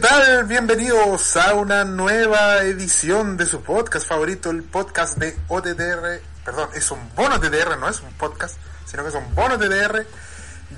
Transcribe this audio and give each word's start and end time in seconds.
¿qué 0.00 0.06
tal? 0.06 0.44
Bienvenidos 0.44 1.36
a 1.36 1.54
una 1.54 1.84
nueva 1.84 2.62
edición 2.62 3.36
de 3.36 3.46
su 3.46 3.64
podcast 3.64 4.06
favorito, 4.06 4.50
el 4.50 4.62
podcast 4.62 5.18
de 5.18 5.36
OTTR. 5.48 6.22
Perdón, 6.44 6.68
es 6.74 6.88
un 6.92 7.00
bono 7.16 7.40
TTR, 7.40 7.76
no 7.80 7.88
es 7.88 8.00
un 8.00 8.12
podcast, 8.12 8.56
sino 8.86 9.02
que 9.02 9.08
es 9.08 9.16
un 9.16 9.34
bono 9.34 9.58
TTR 9.58 10.06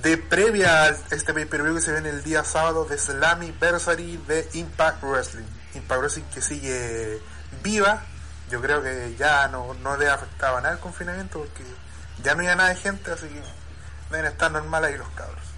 de 0.03 0.17
previa 0.17 0.85
a 0.85 0.89
este 1.11 1.35
pay-per-view 1.35 1.75
que 1.75 1.83
se 1.83 1.93
ve 1.93 2.09
el 2.09 2.25
día 2.25 2.45
sábado 2.45 2.87
de 2.87 2.97
Slammiversary 2.97 4.17
de 4.27 4.49
Impact 4.55 5.03
Wrestling. 5.03 5.45
Impact 5.75 6.01
Wrestling 6.01 6.25
que 6.33 6.41
sigue 6.41 7.21
viva. 7.63 8.03
Yo 8.51 8.63
creo 8.63 8.83
que 8.83 9.17
ya 9.19 9.49
no, 9.49 9.75
no 9.83 9.99
le 9.99 10.09
afectaba 10.09 10.63
nada 10.63 10.77
el 10.77 10.81
confinamiento 10.81 11.41
porque 11.41 11.65
ya 12.23 12.33
no 12.33 12.41
había 12.41 12.57
nada 12.57 12.71
de 12.71 12.77
gente, 12.77 13.11
así 13.11 13.29
que 13.29 13.43
deben 14.11 14.33
estar 14.33 14.51
normal 14.51 14.83
ahí 14.83 14.97
los 14.97 15.11
cabros. 15.11 15.50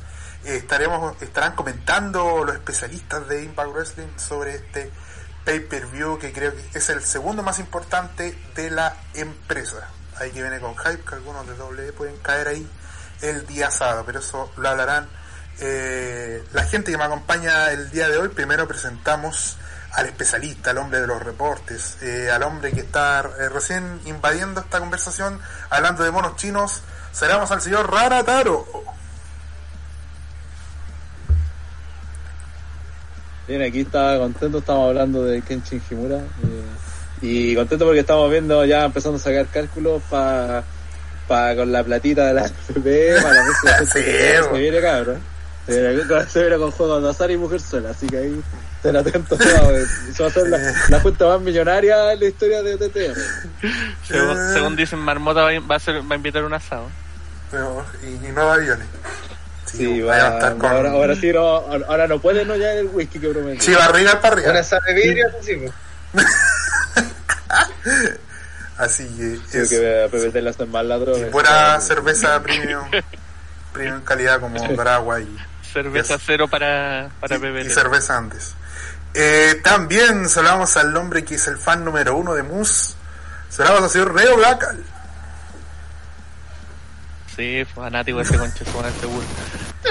Estaremos, 0.45 1.21
estarán 1.23 1.55
comentando 1.55 2.45
los 2.45 2.55
especialistas 2.55 3.29
de 3.29 3.45
Impact 3.45 3.71
Wrestling 3.71 4.19
sobre 4.19 4.57
este 4.57 4.91
pay-per-view 5.45 6.19
que 6.19 6.33
creo 6.33 6.53
que 6.55 6.79
es 6.79 6.89
el 6.89 7.03
segundo 7.03 7.43
más 7.43 7.59
importante 7.59 8.37
de 8.55 8.71
la 8.71 8.97
empresa. 9.15 9.89
Ahí 10.19 10.31
que 10.31 10.43
viene 10.43 10.61
con 10.61 10.77
hype, 10.77 11.05
que 11.05 11.15
algunos 11.15 11.47
de 11.47 11.55
W 11.55 11.93
pueden 11.93 12.17
caer 12.19 12.49
ahí 12.49 12.69
el 13.23 13.47
día 13.47 13.71
sábado, 13.71 14.03
pero 14.05 14.19
eso 14.19 14.51
lo 14.57 14.69
hablarán 14.69 15.09
eh, 15.61 16.43
la 16.53 16.65
gente 16.65 16.91
que 16.91 16.99
me 16.99 17.05
acompaña 17.05 17.71
el 17.71 17.91
día 17.91 18.09
de 18.09 18.19
hoy. 18.19 18.29
Primero 18.29 18.67
presentamos 18.67 19.59
al 19.93 20.07
especialista, 20.07 20.71
al 20.71 20.79
hombre 20.79 21.01
de 21.01 21.07
los 21.07 21.23
reportes, 21.23 21.99
eh, 22.03 22.31
al 22.31 22.43
hombre 22.43 22.73
que 22.73 22.81
está 22.81 23.21
eh, 23.21 23.49
recién 23.49 24.01
invadiendo 24.07 24.61
esta 24.61 24.81
conversación, 24.81 25.41
hablando 25.71 26.03
de 26.03 26.11
monos 26.11 26.37
chinos. 26.37 26.83
Saludamos 27.13 27.51
al 27.51 27.61
señor 27.61 27.91
Rara 27.91 28.25
Taro. 28.25 28.67
Bien, 33.49 33.63
aquí 33.63 33.81
estaba 33.81 34.19
contento, 34.19 34.59
estamos 34.59 34.89
hablando 34.89 35.25
de 35.25 35.43
Kenshin 35.43 35.83
Himura. 35.91 36.21
y 37.21 37.55
contento 37.55 37.85
porque 37.85 38.01
estamos 38.01 38.31
viendo 38.31 38.65
ya 38.65 38.85
empezando 38.85 39.17
a 39.17 39.21
sacar 39.21 39.47
cálculos 39.47 40.03
para 40.09 40.63
pa, 41.29 41.55
con 41.57 41.71
la 41.73 41.83
platita 41.85 42.27
de 42.27 42.35
la 42.35 42.47
FP, 42.47 43.17
para 43.23 43.35
la 43.35 43.45
próxima 43.45 43.79
Sí, 43.93 44.01
se 44.03 44.59
viene 44.59 44.81
cabrón. 44.81 45.19
Se 45.67 45.81
viene, 45.93 46.27
se 46.29 46.41
viene 46.41 46.57
con 46.57 46.71
juegos 46.73 47.03
de 47.03 47.11
azar 47.11 47.31
y 47.31 47.37
mujer 47.37 47.61
sola, 47.61 47.91
así 47.91 48.07
que 48.09 48.17
ahí 48.17 48.43
estén 48.77 48.97
atentos. 48.97 49.39
Eso 50.11 50.23
va 50.25 50.29
a 50.29 50.33
ser 50.33 50.49
la, 50.49 50.59
la 50.89 51.01
junta 51.01 51.27
más 51.29 51.41
millonaria 51.41 52.13
en 52.13 52.21
la 52.21 52.27
historia 52.27 52.63
de 52.63 52.77
TTR. 52.77 53.17
Según, 54.07 54.31
Eh. 54.39 54.51
según 54.55 54.77
dicen, 54.77 54.99
Marmota 54.99 55.43
va, 55.43 55.51
a- 55.51 55.61
va 55.61 55.77
a, 55.77 55.81
ser, 55.81 56.01
va 56.01 56.15
a 56.15 56.17
invitar 56.17 56.43
un 56.45 56.55
asado. 56.55 56.87
Pero, 57.51 57.85
y, 58.03 58.27
y 58.27 58.33
no 58.33 58.45
de 58.47 58.53
aviones. 58.53 58.87
Sí, 59.77 60.01
va 60.03 60.17
a 60.17 60.29
va, 60.31 60.35
estar 60.37 60.57
con 60.59 60.71
ahora, 60.71 60.91
ahora 60.91 61.15
sí, 61.17 61.33
no, 61.33 61.41
ahora 61.41 62.07
no 62.07 62.21
puede 62.21 62.45
no 62.45 62.57
ya 62.57 62.73
el 62.73 62.87
whisky 62.89 63.19
que 63.19 63.29
prometió. 63.29 63.61
Chivarriga 63.61 64.21
para 64.21 64.37
Una 64.37 64.45
arriba. 64.51 64.63
sala 64.63 64.83
de 64.87 64.95
vidrio, 64.95 65.27
así, 65.41 65.57
pues. 65.57 66.27
Así 68.79 69.07
que 69.17 69.39
Creo 69.51 69.63
es 69.63 69.69
que 69.71 70.05
a 70.05 70.09
PPT 70.09 70.35
le 70.43 70.51
hacen 70.51 70.71
mal 70.71 70.89
la 70.89 70.97
droga. 70.99 71.19
y 71.27 71.31
pura 71.31 71.81
cerveza 71.81 72.43
premium, 72.43 72.85
premium 73.73 74.01
calidad 74.03 74.41
como 74.41 74.61
Bragua 74.75 75.21
y, 75.21 75.37
Cerveza 75.73 76.15
Yes. 76.17 76.23
cero 76.27 76.49
para, 76.49 77.11
para 77.21 77.37
y- 77.37 77.39
beber. 77.39 77.67
y 77.67 77.71
cerveza 77.71 78.17
antes. 78.17 78.55
Eh, 79.15 79.61
también 79.63 80.29
saludamos 80.29 80.77
al 80.77 80.95
hombre 80.97 81.25
que 81.25 81.35
es 81.37 81.47
el 81.49 81.59
fan 81.59 81.85
número 81.85 82.17
uno 82.17 82.35
de 82.35 82.43
Moose. 82.43 82.95
Saludamos 83.51 83.85
al 83.85 83.91
señor 83.91 84.15
Reo 84.15 84.37
Blackal. 84.37 84.83
Sí, 87.37 87.65
fanático 87.65 88.19
de 88.19 88.25
ese 88.25 88.37
conche, 88.39 88.65
seguro. 88.65 89.25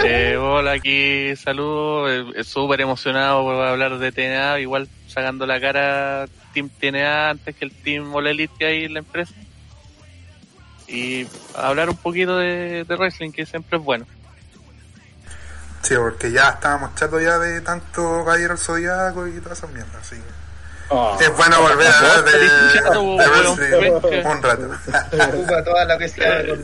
Eh, 0.06 0.38
hola, 0.38 0.74
aquí 0.74 1.36
saludos. 1.36 2.34
eh, 2.36 2.44
Súper 2.44 2.82
emocionado 2.82 3.44
por 3.44 3.56
hablar 3.56 3.98
de 3.98 4.12
TNA. 4.12 4.60
Igual 4.60 4.88
sacando 5.08 5.46
la 5.46 5.60
cara 5.60 6.28
Team 6.54 6.70
TNA 6.70 7.30
antes 7.32 7.56
que 7.56 7.66
el 7.66 7.72
Team 7.72 8.14
All 8.14 8.28
Elite 8.28 8.54
que 8.58 8.66
hay 8.66 8.86
en 8.86 8.94
la 8.94 9.00
empresa. 9.00 9.34
Y 10.88 11.26
hablar 11.56 11.90
un 11.90 11.98
poquito 11.98 12.38
de, 12.38 12.84
de 12.84 12.96
wrestling, 12.96 13.32
que 13.32 13.46
siempre 13.46 13.78
es 13.78 13.84
bueno. 13.84 14.06
Sí, 15.82 15.96
porque 15.96 16.32
ya 16.32 16.50
estábamos 16.50 16.94
chatos 16.96 17.24
ya 17.24 17.40
de 17.40 17.62
tanto 17.62 18.24
Caballero 18.26 18.50
del 18.50 18.58
Zodiaco 18.58 19.28
y 19.28 19.40
todas 19.40 19.58
esas 19.58 19.72
mierdas. 19.72 19.96
Así 19.96 20.18
Ah, 20.94 21.18
es 21.20 21.38
bueno 21.38 21.62
volver 21.62 21.88
a 21.88 21.98
hablar 21.98 22.24
de, 22.26 22.32
de 22.92 24.24
un 24.26 24.44
rato. 24.44 24.70
Ocupa 25.30 25.64
toda 25.64 25.86
la 25.86 25.98
que 25.98 26.10
sea. 26.10 26.42
Pero 26.42 26.58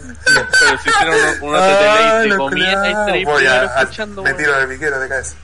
si 0.83 0.89
hicieron 0.89 2.21
de 2.21 2.27
los 2.27 2.37
comida 2.37 3.17
y 3.17 3.23
Voy 3.23 3.45
a, 3.47 3.87
me 4.23 4.33
tiro 4.33 4.59
de 4.59 4.67
piquero 4.67 4.99
de 4.99 5.07
cabeza. 5.07 5.35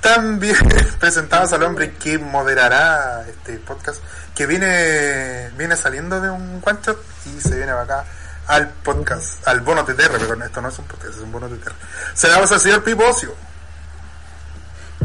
También 0.00 0.56
presentamos 1.00 1.52
al 1.52 1.62
hombre 1.64 1.94
que 1.94 2.18
moderará 2.18 3.24
este 3.28 3.58
podcast, 3.58 4.02
que 4.34 4.46
viene 4.46 5.50
viene 5.56 5.76
saliendo 5.76 6.20
de 6.20 6.30
un 6.30 6.62
one 6.64 6.78
shot 6.82 6.98
y 7.26 7.40
se 7.40 7.56
viene 7.56 7.72
para 7.72 7.82
acá 7.82 8.04
al 8.46 8.68
podcast, 8.68 9.46
al 9.48 9.60
bono 9.60 9.84
TTR, 9.84 10.18
perdón, 10.18 10.42
esto 10.42 10.60
no 10.60 10.68
es 10.68 10.78
un 10.78 10.84
podcast, 10.86 11.14
es 11.14 11.20
un 11.20 11.32
bono 11.32 11.48
TTR. 11.48 11.72
Se 12.14 12.28
damos 12.28 12.50
al 12.52 12.60
señor 12.60 12.84
Pipo 12.84 13.04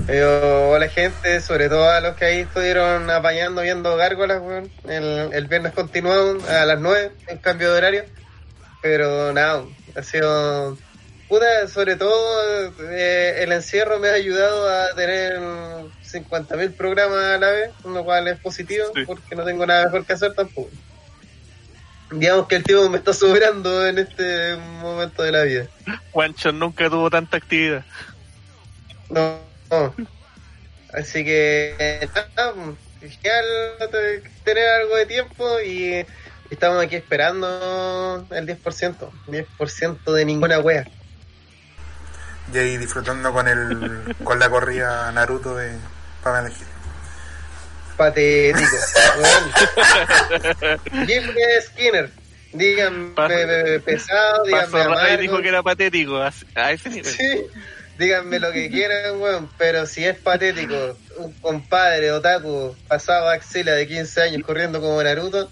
Eh, 0.07 0.23
hola 0.23 0.87
gente, 0.89 1.41
sobre 1.41 1.69
todo 1.69 1.89
a 1.89 2.01
los 2.01 2.15
que 2.15 2.25
ahí 2.25 2.39
estuvieron 2.39 3.09
apañando 3.09 3.61
viendo 3.61 3.95
gárgolas, 3.97 4.41
weón. 4.41 4.71
El, 4.87 5.29
el 5.33 5.47
viernes 5.47 5.73
continuado 5.73 6.37
a 6.49 6.65
las 6.65 6.79
9 6.79 7.11
en 7.27 7.37
cambio 7.37 7.71
de 7.71 7.77
horario. 7.77 8.05
Pero 8.81 9.31
nada, 9.33 9.63
ha 9.95 10.03
sido... 10.03 10.77
Puta, 11.29 11.67
sobre 11.69 11.95
todo 11.95 12.73
eh, 12.89 13.35
el 13.43 13.53
encierro 13.53 13.99
me 13.99 14.09
ha 14.09 14.13
ayudado 14.13 14.67
a 14.69 14.93
tener 14.95 15.37
50.000 15.39 16.75
programas 16.75 17.19
a 17.23 17.37
la 17.37 17.49
vez, 17.51 17.71
lo 17.85 18.03
cual 18.03 18.27
es 18.27 18.37
positivo 18.39 18.85
Sí. 18.93 19.03
porque 19.05 19.35
no 19.35 19.45
tengo 19.45 19.65
nada 19.65 19.85
mejor 19.85 20.05
que 20.05 20.11
hacer 20.13 20.33
tampoco. 20.33 20.69
Digamos 22.11 22.47
que 22.47 22.55
el 22.57 22.63
tiempo 22.63 22.89
me 22.89 22.97
está 22.97 23.13
sobrando 23.13 23.87
en 23.87 23.99
este 23.99 24.57
momento 24.81 25.23
de 25.23 25.31
la 25.31 25.43
vida. 25.43 25.67
Juancho 26.11 26.51
nunca 26.51 26.89
tuvo 26.89 27.09
tanta 27.09 27.37
actividad. 27.37 27.85
No, 29.09 29.39
no. 29.71 29.95
Así 30.93 31.23
que 31.23 32.07
nada, 32.35 32.53
genial 32.99 33.45
tener 34.43 34.67
algo 34.67 34.95
de 34.97 35.05
tiempo 35.05 35.59
y 35.61 36.05
estamos 36.49 36.83
aquí 36.83 36.97
esperando 36.97 38.27
el 38.31 38.47
10%. 38.47 39.09
10% 39.27 40.13
de 40.13 40.25
ninguna 40.25 40.59
wea. 40.59 40.85
Y 42.53 42.57
ahí 42.57 42.77
disfrutando 42.77 43.31
con 43.31 43.47
el 43.47 44.15
con 44.23 44.37
la 44.39 44.49
corrida 44.49 45.11
Naruto 45.13 45.55
de 45.55 45.71
Pamela 46.21 46.53
Gil. 46.53 46.67
Patético. 47.95 48.75
Jim 51.07 51.23
Skinner. 51.61 52.11
Díganme 52.53 53.13
pesado, 53.85 54.43
díganme 54.43 54.71
Pasó 54.71 54.93
Ray 54.93 55.17
dijo 55.17 55.41
que 55.41 55.47
era 55.47 55.63
patético 55.63 56.17
a, 56.17 56.33
a 56.55 56.71
ese 56.73 56.89
nivel. 56.89 57.05
Sí, 57.05 57.45
díganme 58.01 58.39
lo 58.39 58.51
que 58.51 58.69
quieran, 58.69 59.21
weón, 59.21 59.47
pero 59.59 59.85
si 59.85 60.03
es 60.03 60.17
patético, 60.17 60.97
un 61.17 61.31
compadre 61.33 62.11
otaku 62.11 62.75
pasado 62.87 63.29
a 63.29 63.33
axila 63.33 63.73
de 63.73 63.87
15 63.87 64.21
años 64.23 64.43
corriendo 64.43 64.81
como 64.81 65.01
Naruto, 65.03 65.49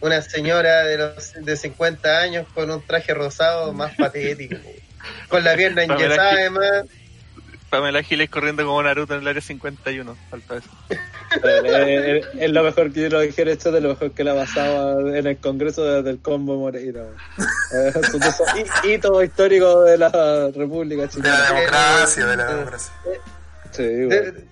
una 0.00 0.22
señora 0.22 0.84
de 0.84 0.96
los 0.96 1.34
de 1.34 1.56
50 1.56 2.18
años 2.20 2.46
con 2.54 2.70
un 2.70 2.84
traje 2.84 3.12
rosado 3.12 3.74
más 3.74 3.94
patético. 3.96 4.56
Con 5.28 5.44
la 5.44 5.54
pierna 5.54 5.84
enyesada 5.84 6.30
además. 6.30 6.84
Pamela 7.68 8.02
Giles 8.02 8.30
corriendo 8.30 8.64
como 8.64 8.82
Naruto 8.82 9.14
en 9.14 9.20
el 9.20 9.28
área 9.28 9.42
51. 9.42 10.16
Falta 10.30 10.56
eso. 10.56 10.70
Es, 11.32 12.26
es 12.38 12.50
lo 12.50 12.62
mejor 12.64 12.92
que 12.92 13.02
yo 13.02 13.08
lo 13.08 13.20
dijera 13.20 13.52
esto 13.52 13.70
de 13.70 13.80
lo 13.80 13.90
mejor 13.90 14.10
que 14.12 14.24
le 14.24 14.30
ha 14.30 14.34
pasado 14.34 15.14
en 15.14 15.26
el 15.26 15.38
Congreso 15.38 15.84
desde 15.84 16.10
el 16.10 16.20
combo 16.20 16.56
Moreira. 16.56 17.02
Eh, 17.72 17.92
Es 17.94 18.12
un 18.14 18.20
de 19.84 19.98
la 19.98 20.50
República 20.54 21.02
De 21.02 21.06
la 21.06 21.12
Chilena. 21.12 21.44
democracia, 21.52 22.26
de 22.26 22.36
la 22.36 22.46
democracia. 22.54 22.92
Sí, 23.70 23.82
De, 23.84 24.06
bueno. 24.06 24.32
de- 24.32 24.44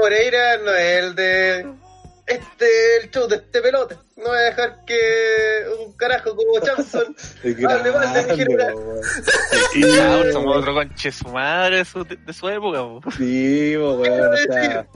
Moreira 0.00 0.58
no 0.58 0.74
es 0.74 1.04
el 1.04 1.14
de 1.14 1.66
este 2.26 2.66
el 3.02 3.10
show 3.10 3.26
de 3.28 3.36
este 3.36 3.60
pelote. 3.60 3.96
No 4.16 4.24
voy 4.28 4.38
a 4.38 4.42
dejar 4.42 4.84
que 4.86 4.98
un 5.84 5.92
carajo 5.94 6.36
como 6.36 6.52
Johnson 6.60 7.16
hable 7.68 7.90
mal 7.92 8.12
de 8.14 8.22
mi 8.24 8.36
general. 8.38 8.74
Sí, 9.72 9.82
somos 10.32 10.56
otro 10.58 10.74
conche 10.74 11.10
su 11.12 11.28
madre 11.28 11.78
de 11.78 11.84
su, 11.84 12.04
de 12.04 12.32
su 12.32 12.48
época. 12.48 12.78
po. 12.80 13.00
Sí, 13.16 13.74
weón, 13.76 14.00
o 14.32 14.36
sea, 14.52 14.86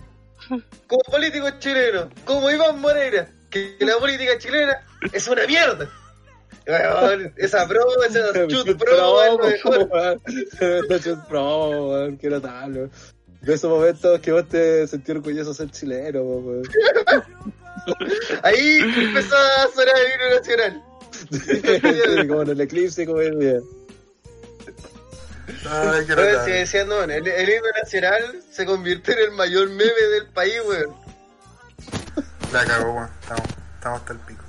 como 0.49 1.03
político 1.11 1.49
chileno, 1.59 2.09
como 2.25 2.51
Iván 2.51 2.81
Moreira, 2.81 3.29
que 3.51 3.77
la 3.81 3.97
política 3.99 4.39
chilena 4.39 4.81
es 5.13 5.29
una 5.29 5.47
mierda. 5.47 5.91
Esa 7.37 7.69
pro, 7.69 7.83
esa 8.09 8.33
chut 8.49 8.79
pro, 8.79 9.23
es 9.23 9.53
mejor. 9.53 10.21
Esa 10.61 11.01
chut 11.01 11.29
pro, 11.29 11.89
weón, 11.89 12.17
qué 12.17 12.31
notable. 12.31 12.89
De 13.43 13.55
esos 13.55 13.71
momentos 13.71 14.21
que 14.21 14.33
vos 14.33 14.49
te 14.49 14.87
sentí 14.87 15.13
orgulloso 15.13 15.51
de 15.51 15.57
ser 15.57 15.71
chileno, 15.71 16.23
weón. 16.23 16.63
Ahí 18.43 18.79
empezó 18.79 19.37
a 19.37 19.69
sonar 19.75 19.95
el 19.99 20.13
himno 20.13 20.37
nacional. 20.39 20.83
Sí, 21.31 22.29
como 22.29 22.43
en 22.43 22.51
el 22.51 22.61
eclipse, 22.61 23.07
como 23.07 23.21
el 23.21 23.39
día. 23.39 23.61
Ay, 25.47 26.07
qué 26.07 26.67
si 26.67 26.79
no, 26.85 27.03
el, 27.03 27.11
el 27.11 27.49
himno 27.49 27.69
nacional 27.83 28.43
se 28.51 28.65
convirtió 28.65 29.15
en 29.15 29.21
el 29.21 29.31
mayor 29.33 29.69
meme 29.69 30.03
del 30.13 30.27
país, 30.29 30.55
weón. 30.67 30.95
La 32.53 32.65
cagó, 32.65 32.93
weón. 32.93 33.11
Estamos, 33.21 33.47
estamos 33.77 34.01
hasta 34.01 34.13
el 34.13 34.19
pico. 34.21 34.45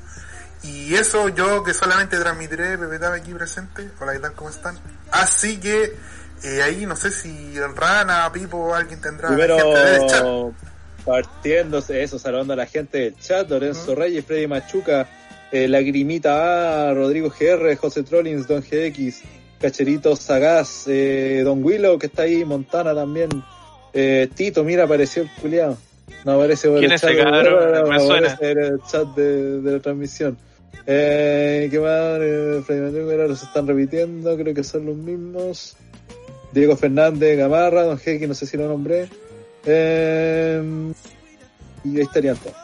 Y 0.63 0.95
eso 0.95 1.29
yo 1.29 1.63
que 1.63 1.73
solamente 1.73 2.17
transmitiré 2.17 2.77
Pepe 2.77 2.97
Tabe 2.97 3.19
aquí 3.19 3.33
presente. 3.33 3.89
Hola, 3.99 4.13
¿qué 4.13 4.19
tal? 4.19 4.33
¿Cómo 4.33 4.49
están? 4.49 4.79
Así 5.11 5.59
que 5.59 5.95
eh, 6.43 6.61
ahí 6.63 6.85
no 6.85 6.95
sé 6.95 7.11
si 7.11 7.55
Rana, 7.59 8.31
Pipo, 8.31 8.73
alguien 8.73 8.99
tendrá 9.01 9.29
gente 9.29 9.47
del 9.47 10.07
chat. 10.07 10.21
Primero, 10.21 10.53
partiéndose 11.05 12.03
eso, 12.03 12.17
saludando 12.17 12.53
a 12.53 12.55
la 12.55 12.65
gente 12.65 12.97
del 12.97 13.19
chat, 13.19 13.49
Lorenzo 13.49 13.93
Reyes, 13.93 14.25
Freddy 14.25 14.47
Machuca, 14.47 15.07
eh, 15.51 15.67
Lagrimita 15.67 16.89
A, 16.89 16.93
Rodrigo 16.93 17.29
GR, 17.29 17.75
José 17.75 18.03
Trollins, 18.03 18.47
Don 18.47 18.61
GX, 18.61 19.21
Cacherito 19.69 20.15
Sagaz, 20.15 20.85
eh, 20.87 21.41
Don 21.43 21.63
Willow, 21.63 21.97
que 21.97 22.05
está 22.07 22.21
ahí, 22.23 22.45
Montana 22.45 22.93
también, 22.93 23.29
eh, 23.93 24.29
Tito, 24.35 24.63
mira, 24.63 24.83
apareció 24.83 25.23
el 25.23 25.29
culiao. 25.41 25.75
No 26.23 26.33
aparece 26.33 26.67
por 26.69 26.77
¿Quién 26.79 26.91
el 26.91 26.95
es 26.95 27.01
chat, 27.01 27.09
ese 27.11 27.17
de- 27.19 27.23
cabrón? 27.23 27.71
no, 27.73 27.93
aparece 27.95 28.51
en 28.51 28.59
el 28.59 28.79
chat 28.89 29.07
de, 29.15 29.61
de 29.61 29.71
la 29.71 29.79
transmisión. 29.79 30.37
Eh, 30.85 31.67
¿Qué 31.71 31.79
más? 31.79 32.65
Freddy 32.67 33.35
se 33.35 33.45
están 33.45 33.65
repitiendo, 33.67 34.37
creo 34.37 34.53
que 34.53 34.63
son 34.63 34.85
los 34.85 34.95
mismos. 34.95 35.75
Diego 36.51 36.77
Fernández 36.77 37.37
Gamarra, 37.37 37.83
Don 37.83 37.97
Jeque, 37.97 38.27
no 38.27 38.35
sé 38.35 38.45
si 38.45 38.55
lo 38.57 38.67
nombré. 38.67 39.09
Eh, 39.65 40.61
y 41.83 41.95
ahí 41.97 42.01
estarían 42.03 42.37
todos. 42.37 42.55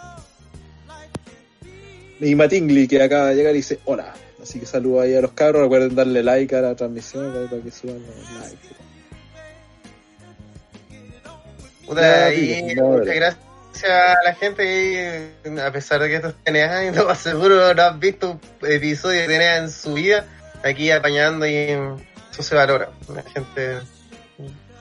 Y 2.19 2.35
Matingly, 2.35 2.87
que 2.87 3.01
acaba 3.01 3.29
de 3.29 3.35
llegar 3.35 3.53
y 3.53 3.57
dice 3.57 3.79
hola. 3.85 4.13
Así 4.41 4.59
que 4.59 4.65
saludo 4.65 5.01
ahí 5.01 5.15
a 5.15 5.21
los 5.21 5.31
cabros. 5.31 5.61
Recuerden 5.63 5.95
darle 5.95 6.23
like 6.23 6.55
a 6.55 6.61
la 6.61 6.75
transmisión 6.75 7.31
para 7.49 7.61
que 7.61 7.71
suban 7.71 8.01
los 8.01 8.31
likes. 8.41 8.67
Puta, 11.85 12.29
muchas 12.75 13.15
gracias 13.15 13.37
a 13.91 14.15
la 14.23 14.33
gente 14.35 15.33
y 15.45 15.59
a 15.59 15.71
pesar 15.71 16.01
de 16.01 16.09
que 16.09 16.15
estos 16.15 16.33
TNA 16.43 16.85
y 16.85 16.91
lo 16.95 17.05
más 17.05 17.19
seguro 17.19 17.73
no 17.73 17.81
han 17.83 17.99
visto 17.99 18.31
un 18.31 18.39
episodio 18.69 19.21
de 19.21 19.27
TNA 19.27 19.55
en 19.57 19.71
su 19.71 19.93
vida, 19.93 20.25
aquí 20.63 20.89
apañando 20.91 21.45
y 21.47 21.55
eso 22.31 22.43
se 22.43 22.55
valora. 22.55 22.89
La 23.13 23.23
gente 23.23 23.79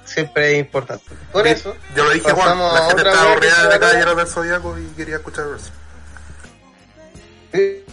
siempre 0.04 0.52
es 0.52 0.58
importante. 0.60 1.04
Yo- 1.34 1.44
eso, 1.44 1.76
Yo 1.96 2.04
lo 2.04 2.10
dije, 2.10 2.30
Juan. 2.32 2.58
La 2.58 2.86
gente 2.88 3.02
estaba 3.08 3.30
aburrida 3.32 3.56
de 3.56 3.62
valora. 3.62 3.78
Caballeros 3.80 4.16
del 4.16 4.26
Zodíaco 4.26 4.78
y 4.78 4.86
quería 4.96 5.16
escuchar 5.16 5.46
eso. 5.56 5.70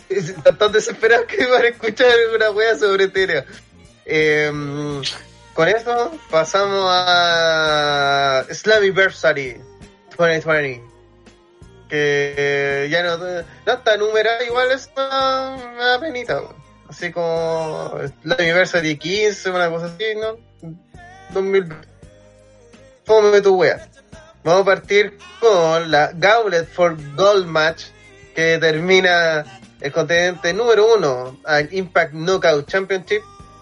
Están 0.09 0.57
tan 0.57 0.71
desesperados 0.71 1.25
que 1.25 1.45
van 1.45 1.63
a 1.63 1.67
escuchar 1.67 2.13
una 2.35 2.51
wea 2.51 2.75
sobre 2.77 3.07
TNA. 3.07 3.45
Eh, 4.05 4.51
con 5.53 5.67
eso 5.67 6.11
pasamos 6.29 6.85
a 6.89 8.45
Slammiversary 8.49 9.59
2020. 10.17 10.83
Que 11.89 12.87
ya 12.91 13.03
no, 13.03 13.17
no 13.17 13.73
está 13.73 13.97
numerada, 13.97 14.43
igual 14.43 14.71
es 14.71 14.89
una, 14.95 15.55
una 15.55 15.99
penita. 15.99 16.41
Así 16.87 17.11
como 17.11 17.91
Slammiversary 18.23 18.97
15, 18.97 19.49
una 19.49 19.69
cosa 19.69 19.87
así, 19.87 20.05
¿no? 20.15 20.37
2020. 21.33 21.75
Fome 23.05 23.41
tu 23.41 23.55
wea. 23.55 23.87
Vamos 24.43 24.61
a 24.61 24.65
partir 24.65 25.17
con 25.39 25.91
la 25.91 26.11
Gauntlet 26.13 26.69
for 26.69 26.95
Gold 27.15 27.47
Match 27.47 27.85
que 28.35 28.57
termina 28.59 29.43
el 29.81 29.91
continente 29.91 30.53
número 30.53 30.95
uno 30.95 31.39
al 31.45 31.71
Impact 31.73 32.13
Knockout 32.13 32.67
Championship, 32.67 33.21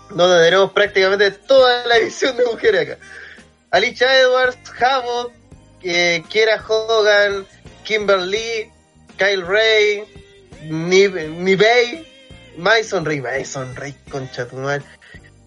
donde 0.09 0.43
tenemos 0.43 0.71
prácticamente 0.71 1.31
toda 1.31 1.85
la 1.87 1.97
edición 1.97 2.37
de 2.37 2.45
mujeres 2.45 2.89
acá. 2.89 2.97
Alicia 3.71 4.19
Edwards, 4.19 4.57
Havoc, 4.79 5.33
eh, 5.83 6.23
Kiera 6.29 6.63
Hogan, 6.67 7.45
Kimberly, 7.83 8.71
Kyle 9.17 9.45
Ray, 9.45 10.03
Nibey, 10.63 12.07
Mason 12.57 13.05
Ray, 13.05 13.21
Mason 13.21 13.75
Ray, 13.75 13.93
concha 14.09 14.47
tu 14.47 14.57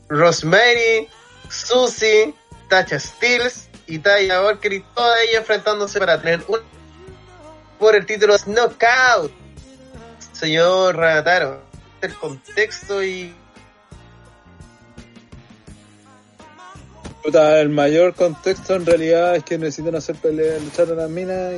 Rosemary, 0.08 1.08
Susie, 1.50 2.34
Tasha 2.68 2.98
Steels 2.98 3.68
y 3.86 3.98
Taya 3.98 4.40
Valkyrie, 4.40 4.84
todas 4.94 5.20
ellas 5.22 5.40
enfrentándose 5.40 5.98
para 5.98 6.20
tener 6.20 6.42
un 6.48 6.60
por 7.78 7.94
el 7.94 8.04
título 8.06 8.36
Knockout. 8.38 9.32
Señor 10.38 10.96
Ranataro, 10.96 11.61
el 12.00 12.14
contexto 12.14 13.02
y 13.02 13.35
Puta, 17.25 17.61
el 17.61 17.70
mayor 17.70 18.14
contexto 18.14 18.76
en 18.76 18.87
realidad 18.87 19.35
es 19.35 19.43
que 19.43 19.58
necesitan 19.58 19.96
hacer 19.96 20.14
peleas, 20.14 20.62
luchar 20.62 20.88
en 20.88 20.96
las 20.96 21.11
minas 21.11 21.55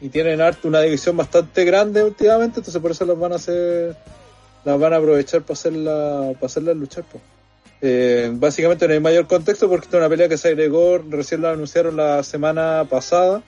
y, 0.00 0.08
tienen 0.08 0.40
harto 0.40 0.68
una 0.68 0.80
división 0.80 1.16
bastante 1.16 1.64
grande 1.64 2.02
últimamente, 2.02 2.60
entonces 2.60 2.80
por 2.82 2.90
eso 2.90 3.04
las 3.04 3.18
van 3.18 3.32
a 3.32 3.36
hacer, 3.36 3.96
las 4.64 4.78
van 4.78 4.92
a 4.92 4.96
aprovechar 4.96 5.42
para 5.42 5.52
hacerla, 5.54 6.32
para 6.34 6.46
hacerlas 6.46 6.76
luchar. 6.76 7.04
pues. 7.10 7.22
Eh, 7.80 8.30
básicamente 8.32 8.86
no 8.88 8.94
hay 8.94 9.00
mayor 9.00 9.28
contexto 9.28 9.68
porque 9.68 9.86
es 9.86 9.94
una 9.94 10.08
pelea 10.08 10.28
que 10.28 10.36
se 10.36 10.48
agregó, 10.48 10.98
recién 10.98 11.42
la 11.42 11.52
anunciaron 11.52 11.96
la 11.96 12.22
semana 12.24 12.84
pasada. 12.88 13.42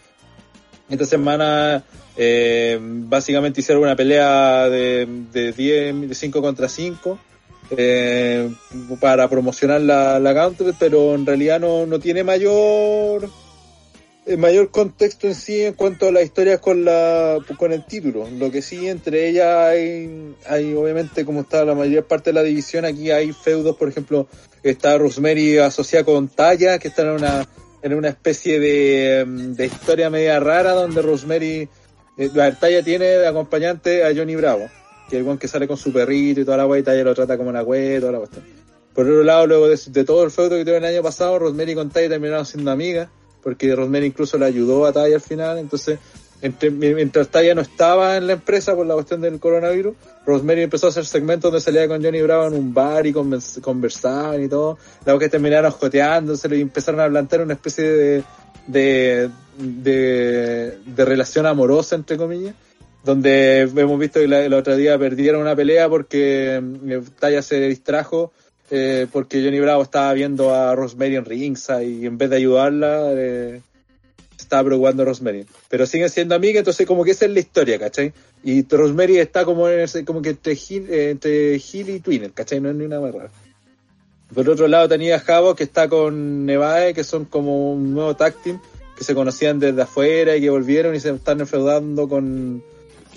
Esta 0.91 1.07
semana 1.07 1.85
eh, 2.17 2.79
básicamente 2.81 3.61
hicieron 3.61 3.85
una 3.85 3.97
pelea 3.97 4.69
de, 4.69 5.07
de 5.33 5.53
10, 5.53 6.09
de 6.09 6.15
5 6.15 6.43
contra 6.43 6.69
5 6.69 7.19
eh, 7.71 8.53
para 9.01 9.29
promocionar 9.29 9.81
la, 9.81 10.19
la 10.19 10.33
Gauntlet, 10.33 10.75
pero 10.79 11.15
en 11.15 11.25
realidad 11.25 11.61
no, 11.61 11.87
no 11.87 12.01
tiene 12.01 12.25
mayor 12.25 13.31
eh, 14.27 14.37
mayor 14.37 14.71
contexto 14.71 15.27
en 15.29 15.35
sí 15.35 15.63
en 15.63 15.75
cuanto 15.75 16.09
a 16.09 16.13
la 16.13 16.23
historia 16.23 16.59
con 16.59 16.85
la 16.85 17.39
con 17.57 17.73
el 17.73 17.87
título. 17.87 18.29
Lo 18.39 18.51
que 18.51 18.61
sí 18.61 18.89
entre 18.89 19.29
ellas 19.29 19.69
hay, 19.69 20.35
hay 20.47 20.75
obviamente 20.75 21.25
como 21.25 21.41
está 21.41 21.65
la 21.65 21.75
mayor 21.75 22.05
parte 22.05 22.31
de 22.31 22.35
la 22.35 22.43
división, 22.43 22.85
aquí 22.85 23.11
hay 23.11 23.33
feudos, 23.33 23.77
por 23.77 23.89
ejemplo, 23.89 24.29
está 24.63 24.99
Rosemary 24.99 25.59
asociada 25.59 26.05
con 26.05 26.29
Taya, 26.29 26.79
que 26.79 26.89
está 26.89 27.03
en 27.03 27.09
una 27.11 27.49
en 27.83 27.95
una 27.95 28.09
especie 28.09 28.61
de, 28.61 29.25
mm, 29.25 29.53
de 29.53 29.67
historia 29.67 30.11
media 30.11 30.41
rara 30.41 30.73
donde 30.73 31.03
Rosemary 31.03 31.69
eh, 32.17 32.31
la 32.35 32.53
Taya 32.55 32.83
tiene 32.83 33.07
de 33.07 33.27
acompañante 33.27 34.05
a 34.05 34.15
Johnny 34.15 34.37
Bravo, 34.37 34.69
que 35.09 35.21
es 35.21 35.27
el 35.27 35.39
que 35.39 35.49
sale 35.49 35.67
con 35.67 35.77
su 35.77 35.93
perrito 35.93 36.41
y 36.41 36.45
toda 36.45 36.57
la 36.57 36.67
wey, 36.67 36.83
Taya 36.83 37.05
lo 37.05 37.15
trata 37.15 37.37
como 37.37 37.51
una 37.51 37.63
wey, 37.63 38.01
toda 38.01 38.13
la 38.13 38.19
cuestión. 38.19 38.45
Por 38.95 39.07
otro 39.07 39.23
lado, 39.23 39.47
luego 39.47 39.69
de, 39.69 39.79
de 39.87 40.05
todo 40.05 40.25
el 40.25 40.31
feudo 40.31 40.51
que 40.51 40.65
tuvieron 40.65 40.85
el 40.85 40.95
año 40.95 41.03
pasado, 41.03 41.39
Rosemary 41.39 41.75
con 41.75 41.91
Taya 41.91 42.09
terminaron 42.09 42.45
siendo 42.45 42.71
amigas, 42.71 43.09
porque 43.43 43.75
Rosemary 43.75 44.07
incluso 44.07 44.37
le 44.37 44.47
ayudó 44.47 44.85
a 44.85 44.93
Taya 44.93 45.15
al 45.15 45.23
final, 45.23 45.59
entonces 45.59 45.99
entre- 46.43 46.71
mientras 46.71 47.29
Taya 47.29 47.55
no 47.55 47.61
estaba 47.61 48.17
en 48.17 48.27
la 48.27 48.35
empresa 48.35 48.75
por 48.75 48.87
la 48.87 48.95
cuestión 48.95 49.21
del 49.21 49.39
coronavirus, 49.39 49.95
Rosemary 50.27 50.63
empezó 50.63 50.87
a 50.87 50.91
hacer 50.91 51.05
segmentos 51.07 51.51
donde 51.51 51.61
salía 51.63 51.87
con 51.89 52.03
Johnny 52.03 52.23
Bravo 52.23 52.47
en 52.47 52.55
un 52.55 52.73
bar 52.75 53.07
y 53.07 53.13
convers- 53.13 53.61
conversaban 53.61 54.43
y 54.43 54.49
todo, 54.49 54.79
luego 55.05 55.19
que 55.21 55.29
terminaron 55.29 55.71
joteándose 55.73 56.55
y 56.57 56.61
empezaron 56.61 57.01
a 57.01 57.09
plantear 57.09 57.43
una 57.43 57.55
especie 57.55 57.85
de, 57.85 58.23
de, 58.67 59.31
de, 59.59 60.79
de 60.87 61.05
relación 61.05 61.47
amorosa, 61.47 61.97
entre 61.97 62.17
comillas, 62.17 62.55
donde 63.05 63.61
hemos 63.63 63.99
visto 63.99 64.21
que 64.21 64.29
la- 64.29 64.45
el 64.45 64.53
otro 64.55 64.77
día 64.77 64.99
perdieron 64.99 65.41
una 65.41 65.57
pelea 65.57 65.89
porque 65.89 66.57
eh, 66.87 67.03
Taya 67.19 67.43
se 67.43 67.61
distrajo 67.69 68.33
eh, 68.71 69.07
porque 69.11 69.43
Johnny 69.43 69.59
Bravo 69.59 69.83
estaba 69.83 70.13
viendo 70.13 70.55
a 70.55 70.75
Rosemary 70.77 71.17
en 71.17 71.25
ringside 71.25 71.85
y 71.85 72.07
en 72.07 72.17
vez 72.19 72.31
de 72.31 72.37
ayudarla 72.37 73.01
eh, 73.15 73.63
estaba 74.51 74.65
preocupando 74.65 75.05
a 75.05 75.07
Rosemary. 75.07 75.47
Pero 75.69 75.87
siguen 75.87 76.11
siendo 76.11 76.35
amigas, 76.35 76.59
entonces 76.59 76.85
como 76.85 77.05
que 77.05 77.13
esa 77.13 77.25
es 77.25 77.31
la 77.31 77.39
historia, 77.39 77.79
¿cachai? 77.79 78.13
Y 78.43 78.67
Rosemary 78.67 79.19
está 79.19 79.45
como 79.45 79.69
en 79.69 79.79
ese, 79.79 80.05
como 80.05 80.21
que 80.21 80.31
entre 80.31 80.57
Gil, 80.57 80.89
eh, 80.91 81.61
y 81.63 82.01
Twinner, 82.01 82.33
¿cachai? 82.33 82.61
No 82.61 82.69
es 82.69 82.75
ni 82.75 82.85
una 82.85 82.99
rara. 82.99 83.31
Por 84.35 84.49
otro 84.49 84.67
lado 84.67 84.89
tenía 84.89 85.21
Javo 85.21 85.55
que 85.55 85.63
está 85.63 85.89
con 85.89 86.47
Nevae, 86.47 86.95
que 86.95 87.05
son 87.05 87.27
como 87.27 87.73
un 87.73 87.95
nuevo 87.95 88.17
tag 88.17 88.35
team, 88.43 88.61
que 88.97 89.05
se 89.05 89.15
conocían 89.15 89.61
desde 89.61 89.83
afuera 89.83 90.37
y 90.37 90.41
que 90.41 90.51
volvieron 90.51 90.97
y 90.97 91.01
se 91.01 91.11
están 91.11 91.41
enfeudando 91.41 92.09
con, 92.09 92.65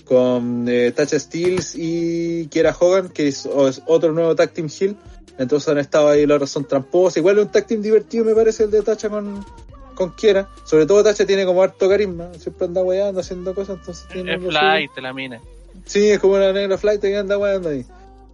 con 0.05 0.65
eh, 0.69 0.91
Tasha 0.91 1.19
Steels 1.19 1.73
y 1.75 2.47
Kiera 2.47 2.75
Hogan, 2.79 3.09
que 3.09 3.27
es, 3.27 3.49
otro 3.87 4.13
nuevo 4.13 4.35
tag 4.35 4.51
team 4.51 4.69
Hill. 4.69 4.95
Entonces 5.39 5.67
han 5.69 5.79
estado 5.79 6.09
ahí 6.09 6.27
los 6.27 6.39
razón 6.39 6.67
tramposa. 6.67 7.17
Igual 7.17 7.39
es 7.39 7.45
un 7.45 7.51
tag 7.51 7.65
team 7.65 7.81
divertido, 7.81 8.23
me 8.23 8.35
parece, 8.35 8.65
el 8.65 8.71
de 8.71 8.83
Tacha 8.83 9.09
con, 9.09 9.43
con 9.93 10.13
Kiera. 10.15 10.49
Sobre 10.65 10.85
todo 10.85 11.03
Tacha 11.03 11.25
tiene 11.25 11.45
como 11.45 11.63
harto 11.63 11.87
carisma. 11.89 12.31
Siempre 12.37 12.67
anda 12.67 12.81
weando, 12.83 13.19
haciendo 13.21 13.53
cosas, 13.55 13.77
entonces 13.79 14.07
tiene 14.11 14.37
suyo. 14.37 14.49
flight, 14.49 14.91
la 15.01 15.13
mina. 15.13 15.41
Sí, 15.85 16.09
es 16.09 16.19
como 16.19 16.35
una 16.35 16.51
negra 16.53 16.77
flight 16.77 17.01
que 17.01 17.15
anda 17.15 17.37
weando 17.37 17.69
ahí. 17.69 17.85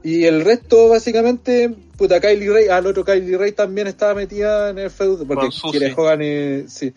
Y 0.01 0.23
el 0.25 0.45
resto, 0.45 0.87
básicamente, 0.87 1.73
puta, 1.97 2.21
Kylie 2.21 2.49
Ray, 2.49 2.67
al 2.69 2.85
otro 2.85 3.03
Kylie 3.03 3.37
Ray 3.37 3.51
también 3.51 3.87
estaba 3.87 4.13
metida 4.15 4.69
en 4.69 4.79
el 4.79 4.89
feudo, 4.89 5.25
porque. 5.25 5.49
Kiera 5.71 5.93
Hogan 5.95 6.21
y, 6.21 6.67
sí, 6.69 6.93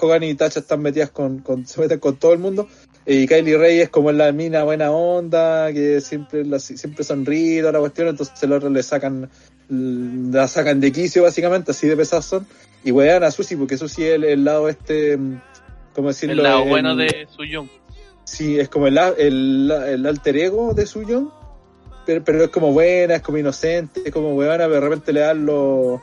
Hogan 0.00 0.22
y 0.22 0.34
Tacha 0.34 0.60
están 0.60 0.80
metidas 0.80 1.10
con, 1.10 1.40
con, 1.40 1.66
se 1.66 1.80
meten 1.80 1.98
con 1.98 2.16
todo 2.16 2.32
el 2.32 2.38
mundo. 2.38 2.66
Y 3.04 3.26
Kylie 3.28 3.58
Ray 3.58 3.80
es 3.80 3.88
como 3.90 4.10
la 4.10 4.32
mina 4.32 4.64
buena 4.64 4.90
onda, 4.90 5.70
que 5.72 6.00
siempre, 6.00 6.44
la- 6.44 6.58
siempre 6.58 7.04
sonríe, 7.04 7.60
toda 7.60 7.72
la 7.72 7.80
cuestión, 7.80 8.08
entonces 8.08 8.48
los 8.48 8.56
otros 8.56 8.72
le 8.72 8.82
sacan 8.82 9.28
la 9.68 10.46
sacan 10.48 10.80
de 10.80 10.92
quicio 10.92 11.24
básicamente, 11.24 11.72
así 11.72 11.88
de 11.88 11.96
pesadas 11.96 12.24
son, 12.24 12.46
y 12.84 12.90
wean 12.92 13.24
a 13.24 13.30
Susi, 13.30 13.56
porque 13.56 13.76
Susi 13.76 14.04
es 14.04 14.14
el, 14.14 14.24
el 14.24 14.44
lado 14.44 14.68
este, 14.68 15.16
mm, 15.16 15.40
¿cómo 15.94 16.08
decirlo? 16.08 16.34
El 16.34 16.42
lado 16.42 16.62
El- 16.62 16.68
bueno 16.68 16.96
de 16.96 17.26
Suyun. 17.34 17.68
Sí, 18.24 18.58
es 18.58 18.68
como 18.68 18.86
el, 18.88 18.98
el, 19.18 19.70
el 19.70 20.06
alter 20.06 20.36
ego 20.36 20.74
de 20.74 20.84
Suyon, 20.86 21.30
pero, 22.04 22.24
pero 22.24 22.44
es 22.44 22.50
como 22.50 22.72
buena, 22.72 23.16
es 23.16 23.22
como 23.22 23.38
inocente, 23.38 24.02
es 24.04 24.12
como 24.12 24.34
weona, 24.34 24.66
de 24.68 24.80
repente 24.80 25.12
le 25.12 25.20
dan 25.20 25.46
los, 25.46 26.00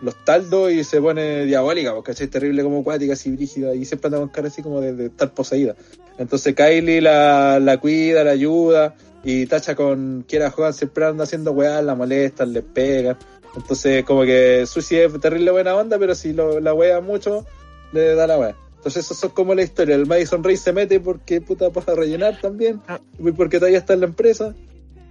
los 0.00 0.24
taldos 0.24 0.70
y 0.72 0.84
se 0.84 1.00
pone 1.00 1.44
diabólica, 1.46 1.92
porque 1.94 2.12
es 2.12 2.30
terrible 2.30 2.62
como 2.62 2.80
acuática, 2.80 3.14
así 3.14 3.30
brígida, 3.30 3.74
y 3.74 3.84
siempre 3.84 4.06
anda 4.08 4.18
con 4.18 4.28
cara 4.28 4.48
así 4.48 4.62
como 4.62 4.80
de, 4.80 4.92
de 4.94 5.06
estar 5.06 5.32
poseída. 5.32 5.74
Entonces 6.16 6.54
Kylie 6.54 7.00
la, 7.00 7.58
la 7.60 7.78
cuida, 7.78 8.22
la 8.22 8.30
ayuda, 8.30 8.94
y 9.24 9.46
Tacha 9.46 9.74
con 9.74 10.24
Kiera 10.28 10.50
Juan 10.50 10.72
siempre 10.74 11.06
anda 11.06 11.24
haciendo 11.24 11.52
weá, 11.52 11.82
la 11.82 11.94
molestan, 11.94 12.52
le 12.52 12.62
pegan. 12.62 13.16
Entonces 13.56 14.04
como 14.04 14.22
que 14.24 14.66
Susi 14.66 14.96
es 14.96 15.20
terrible 15.20 15.50
buena 15.50 15.74
onda, 15.76 15.98
pero 15.98 16.14
si 16.14 16.32
lo, 16.32 16.60
la 16.60 16.74
wea 16.74 17.00
mucho, 17.00 17.46
le 17.92 18.14
da 18.14 18.26
la 18.26 18.38
wea. 18.38 18.56
Entonces 18.76 19.04
eso 19.04 19.14
son 19.14 19.30
como 19.30 19.54
la 19.54 19.62
historia. 19.62 19.94
El 19.94 20.06
Madison 20.06 20.42
Rey 20.44 20.56
se 20.56 20.72
mete 20.72 21.00
porque 21.00 21.40
puta 21.40 21.70
para 21.70 21.94
rellenar 21.94 22.38
también, 22.40 22.80
Ah. 22.88 23.00
y 23.18 23.30
porque 23.32 23.58
todavía 23.58 23.78
está 23.78 23.94
en 23.94 24.00
la 24.00 24.06
empresa. 24.06 24.54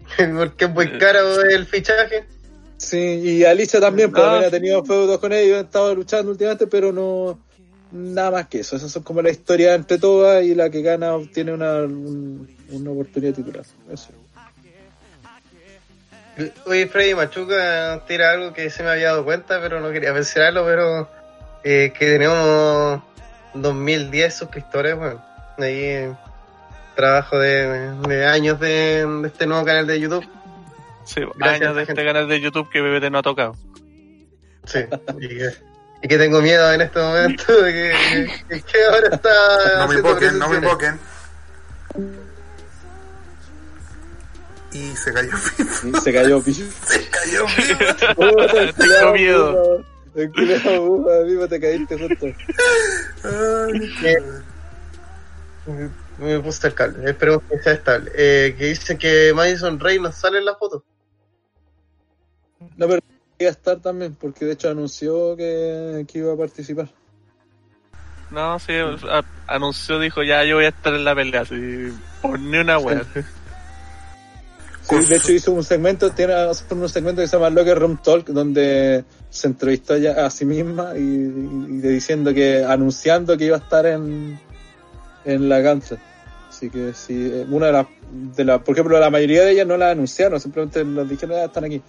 Porque 0.38 0.66
es 0.66 0.72
muy 0.72 0.98
caro 1.00 1.42
el 1.42 1.66
fichaje. 1.66 2.26
Sí, 2.78 2.98
y 2.98 3.46
Alicia 3.46 3.80
también, 3.80 4.12
pues, 4.12 4.22
Ah. 4.22 4.28
también 4.32 4.48
ha 4.48 4.52
tenido 4.52 4.84
feudos 4.86 5.18
con 5.20 5.32
ellos, 5.32 5.58
han 5.60 5.66
estado 5.66 5.96
luchando 5.96 6.32
últimamente, 6.32 6.68
pero 6.68 6.92
no 6.92 7.40
nada 7.92 8.30
más 8.32 8.48
que 8.48 8.60
eso. 8.60 8.76
Esas 8.76 8.92
son 8.92 9.04
como 9.04 9.22
la 9.22 9.30
historia 9.32 9.74
entre 9.76 9.98
todas 9.98 10.44
y 10.44 10.54
la 10.56 10.70
que 10.70 10.82
gana 10.82 11.16
obtiene 11.16 11.54
una, 11.54 11.78
un- 11.84 12.48
una 12.72 12.92
oportunidad 12.92 13.34
titular. 13.34 13.64
Eso. 13.92 14.10
Oye, 16.66 16.88
Freddy 16.88 17.14
Machuca 17.16 18.02
tira 18.08 18.32
algo 18.32 18.54
que 18.54 18.70
se 18.70 18.82
me 18.84 18.90
había 18.90 19.08
dado 19.10 19.24
cuenta, 19.24 19.60
pero 19.62 19.80
no 19.80 19.92
quería 19.92 20.14
mencionarlo, 20.14 20.66
pero 20.66 21.10
eh, 21.64 21.94
que 21.98 22.06
tenemos 22.08 23.02
2010 23.54 24.34
suscriptores, 24.34 24.96
bueno, 24.98 25.24
ahí 25.60 25.80
eh, 25.84 26.14
trabajo 26.96 27.38
de, 27.38 27.92
de 28.08 28.26
años 28.26 28.60
de, 28.60 29.06
de 29.06 29.28
este 29.28 29.46
nuevo 29.46 29.64
canal 29.64 29.86
de 29.86 30.00
YouTube. 30.00 30.28
Sí, 31.06 31.22
Gracias, 31.36 31.62
años 31.62 31.76
de 31.76 31.86
gente. 31.86 32.02
este 32.02 32.06
canal 32.08 32.28
de 32.28 32.42
YouTube 32.42 32.70
que 32.72 32.82
BBT 32.82 33.12
no 33.12 33.20
ha 33.20 33.24
tocado. 33.24 33.56
Sí, 34.66 34.80
y 35.20 35.28
que, 35.28 35.50
y 36.02 36.08
que 36.08 36.18
tengo 36.18 36.42
miedo 36.42 36.72
en 36.74 36.82
este 36.82 37.00
momento 37.00 37.62
de 37.62 37.74
que, 37.74 38.28
que- 38.50 38.62
que 38.64 38.86
ahora 38.86 39.10
está 39.12 39.30
No 39.80 39.88
me 39.88 39.96
invoquen, 39.96 40.40
no 40.40 40.50
me 40.50 40.58
invoquen. 40.58 41.00
Y 44.74 44.96
se 44.96 45.14
cayó 45.14 45.30
Pipo. 45.58 45.88
Y 45.88 46.02
se 46.02 46.14
cayó 46.14 46.42
Pichu. 46.44 46.66
Se 46.86 47.10
cayó 47.10 47.46
Pipo. 47.56 48.74
Tengo 48.78 49.14
miedo. 49.14 49.86
puta, 50.14 51.20
vivo 51.24 51.48
te 51.48 51.60
caíste 51.60 51.98
justo. 51.98 52.26
Ay. 53.24 53.92
Me 56.18 56.40
puse 56.40 56.68
el 56.68 56.74
cable, 56.74 57.10
espero 57.10 57.42
que 57.48 57.58
sea 57.60 57.74
estable. 57.74 58.12
Eh, 58.16 58.56
que 58.58 58.66
dice 58.66 58.98
que 58.98 59.32
Madison 59.34 59.80
Rey 59.80 60.00
no 60.00 60.12
sale 60.12 60.38
en 60.40 60.46
la 60.46 60.56
foto. 60.56 60.84
No, 62.78 62.88
pero 62.88 63.00
iba 63.40 63.50
a 63.50 63.52
estar 63.52 63.80
también, 63.80 64.16
porque 64.16 64.46
de 64.46 64.54
hecho 64.54 64.70
anunció 64.70 65.36
que, 65.36 66.06
que 66.08 66.20
iba 66.20 66.34
a 66.34 66.38
participar. 66.38 66.90
No, 68.30 68.58
sí, 68.60 68.74
a- 68.74 69.24
anunció, 69.48 70.00
dijo, 70.00 70.24
ya 70.24 70.44
yo 70.44 70.56
voy 70.58 70.66
a 70.66 70.70
estar 70.70 70.94
en 70.94 71.04
la 71.06 71.16
pelea, 71.16 71.42
así, 71.42 71.94
por 72.22 72.40
ni 72.40 72.58
una 72.58 72.78
wea. 72.80 73.04
Sí, 73.14 73.20
de 74.90 75.16
hecho 75.16 75.32
hizo 75.32 75.52
un 75.54 75.64
segmento, 75.64 76.12
tiene 76.12 76.34
un 76.48 76.90
segmento 76.90 77.22
que 77.22 77.28
se 77.28 77.38
llama 77.38 77.50
Locker 77.50 77.80
Room 77.80 78.00
Talk, 78.04 78.28
donde 78.28 79.04
se 79.30 79.48
entrevistó 79.48 79.96
ella 79.96 80.26
a 80.26 80.30
sí 80.30 80.46
misma 80.46 80.94
y, 80.98 81.00
y- 81.02 81.66
y 81.70 81.78
diciendo 81.82 82.34
que, 82.34 82.64
anunciando 82.64 83.38
que 83.38 83.46
iba 83.46 83.58
a 83.58 83.60
estar 83.60 83.86
en, 83.86 84.40
en 85.26 85.50
la 85.50 85.64
cancha. 85.64 85.96
Así 86.50 86.70
que 86.70 86.94
sí, 86.94 87.14
eh, 87.34 87.46
una 87.50 87.68
de 87.68 87.72
las, 87.72 87.88
de 88.12 88.46
la, 88.46 88.60
por 88.64 88.76
ejemplo, 88.76 89.00
la 89.00 89.10
mayoría 89.10 89.44
de 89.44 89.52
ellas 89.52 89.66
no 89.68 89.78
la 89.78 89.90
anunciaron, 89.92 90.40
simplemente 90.40 90.84
nos 90.84 91.10
dijeron, 91.10 91.38
ah, 91.40 91.46
están 91.46 91.64
aquí. 91.66 91.82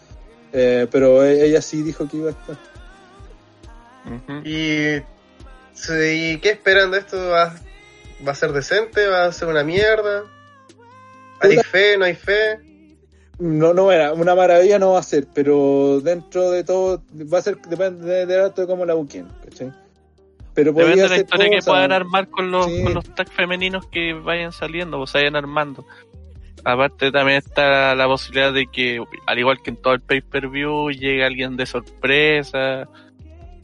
Eh, 0.53 0.87
pero 0.91 1.25
e- 1.25 1.45
ella 1.47 1.61
sí 1.61 1.83
dijo 1.83 2.09
que 2.09 2.17
iba 2.17 2.29
a 2.29 2.33
estar. 2.33 2.57
Y, 4.45 5.03
sí, 5.75 6.33
¿y 6.33 6.39
qué 6.39 6.51
esperan 6.51 6.91
de 6.91 6.99
esto? 6.99 7.29
¿Va, 7.29 7.55
¿Va 8.27 8.33
a 8.33 8.35
ser 8.35 8.53
decente? 8.53 9.07
¿Va 9.07 9.27
a 9.27 9.33
ser 9.33 9.49
una 9.49 9.65
mierda? 9.65 10.25
¿Hay 11.41 11.57
fe? 11.65 11.99
¿No 11.99 12.05
hay 12.05 12.15
fe? 12.15 12.61
No, 13.39 13.75
no 13.75 13.91
era, 13.91 14.13
una 14.13 14.35
maravilla 14.35 14.79
no 14.79 14.93
va 14.93 15.01
a 15.01 15.03
ser, 15.03 15.27
pero 15.35 16.01
dentro 16.01 16.51
de 16.51 16.63
todo 16.63 17.03
va 17.33 17.39
a 17.39 17.43
ser, 17.43 17.61
depende 17.63 18.27
de, 18.27 18.51
de 18.51 18.67
cómo 18.67 18.85
la 18.87 18.95
busquen, 18.95 19.27
¿cachai? 19.45 19.73
Pero 20.55 20.73
Depende 20.73 21.03
de 21.03 21.09
la 21.09 21.17
historia 21.17 21.51
que 21.51 21.63
puedan 21.67 21.91
armar 21.91 22.29
con 22.29 22.53
los, 22.53 22.67
Sí. 22.67 22.85
con 22.85 22.95
los 22.95 23.13
tags 23.15 23.33
femeninos 23.33 23.89
que 23.89 24.13
vayan 24.13 24.53
saliendo, 24.53 25.01
o 25.01 25.07
se 25.07 25.19
vayan 25.19 25.35
armando. 25.35 25.85
Aparte 26.65 27.11
también 27.11 27.39
está 27.39 27.95
la 27.97 28.07
posibilidad 28.07 28.53
de 28.53 28.69
que, 28.69 29.03
al 29.27 29.39
igual 29.39 29.61
que 29.63 29.71
en 29.71 29.77
todo 29.77 29.95
el 29.95 30.01
pay-per-view, 30.01 30.91
llegue 30.93 31.25
alguien 31.25 31.57
de 31.57 31.67
sorpresa. 31.67 32.89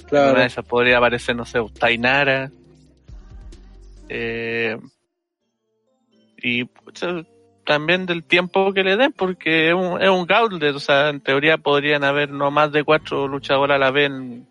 Claro. 0.09 0.33
Una 0.33 0.41
de 0.41 0.47
esas 0.49 0.65
podría 0.67 0.99
aparecer, 0.99 1.37
no 1.37 1.47
sé, 1.47 1.61
Tainara. 1.79 2.51
Eh, 4.09 4.77
y 6.39 6.65
pucha, 6.65 7.23
también 7.65 8.07
del 8.07 8.25
tiempo 8.25 8.73
que 8.73 8.83
le 8.83 8.97
den, 8.97 9.13
porque 9.13 9.69
es 9.69 9.75
un, 9.75 10.01
es 10.01 10.09
un 10.09 10.27
gauntlet, 10.27 10.75
o 10.75 10.81
sea, 10.81 11.09
en 11.11 11.21
teoría 11.21 11.59
podrían 11.59 12.05
haber 12.05 12.31
no 12.31 12.51
más 12.51 12.73
de 12.73 12.85
cuatro 12.85 13.29
luchadoras 13.29 13.77
a 13.77 13.79
la 13.79 13.91
vez 13.91 14.07
en, 14.11 14.47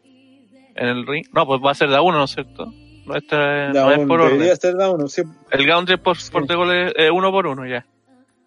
en 0.76 0.88
el 0.88 1.06
ring. 1.06 1.26
No, 1.34 1.46
pues 1.46 1.62
va 1.66 1.72
a 1.72 1.76
ser 1.76 1.90
de 1.90 1.96
a 1.98 2.02
uno, 2.02 2.18
¿no 2.20 2.24
es 2.26 2.32
cierto? 2.32 2.66
No, 3.06 3.14
Da 3.14 3.72
no 3.74 3.92
es 3.92 4.08
por 4.08 4.22
orden. 4.22 4.56
ser 4.58 4.76
da 4.76 4.92
uno, 4.92 5.08
sí, 5.08 5.24
El 5.52 5.66
gauntlet 5.66 6.00
por, 6.02 6.16
por 6.32 6.46
de 6.48 6.56
goles, 6.56 6.94
eh, 6.96 7.10
uno 7.10 7.32
por 7.32 7.48
uno 7.48 7.66
ya. 7.66 7.86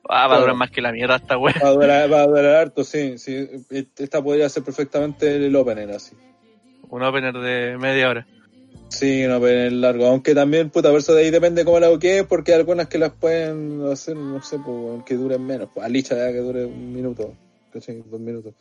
Ah, 0.08 0.26
va 0.28 0.36
a 0.36 0.40
durar 0.40 0.54
más 0.56 0.70
que 0.70 0.80
la 0.82 0.92
mierda 0.92 1.16
esta 1.16 1.36
wea. 1.36 1.54
va 1.62 1.68
a 1.68 1.72
durar, 1.72 2.12
va 2.12 2.22
a 2.22 2.26
durar 2.26 2.44
harto, 2.56 2.84
sí, 2.84 3.18
sí. 3.18 3.48
Esta 3.70 4.22
podría 4.22 4.48
ser 4.48 4.62
perfectamente 4.64 5.36
el 5.46 5.54
opener 5.56 5.90
así. 5.90 6.16
Un 6.88 7.02
opener 7.02 7.34
de 7.34 7.76
media 7.78 8.08
hora. 8.08 8.26
Sí, 8.92 9.24
un 9.24 9.32
opener 9.32 9.72
largo, 9.72 10.06
aunque 10.06 10.34
también, 10.34 10.68
puta, 10.68 10.90
por 10.90 10.98
eso 10.98 11.14
de 11.14 11.22
ahí 11.22 11.30
depende 11.30 11.64
cómo 11.64 11.80
la 11.80 11.88
buqueen, 11.88 12.26
porque 12.26 12.52
hay 12.52 12.58
algunas 12.58 12.88
que 12.88 12.98
las 12.98 13.12
pueden 13.12 13.82
hacer, 13.90 14.14
no 14.14 14.42
sé, 14.42 14.58
pues, 14.58 15.02
que 15.06 15.14
duren 15.14 15.46
menos. 15.46 15.70
Pues, 15.72 15.86
Alicia 15.86 16.14
ya 16.14 16.30
que 16.30 16.38
dure 16.38 16.66
un 16.66 16.92
minuto, 16.92 17.32
¿cachai? 17.72 18.02
Dos 18.04 18.20
minutos. 18.20 18.52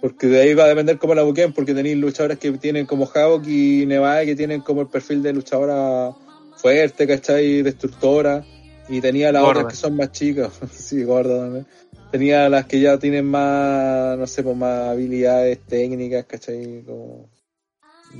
Porque 0.00 0.26
de 0.26 0.40
ahí 0.40 0.54
va 0.54 0.64
a 0.64 0.68
depender 0.68 0.98
cómo 0.98 1.14
la 1.14 1.22
buqueen, 1.22 1.52
porque 1.52 1.72
tenéis 1.72 1.96
luchadoras 1.96 2.36
que 2.38 2.50
tienen 2.52 2.84
como 2.84 3.08
Havok 3.08 3.46
y 3.46 3.86
Nevada 3.86 4.24
que 4.24 4.34
tienen 4.34 4.60
como 4.60 4.80
el 4.80 4.88
perfil 4.88 5.22
de 5.22 5.32
luchadora 5.32 6.10
fuerte, 6.56 7.06
¿cachai? 7.06 7.62
Destructora. 7.62 8.44
Y 8.88 9.00
tenía 9.00 9.30
las 9.30 9.42
Gorda. 9.42 9.60
otras 9.60 9.72
que 9.72 9.80
son 9.80 9.96
más 9.96 10.10
chicas, 10.10 10.50
sí, 10.72 11.04
gorda 11.04 11.38
también. 11.38 11.66
Tenía 12.10 12.48
las 12.48 12.66
que 12.66 12.80
ya 12.80 12.98
tienen 12.98 13.24
más, 13.24 14.18
no 14.18 14.26
sé, 14.26 14.42
pues 14.42 14.56
más 14.56 14.88
habilidades 14.88 15.60
técnicas, 15.60 16.24
¿cachai? 16.26 16.82
Como 16.84 17.28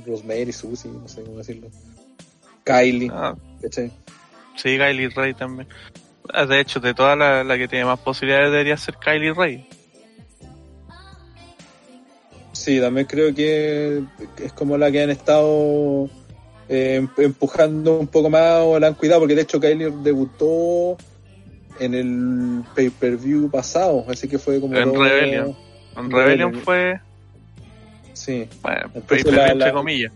Rosemary, 0.05 0.51
Susie, 0.51 0.91
no 0.91 1.07
sé 1.07 1.23
cómo 1.23 1.37
decirlo. 1.37 1.67
Kylie, 2.63 3.09
Ah, 3.13 3.35
¿cachai? 3.61 3.91
sí, 4.55 4.77
Kylie 4.77 5.09
Ray 5.09 5.33
también. 5.33 5.67
Ah, 6.33 6.45
De 6.45 6.59
hecho, 6.59 6.79
de 6.79 6.93
todas 6.93 7.17
la, 7.17 7.43
la 7.43 7.57
que 7.57 7.67
tiene 7.67 7.85
más 7.85 7.99
posibilidades 7.99 8.51
debería 8.51 8.77
ser 8.77 8.95
Kylie 8.97 9.33
Ray. 9.33 9.67
Sí, 12.51 12.79
también 12.79 13.05
creo 13.05 13.33
que 13.35 14.01
es 14.41 14.53
como 14.53 14.77
la 14.77 14.91
que 14.91 15.03
han 15.03 15.09
estado 15.09 16.05
eh, 16.69 16.95
em- 16.95 17.09
empujando 17.17 17.99
un 17.99 18.07
poco 18.07 18.29
más 18.29 18.61
o 18.63 18.79
la 18.79 18.87
han 18.87 18.93
cuidado, 18.95 19.21
porque 19.21 19.35
de 19.35 19.41
hecho 19.43 19.59
Kylie 19.59 19.91
debutó 20.01 20.97
en 21.79 21.93
el 21.93 22.63
pay-per-view 22.73 23.51
pasado, 23.51 24.05
así 24.09 24.27
que 24.27 24.39
fue 24.39 24.59
como... 24.61 24.75
En 24.77 24.91
todo- 24.93 25.03
Rebellion. 25.03 25.55
En 25.97 26.09
Rebellion 26.11 26.51
Rebellion. 26.53 26.63
fue, 26.63 26.99
Sí, 28.15 28.47
bueno, 28.61 28.81
Entonces 28.93 29.03
pay-per-view 29.23 29.35
la- 29.35 29.51
entre 29.51 29.67
la- 29.67 29.73
comillas. 29.73 30.13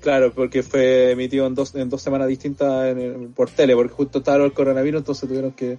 claro, 0.00 0.32
porque 0.32 0.62
fue 0.62 1.12
emitido 1.12 1.46
en 1.46 1.54
dos, 1.54 1.74
en 1.74 1.88
dos 1.88 2.02
semanas 2.02 2.28
distintas 2.28 2.86
en 2.88 2.98
el- 2.98 3.28
por 3.28 3.48
tele, 3.50 3.74
porque 3.74 3.92
justo 3.94 4.18
estaba 4.18 4.44
el 4.44 4.52
coronavirus, 4.52 5.00
entonces 5.00 5.28
tuvieron 5.28 5.52
que... 5.52 5.78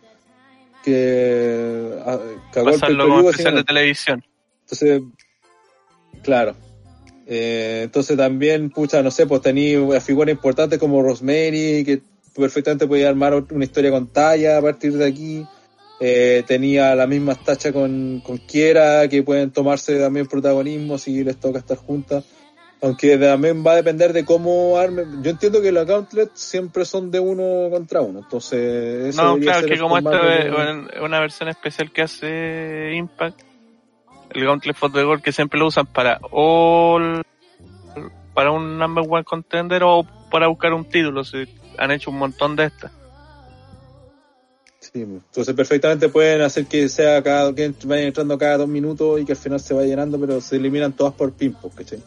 que 0.84 2.00
ah, 2.06 2.20
cagó 2.54 2.72
Pasarlo 2.72 3.08
como 3.08 3.30
especial 3.30 3.56
de 3.56 3.64
televisión. 3.64 4.24
Entonces, 4.62 5.02
claro. 6.24 6.56
Eh, 7.26 7.82
entonces 7.84 8.16
también, 8.18 8.70
pucha, 8.70 9.04
no 9.04 9.12
sé, 9.12 9.28
pues 9.28 9.42
tenía 9.42 10.00
figuras 10.00 10.32
importantes 10.32 10.80
como 10.80 11.02
Rosemary, 11.02 11.84
que 11.86 12.02
perfectamente 12.36 12.88
podía 12.88 13.10
armar 13.10 13.34
una 13.52 13.66
historia 13.66 13.92
con 13.92 14.08
talla 14.08 14.58
a 14.58 14.62
partir 14.62 14.94
de 14.94 15.06
aquí. 15.06 15.46
Eh, 16.00 16.44
tenía 16.46 16.94
las 16.96 17.08
mismas 17.08 17.44
tachas 17.44 17.74
con, 17.74 18.22
con 18.24 18.38
Kiera, 18.38 19.08
que 19.08 19.24
pueden 19.24 19.52
tomarse 19.52 20.00
también 20.00 20.28
protagonismo 20.28 20.98
si 20.98 21.24
les 21.24 21.38
toca 21.40 21.60
estar 21.60 21.78
juntas. 21.78 22.24
Aunque 22.80 23.18
también 23.18 23.64
va 23.66 23.72
a 23.72 23.76
depender 23.78 24.14
de 24.14 24.24
cómo 24.24 24.78
arme. 24.78 25.04
Yo 25.24 25.32
entiendo 25.32 25.60
que 25.64 25.72
los 25.72 25.88
gauntlets 25.88 26.40
siempre 26.40 26.86
son 26.86 27.10
de 27.10 27.20
uno 27.20 27.72
contra 27.72 28.02
uno. 28.02 28.20
Entonces, 28.20 29.08
eso 29.08 29.24
No, 29.36 29.40
claro, 29.40 29.66
que 29.68 29.80
como 29.80 29.98
esta 29.98 30.38
es 30.38 30.44
de- 30.44 31.02
una- 31.02 31.20
versión 31.20 31.50
especial 31.50 31.92
que 31.92 32.04
hace 32.04 32.94
Impact, 32.94 33.42
el 34.30 34.46
Gauntlet 34.46 34.76
for 34.76 34.92
the 34.92 35.02
Gold 35.02 35.24
que 35.24 35.32
siempre 35.32 35.58
lo 35.60 35.66
usan 35.68 35.88
para 35.88 36.20
all 36.30 37.24
para 38.36 38.52
un 38.52 38.78
number 38.78 39.04
one 39.10 39.24
contender 39.24 39.82
o 39.84 40.06
para 40.30 40.46
buscar 40.46 40.72
un 40.74 40.86
título. 40.86 41.24
Si 41.24 41.46
han 41.80 41.90
hecho 41.90 42.12
un 42.12 42.20
montón 42.20 42.56
de 42.56 42.66
estas. 42.66 42.92
Sí, 44.94 45.02
entonces 45.02 45.54
perfectamente 45.54 46.08
pueden 46.10 46.42
hacer 46.42 46.66
que 46.66 46.88
sea 46.88 47.22
cada 47.22 47.54
que 47.54 47.74
vaya 47.84 48.04
entrando 48.04 48.38
cada 48.38 48.58
dos 48.58 48.68
minutos 48.68 49.20
y 49.20 49.26
que 49.26 49.34
al 49.34 49.38
final 49.38 49.60
se 49.60 49.74
vaya 49.74 49.88
llenando, 49.90 50.20
pero 50.20 50.40
se 50.40 50.56
eliminan 50.56 50.94
todas 50.94 51.14
por 51.14 51.34
pimpos, 51.34 51.74
¿cachai? 51.74 52.00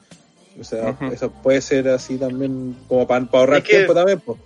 O 0.58 0.64
sea, 0.64 0.96
eso 1.12 1.30
puede 1.30 1.60
ser 1.60 1.88
así 1.88 2.16
también, 2.16 2.76
como 2.88 3.06
para, 3.06 3.26
ahorrar 3.32 3.58
Es 3.58 3.64
que- 3.64 3.76
tiempo 3.76 3.94
también, 3.94 4.20
pues. 4.20 4.38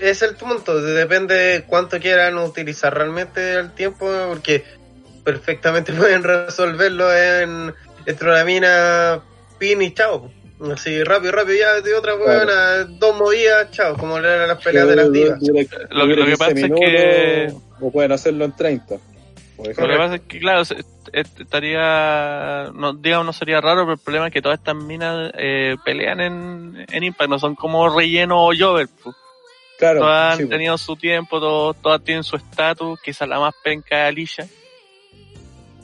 Es 0.00 0.22
el 0.22 0.36
punto, 0.36 0.80
depende 0.80 1.34
de 1.34 1.64
cuánto 1.64 1.98
quieran 1.98 2.38
utilizar 2.38 2.94
realmente 2.94 3.54
el 3.54 3.72
tiempo, 3.72 4.10
porque 4.28 4.64
perfectamente 5.24 5.92
pueden 5.92 6.22
resolverlo 6.22 7.14
en 7.14 7.74
una 8.22 8.44
mina, 8.44 9.22
pin 9.58 9.82
y 9.82 9.92
chao. 9.94 10.30
Así 10.70 11.02
rápido, 11.02 11.32
rápido, 11.32 11.58
ya 11.58 11.80
de 11.80 11.94
otra 11.94 12.16
Claro. 12.16 12.44
buena, 12.44 12.84
dos 12.84 13.16
movidas, 13.16 13.70
chao, 13.72 13.96
como 13.96 14.18
eran 14.18 14.46
las 14.48 14.62
peleas 14.62 14.86
de 14.88 14.96
las 14.96 15.10
divas. 15.12 15.38
Lo 15.42 16.06
que- 16.06 16.14
lo 16.16 16.26
que 16.26 16.36
pasa 16.36 16.52
es 16.52 16.70
que- 16.72 17.52
O 17.80 17.90
pueden 17.90 18.12
hacerlo 18.12 18.44
en 18.44 18.52
30. 18.54 18.96
Por 19.56 19.66
Lo 19.68 19.74
que 19.74 19.96
pasa 19.96 20.14
es 20.16 20.20
que, 20.22 20.38
claro, 20.38 20.62
estaría, 21.12 22.70
no, 22.74 22.92
digamos, 22.94 23.26
no 23.26 23.32
sería 23.32 23.60
raro, 23.60 23.82
pero 23.82 23.92
el 23.94 23.98
problema 23.98 24.26
es 24.28 24.32
que 24.32 24.42
todas 24.42 24.58
estas 24.58 24.76
minas 24.76 25.32
eh, 25.36 25.76
pelean 25.84 26.20
en, 26.20 26.86
en 26.90 27.02
Impact, 27.04 27.30
no 27.30 27.38
son 27.38 27.54
como 27.54 27.88
relleno 27.94 28.46
o 28.46 28.52
Jover. 28.56 28.88
pues. 29.02 29.14
Claro, 29.78 30.00
todas 30.00 30.36
sí, 30.36 30.42
han 30.42 30.48
pues. 30.48 30.56
tenido 30.58 30.78
su 30.78 30.96
tiempo, 30.96 31.40
todos, 31.40 31.76
todas 31.82 32.02
tienen 32.04 32.22
su 32.22 32.36
estatus, 32.36 33.00
quizás 33.00 33.28
la 33.28 33.40
más 33.40 33.54
penca 33.64 34.04
es 34.06 34.12
Alicia. 34.12 34.46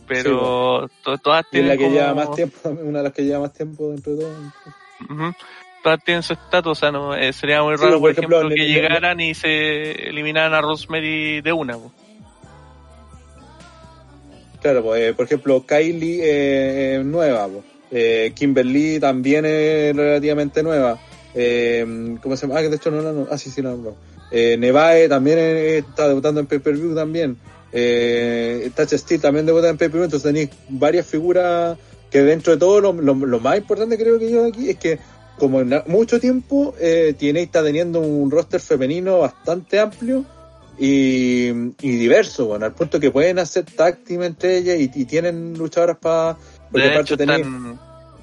Pero 0.09 0.89
to- 1.03 1.19
todas 1.19 1.45
Y 1.49 1.51
tienen 1.53 1.69
la 1.69 1.77
que 1.77 1.85
como- 1.85 1.95
lleva 1.97 2.15
más 2.15 2.35
tiempo, 2.35 2.57
una 2.83 2.99
de 2.99 3.05
las 3.05 3.13
que 3.13 3.25
lleva 3.25 3.41
más 3.41 3.53
tiempo 3.53 3.91
dentro 3.91 4.15
de 4.15 4.23
todo. 4.25 5.35
Todas 5.83 6.03
tienen 6.05 6.23
su 6.25 6.33
estatus, 6.33 6.73
o 6.73 6.75
sea, 6.75 6.91
no, 6.91 7.15
eh, 7.15 7.33
sería 7.33 7.63
muy 7.63 7.77
raro, 7.77 7.93
por 7.93 8.01
por 8.01 8.11
ejemplo, 8.11 8.39
ejemplo, 8.39 8.55
que 8.57 8.63
le- 8.63 8.69
le- 8.69 8.75
llegaran 8.75 9.21
y 9.21 9.33
se 9.35 10.09
eliminaran 10.09 10.53
a 10.55 10.61
Rosemary 10.61 11.41
de 11.41 11.53
una. 11.53 11.79
pues. 11.79 11.93
Claro, 14.61 14.83
pues, 14.83 15.03
eh, 15.03 15.15
por 15.15 15.27
ejemplo, 15.27 15.65
Kylie 15.65 16.21
eh, 16.23 17.03
nueva, 17.05 17.47
pues. 17.47 17.65
Eh, 17.91 18.33
Kimberly 18.35 18.99
también 19.01 19.45
es 19.47 19.95
relativamente 19.97 20.63
nueva. 20.63 20.99
Eh, 21.35 22.17
¿Cómo 22.23 22.37
se 22.37 22.47
llama? 22.47 22.59
Ah, 22.59 22.63
que 22.63 22.69
de 22.69 22.77
hecho 22.77 22.91
no, 22.91 23.01
no, 23.01 23.13
no. 23.13 23.27
Ah, 23.31 23.39
sí, 23.39 23.51
sí, 23.51 23.63
no, 23.63 23.77
no. 23.77 23.95
Eh, 24.31 24.57
Nevae 24.59 25.09
también 25.09 25.39
está 25.39 26.09
debutando 26.09 26.41
en 26.41 26.47
pay-per-view 26.47 26.95
también. 26.95 27.39
Eh, 27.73 28.71
Touch 28.75 28.93
Steel 28.95 29.21
también 29.21 29.47
debuta 29.47 29.69
en 29.69 29.77
pay-per-view. 29.77 30.05
Entonces 30.05 30.27
tenéis 30.27 30.51
varias 30.69 31.07
figuras 31.07 31.79
que 32.11 32.23
dentro 32.23 32.53
de 32.55 32.59
todo 32.59 32.81
lo, 32.81 32.93
lo, 32.93 33.15
lo 33.15 33.41
más 33.41 33.59
importante 33.59 33.99
creo 33.99 34.19
que 34.19 34.31
yo 34.31 34.47
aquí 34.47 34.71
es 34.71 34.77
que 34.77 34.99
como 35.39 35.61
en 35.61 35.83
mucho 35.87 36.19
tiempo 36.19 36.75
eh, 36.81 37.15
tiene 37.17 37.43
está 37.43 37.63
teniendo 37.63 38.01
un 38.01 38.31
roster 38.31 38.61
femenino 38.61 39.19
bastante 39.21 39.79
amplio 39.79 40.25
y, 40.79 41.49
y 41.81 41.97
diverso, 41.97 42.47
bueno, 42.47 42.65
al 42.67 42.73
punto 42.75 42.99
que 42.99 43.11
pueden 43.11 43.39
hacer 43.39 43.65
tag 43.65 43.99
team 44.05 44.23
entre 44.23 44.57
ellas 44.59 44.79
y, 44.79 44.91
y 45.01 45.05
tienen 45.05 45.57
luchadoras 45.59 45.99
para... 45.99 46.37
De 46.71 46.95
hecho, 47.03 47.17
están, 47.43 47.79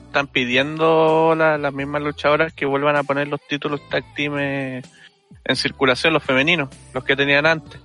están 0.07 0.27
pidiendo 0.27 1.35
la- 1.35 1.57
las 1.57 1.73
mismas 1.73 2.01
luchadoras 2.01 2.53
que 2.53 2.65
vuelvan 2.65 2.95
a 2.95 3.03
poner 3.03 3.27
los 3.27 3.39
títulos 3.47 3.81
tag 3.89 4.03
team 4.15 4.37
eh, 4.39 4.81
en 5.43 5.55
circulación, 5.55 6.13
los 6.13 6.23
femeninos, 6.23 6.69
los 6.93 7.03
que 7.03 7.15
tenían 7.15 7.45
antes. 7.45 7.79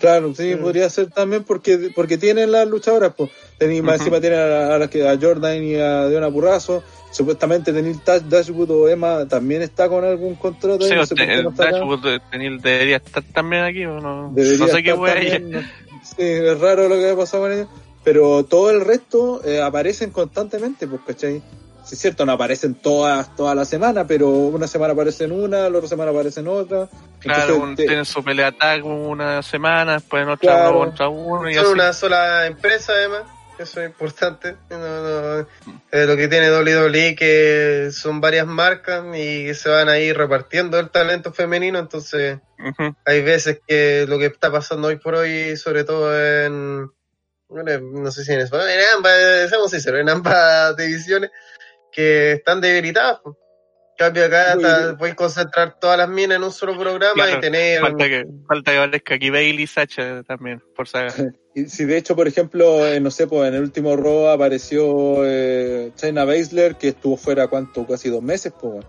Claro, 0.00 0.34
sí, 0.34 0.54
Mm. 0.56 0.62
podría 0.62 0.90
ser 0.90 1.10
también 1.10 1.44
porque 1.44 1.90
porque 1.94 2.18
tienen 2.18 2.50
las 2.52 2.66
luchadoras, 2.68 3.14
pues. 3.16 3.30
Tenéis 3.56 3.82
más 3.82 3.96
Ujú. 3.96 4.02
encima 4.04 4.20
tienen 4.20 4.38
a, 4.40 4.74
a 4.74 5.12
a 5.12 5.18
Jordan 5.20 5.62
y 5.62 5.76
a 5.76 6.06
Deona 6.08 6.30
Purrazo. 6.30 6.82
Supuestamente 7.12 7.72
tenéis 7.72 8.04
Dash, 8.04 8.22
Dashwood 8.22 8.70
o 8.72 8.88
Emma 8.88 9.26
también 9.26 9.62
está 9.62 9.88
con 9.88 10.04
algún 10.04 10.34
contrato. 10.34 10.84
Sí, 10.84 10.94
no 10.94 11.06
sé 11.06 11.14
no. 11.42 11.50
Dashwood 11.52 12.04
tenil- 12.32 12.60
debería 12.60 12.96
estar 12.96 13.22
también 13.32 13.62
aquí, 13.62 13.84
o 13.86 14.00
no, 14.00 14.32
Debería 14.34 14.58
no 14.58 14.68
sé 14.72 14.82
qué 14.82 14.94
fue 14.94 15.22
ella. 15.22 15.32
también, 15.38 15.50
no- 15.62 15.68
Sí, 16.02 16.22
es 16.22 16.60
raro 16.60 16.88
lo 16.88 16.96
que 16.96 17.10
ha 17.10 17.16
pasado 17.16 17.44
con 17.44 17.52
ella. 17.52 17.66
Pero 18.04 18.44
todo 18.44 18.70
el 18.70 18.84
resto 18.84 19.40
eh, 19.44 19.60
aparecen 19.62 20.10
constantemente, 20.10 20.86
pues, 20.86 21.00
¿cachai? 21.06 21.42
Sí, 21.86 21.94
es 21.94 22.00
cierto, 22.00 22.26
no 22.26 22.32
aparecen 22.32 22.74
todas, 22.74 23.34
toda 23.36 23.54
la 23.54 23.64
semana, 23.64 24.06
pero 24.06 24.28
una 24.28 24.66
semana 24.66 24.92
aparecen 24.92 25.30
una, 25.30 25.68
la 25.70 25.78
otra 25.78 25.88
semana 25.88 26.10
aparecen 26.10 26.48
otra. 26.48 26.88
Claro, 27.20 27.42
Entonces, 27.42 27.56
un- 27.62 27.76
te- 27.76 27.86
tienen 27.86 28.04
su 28.04 28.24
pelea 28.24 28.50
tag 28.52 28.84
una 28.84 29.40
semana, 29.42 29.94
después 29.94 30.24
en 30.24 30.28
otra 30.30 30.52
Claro. 30.52 30.70
uno 30.70 30.78
contra 30.86 31.08
uno 31.08 31.48
y 31.48 31.54
Son 31.54 31.64
así. 31.64 31.72
una 31.74 31.92
sola 31.92 32.46
empresa 32.46 32.92
además, 32.92 33.22
eso 33.58 33.80
es 33.80 33.86
importante. 33.86 34.56
No, 34.68 34.78
no, 34.78 35.38
eh, 35.92 36.06
lo 36.06 36.16
que 36.16 36.26
tiene 36.26 36.50
WWE 36.50 37.14
que 37.14 37.90
son 37.92 38.20
varias 38.20 38.46
marcas 38.48 39.04
y 39.16 39.54
se 39.54 39.68
van 39.68 39.88
a 39.88 39.98
ir 40.00 40.16
repartiendo 40.18 40.80
el 40.80 40.90
talento 40.90 41.32
femenino, 41.32 41.78
entonces 41.78 42.38
hay 43.04 43.22
veces 43.22 43.60
que 43.66 44.06
lo 44.08 44.18
que 44.18 44.26
está 44.26 44.50
pasando 44.50 44.88
hoy 44.88 44.96
por 44.96 45.14
hoy, 45.14 45.56
sobre 45.56 45.84
todo 45.84 46.12
en, 46.20 46.90
bueno, 47.48 47.70
no 48.02 48.10
sé 48.10 48.24
si 48.24 48.32
en 48.32 48.40
español, 48.40 48.68
en 48.70 48.80
ambas, 48.96 49.12
seamos 49.48 49.70
sinceros, 49.70 50.00
en 50.00 50.08
ambas 50.08 50.76
divisiones 50.76 51.30
que 51.96 52.32
están 52.32 52.60
debilitadas. 52.60 53.20
En 53.24 53.32
cambio 53.96 54.26
acá 54.26 54.54
uy. 54.58 54.96
puedes 54.98 55.14
concentrar 55.14 55.80
todas 55.80 55.96
las 55.96 56.08
minas 56.10 56.36
en 56.36 56.44
un 56.44 56.52
solo 56.52 56.78
programa 56.78 57.14
Claro, 57.14 57.38
y 57.38 57.40
tener 57.40 57.80
Falta 57.80 58.04
que, 58.06 58.26
falta 58.46 58.72
que 58.72 58.78
aparezca 58.78 59.14
aquí 59.14 59.30
Bailey 59.30 59.64
y 59.64 59.66
Sacha 59.66 60.22
también, 60.22 60.62
por 60.76 60.86
saber. 60.86 61.12
Y 61.54 61.70
si 61.70 61.86
de 61.86 61.96
hecho, 61.96 62.14
por 62.14 62.28
ejemplo, 62.28 62.86
eh, 62.86 63.00
no 63.00 63.10
sé, 63.10 63.26
pues 63.26 63.48
en 63.48 63.54
el 63.54 63.62
último 63.62 63.96
Raw 63.96 64.28
apareció 64.28 65.24
eh, 65.24 65.90
China 65.94 66.26
Baszler, 66.26 66.74
que 66.74 66.88
estuvo 66.88 67.16
fuera, 67.16 67.46
¿cuánto? 67.46 67.86
Casi 67.86 68.10
dos 68.10 68.22
meses, 68.22 68.52
pues. 68.60 68.84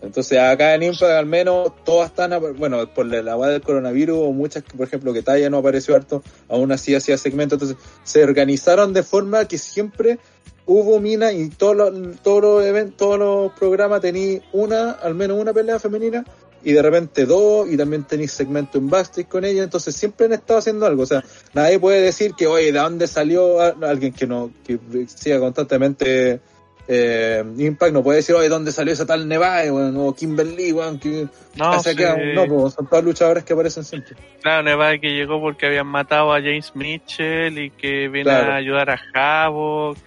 Entonces 0.00 0.38
acá 0.38 0.74
en 0.74 0.82
Impact 0.84 1.12
al 1.12 1.26
menos 1.26 1.84
todas 1.84 2.08
están, 2.08 2.32
bueno, 2.56 2.88
por 2.94 3.04
la 3.04 3.36
hueá 3.36 3.50
del 3.50 3.60
coronavirus, 3.60 4.18
o 4.18 4.32
muchas, 4.32 4.62
que, 4.62 4.74
por 4.78 4.86
ejemplo, 4.86 5.12
que 5.12 5.20
Taya 5.20 5.50
no 5.50 5.58
apareció 5.58 5.94
harto, 5.94 6.22
aún 6.48 6.72
así 6.72 6.94
hacía 6.94 7.18
segmentos, 7.18 7.60
entonces 7.60 7.76
se 8.02 8.24
organizaron 8.24 8.94
de 8.94 9.02
forma 9.02 9.46
que 9.46 9.58
siempre 9.58 10.18
hubo 10.66 11.00
mina 11.00 11.32
y 11.32 11.48
todos 11.48 11.76
los, 11.76 12.16
todos 12.22 12.42
los 12.42 12.64
eventos, 12.64 12.96
todos 12.96 13.18
los 13.18 13.52
programas 13.52 14.00
tenían 14.00 14.42
una, 14.52 14.90
al 14.92 15.14
menos 15.14 15.38
una 15.40 15.52
pelea 15.52 15.78
femenina, 15.78 16.24
y 16.64 16.72
de 16.72 16.82
repente 16.82 17.26
dos, 17.26 17.70
y 17.70 17.76
también 17.76 18.02
tenéis 18.04 18.32
segmento 18.32 18.78
en 18.78 18.90
backstage 18.90 19.28
con 19.28 19.44
ella, 19.44 19.62
entonces 19.62 19.94
siempre 19.94 20.26
han 20.26 20.32
estado 20.32 20.58
haciendo 20.58 20.84
algo, 20.86 21.04
o 21.04 21.06
sea, 21.06 21.22
nadie 21.54 21.78
puede 21.78 22.00
decir 22.00 22.32
que, 22.36 22.48
oye, 22.48 22.72
¿de 22.72 22.78
dónde 22.80 23.06
salió 23.06 23.60
alguien 23.60 24.12
que 24.12 24.26
no, 24.26 24.50
que 24.66 24.78
siga 25.06 25.38
constantemente 25.38 26.40
eh, 26.88 27.44
Impact? 27.56 27.92
No 27.92 28.02
puede 28.02 28.16
decir, 28.18 28.34
oye, 28.34 28.48
¿dónde 28.48 28.72
salió 28.72 28.92
esa 28.92 29.06
tal 29.06 29.28
Nevae, 29.28 29.70
o 29.70 30.14
Kimberly, 30.14 30.74
que 31.00 31.28
No, 31.56 31.70
ha 31.70 31.78
saqueado?". 31.78 32.16
sí. 32.16 32.32
no, 32.34 32.46
pues, 32.46 32.74
son 32.74 32.88
todas 32.88 33.04
luchadoras 33.04 33.44
que 33.44 33.52
aparecen 33.52 33.84
siempre. 33.84 34.16
Claro, 34.42 34.64
Nevada 34.64 34.98
que 34.98 35.10
llegó 35.14 35.40
porque 35.40 35.66
habían 35.66 35.86
matado 35.86 36.32
a 36.32 36.40
James 36.40 36.72
Mitchell 36.74 37.56
y 37.58 37.70
que 37.70 38.08
viene 38.08 38.24
Claro. 38.30 38.52
a 38.52 38.56
ayudar 38.56 38.90
a 38.90 38.98
Havoc. 39.14 39.98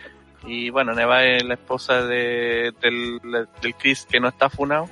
Y 0.45 0.69
bueno, 0.69 0.93
Nevada 0.93 1.25
es 1.25 1.43
la 1.43 1.55
esposa 1.55 2.01
de, 2.05 2.73
del, 2.81 3.19
del 3.61 3.75
Chris 3.75 4.05
que 4.09 4.19
no 4.19 4.29
está 4.29 4.49
funado. 4.49 4.89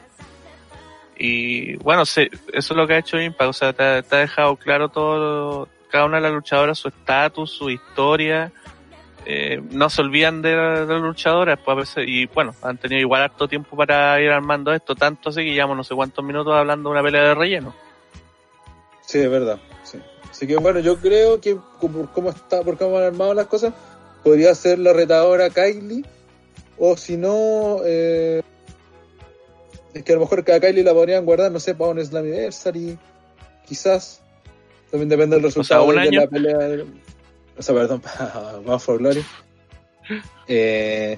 Y 1.17 1.77
bueno, 1.77 2.03
eso 2.03 2.21
es 2.53 2.69
lo 2.71 2.85
que 2.85 2.93
ha 2.93 2.97
hecho 2.99 3.19
Impact, 3.19 3.49
o 3.49 3.53
sea, 3.53 3.73
te, 3.73 3.83
ha- 3.83 4.01
dejado 4.01 4.55
claro 4.55 4.89
todo, 4.89 5.67
cada 5.89 6.05
una 6.05 6.17
de 6.17 6.23
las 6.23 6.31
luchadoras, 6.33 6.77
su 6.77 6.89
estatus, 6.89 7.49
su 7.51 7.69
historia. 7.69 8.51
Eh, 9.25 9.61
no 9.71 9.89
se 9.89 10.01
olvidan 10.01 10.41
de, 10.41 10.55
la- 10.55 10.85
de 10.85 10.93
las 10.93 11.01
luchadoras, 11.01 11.57
pues 11.63 11.75
a 11.75 11.79
veces, 11.79 12.03
y 12.07 12.27
bueno, 12.27 12.53
han 12.61 12.77
tenido 12.77 13.01
igual 13.01 13.23
harto 13.23 13.47
tiempo 13.47 13.75
para 13.75 14.21
ir 14.21 14.29
armando 14.29 14.71
esto, 14.73 14.95
tanto 14.95 15.29
así 15.29 15.43
que 15.43 15.53
llevamos 15.53 15.75
no 15.77 15.83
sé 15.83 15.95
cuántos 15.95 16.23
minutos 16.23 16.53
hablando 16.53 16.89
de 16.89 16.93
una 16.93 17.03
pelea 17.03 17.23
de 17.23 17.35
relleno. 17.35 17.73
Sí, 19.01 19.19
es 19.19 19.29
verdad. 19.29 19.59
Sí. 19.83 19.99
Así 20.29 20.45
que 20.45 20.55
bueno, 20.57 20.79
yo 20.81 20.97
creo 20.97 21.41
que 21.41 21.57
por 21.81 22.11
cómo 22.11 22.29
está, 22.29 22.61
por 22.61 22.77
cómo 22.77 22.97
han 22.99 23.05
armado 23.05 23.33
las 23.33 23.47
cosas, 23.47 23.73
podría 24.27 24.53
ser 24.55 24.79
la 24.79 24.93
retadora 24.93 25.49
Kylie, 25.49 26.03
o 26.77 26.95
si 26.97 27.17
no, 27.17 27.79
eh, 27.85 28.41
es 29.93 30.03
que 30.03 30.11
a 30.11 30.15
lo 30.15 30.21
mejor 30.21 30.39
a 30.51 30.59
Kylie 30.59 30.83
la 30.83 30.93
podrían 30.93 31.25
guardar, 31.25 31.51
no 31.51 31.59
sé, 31.59 31.75
para 31.75 31.91
un 31.91 32.05
Slammiversary, 32.05 32.97
quizás. 33.67 34.21
También 34.91 35.09
depende 35.09 35.35
del 35.35 35.43
resultado 35.43 35.83
un 35.85 35.95
de, 35.95 36.01
de 36.01 36.07
año. 36.07 36.21
la 36.21 36.27
pelea. 36.27 36.57
de- 36.57 36.85
O 37.57 37.61
sea, 37.61 37.75
perdón, 37.75 37.99
para 38.01 38.57
Bound 38.65 38.79
for 38.79 38.97
Glory. 38.99 39.23
Eh, 40.47 41.17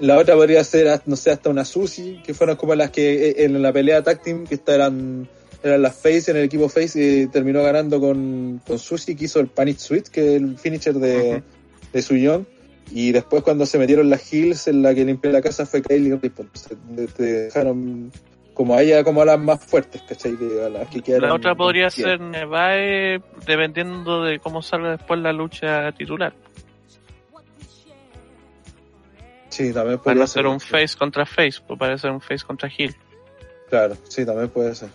la 0.00 0.18
otra 0.18 0.34
podría 0.34 0.62
ser, 0.64 1.00
no 1.06 1.16
sé, 1.16 1.30
hasta 1.30 1.48
una 1.48 1.64
Susi, 1.64 2.20
que 2.24 2.34
fueron 2.34 2.56
como 2.56 2.74
las 2.74 2.90
que 2.90 3.30
eh, 3.30 3.34
en 3.44 3.62
la 3.62 3.72
pelea 3.72 4.02
tag 4.02 4.22
team, 4.22 4.46
que 4.46 4.60
eran 4.66 5.28
eran 5.62 5.82
las 5.82 5.94
Face 5.96 6.30
en 6.30 6.36
el 6.36 6.44
equipo 6.44 6.68
Face 6.68 7.00
y 7.00 7.26
terminó 7.28 7.62
ganando 7.62 7.98
con, 7.98 8.60
con 8.66 8.78
Sushi 8.78 9.16
que 9.16 9.24
hizo 9.24 9.40
el 9.40 9.48
Panic 9.48 9.78
Suite, 9.78 10.10
que 10.12 10.36
es 10.36 10.42
el 10.42 10.58
finisher 10.58 10.94
de. 10.94 11.42
De 11.96 12.02
Suyon. 12.02 12.46
Y 12.92 13.10
después 13.10 13.42
cuando 13.42 13.66
se 13.66 13.78
metieron 13.78 14.08
las 14.08 14.32
Hills 14.32 14.68
en 14.68 14.82
la 14.82 14.94
que 14.94 15.04
limpió 15.04 15.32
la 15.32 15.42
casa 15.42 15.66
fue 15.66 15.82
Kylie 15.82 16.12
Ripley. 16.14 16.46
Entonces, 16.46 16.78
te- 16.94 17.06
te 17.08 17.22
dejaron 17.46 18.12
como 18.54 18.74
a 18.74 18.82
ella 18.82 19.02
como 19.04 19.22
a 19.22 19.24
las 19.24 19.38
más 19.40 19.62
fuertes, 19.64 20.02
¿cachai? 20.08 20.36
Que 20.36 20.62
a 20.64 20.68
las 20.68 20.88
que 20.88 21.02
quedaron 21.02 21.28
La 21.28 21.34
otra 21.34 21.54
podría 21.56 21.90
ser 21.90 22.20
Nevae, 22.20 23.20
dependiendo 23.46 24.22
de 24.22 24.38
cómo 24.38 24.62
salga 24.62 24.92
después 24.92 25.20
la 25.20 25.32
lucha 25.32 25.90
titular. 25.92 26.32
Sí, 29.48 29.72
también 29.72 29.98
Para 29.98 30.04
podría 30.04 30.20
no 30.22 30.26
ser 30.26 30.46
un 30.46 30.60
face 30.60 30.96
contra 30.98 31.24
face, 31.26 31.60
pues 31.66 31.78
para 31.78 31.96
ser 31.98 32.10
un 32.10 32.20
face 32.20 32.44
contra 32.46 32.68
heel. 32.68 32.94
Claro, 33.68 33.96
sí, 34.08 34.24
también 34.24 34.48
puede 34.48 34.74
ser. 34.74 34.90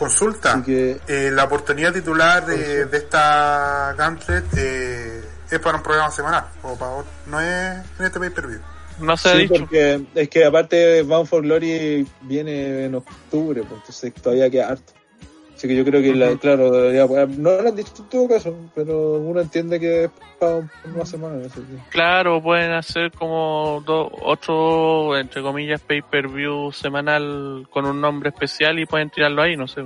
Consulta. 0.00 0.62
Que, 0.64 0.98
Eh, 1.06 1.30
la 1.30 1.44
oportunidad 1.44 1.92
titular 1.92 2.44
de, 2.46 2.86
de 2.86 2.96
esta 2.96 3.94
Gauntlet 3.98 4.44
eh, 4.56 5.22
es 5.50 5.58
para 5.58 5.76
un 5.76 5.82
programa 5.82 6.10
semanal, 6.10 6.46
o 6.62 6.74
para 6.74 6.90
otro- 6.92 7.10
no 7.26 7.38
es 7.40 7.76
en 7.98 8.06
este 8.06 8.18
pay 8.18 8.30
per 8.30 8.46
view. 8.46 8.60
No 8.98 9.16
se 9.16 9.28
ha 9.28 9.32
sí, 9.32 9.38
dicho. 9.42 9.54
porque 9.60 10.02
es 10.14 10.28
que 10.30 10.44
aparte 10.44 11.02
Bound 11.02 11.28
for 11.28 11.42
Glory 11.42 12.06
viene 12.22 12.84
en 12.86 12.94
octubre, 12.94 13.62
pues 13.62 13.80
entonces 13.80 14.14
todavía 14.14 14.50
queda 14.50 14.68
harto. 14.68 14.92
Así 15.60 15.68
que 15.68 15.76
yo 15.76 15.84
creo 15.84 16.00
que, 16.00 16.14
la- 16.14 16.34
claro, 16.38 16.70
debería 16.70 17.06
poder- 17.06 17.28
no 17.38 17.60
lo 17.60 17.68
han 17.68 17.76
dicho 17.76 17.92
en 17.98 18.08
todo 18.08 18.26
caso, 18.28 18.56
pero 18.74 19.16
uno 19.18 19.42
entiende 19.42 19.78
que 19.78 20.04
es 20.04 20.10
para 20.38 20.56
un- 20.56 20.70
una 20.94 21.04
semana. 21.04 21.36
así 21.44 21.60
que- 21.60 21.90
Claro, 21.90 22.42
pueden 22.42 22.70
hacer 22.70 23.12
como 23.12 23.82
dos, 23.84 24.10
otro, 24.22 25.18
entre 25.18 25.42
comillas, 25.42 25.82
pay-per-view 25.82 26.72
semanal 26.72 27.66
con 27.68 27.84
un 27.84 28.00
nombre 28.00 28.30
especial 28.30 28.78
y 28.78 28.86
pueden 28.86 29.10
tirarlo 29.10 29.42
ahí, 29.42 29.54
no 29.54 29.68
sé. 29.68 29.82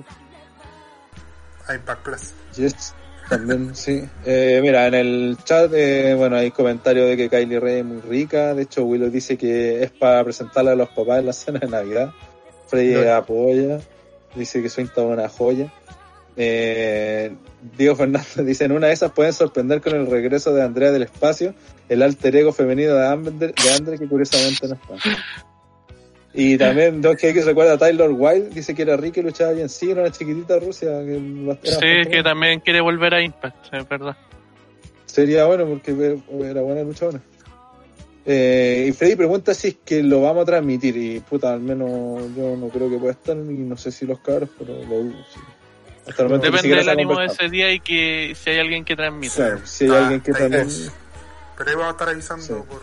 a 1.67 1.75
Impact 1.75 2.03
Plus. 2.05 2.35
Yes, 2.55 2.95
también, 3.29 3.75
sí. 3.75 4.05
Eh, 4.25 4.61
mira, 4.63 4.87
en 4.87 4.95
el 4.95 5.37
chat, 5.43 5.73
eh, 5.75 6.15
bueno, 6.17 6.37
hay 6.37 6.53
comentarios 6.53 7.09
de 7.09 7.17
que 7.17 7.29
Kylie 7.29 7.59
Ray 7.59 7.79
es 7.81 7.85
muy 7.85 8.01
rica. 8.03 8.55
De 8.55 8.63
hecho, 8.63 8.85
Willow 8.85 9.11
dice 9.11 9.37
que 9.37 9.83
es 9.83 9.91
para 9.91 10.23
presentarla 10.23 10.71
a 10.71 10.77
los 10.77 10.91
papás 10.91 11.19
en 11.19 11.27
la 11.27 11.33
cena 11.33 11.59
de 11.59 11.67
Navidad. 11.69 12.13
Freddy 12.69 12.95
No. 13.05 13.13
apoya. 13.13 13.81
Dice 14.35 14.61
que 14.61 14.69
está 14.69 15.03
una 15.03 15.29
joya. 15.29 15.73
Eh, 16.37 17.33
Diego 17.77 17.95
Fernández 17.95 18.37
dice, 18.45 18.65
en 18.65 18.73
una 18.73 18.89
de 18.89 18.93
esas 18.93 19.13
pueden 19.13 19.33
sorprender 19.33 19.81
con 19.81 19.95
el 19.95 20.07
regreso 20.07 20.53
de 20.53 20.63
Andrea 20.63 20.91
del 20.91 21.03
Espacio, 21.03 21.55
el 21.89 22.03
alter 22.03 22.35
ego 22.37 22.53
femenino 22.53 22.95
de 22.95 23.07
Andre, 23.07 23.33
de 23.49 23.73
Andre 23.77 23.99
que 23.99 24.09
curiosamente 24.09 24.69
no 24.69 24.75
está. 24.75 24.95
Y 26.37 26.59
también 26.59 27.01
Don 27.01 27.17
que 27.17 27.33
recuerda 27.33 27.75
a 27.75 27.79
Tyler 27.79 28.11
Wilde, 28.11 28.51
dice 28.51 28.75
que 28.75 28.83
era 28.83 28.97
rica 28.97 29.21
y 29.21 29.23
luchaba 29.23 29.53
bien. 29.53 29.69
Sí, 29.69 29.93
era 29.93 30.01
una 30.03 30.11
chiquitita 30.11 30.59
Rusia. 30.59 30.91
Que 31.05 31.57
Sí, 31.63 32.11
que 32.11 32.23
también 32.25 32.59
quiere 32.59 32.81
volver 32.81 33.15
a 33.15 33.23
Impact, 33.23 33.73
es 33.73 33.89
verdad. 33.89 34.17
Sería 35.07 35.47
bueno 35.47 35.65
porque 35.67 35.93
era 36.43 36.61
buena 36.63 36.83
luchadora. 36.83 37.21
Eh, 38.27 38.87
y 38.89 38.93
Freddy 38.93 39.17
pregunta 39.17 39.53
si 39.53 39.69
es 39.69 39.77
que 39.85 40.03
lo 40.03 40.23
vamos 40.23 40.43
a 40.43 40.47
transmitir 40.47 40.97
y 40.97 41.21
puta, 41.21 41.53
al 41.53 41.61
menos 41.61 42.35
yo 42.35 42.57
no 42.57 42.69
creo 42.69 42.89
que 42.89 42.97
pueda 42.97 43.13
estar 43.13 43.37
y 43.37 43.41
no 43.41 43.77
sé 43.77 43.93
si 43.93 44.07
los 44.07 44.19
cabros, 44.21 44.49
pero 44.59 44.75
lo 44.75 44.85
dudo. 45.03 45.25
sí. 45.33 45.41
Hasta 46.09 46.23
el 46.23 46.29
momento 46.29 46.51
Depende 46.51 46.77
del 46.77 46.89
ánimo 46.91 47.19
de 47.19 47.27
ese 47.27 47.49
día 47.49 47.73
y 47.73 47.81
que 47.81 48.35
si 48.39 48.51
hay 48.51 48.59
alguien 48.59 48.85
que 48.85 48.95
transmita. 48.95 49.59
Si 49.67 49.85
hay 49.85 49.91
Ah, 49.91 49.99
alguien 50.05 50.21
que 50.21 50.33
también... 50.33 50.69
Pero 51.57 51.71
ahí 51.71 51.77
vamos 51.77 51.89
a 51.89 51.91
estar 51.93 52.09
avisando 52.11 52.45
Sí. 52.45 52.53
por 52.69 52.83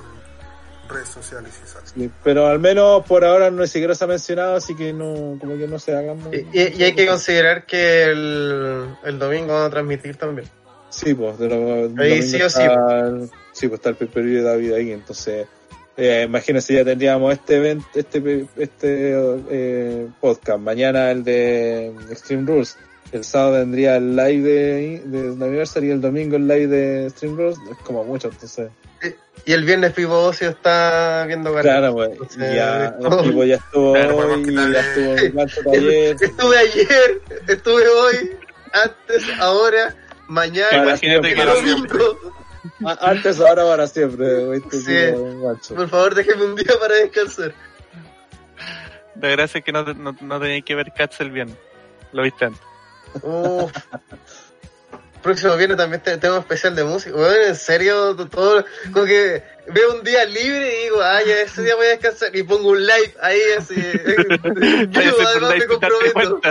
redes 0.96 1.08
sociales 1.10 1.54
y 1.64 2.00
sí, 2.02 2.12
pero 2.24 2.48
al 2.48 2.60
menos 2.60 3.06
por 3.06 3.24
ahora 3.24 3.50
no 3.50 3.62
ni 3.62 3.68
siquiera 3.68 3.96
se 3.96 4.04
ha 4.04 4.08
mencionado, 4.08 4.56
así 4.56 4.76
que 4.76 4.92
no, 4.92 5.38
como 5.40 5.58
que 5.58 5.66
no 5.68 5.80
se 5.80 5.96
hagan 5.96 6.18
muy- 6.22 6.36
Y, 6.52 6.60
y- 6.60 6.74
y 6.80 6.84
hay 6.84 6.94
que 6.96 7.06
considerar 7.08 7.66
que 7.66 8.04
el, 8.04 8.88
el 9.06 9.20
domingo 9.20 9.54
van 9.54 9.64
a 9.66 9.70
transmitir 9.70 10.18
también. 10.18 10.50
Sí, 10.92 11.14
pues, 11.16 11.40
de 11.40 11.48
lo, 11.50 12.02
Ahí 12.02 12.22
sí 12.22 12.36
o 12.42 12.50
sí, 12.50 12.62
está 12.62 13.00
el- 13.00 13.30
sí, 13.54 13.68
pues 13.68 13.80
está 13.80 13.90
el 13.90 13.96
pay-per-view 13.96 14.38
de 14.38 14.44
David 14.44 14.74
ahí, 14.74 14.92
entonces, 14.92 15.48
eh, 15.98 16.24
imagínense, 16.28 16.74
ya 16.74 16.84
tendríamos 16.86 17.34
este 17.34 17.56
evento, 17.58 17.88
este, 17.96 18.46
este 18.58 19.14
eh, 19.50 20.08
podcast, 20.20 20.60
mañana 20.60 21.10
el 21.12 21.24
de 21.24 21.88
Extreme 22.10 22.46
Rules, 22.46 22.78
el 23.14 23.24
sábado 23.24 23.60
tendría 23.60 23.96
el 23.98 24.16
live 24.16 24.42
de, 24.42 25.02
de 25.06 25.28
Anniversary 25.46 25.88
y 25.88 25.92
el 25.92 26.02
domingo 26.02 26.36
el 26.36 26.48
live 26.48 26.68
de 26.68 27.08
Extreme 27.08 27.36
Rules, 27.38 27.58
es 27.72 27.78
como 27.86 28.04
mucho, 28.04 28.30
entonces, 28.30 28.70
Y 29.46 29.54
el 29.54 29.64
viernes 29.64 29.94
Pipo 29.94 30.14
Ocio 30.14 30.50
está 30.50 31.24
viendo 31.26 31.54
claro, 31.56 31.94
pues, 31.94 32.12
Entonces, 32.12 32.54
ya, 32.56 32.96
el 33.02 33.22
tipo 33.24 33.44
ya 33.46 33.56
estuvo 33.56 33.94
Claro, 33.94 34.18
hoy, 34.18 34.46
ya 34.74 34.80
estuvo 34.82 35.18
en 35.18 35.36
Mancho 35.36 35.62
Taller, 35.66 36.16
Estuve 36.22 36.58
ayer, 36.58 37.22
estuve 37.48 37.88
hoy, 37.88 38.32
antes, 38.74 39.24
ahora, 39.40 39.96
mañana, 40.32 40.68
Para 40.70 40.84
Imagínate 40.84 41.36
que 41.36 41.46
domingo. 41.46 42.34
a- 42.86 43.10
antes, 43.12 43.40
ahora, 43.40 43.64
para 43.66 43.88
siempre, 43.88 44.56
este 44.58 44.80
Sí. 45.62 45.74
Por 45.76 45.90
favor, 45.90 46.16
déjeme 46.16 46.46
un 46.46 46.56
día 46.56 46.74
para 46.80 46.96
descansar. 46.96 47.54
La 49.20 49.28
gracia 49.30 49.60
es 49.60 49.66
que 49.66 49.72
no, 49.72 49.84
te- 49.86 49.94
no, 49.94 50.16
no 50.22 50.40
tenéis 50.40 50.64
que 50.64 50.74
ver 50.76 50.92
Cats 50.94 51.20
el 51.22 51.32
viernes. 51.32 51.58
Lo 52.14 52.24
viste 52.24 52.46
antes. 52.46 52.62
Uf. 53.22 53.72
Próximo 55.22 55.56
viernes 55.56 55.78
también 55.78 56.02
te- 56.02 56.18
tengo 56.18 56.38
especial 56.38 56.76
de 56.76 56.84
música. 56.84 57.16
Bueno, 57.16 57.36
en 57.48 57.56
serio, 57.56 58.16
todo, 58.16 58.66
como 58.92 59.06
que 59.06 59.44
veo 59.68 59.94
un 59.96 60.04
día 60.04 60.26
libre 60.26 60.74
y 60.80 60.84
digo, 60.86 61.02
ah, 61.02 61.20
ya 61.26 61.42
ese 61.42 61.62
día 61.64 61.76
voy 61.76 61.86
a 61.86 61.90
descansar 61.90 62.36
y 62.36 62.44
pongo 62.44 62.70
un 62.70 62.80
live 62.86 63.14
ahí 63.22 63.40
así. 63.58 63.76
Yo 64.90 65.28
además 65.28 65.56
me 65.58 65.66
comprometo. 65.68 66.42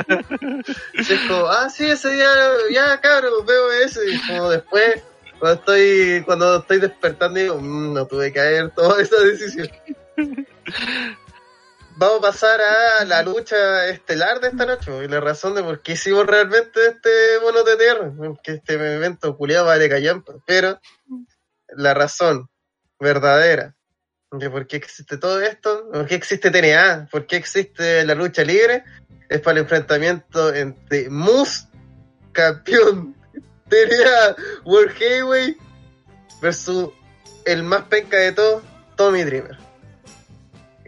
es 0.96 1.20
como, 1.28 1.46
ah, 1.48 1.68
sí, 1.68 1.86
ese 1.90 2.10
día, 2.12 2.32
ya 2.70 3.00
cabrón, 3.00 3.44
veo 3.46 3.72
eso. 3.72 4.00
Y 4.04 4.18
como 4.26 4.50
después, 4.50 5.02
cuando 5.40 5.58
estoy, 5.60 6.22
cuando 6.24 6.56
estoy 6.58 6.78
despertando, 6.80 7.40
digo, 7.40 7.58
"Mm, 7.60 7.94
no 7.94 8.06
tuve 8.06 8.32
que 8.32 8.40
haber 8.40 8.70
tomado 8.70 8.98
esa 9.00 9.16
decisión. 9.22 9.68
Vamos 12.00 12.20
a 12.20 12.32
pasar 12.32 12.62
a 12.62 13.04
la 13.04 13.22
lucha 13.22 13.86
estelar 13.88 14.40
de 14.40 14.48
esta 14.48 14.64
noche 14.64 14.90
y 15.04 15.06
la 15.06 15.20
razón 15.20 15.54
de 15.54 15.62
por 15.62 15.82
qué 15.82 15.92
hicimos 15.92 16.24
realmente 16.24 16.80
este 16.86 17.36
bono 17.42 17.62
de 17.62 17.76
tierra, 17.76 18.10
que 18.42 18.52
este 18.52 18.72
evento 18.72 19.36
culiado 19.36 19.66
vale 19.66 19.86
callampa, 19.86 20.32
pero 20.46 20.80
la 21.76 21.92
razón 21.92 22.48
verdadera 22.98 23.74
de 24.30 24.48
por 24.48 24.66
qué 24.66 24.76
existe 24.76 25.18
todo 25.18 25.42
esto, 25.42 25.90
por 25.92 26.06
qué 26.06 26.14
existe 26.14 26.50
TNA, 26.50 27.08
por 27.10 27.26
qué 27.26 27.36
existe 27.36 28.02
la 28.06 28.14
lucha 28.14 28.44
libre, 28.44 28.82
es 29.28 29.42
para 29.42 29.58
el 29.58 29.64
enfrentamiento 29.64 30.54
entre 30.54 31.10
Moose, 31.10 31.66
campeón 32.32 33.14
TNA 33.68 34.36
World 34.64 34.92
Heavyweight, 34.92 35.58
versus 36.40 36.92
el 37.44 37.62
más 37.62 37.82
penca 37.88 38.16
de 38.16 38.32
todos, 38.32 38.62
Tommy 38.96 39.22
Dreamer. 39.22 39.69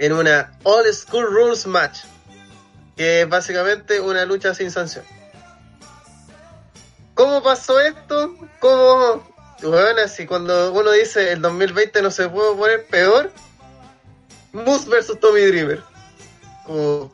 En 0.02 0.12
una 0.12 0.50
All 0.64 0.92
School 0.92 1.26
Rules 1.26 1.64
match, 1.64 2.00
que 2.96 3.20
es 3.20 3.28
básicamente 3.28 4.00
una 4.00 4.24
lucha 4.24 4.52
sin 4.52 4.72
sanción. 4.72 5.04
¿Cómo 7.14 7.40
pasó 7.40 7.78
esto? 7.78 8.34
¿Cómo? 8.58 9.22
Bueno, 9.62 10.00
así 10.04 10.26
cuando 10.26 10.72
uno 10.72 10.90
dice 10.90 11.30
el 11.30 11.40
2020 11.40 12.02
no 12.02 12.10
se 12.10 12.28
puede 12.28 12.56
poner 12.56 12.86
peor, 12.86 13.30
Moose 14.52 14.90
versus 14.90 15.20
Tommy 15.20 15.42
Dreamer. 15.42 15.80
Como, 16.66 17.12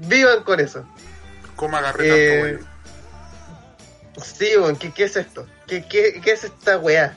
vivan 0.00 0.42
con 0.42 0.60
eso. 0.60 0.86
¿Cómo 1.56 1.78
agarré 1.78 2.08
Eh, 2.08 2.28
tanto, 2.28 2.66
güey? 4.18 4.22
Sí, 4.22 4.54
weón, 4.58 4.76
¿qué, 4.76 4.92
¿qué 4.92 5.04
es 5.04 5.16
esto? 5.16 5.46
¿Qué, 5.66 5.82
qué, 5.88 6.20
qué 6.22 6.32
es 6.32 6.44
esta 6.44 6.76
weá? 6.76 7.16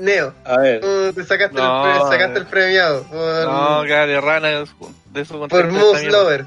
Neo, 0.00 0.34
A 0.44 0.58
ver, 0.58 0.80
tú 0.80 1.12
te 1.12 1.24
sacaste, 1.24 1.56
No, 1.56 1.94
el, 2.06 2.12
sacaste 2.12 2.38
el 2.40 2.46
premiado 2.46 3.02
por, 3.04 3.44
No, 3.44 3.84
rana 4.20 4.48
de 5.12 5.24
su- 5.24 5.46
por 5.48 5.70
Moose. 5.70 6.06
Lover. 6.06 6.44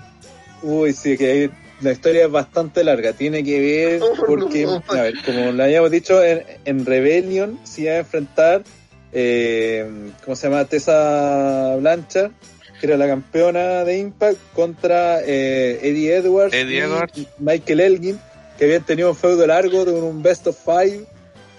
Uy, 0.64 0.94
sí, 0.94 1.18
que 1.18 1.32
hay- 1.32 1.52
la 1.82 1.92
historia 1.94 2.26
es 2.26 2.32
bastante 2.32 2.84
larga. 2.84 3.14
Tiene 3.14 3.44
que 3.44 3.60
ver 3.60 4.02
Oh, 4.04 4.14
porque, 4.28 4.66
no. 4.66 4.84
a 4.90 5.02
ver, 5.02 5.14
como 5.26 5.52
le 5.52 5.64
habíamos 5.64 5.90
dicho, 5.92 6.24
en, 6.24 6.44
en 6.66 6.86
Rebellion 6.86 7.60
se 7.64 7.82
iba 7.82 7.94
a 7.94 7.98
enfrentar, 7.98 8.64
eh, 9.12 10.12
¿cómo 10.24 10.36
se 10.36 10.48
llama? 10.50 10.66
Tessa 10.66 11.76
Blanchard, 11.80 12.32
que 12.80 12.88
era 12.88 12.98
la 12.98 13.08
campeona 13.08 13.84
de 13.84 13.98
Impact, 13.98 14.38
contra 14.54 15.22
eh, 15.22 15.80
Eddie 15.82 16.16
Edwards 16.16 16.54
Eddie 16.54 16.76
y 16.76 16.80
Edwards. 16.80 17.14
Michael 17.40 17.80
Elgin, 17.80 18.20
que 18.58 18.66
habían 18.66 18.84
tenido 18.84 19.10
un 19.10 19.16
feudo 19.16 19.46
largo 19.48 19.84
de 19.86 19.92
un 19.92 20.22
best 20.22 20.46
of 20.48 20.58
five, 20.64 21.06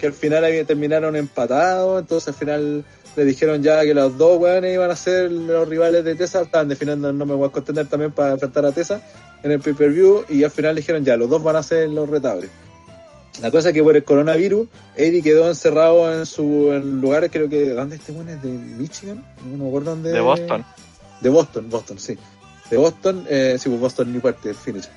que 0.02 0.08
al 0.08 0.12
final 0.12 0.44
había- 0.44 0.64
terminaron 0.66 1.16
empatados, 1.16 2.00
entonces 2.02 2.28
al 2.28 2.34
final 2.34 2.84
le 3.16 3.24
dijeron 3.24 3.62
ya 3.62 3.82
que 3.84 3.94
los 3.94 4.18
dos 4.18 4.38
weones 4.38 4.74
iban 4.74 4.90
a 4.90 4.96
ser 4.96 5.30
los 5.30 5.68
rivales 5.68 6.04
de 6.04 6.14
Tessa, 6.16 6.42
estaban 6.42 6.68
definiendo 6.68 7.08
el 7.08 7.16
nombre 7.16 7.36
World 7.36 7.52
Contender 7.54 7.86
también 7.86 8.10
para 8.12 8.32
enfrentar 8.32 8.66
a 8.66 8.72
Tessa 8.72 9.00
en 9.42 9.52
el 9.52 9.60
pay-per-view 9.60 10.24
y 10.28 10.42
al 10.44 10.50
final 10.50 10.74
dijeron 10.74 11.04
ya, 11.04 11.16
los 11.16 11.30
dos 11.30 11.42
van 11.42 11.56
a 11.56 11.62
ser 11.62 11.88
los 11.88 12.08
retables. 12.10 12.50
La 13.40 13.50
cosa 13.50 13.68
es 13.68 13.74
que 13.74 13.82
por 13.82 13.96
el 13.96 14.04
coronavirus, 14.04 14.66
Eddie 14.96 15.22
quedó 15.22 15.48
encerrado 15.48 16.12
en 16.12 16.26
su 16.26 16.70
en 16.72 17.00
lugares, 17.00 17.30
creo 17.32 17.48
que, 17.48 17.70
¿dónde 17.70 17.96
este 17.96 18.12
bueno 18.12 18.30
es? 18.32 18.42
¿De 18.42 18.48
Michigan? 18.50 19.24
No 19.50 19.56
me 19.56 19.68
acuerdo 19.68 19.90
dónde. 19.92 20.10
De 20.12 20.20
Boston. 20.20 20.64
De 21.20 21.28
Boston, 21.30 21.70
Boston, 21.70 21.98
sí. 21.98 22.18
De 22.70 22.76
Boston, 22.76 23.24
eh, 23.28 23.56
sí, 23.58 23.68
pues 23.68 23.80
Boston 23.80 24.12
ni 24.12 24.18
parte 24.18 24.48
del 24.48 24.56
finish. 24.56 24.88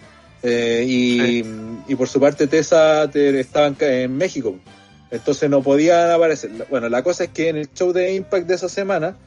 Eh, 0.43 0.83
y, 0.87 1.43
y 1.87 1.95
por 1.95 2.07
su 2.07 2.19
parte 2.19 2.47
Tessa 2.47 3.09
te- 3.11 3.39
estaba 3.39 3.67
en, 3.67 3.75
en 3.79 4.17
México. 4.17 4.55
Entonces 5.15 5.49
no 5.49 5.61
podían 5.61 6.11
aparecer. 6.11 6.51
Bueno, 6.69 6.89
la 6.89 7.03
cosa 7.03 7.25
es 7.25 7.29
que 7.31 7.49
en 7.49 7.57
el 7.57 7.73
show 7.73 7.91
de 7.91 8.13
Impact 8.13 8.47
de 8.47 8.55
esa 8.55 8.69
semana 8.69 9.17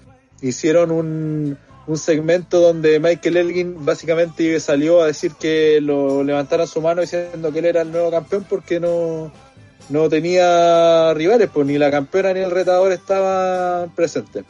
hicieron 0.40 0.90
un, 0.90 1.59
un 1.87 1.98
segmento 1.98 2.61
donde 2.61 3.01
Michael 3.01 3.37
Elgin 3.37 3.85
básicamente 3.85 4.59
salió 4.61 5.03
a 5.03 5.07
decir 5.07 5.33
que 5.33 5.81
lo 5.81 6.22
levantaran 6.22 6.66
su 6.66 6.81
mano 6.81 7.01
diciendo 7.01 7.53
que 7.53 7.59
él 7.59 7.64
era 7.64 7.83
el 7.83 7.90
nuevo 7.90 8.11
campeón 8.11 8.44
porque 8.48 8.79
no 8.79 9.33
no 9.88 10.09
tenía 10.09 11.14
rivales, 11.14 11.48
pues 11.53 11.66
ni 11.66 11.79
la 11.79 11.90
campeona 11.90 12.33
ni 12.35 12.40
el 12.40 12.51
retador 12.51 12.92
estaban 12.92 13.90
presentes. 13.94 14.44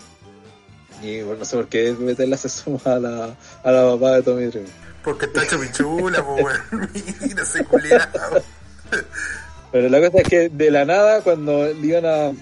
Y 1.02 1.22
bueno, 1.22 1.40
no 1.40 1.44
sé 1.44 1.56
por 1.56 1.68
qué 1.68 1.92
meterla 1.92 2.36
se 2.36 2.48
suma 2.48 2.80
a 2.84 2.98
la, 2.98 3.36
a 3.62 3.70
la 3.70 3.92
papá 3.92 4.12
de 4.16 4.22
Tommy 4.22 4.46
Dreamer. 4.46 4.70
Porque 5.04 5.26
está 5.26 5.44
hecho 5.44 5.60
pichula, 5.60 6.24
pues, 6.24 6.44
weón. 6.44 6.90
Mira 7.22 7.42
ese 7.42 7.64
culiado. 7.64 8.42
Pero 9.70 9.88
la 9.88 10.00
cosa 10.00 10.22
es 10.22 10.28
que 10.28 10.48
de 10.48 10.70
la 10.70 10.84
nada, 10.84 11.22
cuando 11.22 11.70
iban 11.70 12.06
a 12.06 12.32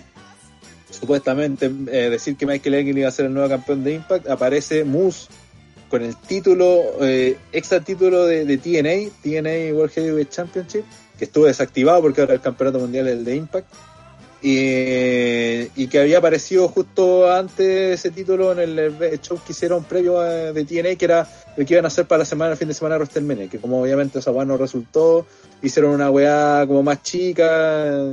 supuestamente 0.91 1.67
eh, 1.67 2.11
decir 2.11 2.37
que 2.37 2.47
Michael 2.47 2.75
Elgin 2.75 2.99
iba 2.99 3.09
a 3.09 3.13
ser 3.13 3.27
el 3.27 3.35
nuevo 3.35 3.49
campeón 3.49 3.85
de 3.85 3.95
Impact, 3.95 4.29
aparece 4.29 4.85
Moose 4.85 5.29
con 5.89 6.03
el 6.03 6.17
título, 6.17 6.83
eh, 7.01 7.37
extra 7.53 7.81
título 7.81 8.27
de, 8.27 8.45
de 8.45 8.59
TNA, 8.59 9.11
TNA 9.23 9.75
World 9.75 9.93
Heavyweight 9.93 10.31
Championship, 10.31 10.85
que 11.19 11.25
estuvo 11.25 11.47
desactivado 11.47 12.03
porque 12.03 12.21
ahora 12.21 12.35
el 12.35 12.41
campeonato 12.41 12.79
mundial 12.79 13.09
es 13.09 13.15
el 13.15 13.25
de 13.25 13.37
Impact. 13.37 13.69
Y, 14.49 15.89
que 15.89 15.99
había 15.99 16.19
aparecido 16.19 16.69
justo 16.69 17.29
antes 17.33 17.99
ese 17.99 18.13
título 18.13 18.53
en 18.53 18.79
el 18.79 19.21
show 19.21 19.41
que 19.45 19.51
hicieron 19.51 19.83
previo 19.83 20.21
de 20.21 20.65
TNA, 20.65 20.95
que 20.95 21.05
era 21.05 21.29
lo 21.57 21.67
que 21.67 21.75
iban 21.75 21.85
a 21.85 21.89
hacer 21.89 22.07
para 22.07 22.21
la 22.21 22.25
semana, 22.25 22.53
el 22.53 22.57
fin 22.57 22.69
de 22.69 22.75
semana 22.75 22.95
de 22.95 23.01
WrestleMania, 23.01 23.49
que 23.49 23.59
como 23.59 23.83
obviamente 23.83 24.21
esa 24.21 24.31
weá 24.31 24.45
no 24.45 24.57
resultó, 24.57 25.27
hicieron 25.63 25.91
una 25.91 26.13
weá 26.13 26.65
como 26.65 26.85
más 26.85 27.03
chica, 27.03 28.13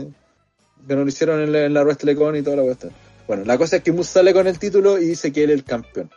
que 0.88 0.96
no 0.96 1.04
lo 1.04 1.08
hicieron 1.08 1.40
en 1.40 1.52
la, 1.52 1.66
en 1.66 1.74
la 1.76 1.84
WrestleCon 1.84 2.36
y 2.38 2.42
toda 2.42 2.56
la 2.56 2.64
cuestión. 2.64 2.94
Bueno, 3.28 3.44
la 3.46 3.60
cosa 3.60 3.76
es 3.76 3.84
que 3.84 3.92
Moose 3.92 4.14
sale 4.14 4.34
con 4.34 4.48
el 4.48 4.58
título 4.58 4.98
y 4.98 5.06
dice 5.06 5.32
que 5.32 5.44
él 5.44 5.52
es 5.52 5.58
el 5.58 5.64
campeón. 5.64 6.10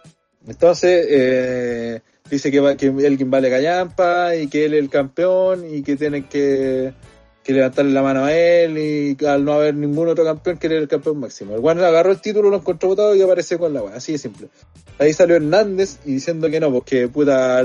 Entonces, 0.48 1.06
eh, 1.10 2.00
dice 2.30 2.50
que, 2.50 2.60
va, 2.60 2.74
que 2.74 2.86
Elgin 2.86 3.30
vale 3.30 3.50
callampa 3.50 4.34
y 4.34 4.46
que 4.46 4.64
él 4.64 4.72
es 4.72 4.80
el 4.80 4.88
campeón 4.88 5.66
y 5.70 5.82
que 5.82 5.96
tienen 5.96 6.24
que, 6.24 6.94
que 7.46 7.52
levantarle 7.52 7.92
la 7.92 8.02
mano 8.02 8.24
a 8.24 8.34
él 8.34 8.76
y 8.76 9.24
al 9.24 9.44
no 9.44 9.52
haber 9.52 9.72
ningún 9.76 10.08
otro 10.08 10.24
campeón 10.24 10.58
que 10.58 10.66
es 10.66 10.72
el 10.72 10.88
campeón 10.88 11.20
máximo. 11.20 11.54
El 11.54 11.60
Juan 11.60 11.78
agarró 11.78 12.10
el 12.10 12.20
título, 12.20 12.50
lo 12.50 12.56
encontró 12.56 12.88
botado 12.88 13.14
y 13.14 13.22
apareció 13.22 13.56
con 13.60 13.72
la 13.72 13.82
weá, 13.82 13.94
así 13.94 14.12
de 14.12 14.18
simple. 14.18 14.48
Ahí 14.98 15.12
salió 15.12 15.36
Hernández 15.36 16.00
y 16.04 16.14
diciendo 16.14 16.50
que 16.50 16.58
no, 16.58 16.72
porque 16.72 17.06
puta, 17.06 17.62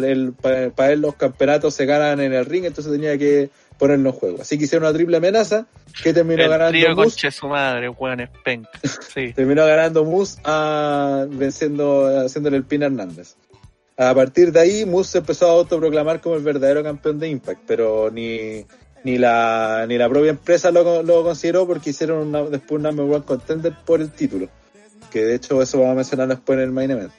para 0.76 0.92
él 0.92 1.02
los 1.02 1.16
campeonatos 1.16 1.74
se 1.74 1.88
ganan 1.88 2.20
en 2.20 2.32
el 2.32 2.46
ring, 2.46 2.66
entonces 2.66 2.94
tenía 2.94 3.18
que 3.18 3.50
ponerlo 3.80 4.12
en 4.12 4.16
juego. 4.16 4.42
Así 4.42 4.60
que 4.60 4.66
hicieron 4.66 4.88
una 4.88 4.94
triple 4.96 5.18
amenaza 5.18 5.66
que 6.04 6.14
terminó 6.14 6.44
el 6.44 6.50
ganando 6.50 6.70
trío 6.70 6.96
conche 6.96 7.32
su 7.32 7.48
madre, 7.48 7.90
weón. 7.90 8.30
Sí. 9.12 9.34
Terminó 9.36 9.66
ganando 9.66 10.06
Moose 10.06 10.40
a, 10.44 11.26
venciendo, 11.28 12.06
haciéndole 12.24 12.58
el 12.58 12.66
pin 12.66 12.84
a 12.84 12.86
Hernández. 12.86 13.36
A 13.98 14.14
partir 14.14 14.52
de 14.52 14.60
ahí, 14.60 14.86
Moose 14.86 15.14
se 15.14 15.18
empezó 15.18 15.48
a 15.48 15.52
autoproclamar 15.54 16.22
como 16.22 16.36
el 16.36 16.44
verdadero 16.44 16.84
campeón 16.84 17.18
de 17.18 17.30
Impact, 17.30 17.62
pero 17.66 18.12
ni, 18.12 18.64
ni, 19.04 19.18
la, 19.18 19.86
ni 19.88 19.98
la 19.98 20.10
propia 20.10 20.32
empresa 20.32 20.72
lo, 20.72 21.04
lo 21.04 21.24
consideró 21.24 21.68
porque 21.68 21.92
hicieron 21.92 22.28
una, 22.28 22.42
después 22.44 22.78
un 22.78 22.84
number 22.84 23.06
one 23.06 23.26
contender 23.26 23.74
por 23.86 24.02
el 24.02 24.12
título. 24.12 24.48
Que 25.12 25.24
de 25.26 25.36
hecho 25.36 25.62
eso 25.62 25.80
vamos 25.80 25.94
a 25.94 25.96
mencionar 25.96 26.28
después 26.28 26.58
en 26.58 26.64
el 26.64 26.72
main 26.72 26.92
event. 26.92 27.12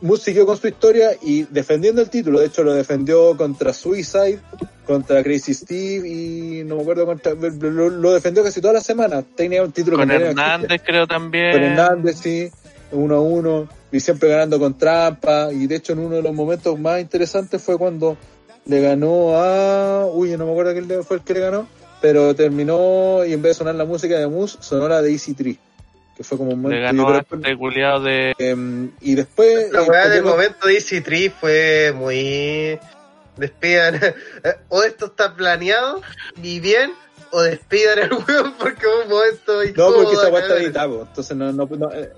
Moose 0.00 0.24
siguió 0.24 0.44
con 0.44 0.58
su 0.58 0.68
historia 0.68 1.12
y 1.22 1.44
defendiendo 1.44 2.02
el 2.02 2.10
título, 2.10 2.40
de 2.40 2.46
hecho 2.46 2.62
lo 2.62 2.74
defendió 2.74 3.36
contra 3.36 3.72
Suicide, 3.72 4.38
contra 4.86 5.22
Crazy 5.22 5.54
Steve 5.54 6.06
y 6.06 6.64
no 6.64 6.76
me 6.76 6.82
acuerdo 6.82 7.06
contra, 7.06 7.32
lo, 7.32 7.88
lo 7.88 8.12
defendió 8.12 8.42
casi 8.42 8.60
toda 8.60 8.74
la 8.74 8.80
semana. 8.80 9.22
Tenía 9.22 9.62
un 9.62 9.72
título 9.72 9.96
Con 9.96 10.10
Hernández 10.10 10.82
creo 10.84 11.06
también. 11.06 11.52
con 11.52 11.62
Hernández, 11.62 12.18
sí, 12.18 12.50
uno 12.92 13.16
a 13.16 13.20
uno, 13.20 13.68
y 13.92 14.00
siempre 14.00 14.28
ganando 14.28 14.58
con 14.58 14.76
trampa, 14.76 15.52
y 15.52 15.66
de 15.66 15.76
hecho 15.76 15.94
en 15.94 16.00
uno 16.00 16.16
de 16.16 16.22
los 16.22 16.34
momentos 16.34 16.78
más 16.78 17.00
interesantes 17.00 17.62
fue 17.62 17.78
cuando 17.78 18.16
le 18.66 18.80
ganó 18.80 19.36
a, 19.36 20.06
uy, 20.06 20.36
no 20.36 20.46
me 20.46 20.52
acuerdo 20.52 20.72
quién 20.72 20.88
le- 20.88 21.02
fue 21.02 21.18
el 21.18 21.22
que 21.22 21.34
le 21.34 21.40
ganó, 21.40 21.68
pero 22.00 22.34
terminó 22.34 23.24
y 23.24 23.32
en 23.32 23.42
vez 23.42 23.50
de 23.50 23.54
sonar 23.54 23.74
la 23.74 23.84
música 23.84 24.18
de 24.18 24.26
Moose, 24.26 24.58
sonó 24.60 24.88
la 24.88 25.02
de 25.02 25.12
Easy 25.12 25.34
Tree, 25.34 25.58
que 26.16 26.24
fue 26.24 26.38
como 26.38 26.50
un 26.52 26.56
Le 26.56 26.62
momento, 26.62 26.82
ganó 26.84 27.06
pero 27.06 27.18
a 27.18 27.36
este 27.40 27.56
culiado 27.58 28.02
de. 28.02 28.34
em, 28.38 28.90
y 29.00 29.14
después, 29.14 29.70
La 29.72 29.82
eh, 29.82 29.86
weá 29.88 30.08
del 30.08 30.22
momento 30.24 30.66
de 30.66 30.74
Easy 30.74 31.00
Tree 31.00 31.28
fue 31.30 31.92
muy. 31.94 32.78
Despidan. 33.36 34.00
o 34.68 34.82
esto 34.84 35.06
está 35.06 35.34
planeado 35.34 36.00
y 36.42 36.60
bien, 36.60 36.92
o 37.32 37.42
despidan 37.42 37.98
el 37.98 38.12
weón 38.12 38.54
porque 38.58 38.80
fue 38.82 39.02
un 39.02 39.08
momento 39.08 39.64
no, 39.76 39.94
porque 39.94 40.12
esa 40.14 40.28
weá 40.28 40.42
está 40.42 40.56
editada, 40.58 40.86
entonces 41.00 41.36
no, 41.36 41.52
no, 41.52 41.66
no, 41.66 41.92
eh, 41.92 42.12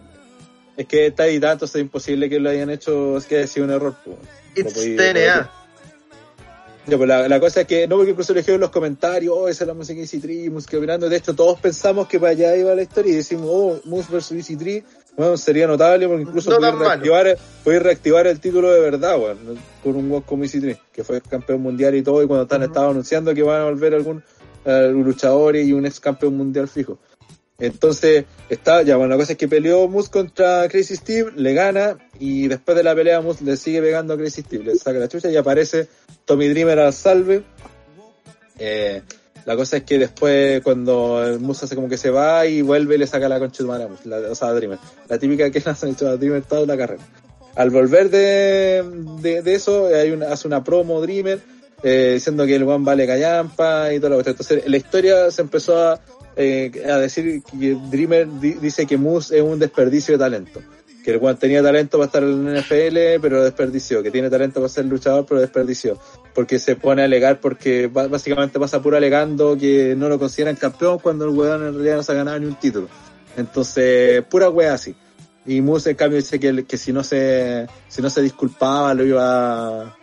es 0.77 0.87
que 0.87 1.07
está 1.07 1.27
editada, 1.27 1.55
entonces 1.55 1.77
es 1.77 1.81
imposible 1.83 2.29
que 2.29 2.39
lo 2.39 2.51
hayan 2.51 2.69
hecho, 2.69 3.17
es 3.17 3.25
que 3.25 3.39
haya 3.39 3.47
sido 3.47 3.65
un 3.65 3.73
error. 3.73 3.95
Lo 4.05 4.19
It's 4.55 4.75
TNA. 4.75 5.51
Ya, 6.87 6.96
pues 6.96 7.09
la, 7.09 7.29
la 7.29 7.40
cosa 7.40 7.62
es 7.62 7.66
que, 7.66 7.88
no 7.88 7.96
porque 7.96 8.12
incluso 8.12 8.33
le 8.33 8.40
dijeron 8.40 8.57
en 8.57 8.61
los 8.61 8.70
comentarios, 8.70 9.35
oh, 9.37 9.49
esa 9.49 9.64
es 9.64 9.68
la 9.68 9.75
música 9.75 9.96
de 9.96 10.03
Easy 10.03 10.20
Tree, 10.20 10.49
música 10.51 10.79
mirando. 10.79 11.09
De 11.09 11.16
hecho, 11.16 11.35
todos 11.35 11.59
pensamos 11.59 12.07
que 12.07 12.20
para 12.20 12.33
allá 12.33 12.57
iba 12.57 12.75
la 12.75 12.83
historia 12.83 13.12
y 13.12 13.16
decimos, 13.16 13.46
oh, 13.51 13.81
Moose 13.85 14.12
vs 14.12 14.33
Easy 14.33 14.57
Tree, 14.57 14.85
bueno, 15.16 15.37
sería 15.37 15.66
notable 15.66 16.07
porque 16.07 16.22
incluso 16.22 16.51
No 16.51 16.59
podéis 16.59 16.79
reactivar, 16.79 17.38
reactivar 17.64 18.27
el 18.29 18.38
título 18.38 18.70
de 18.70 18.81
verdad, 18.81 19.18
weón, 19.18 19.38
¿no? 19.44 19.61
con 19.83 19.96
un 19.96 20.11
walk 20.11 20.27
como 20.27 20.44
Easy 20.44 20.61
Tree, 20.61 20.79
que 20.92 21.03
fue 21.03 21.20
campeón 21.20 21.61
mundial 21.61 21.94
y 21.96 22.03
todo, 22.03 22.22
y 22.22 22.27
cuando 22.29 22.44
están, 22.44 22.62
estaban 22.62 22.90
anunciando 22.90 23.35
que 23.35 23.42
van 23.42 23.62
a 23.62 23.64
volver 23.64 23.94
algún 23.94 24.22
eh, 24.64 24.90
luchador 24.92 25.57
y 25.57 25.72
un 25.72 25.87
ex 25.87 25.99
campeón 25.99 26.37
mundial 26.37 26.68
fijo. 26.68 26.99
Entonces, 27.59 28.25
está, 28.51 28.83
ya, 28.83 28.97
bueno, 28.97 29.11
la 29.14 29.16
cosa 29.19 29.33
es 29.33 29.38
que 29.38 29.49
peleó 29.49 29.88
Moose 29.88 30.11
contra 30.11 30.69
Crazy 30.69 30.97
Steve, 30.97 31.33
le 31.37 31.55
gana, 31.55 31.97
y 32.19 32.49
después 32.49 32.77
de 32.77 32.83
la 32.83 32.95
pelea 32.95 33.21
Moose 33.23 33.45
le 33.45 33.57
sigue 33.57 33.81
pegando 33.81 34.12
a 34.14 34.16
Crazy 34.19 34.42
Steve, 34.42 34.64
le 34.64 34.75
saca 34.77 34.99
la 34.99 35.09
chucha 35.09 35.31
y 35.31 35.37
aparece 35.37 35.88
Tommy 36.27 36.49
Dreamer 36.49 36.79
al 36.81 36.92
salve. 36.92 37.42
Eh, 38.59 39.03
la 39.47 39.57
cosa 39.57 39.79
es 39.79 39.85
que 39.85 39.99
después, 39.99 40.61
cuando 40.62 41.25
el 41.25 41.40
Moose 41.40 41.64
hace 41.64 41.75
como 41.77 41.88
que 41.88 41.97
se 41.97 42.11
va 42.11 42.47
y 42.47 42.61
vuelve, 42.62 42.99
le 42.99 43.07
saca 43.07 43.29
la 43.29 43.38
concha 43.38 43.62
de 43.62 43.69
madre 43.69 43.85
a 43.85 43.88
Moose, 43.88 44.09
la- 44.09 44.19
o 44.31 44.35
sea, 44.35 44.49
a 44.49 44.53
Dreamer. 44.55 44.79
La 45.09 45.19
típica 45.19 45.51
que 45.51 45.61
le 45.61 45.71
han 45.71 45.88
hecho 45.88 46.09
a 46.09 46.16
Dreamer 46.16 46.42
toda 46.42 46.66
la 46.66 46.77
carrera. 46.77 47.03
Al 47.55 47.71
volver 47.71 48.11
de, 48.11 48.85
de, 49.23 49.40
de 49.40 49.55
eso, 49.55 49.87
hay 49.87 50.11
una, 50.11 50.31
hace 50.31 50.47
una 50.47 50.62
promo 50.62 51.01
Dreamer, 51.01 51.40
eh, 51.83 52.12
diciendo 52.14 52.45
que 52.45 52.57
el 52.57 52.64
one 52.64 52.85
vale 52.85 53.07
callampa 53.07 53.95
y 53.95 53.99
toda 53.99 54.11
la 54.11 54.16
cuestión. 54.16 54.35
Entonces, 54.38 54.71
la 54.71 54.77
historia 54.77 55.31
se 55.31 55.40
empezó 55.42 55.79
a, 55.83 56.01
eh, 56.37 56.70
a 56.90 56.99
decir 56.99 57.42
que 57.42 57.77
Dreamer 57.90 58.29
di- 58.40 58.55
dice 58.55 58.87
que 58.87 58.96
Moose 58.99 59.37
es 59.38 59.42
un 59.42 59.59
desperdicio 59.59 60.14
de 60.14 60.18
talento. 60.18 60.61
Que 61.05 61.12
el 61.12 61.18
one 61.22 61.35
tenía 61.37 61.62
talento 61.62 61.99
para 61.99 62.07
estar 62.07 62.22
en 62.25 62.49
el 62.49 62.57
NFL, 62.61 63.20
pero 63.22 63.42
desperdició. 63.44 64.03
Que 64.03 64.11
tiene 64.11 64.29
talento 64.29 64.61
para 64.61 64.68
ser 64.68 64.87
luchador, 64.87 65.25
pero 65.29 65.40
desperdició. 65.40 65.99
Porque 66.35 66.59
se 66.59 66.75
pone 66.75 67.03
a 67.03 67.05
alegar, 67.05 67.40
porque 67.40 67.87
básicamente 67.87 68.59
pasa 68.59 68.83
puro 68.83 68.96
alegando 68.96 69.57
que 69.57 69.94
no 69.96 70.09
lo 70.09 70.18
consideran 70.18 70.57
campeón 70.57 70.99
cuando 70.99 71.25
el 71.25 71.31
weón 71.31 71.64
en 71.64 71.75
realidad 71.75 71.96
no 71.96 72.03
se 72.03 72.11
ha 72.12 72.16
ganado 72.16 72.38
ni 72.40 72.46
un 72.46 72.57
título. 72.57 72.88
Entonces, 73.37 74.25
pura 74.25 74.51
wea 74.51 74.75
así. 74.75 74.94
Y 75.46 75.61
Moose 75.61 75.90
en 75.90 75.96
cambio 75.96 76.16
dice 76.16 76.40
que, 76.40 76.64
que 76.64 76.77
si 76.77 76.92
no 76.92 77.05
se 77.05 77.68
si 77.88 78.03
no 78.03 78.11
se 78.11 78.20
disculpaba 78.20 78.92
lo 78.94 79.05
iba 79.05 79.96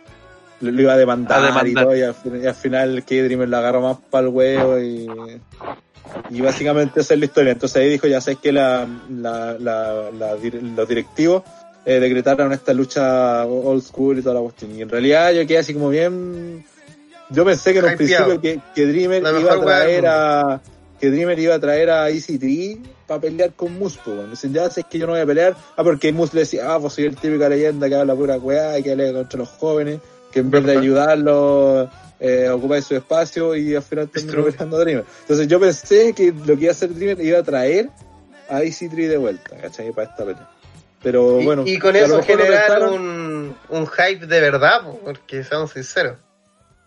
lo, 0.62 0.70
lo 0.70 0.80
iba 0.82 0.94
a 0.94 0.96
demandar, 0.96 1.42
A 1.42 1.46
demandar. 1.48 1.68
y 1.68 1.74
todo 1.74 1.96
y 1.96 2.00
al, 2.02 2.14
y 2.42 2.46
al 2.46 2.54
final 2.54 3.04
que 3.04 3.22
Dreamer 3.22 3.50
lo 3.50 3.58
agarró 3.58 3.82
más 3.82 3.98
para 4.10 4.26
el 4.26 4.32
huevo 4.32 4.78
y 4.80 5.06
y 6.30 6.40
básicamente 6.40 7.00
esa 7.00 7.14
es 7.14 7.20
la 7.20 7.26
historia. 7.26 7.52
Entonces 7.52 7.76
ahí 7.76 7.90
dijo 7.90 8.06
ya 8.06 8.20
sabes 8.20 8.38
que 8.38 8.52
la, 8.52 8.86
la, 9.10 9.56
la, 9.58 10.08
los 10.10 10.88
directivos 10.88 11.42
eh, 11.84 12.00
decretaron 12.00 12.52
esta 12.52 12.72
lucha 12.72 13.44
old 13.46 13.82
school 13.82 14.18
y 14.18 14.22
toda 14.22 14.36
la 14.36 14.40
cuestión. 14.40 14.76
Y 14.76 14.82
en 14.82 14.88
realidad 14.88 15.32
yo 15.32 15.46
quedé 15.46 15.58
así 15.58 15.74
como 15.74 15.90
bien 15.90 16.64
yo 17.30 17.44
pensé 17.44 17.72
que 17.72 17.78
en 17.78 17.84
un 17.86 17.96
principio 17.96 18.40
que, 18.40 18.60
que 18.74 18.86
Dreamer 18.86 19.22
iba 19.40 19.54
a 19.54 19.60
traer 19.60 20.06
a 20.06 20.60
que 21.00 21.10
Dreamer 21.10 21.38
iba 21.38 21.54
a 21.54 21.58
traer 21.60 21.90
a 21.90 22.08
Easy 22.10 22.38
Tree 22.38 22.80
para 23.06 23.20
pelear 23.20 23.52
con 23.52 23.74
pues, 23.74 23.98
bueno. 24.04 24.28
Dicen, 24.28 24.52
ya 24.52 24.70
sé 24.70 24.84
que 24.84 24.98
yo 24.98 25.06
no 25.06 25.12
voy 25.12 25.20
a 25.20 25.26
pelear. 25.26 25.56
Ah, 25.76 25.84
porque 25.84 26.12
Moose 26.12 26.34
le 26.34 26.40
decía, 26.40 26.72
ah, 26.72 26.80
pues 26.80 26.94
soy 26.94 27.04
el 27.04 27.16
típica 27.16 27.48
leyenda 27.48 27.88
que 27.88 27.94
habla 27.94 28.14
pura 28.14 28.38
weá 28.38 28.78
y 28.78 28.82
que 28.82 28.92
alega 28.92 29.12
contra 29.12 29.38
los 29.38 29.48
jóvenes, 29.48 30.00
que 30.32 30.40
en 30.40 30.50
vez 30.50 30.64
de 30.64 30.78
ayudarlos, 30.78 31.88
eh, 32.20 32.48
ocupa 32.48 32.80
su 32.80 32.94
espacio 32.94 33.56
y 33.56 33.74
al 33.74 33.82
final 33.82 34.08
terminó 34.08 34.46
a 34.46 34.78
Dreamer. 34.78 35.04
Entonces 35.22 35.48
yo 35.48 35.60
pensé 35.60 36.12
que 36.12 36.32
lo 36.32 36.56
que 36.56 36.62
iba 36.64 36.68
a 36.68 36.72
hacer 36.72 36.94
Dreamer 36.94 37.20
iba 37.24 37.38
a 37.38 37.42
traer 37.42 37.90
a 38.48 38.62
Easy 38.62 38.88
Tree 38.88 39.06
de 39.06 39.16
vuelta, 39.16 39.56
¿cachai? 39.56 39.92
Para 39.92 40.10
esta 40.10 40.24
pelea. 40.24 40.50
Pero 41.02 41.40
Y, 41.40 41.44
bueno, 41.44 41.64
y 41.66 41.78
con 41.78 41.96
eso 41.96 42.22
generar 42.22 42.82
un, 42.84 43.54
un 43.68 43.86
hype 43.86 44.26
de 44.26 44.40
verdad, 44.40 44.82
po, 44.82 45.00
porque 45.04 45.44
seamos 45.44 45.72
sinceros. 45.72 46.18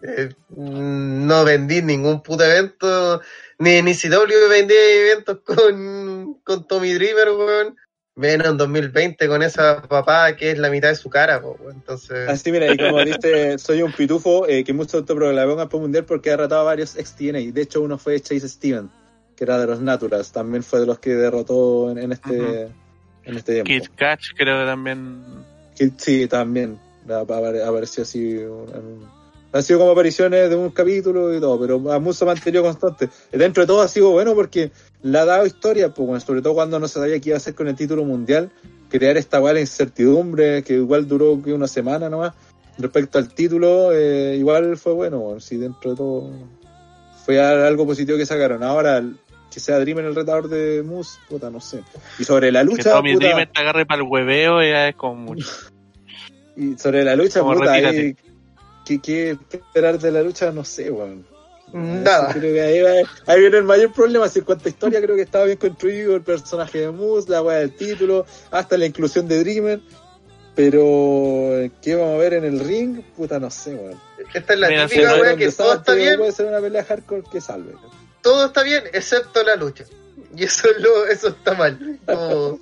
Eh, 0.01 0.29
no 0.55 1.43
vendí 1.43 1.81
ningún 1.81 2.21
puto 2.21 2.43
evento, 2.43 3.21
ni, 3.59 3.81
ni 3.81 3.95
CW 3.95 4.49
vendía 4.49 4.77
eventos 4.93 5.39
con, 5.43 6.35
con 6.43 6.67
Tommy 6.67 6.93
Dreamer, 6.93 7.29
weón. 7.31 7.75
Menos 8.17 8.47
en 8.47 8.57
2020 8.57 9.27
con 9.27 9.43
esa 9.43 9.81
papá 9.83 10.35
que 10.35 10.49
es 10.51 10.57
la 10.57 10.71
mitad 10.71 10.89
de 10.89 10.95
su 10.95 11.07
cara, 11.09 11.39
po. 11.39 11.55
Entonces, 11.71 12.27
Así, 12.27 12.51
mira, 12.51 12.73
y 12.73 12.75
como 12.77 13.03
dice, 13.05 13.59
soy 13.59 13.83
un 13.83 13.91
pitufo 13.91 14.47
eh, 14.47 14.63
que 14.63 14.73
mucho 14.73 14.97
autoproclamó 14.97 15.51
en 15.51 15.57
campeón 15.59 15.83
mundial 15.83 16.03
porque 16.05 16.29
ha 16.29 16.33
derrotado 16.33 16.61
a 16.61 16.65
varios 16.65 16.97
ex 16.97 17.13
TNA. 17.15 17.51
De 17.53 17.61
hecho, 17.61 17.79
uno 17.81 17.99
fue 17.99 18.19
Chase 18.19 18.49
Steven, 18.49 18.89
que 19.35 19.43
era 19.43 19.59
de 19.59 19.67
los 19.67 19.79
Naturals. 19.81 20.31
También 20.31 20.63
fue 20.63 20.79
de 20.79 20.87
los 20.87 20.97
que 20.97 21.11
derrotó 21.13 21.91
en, 21.91 21.99
en 21.99 22.11
este, 22.11 22.41
Ujú. 22.41 22.71
en 23.25 23.37
este 23.37 23.61
tiempo. 23.63 23.67
Kid 23.85 23.91
Catch 23.95 24.29
creo 24.35 24.59
que 24.61 24.65
también. 24.65 25.23
Kid, 25.75 25.91
sí, 25.97 26.27
también. 26.27 26.79
Apa- 27.07 27.37
apare- 27.37 27.63
Apareció 27.63 28.01
así. 28.01 28.31
en 28.39 29.17
Han 29.53 29.63
sido 29.63 29.79
como 29.79 29.91
apariciones 29.91 30.49
de 30.49 30.55
un 30.55 30.71
capítulo 30.71 31.33
y 31.35 31.39
todo, 31.39 31.59
pero 31.59 31.91
a 31.91 31.95
ha 31.95 31.99
mantenido 31.99 32.63
constante. 32.63 33.09
Dentro 33.31 33.61
de 33.63 33.67
todo 33.67 33.81
ha 33.81 33.87
sido 33.87 34.09
bueno 34.09 34.33
porque 34.35 34.71
le 35.03 35.17
ha 35.19 35.25
dado 35.25 35.45
historia, 35.45 35.93
pues, 35.93 36.07
bueno, 36.07 36.19
sobre 36.19 36.41
todo 36.41 36.53
cuando 36.53 36.79
no 36.79 36.87
se 36.87 36.99
sabía 36.99 37.19
qué 37.19 37.29
iba 37.29 37.35
a 37.35 37.37
hacer 37.37 37.55
con 37.55 37.67
el 37.67 37.75
título 37.75 38.03
mundial, 38.03 38.49
crear 38.89 39.17
esta 39.17 39.37
igual 39.37 39.59
incertidumbre 39.59 40.63
que 40.63 40.73
igual 40.73 41.07
duró 41.07 41.41
que 41.41 41.53
una 41.53 41.67
semana 41.67 42.09
nomás. 42.09 42.33
Respecto 42.77 43.17
al 43.17 43.33
título, 43.33 43.91
eh, 43.91 44.35
igual 44.37 44.77
fue 44.77 44.93
bueno, 44.93 45.19
bueno, 45.19 45.39
sí, 45.39 45.57
dentro 45.57 45.91
de 45.91 45.97
todo 45.97 46.31
fue 47.25 47.41
algo 47.41 47.85
positivo 47.85 48.17
que 48.17 48.25
sacaron. 48.25 48.63
Ahora, 48.63 49.03
que 49.51 49.59
sea 49.59 49.79
Dreamer 49.79 50.05
el 50.05 50.15
retador 50.15 50.47
de 50.47 50.83
Moose, 50.83 51.19
puta, 51.27 51.49
no 51.49 51.59
sé. 51.59 51.83
Y 52.19 52.23
sobre 52.23 52.51
la 52.51 52.59
Que 52.59 52.65
lucha, 52.65 52.91
Tommy 52.91 53.13
puta, 53.13 53.25
Dreamer 53.25 53.49
te 53.51 53.61
agarre 53.61 53.85
para 53.85 54.01
el 54.01 54.07
hueveo 54.07 54.61
ya 54.61 54.89
es 54.89 54.95
como 54.95 55.15
mucho. 55.15 55.47
y 56.55 56.77
sobre 56.77 57.03
la 57.03 57.15
lucha, 57.15 57.39
Como 57.41 57.55
puta, 57.55 57.73
¿qué, 57.81 58.99
¿qué 59.01 59.37
esperar 59.51 59.99
de 59.99 60.11
la 60.11 60.21
lucha? 60.21 60.51
No 60.51 60.63
sé, 60.63 60.91
weón. 60.91 61.25
Nada. 61.73 62.33
Creo 62.33 62.53
que 62.53 62.61
ahí, 62.61 62.81
va- 62.81 63.09
ahí 63.25 63.39
viene 63.41 63.57
el 63.57 63.63
mayor 63.63 63.91
problema. 63.93 64.29
Si 64.29 64.39
en 64.39 64.45
cuanto 64.45 64.65
a 64.67 64.69
historia, 64.69 65.01
creo 65.01 65.15
que 65.15 65.21
estaba 65.23 65.45
bien 65.45 65.57
construido 65.57 66.15
el 66.15 66.21
personaje 66.21 66.79
de 66.79 66.91
Moose, 66.91 67.29
la 67.29 67.41
weá 67.41 67.57
del 67.59 67.75
título, 67.75 68.25
hasta 68.51 68.77
la 68.77 68.85
inclusión 68.85 69.27
de 69.27 69.39
Dreamer. 69.43 69.79
Pero, 70.55 71.69
¿qué 71.83 71.95
vamos 71.95 72.15
a 72.15 72.17
ver 72.17 72.33
en 72.33 72.43
el 72.45 72.59
ring? 72.59 73.01
Puta, 73.15 73.39
no 73.39 73.51
sé, 73.51 73.75
weón. 73.75 73.99
Esta 74.33 74.53
es 74.53 74.59
la 74.59 74.67
Mira, 74.69 74.87
típica 74.87 75.15
Donde 75.15 75.37
que 75.37 75.51
todo 75.51 75.73
está 75.75 75.93
bien, 75.93 76.17
Puede 76.17 76.31
ser 76.31 76.47
una 76.47 76.59
pelea 76.59 76.83
hardcore 76.83 77.23
que 77.31 77.41
salve. 77.41 77.73
todo 78.21 78.47
está 78.47 78.63
bien, 78.63 78.83
excepto 78.93 79.43
la 79.43 79.55
lucha. 79.55 79.83
Y 80.35 80.43
eso 80.45 80.67
es 80.69 80.81
lo, 80.81 81.05
eso 81.05 81.27
está 81.27 81.53
mal. 81.53 81.99
Como 82.05 82.59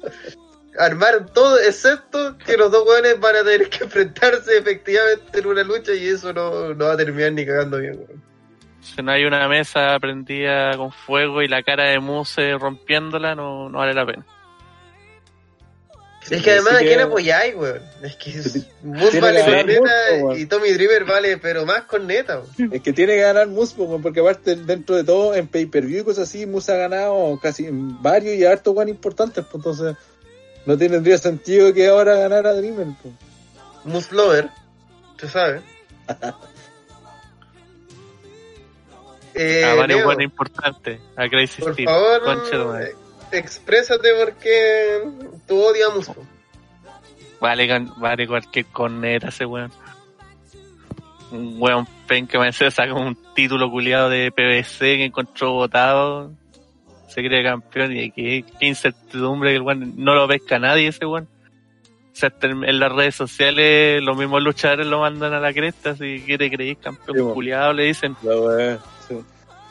armaron 0.78 1.30
todo, 1.34 1.58
excepto 1.60 2.38
que 2.38 2.58
los 2.58 2.70
dos 2.70 2.86
weones 2.86 3.18
van 3.20 3.38
a 3.38 3.44
tener 3.46 3.70
que 3.70 3.86
enfrentarse 3.86 4.58
efectivamente 4.58 5.40
en 5.40 5.46
una 5.48 5.64
lucha 5.64 5.94
y 5.94 6.08
eso 6.10 6.34
no, 6.34 6.74
no 6.74 6.86
va 6.86 6.94
a 6.94 6.98
terminar 6.98 7.32
ni 7.32 7.46
cagando 7.46 7.78
bien, 7.78 7.94
weón. 7.98 8.35
Si 8.86 9.02
no 9.02 9.12
hay 9.12 9.26
una 9.26 9.48
mesa 9.48 9.98
prendida 10.00 10.78
con 10.78 10.92
fuego 10.92 11.42
y 11.42 11.48
la 11.48 11.64
cara 11.64 11.86
de 11.86 12.00
Muse 12.00 12.54
rompiéndola, 12.58 13.34
no, 13.34 13.68
no 13.70 13.80
vale 13.80 13.94
la 13.94 14.06
pena. 14.06 14.26
Es 16.30 16.42
que 16.42 16.52
además, 16.52 16.74
¿a 16.74 16.80
quién 16.80 17.00
apoyáis, 17.00 17.56
weón? 17.56 17.82
Es 18.02 18.16
que 18.16 18.34
Moose 18.84 19.20
vale 19.20 19.44
con 19.44 19.66
neta 19.68 19.92
weón. 20.22 20.40
y 20.40 20.46
Tommy 20.48 20.72
Dreamer 20.72 21.06
vale, 21.06 21.38
pero 21.38 21.66
más 21.66 21.84
con 21.84 22.08
neta, 22.08 22.40
weón. 22.40 22.74
Es 22.74 22.82
que 22.82 22.94
tiene 22.94 23.14
que 23.14 23.22
ganar 23.22 23.48
Moose, 23.48 23.76
po, 23.76 24.00
porque 24.02 24.22
aparte 24.22 24.56
dentro 24.56 24.96
de 24.96 25.04
todo, 25.04 25.36
en 25.36 25.48
pay-per-view 25.48 26.02
y 26.02 26.04
cosas 26.04 26.28
así, 26.30 26.46
Moose 26.46 26.72
ha 26.72 26.78
ganado 26.78 27.40
casi 27.42 27.68
en 27.68 28.02
varios 28.02 28.36
y 28.36 28.46
harto 28.46 28.72
guan 28.72 28.90
importantes, 28.90 29.46
pues 29.46 29.56
entonces 29.56 29.96
no 30.66 30.78
tendría 30.78 31.18
sentido 31.18 31.74
que 31.74 31.88
ahora 31.88 32.16
ganara 32.16 32.54
Dreamer. 32.54 32.88
pues. 33.02 33.14
Moose 33.84 34.16
Lover, 34.16 34.50
se 35.20 35.28
sabe. 35.28 35.62
Eh, 39.36 39.66
a 39.66 39.76
varios 39.76 39.98
Leo, 40.00 40.06
buenos 40.06 40.24
importantes. 40.24 41.00
A 41.16 41.28
Crazy 41.28 41.62
por 41.62 41.74
Steve. 41.74 41.92
favor, 41.92 42.24
Concha 42.24 42.90
exprésate 43.32 44.10
porque 44.20 45.04
tú 45.48 45.62
odias 45.62 45.90
po. 46.08 46.16
Vale, 47.42 47.68
vale 47.98 48.28
cualquier 48.28 48.66
corneta 48.68 49.28
ese 49.30 49.46
weón. 49.46 49.72
Un 51.32 51.56
weón 51.60 51.88
pen 52.08 52.28
que 52.28 52.40
me 52.40 52.52
saca 52.54 52.94
un 52.94 53.18
título 53.34 53.70
culiado 53.70 54.10
de 54.10 54.32
PVC 54.32 54.80
que 54.80 55.06
encontró 55.06 55.52
votado. 55.54 56.32
Se 57.08 57.22
cree 57.22 57.44
campeón 57.44 57.96
y 57.96 58.12
qué, 58.12 58.46
qué 58.60 58.68
incertidumbre 58.68 59.52
que 59.52 59.56
el 59.58 59.62
weón 59.62 59.94
no 59.98 60.16
lo 60.16 60.28
pesca 60.28 60.60
nadie 60.60 60.88
ese 60.88 61.06
weón. 61.06 61.28
O 62.14 62.18
sea, 62.18 62.30
hasta 62.30 62.48
en 62.48 62.80
las 62.80 62.92
redes 62.94 63.16
sociales 63.16 64.02
los 64.02 64.16
mismos 64.16 64.42
luchadores 64.42 64.88
lo 64.88 65.02
mandan 65.02 65.34
a 65.34 65.40
la 65.42 65.52
cresta, 65.52 65.98
si 65.98 66.22
quiere 66.26 66.50
creer 66.50 66.78
campeón 66.78 67.18
Sí, 67.18 67.34
culiado 67.34 67.74
le 67.74 67.84
dicen. 67.84 68.16
La. 68.24 68.80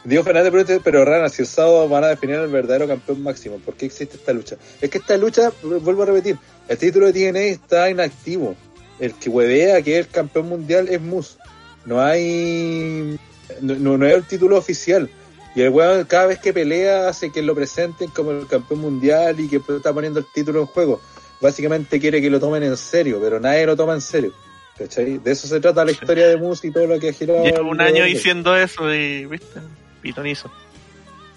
Diego 0.04 0.22
Fernández 0.22 0.52
pregunta, 0.52 0.80
pero 0.84 1.04
Rana, 1.04 1.30
si 1.30 1.42
el 1.42 1.48
sábado 1.48 1.88
van 1.88 2.04
a 2.04 2.08
definir 2.08 2.36
al 2.36 2.48
verdadero 2.48 2.86
campeón 2.86 3.22
máximo, 3.22 3.58
¿por 3.58 3.74
qué 3.74 3.86
existe 3.86 4.16
esta 4.16 4.34
lucha? 4.34 4.56
Es 4.80 4.90
que 4.90 4.98
esta 4.98 5.16
lucha, 5.16 5.50
vuelvo 5.62 6.02
a 6.02 6.06
repetir, 6.06 6.36
el 6.68 6.78
título 6.78 7.10
de 7.10 7.12
TNA 7.12 7.40
está 7.40 7.88
inactivo. 7.88 8.54
El 9.00 9.14
que 9.14 9.30
huevea 9.30 9.82
que 9.82 9.98
es 9.98 10.06
el 10.06 10.12
campeón 10.12 10.48
mundial 10.48 10.88
es 10.88 11.00
Moose. 11.00 11.36
No 11.84 12.00
hay. 12.00 13.18
No, 13.60 13.98
no, 13.98 14.06
es 14.06 14.14
el 14.14 14.24
título 14.24 14.56
oficial. 14.56 15.10
Y 15.54 15.62
el 15.62 15.70
weón 15.70 16.04
cada 16.04 16.26
vez 16.26 16.38
que 16.38 16.52
pelea 16.52 17.08
hace 17.08 17.30
que 17.30 17.42
lo 17.42 17.54
presenten 17.54 18.08
como 18.10 18.30
el 18.32 18.46
campeón 18.46 18.80
mundial 18.80 19.38
y 19.40 19.48
que 19.48 19.56
está 19.56 19.92
poniendo 19.92 20.20
el 20.20 20.26
título 20.32 20.60
en 20.60 20.66
juego. 20.66 21.00
Básicamente 21.40 22.00
quiere 22.00 22.20
que 22.20 22.30
lo 22.30 22.40
tomen 22.40 22.62
en 22.62 22.76
serio, 22.76 23.18
pero 23.20 23.40
nadie 23.40 23.66
lo 23.66 23.76
toma 23.76 23.94
en 23.94 24.00
serio. 24.00 24.32
¿Cachai? 24.78 25.18
De 25.18 25.32
eso 25.32 25.46
se 25.46 25.60
trata 25.60 25.84
la 25.84 25.92
historia 25.92 26.26
de 26.26 26.36
Moose 26.36 26.66
y 26.66 26.70
todo 26.72 26.86
lo 26.86 26.98
que 26.98 27.10
ha 27.10 27.12
girado. 27.12 27.44
Lleva 27.44 27.62
un 27.62 27.80
año 27.80 28.04
diciendo 28.04 28.56
eso 28.56 28.92
y, 28.92 29.26
viste, 29.26 29.60
pitonizo. 30.04 30.52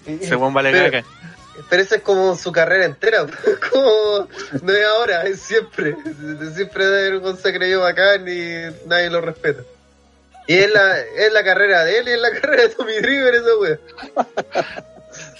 Ese 0.06 0.36
weón 0.36 0.54
vale 0.54 0.70
pero, 0.70 0.90
caca. 0.90 1.08
pero 1.68 1.82
esa 1.82 1.96
es 1.96 2.02
como 2.02 2.36
su 2.36 2.52
carrera 2.52 2.84
entera. 2.84 3.26
como 3.72 4.28
no 4.62 4.72
es 4.72 4.86
ahora, 4.86 5.22
es 5.24 5.40
siempre. 5.40 5.96
Siempre 6.54 7.18
weón 7.18 7.36
se 7.36 7.52
creyó 7.52 7.80
bacán 7.80 8.28
y 8.28 8.86
nadie 8.86 9.10
lo 9.10 9.22
respeta. 9.22 9.62
Y 10.46 10.54
es 10.54 10.70
la, 10.70 11.00
es 11.00 11.32
la 11.32 11.44
carrera 11.44 11.84
de 11.84 11.98
él 11.98 12.08
y 12.08 12.12
es 12.12 12.20
la 12.20 12.30
carrera 12.40 12.62
de 12.64 12.68
Tommy 12.70 12.98
Dreamer, 13.00 13.34
esa 13.34 13.56
wea. 13.56 13.78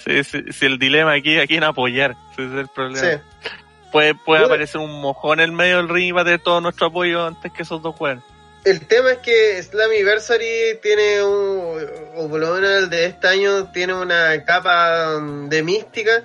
Sí, 0.03 0.23
sí, 0.23 0.43
sí, 0.51 0.65
el 0.65 0.79
dilema 0.79 1.13
aquí 1.13 1.39
a 1.39 1.47
quién 1.47 1.63
apoyar, 1.63 2.15
ese 2.33 2.45
es 2.45 2.51
el 2.53 2.67
problema. 2.67 2.99
Sí. 2.99 3.49
Puede, 3.91 4.13
puede 4.13 4.45
aparecer 4.45 4.81
un 4.81 5.01
mojón 5.01 5.39
en 5.39 5.45
el 5.45 5.51
medio 5.51 5.77
del 5.77 5.89
ring 5.89 6.09
y 6.09 6.11
va 6.11 6.21
a 6.21 6.25
tener 6.25 6.41
todo 6.41 6.61
nuestro 6.61 6.87
apoyo 6.87 7.25
antes 7.25 7.51
que 7.51 7.63
esos 7.63 7.81
dos 7.81 7.95
jueguen. 7.95 8.21
El 8.65 8.85
tema 8.87 9.11
es 9.11 9.17
que 9.19 9.61
Slammiversary 9.63 10.79
tiene 10.81 11.23
un, 11.23 11.85
o 12.15 12.29
por 12.29 12.39
lo 12.39 12.53
menos 12.55 12.69
el 12.83 12.89
de 12.89 13.05
este 13.05 13.27
año, 13.27 13.71
tiene 13.71 13.93
una 13.93 14.43
capa 14.43 15.17
de 15.47 15.63
mística 15.63 16.23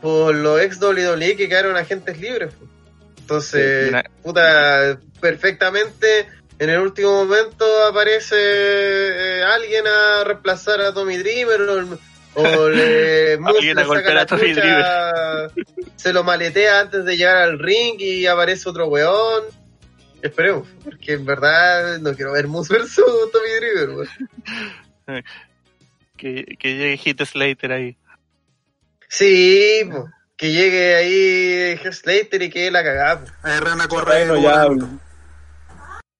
por 0.00 0.34
los 0.34 0.60
ex 0.60 0.80
WWE 0.80 1.36
que 1.36 1.48
quedaron 1.48 1.76
agentes 1.76 2.18
libres. 2.18 2.52
Entonces, 3.20 3.82
Sí, 3.84 3.88
una- 3.90 4.04
puta, 4.22 4.98
perfectamente 5.20 6.26
en 6.58 6.70
el 6.70 6.80
último 6.80 7.24
momento 7.24 7.64
aparece 7.86 8.36
eh, 8.38 9.42
alguien 9.42 9.84
a 9.86 10.24
reemplazar 10.24 10.80
a 10.80 10.92
Tommy 10.94 11.16
Dreamer 11.18 11.60
o, 11.62 11.78
el- 11.78 11.98
o 12.34 12.68
le, 12.70 13.34
Alguien 13.34 13.78
a 13.78 13.84
golpear 13.84 14.18
a 14.18 14.26
Tommy 14.26 14.54
chucha, 14.54 15.48
se 15.96 16.12
lo 16.12 16.24
maletea 16.24 16.80
antes 16.80 17.04
de 17.04 17.16
llegar 17.16 17.36
al 17.36 17.58
ring 17.58 17.96
y 18.00 18.26
aparece 18.26 18.68
otro 18.68 18.86
weón. 18.88 19.44
Esperemos, 20.24 20.66
porque 20.82 21.12
en 21.12 21.26
verdad 21.26 21.98
no 21.98 22.14
quiero 22.14 22.32
ver 22.32 22.48
Moose 22.48 22.72
versus 22.72 23.04
Tommy 23.30 23.50
Dreamer, 23.60 23.90
weón. 23.90 25.24
Que, 26.16 26.56
que 26.58 26.76
llegue 26.76 26.96
Hit 26.96 27.20
Slater 27.22 27.72
ahí. 27.72 27.98
Sí, 29.06 29.82
po, 29.92 30.08
que 30.34 30.50
llegue 30.50 30.94
ahí 30.94 31.76
Slater 31.92 32.40
y 32.40 32.48
que 32.48 32.70
la 32.70 32.82
cagada. 32.82 33.24
Ahí 33.42 33.60
Rana 33.60 33.86
corre. 33.86 34.24
Bueno, 34.24 34.42
ya, 34.42 34.56
Naruto. 34.56 34.88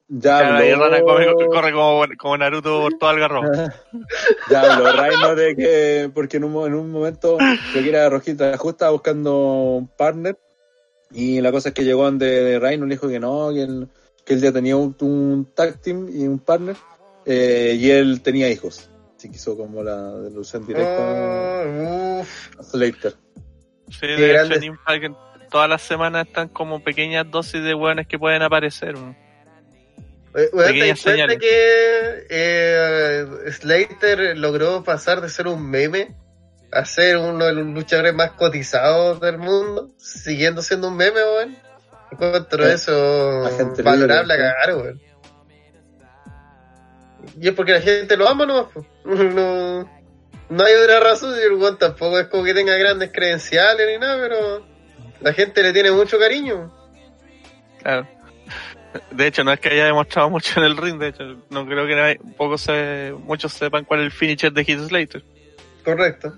ya 0.09 0.39
Claro, 0.39 0.57
ahí 0.57 0.71
habló, 0.71 0.85
Rana 0.85 1.03
corre, 1.03 1.33
corre 1.49 1.73
como, 1.73 2.05
como 2.19 2.37
Naruto 2.37 2.83
por 2.83 2.99
todo 2.99 3.11
el 3.13 3.21
garro. 3.21 3.41
ya 4.51 4.75
habló 4.75 4.93
Reino 4.93 5.35
de 5.35 5.57
que, 5.57 6.11
porque 6.13 6.37
en 6.37 6.45
un, 6.45 6.67
en 6.67 6.75
un 6.75 6.91
momento, 6.91 7.39
creo 7.39 7.83
que 7.83 7.89
era 7.89 8.11
Rojita, 8.11 8.51
justo 8.59 8.71
estaba 8.71 8.91
buscando 8.91 9.35
un 9.35 9.89
partner, 9.89 10.39
y 11.15 11.41
la 11.41 11.53
cosa 11.53 11.69
es 11.69 11.75
que 11.75 11.85
llegó 11.85 12.05
donde 12.05 12.27
de 12.27 12.59
Reino, 12.59 12.87
le 12.87 12.97
dijo 12.97 13.09
que 13.09 13.21
no, 13.21 13.53
que 13.53 13.63
él, 13.63 13.89
que 14.25 14.35
él 14.35 14.41
ya 14.41 14.53
tenía 14.53 14.77
un, 14.77 14.97
un 15.01 15.49
tag 15.55 15.81
team 15.81 16.09
y 16.13 16.27
un 16.27 16.39
partner, 16.39 16.77
eh, 17.27 17.77
y 17.79 17.91
él 17.91 18.23
tenía 18.23 18.49
hijos. 18.51 18.89
Así 19.17 19.31
que 19.31 19.37
hizo 19.37 19.57
como 19.57 19.83
la 19.83 20.13
delusión 20.19 20.67
directa 20.67 21.65
Oh, 21.67 22.21
uf. 22.21 22.59
a 22.59 22.63
Slater. 22.63 23.15
Sí, 23.89 24.07
de 24.07 24.35
hecho 24.35 24.55
en 24.55 24.65
Impact 24.65 25.05
todas 25.51 25.69
las 25.69 25.83
semanas 25.83 26.27
están 26.27 26.49
como 26.49 26.83
pequeñas 26.83 27.31
dosis 27.31 27.63
de 27.63 27.75
hueones 27.75 28.07
que 28.07 28.19
pueden 28.19 28.43
aparecer. 28.43 28.95
¿no? 28.95 29.15
Weón, 30.35 30.73
¿te 30.75 30.89
das 30.89 31.01
cuenta 31.01 31.37
que 31.37 32.27
eh, 32.29 33.25
Slater 33.53 34.37
logró 34.37 34.83
pasar 34.83 35.21
de 35.21 35.29
ser 35.29 35.47
un 35.47 35.71
meme 35.71 36.17
a 36.73 36.85
ser 36.85 37.19
uno 37.19 37.45
de 37.45 37.53
los 37.53 37.67
luchadores 37.67 38.13
más 38.15 38.33
cotizados 38.33 39.21
del 39.21 39.39
mundo, 39.39 39.95
siguiendo 39.97 40.61
siendo 40.61 40.89
un 40.89 40.97
meme, 40.97 41.21
weón? 41.21 41.57
Encuentro 42.15 42.65
Sí. 42.67 42.71
eso 42.73 43.43
valorable 43.83 44.35
libre, 44.35 44.49
a 44.49 44.55
cagar, 44.55 44.77
weón. 44.77 45.01
Y 47.41 47.49
es 47.49 47.55
porque 47.55 47.73
la 47.73 47.81
gente 47.81 48.17
lo 48.17 48.29
ama 48.29 48.47
nomás, 48.47 48.67
no, 49.05 49.81
no 50.49 50.65
hay 50.65 50.75
otra 50.75 51.01
razón, 51.01 51.35
y 51.39 51.43
el 51.43 51.53
weón 51.55 51.79
tampoco 51.79 52.19
es 52.19 52.27
como 52.29 52.45
que 52.45 52.55
tenga 52.55 52.77
grandes 52.77 53.11
credenciales 53.13 53.87
ni 53.89 53.99
nada, 53.99 54.19
pero 54.21 54.67
la 55.21 55.33
gente 55.33 55.63
le 55.63 55.73
tiene 55.73 55.91
mucho 55.91 56.19
cariño. 56.19 56.73
Claro. 57.83 58.07
De 59.11 59.27
hecho, 59.27 59.43
no 59.43 59.53
es 59.53 59.59
que 59.59 59.71
haya 59.71 59.87
demostrado 59.87 60.31
mucho 60.31 60.61
en 60.61 60.67
el 60.67 60.77
ring, 60.77 60.99
de 60.99 61.09
hecho, 61.09 61.25
no 61.51 61.67
creo 61.67 61.87
que 61.87 61.97
nadie- 61.97 62.21
poco 62.37 62.57
se, 62.59 63.13
muchos 63.25 63.53
sepan 63.53 63.85
cuál 63.85 64.01
es 64.01 64.07
el 64.07 64.13
finisher 64.13 64.53
de 64.53 64.65
Hit 64.65 64.79
Slater. 64.81 65.25
Correcto. 65.85 66.33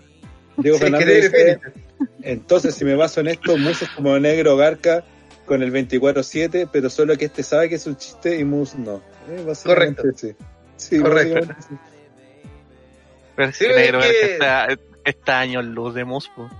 Diego 0.56 0.78
Sí, 0.78 0.84
Fernández 0.84 1.30
dice, 1.32 1.60
entonces 2.22 2.74
si 2.74 2.84
me 2.86 2.94
baso 2.94 3.20
en 3.20 3.28
esto, 3.28 3.56
es 3.56 3.88
como 3.90 4.18
negro 4.18 4.56
garca 4.56 5.04
con 5.46 5.62
el 5.62 5.72
24-7, 5.72 6.68
pero 6.72 6.90
solo 6.90 7.16
que 7.16 7.26
este 7.26 7.42
sabe 7.42 7.68
que 7.68 7.76
es 7.76 7.86
un 7.86 7.96
chiste 7.96 8.38
y 8.38 8.44
Moose 8.44 8.76
no. 8.78 9.00
Eh, 9.28 9.44
Correcto. 9.64 10.02
sí. 10.16 10.34
Sí, 10.76 11.00
Correcto. 11.00 11.54
sí. 11.68 11.74
Pero 13.36 13.48
es 13.50 13.58
que 13.58 13.68
negro 13.68 14.00
que- 14.00 14.32
está, 14.34 14.68
está 15.04 15.38
años 15.40 15.64
luz 15.64 15.94
de 15.94 16.04
Muspo. 16.04 16.50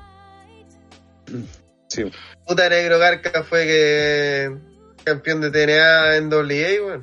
Sí. 1.88 2.04
Puta 2.46 2.68
Negro 2.68 2.98
Garca 2.98 3.42
fue 3.44 3.64
que 3.66 4.56
campeón 5.04 5.40
de 5.40 5.50
TNA 5.50 6.16
en 6.16 6.28
WA, 6.32 6.86
weón. 6.86 7.00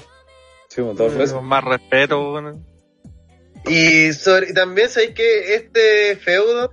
Sí, 0.70 0.82
como 0.82 0.94
dos 0.94 1.14
Mm. 1.14 1.18
veces. 1.18 1.34
Con 1.34 1.46
más 1.46 1.64
respeto, 1.64 2.32
bueno. 2.32 2.64
Y, 3.66 4.12
sobre, 4.14 4.50
y 4.50 4.54
también 4.54 4.90
sabéis 4.90 5.14
que 5.16 5.56
este 5.56 6.18
feudo, 6.18 6.72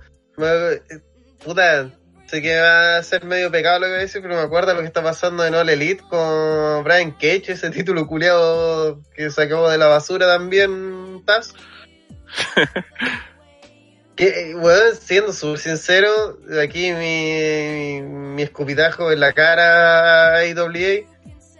puta, 1.43 1.89
sé 2.31 2.41
que 2.41 2.57
va 2.57 2.95
a 2.95 3.03
ser 3.03 3.25
medio 3.25 3.51
pecado 3.51 3.79
lo 3.79 3.87
que 3.87 3.91
voy 3.91 3.99
a 3.99 4.03
decir, 4.03 4.21
pero 4.21 4.35
me 4.35 4.41
acuerdo 4.41 4.73
lo 4.73 4.79
que 4.79 4.85
está 4.85 5.03
pasando 5.03 5.45
en 5.45 5.53
All 5.53 5.67
Elite 5.67 6.01
con 6.09 6.81
Brian 6.85 7.11
Cage, 7.11 7.51
ese 7.51 7.69
título 7.71 8.07
culiado 8.07 9.01
que 9.13 9.29
sacó 9.29 9.69
de 9.69 9.77
la 9.77 9.87
basura 9.87 10.27
también, 10.27 11.23
Taz. 11.25 11.53
que, 14.15 14.55
bueno, 14.57 14.95
siendo 14.97 15.33
súper 15.33 15.59
sincero, 15.59 16.39
aquí 16.63 16.93
mi, 16.93 18.01
mi 18.01 18.43
escupitajo 18.43 19.11
en 19.11 19.19
la 19.19 19.33
cara 19.33 20.35
a 20.35 20.45
IWA, 20.45 21.05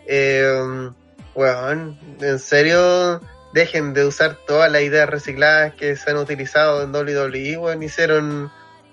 eh, 0.07 0.89
weón, 1.35 1.99
en 2.21 2.39
serio, 2.39 3.19
dejen 3.53 3.93
de 3.93 4.05
usar 4.05 4.37
todas 4.47 4.71
las 4.71 4.83
ideas 4.83 5.09
recicladas 5.09 5.73
que 5.73 5.97
se 5.97 6.11
han 6.11 6.15
utilizado 6.15 6.81
en 6.81 6.95
WWE, 6.95 7.57
weón, 7.57 7.83
hicieron 7.83 8.49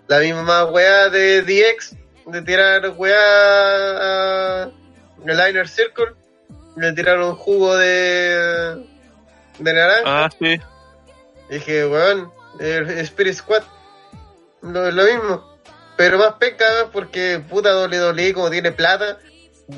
la 0.09 0.19
misma 0.21 0.65
weá 0.65 1.09
de 1.11 1.43
DX, 1.43 1.95
de 2.27 2.43
tirar 2.43 2.91
weá 2.97 3.17
a 4.65 4.71
el 5.27 5.37
Liner 5.37 5.69
Circle, 5.69 6.15
le 6.77 6.93
tiraron 6.93 7.35
jugo 7.35 7.77
de, 7.77 8.87
de 9.59 9.73
naranja, 9.73 10.03
Ah, 10.05 10.31
sí. 10.39 10.61
y 11.51 11.55
dije, 11.55 11.87
weón, 11.87 12.33
el 12.61 12.89
Spirit 13.01 13.35
Squad, 13.35 13.63
lo, 14.63 14.91
lo 14.91 15.05
mismo, 15.05 15.59
pero 15.97 16.19
más 16.19 16.35
peca 16.35 16.67
porque 16.93 17.43
puta 17.49 17.77
WWE 17.85 18.33
como 18.33 18.51
tiene 18.51 18.73
plata, 18.73 19.19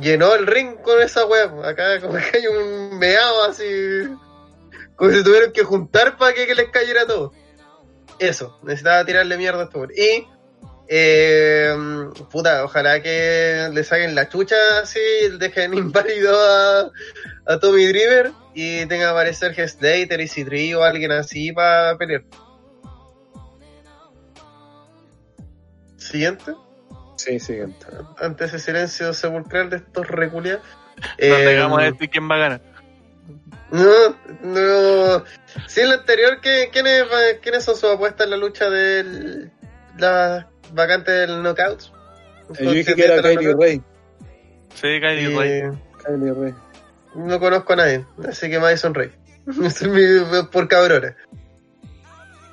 llenó 0.00 0.34
el 0.34 0.46
ring 0.46 0.76
con 0.82 1.00
esa 1.00 1.24
weá, 1.26 1.50
acá 1.64 2.00
como 2.00 2.14
que 2.14 2.38
hay 2.38 2.46
un 2.46 2.98
meado 2.98 3.44
así, 3.44 3.64
como 4.96 5.10
si 5.10 5.24
tuvieron 5.24 5.52
que 5.52 5.64
juntar 5.64 6.16
para 6.18 6.34
que, 6.34 6.46
que 6.46 6.54
les 6.54 6.70
cayera 6.70 7.06
todo. 7.06 7.32
Eso, 8.20 8.58
necesitaba 8.62 9.04
tirarle 9.04 9.36
mierda 9.38 9.62
a 9.62 9.64
esto. 9.64 9.84
Y, 9.96 10.26
eh, 10.88 11.74
puta, 12.30 12.64
ojalá 12.64 13.02
que 13.02 13.68
le 13.72 13.82
saquen 13.82 14.14
la 14.14 14.28
chucha 14.28 14.56
así, 14.82 15.00
dejen 15.38 15.72
inválido 15.74 16.38
a, 16.38 16.90
a 17.46 17.58
Tommy 17.58 17.86
Driver 17.86 18.30
y 18.54 18.80
tenga 18.86 19.06
que 19.06 19.10
aparecer 19.10 19.54
Slater 19.68 20.20
y 20.20 20.28
Citri 20.28 20.74
o 20.74 20.84
alguien 20.84 21.12
así 21.12 21.50
para 21.52 21.96
pelear. 21.96 22.22
Siguiente, 25.96 26.52
Sí, 27.16 27.38
siguiente. 27.38 27.86
ante 28.18 28.44
ese 28.46 28.58
silencio 28.58 29.12
sepulcral 29.12 29.70
de 29.70 29.76
estos 29.76 30.06
reculiados. 30.08 30.62
No 30.96 31.06
Eh, 31.18 31.44
llegamos 31.46 31.78
a 31.78 31.84
decir 31.84 32.08
quién 32.10 32.28
va 32.30 32.34
a 32.34 32.38
ganar. 32.38 32.60
No, 33.72 34.16
no. 34.42 35.24
Sí, 35.68 35.80
en 35.82 35.88
la 35.90 35.94
anterior, 35.96 36.40
¿qué, 36.40 36.70
quiénes, 36.72 37.04
¿quiénes 37.42 37.64
son 37.64 37.76
sus 37.76 37.90
apuestas 37.90 38.24
en 38.24 38.30
la 38.30 38.36
lucha 38.36 38.68
de 38.68 39.48
la 39.98 40.48
vacante 40.72 41.12
del 41.12 41.42
knockout? 41.42 41.82
Eh, 42.58 42.64
Yo 42.64 42.72
dije 42.72 42.94
que 42.96 43.04
era 43.04 43.22
Kylie 43.22 43.54
Ray. 43.54 43.82
Sí, 44.74 45.00
Kylie 45.00 45.36
Ray. 45.36 45.58
Y 45.60 46.04
Kylie 46.04 46.32
Ray. 46.34 46.54
no 47.14 47.38
conozco 47.38 47.72
a 47.74 47.76
nadie, 47.76 48.04
así 48.28 48.50
que 48.50 48.58
Madison 48.58 48.92
Rey. 48.94 49.12
Ese 49.64 49.84
es 49.86 49.88
mi- 49.88 50.42
por 50.50 50.66
cabrona. 50.66 51.16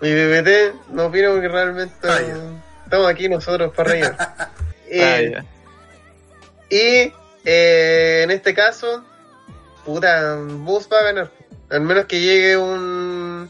Mi 0.01 0.13
BBT 0.13 0.75
no 0.91 1.07
opino 1.07 1.31
porque 1.31 1.47
realmente 1.47 1.95
Ah, 2.03 2.19
estamos 2.83 3.07
aquí 3.09 3.27
nosotros 3.27 3.73
para 3.75 3.89
reír. 3.91 4.11
Ah, 4.19 4.49
Eh, 4.89 5.31
ya. 5.33 5.45
Y 6.69 7.13
eh, 7.43 8.21
en 8.23 8.31
este 8.31 8.53
caso, 8.53 9.03
puta, 9.87 10.35
Bus 10.35 10.87
va 10.91 10.99
a 10.99 11.03
ganar. 11.03 11.31
Al 11.69 11.81
menos 11.81 12.05
que 12.05 12.19
llegue 12.19 12.57
un, 12.57 13.49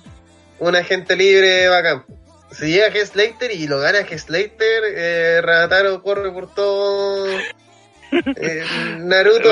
un 0.60 0.76
agente 0.76 1.16
libre 1.16 1.68
bacán. 1.68 2.06
Si 2.52 2.68
llega. 2.68 3.06
Slater 3.06 3.52
y 3.52 3.68
lo 3.68 3.80
gana. 3.80 4.06
Slater, 4.08 4.84
eh, 4.96 5.42
Ranataro 5.42 6.02
corre 6.04 6.32
por 6.32 6.54
todo. 6.54 7.28
eh, 8.12 8.64
Naruto. 9.00 9.50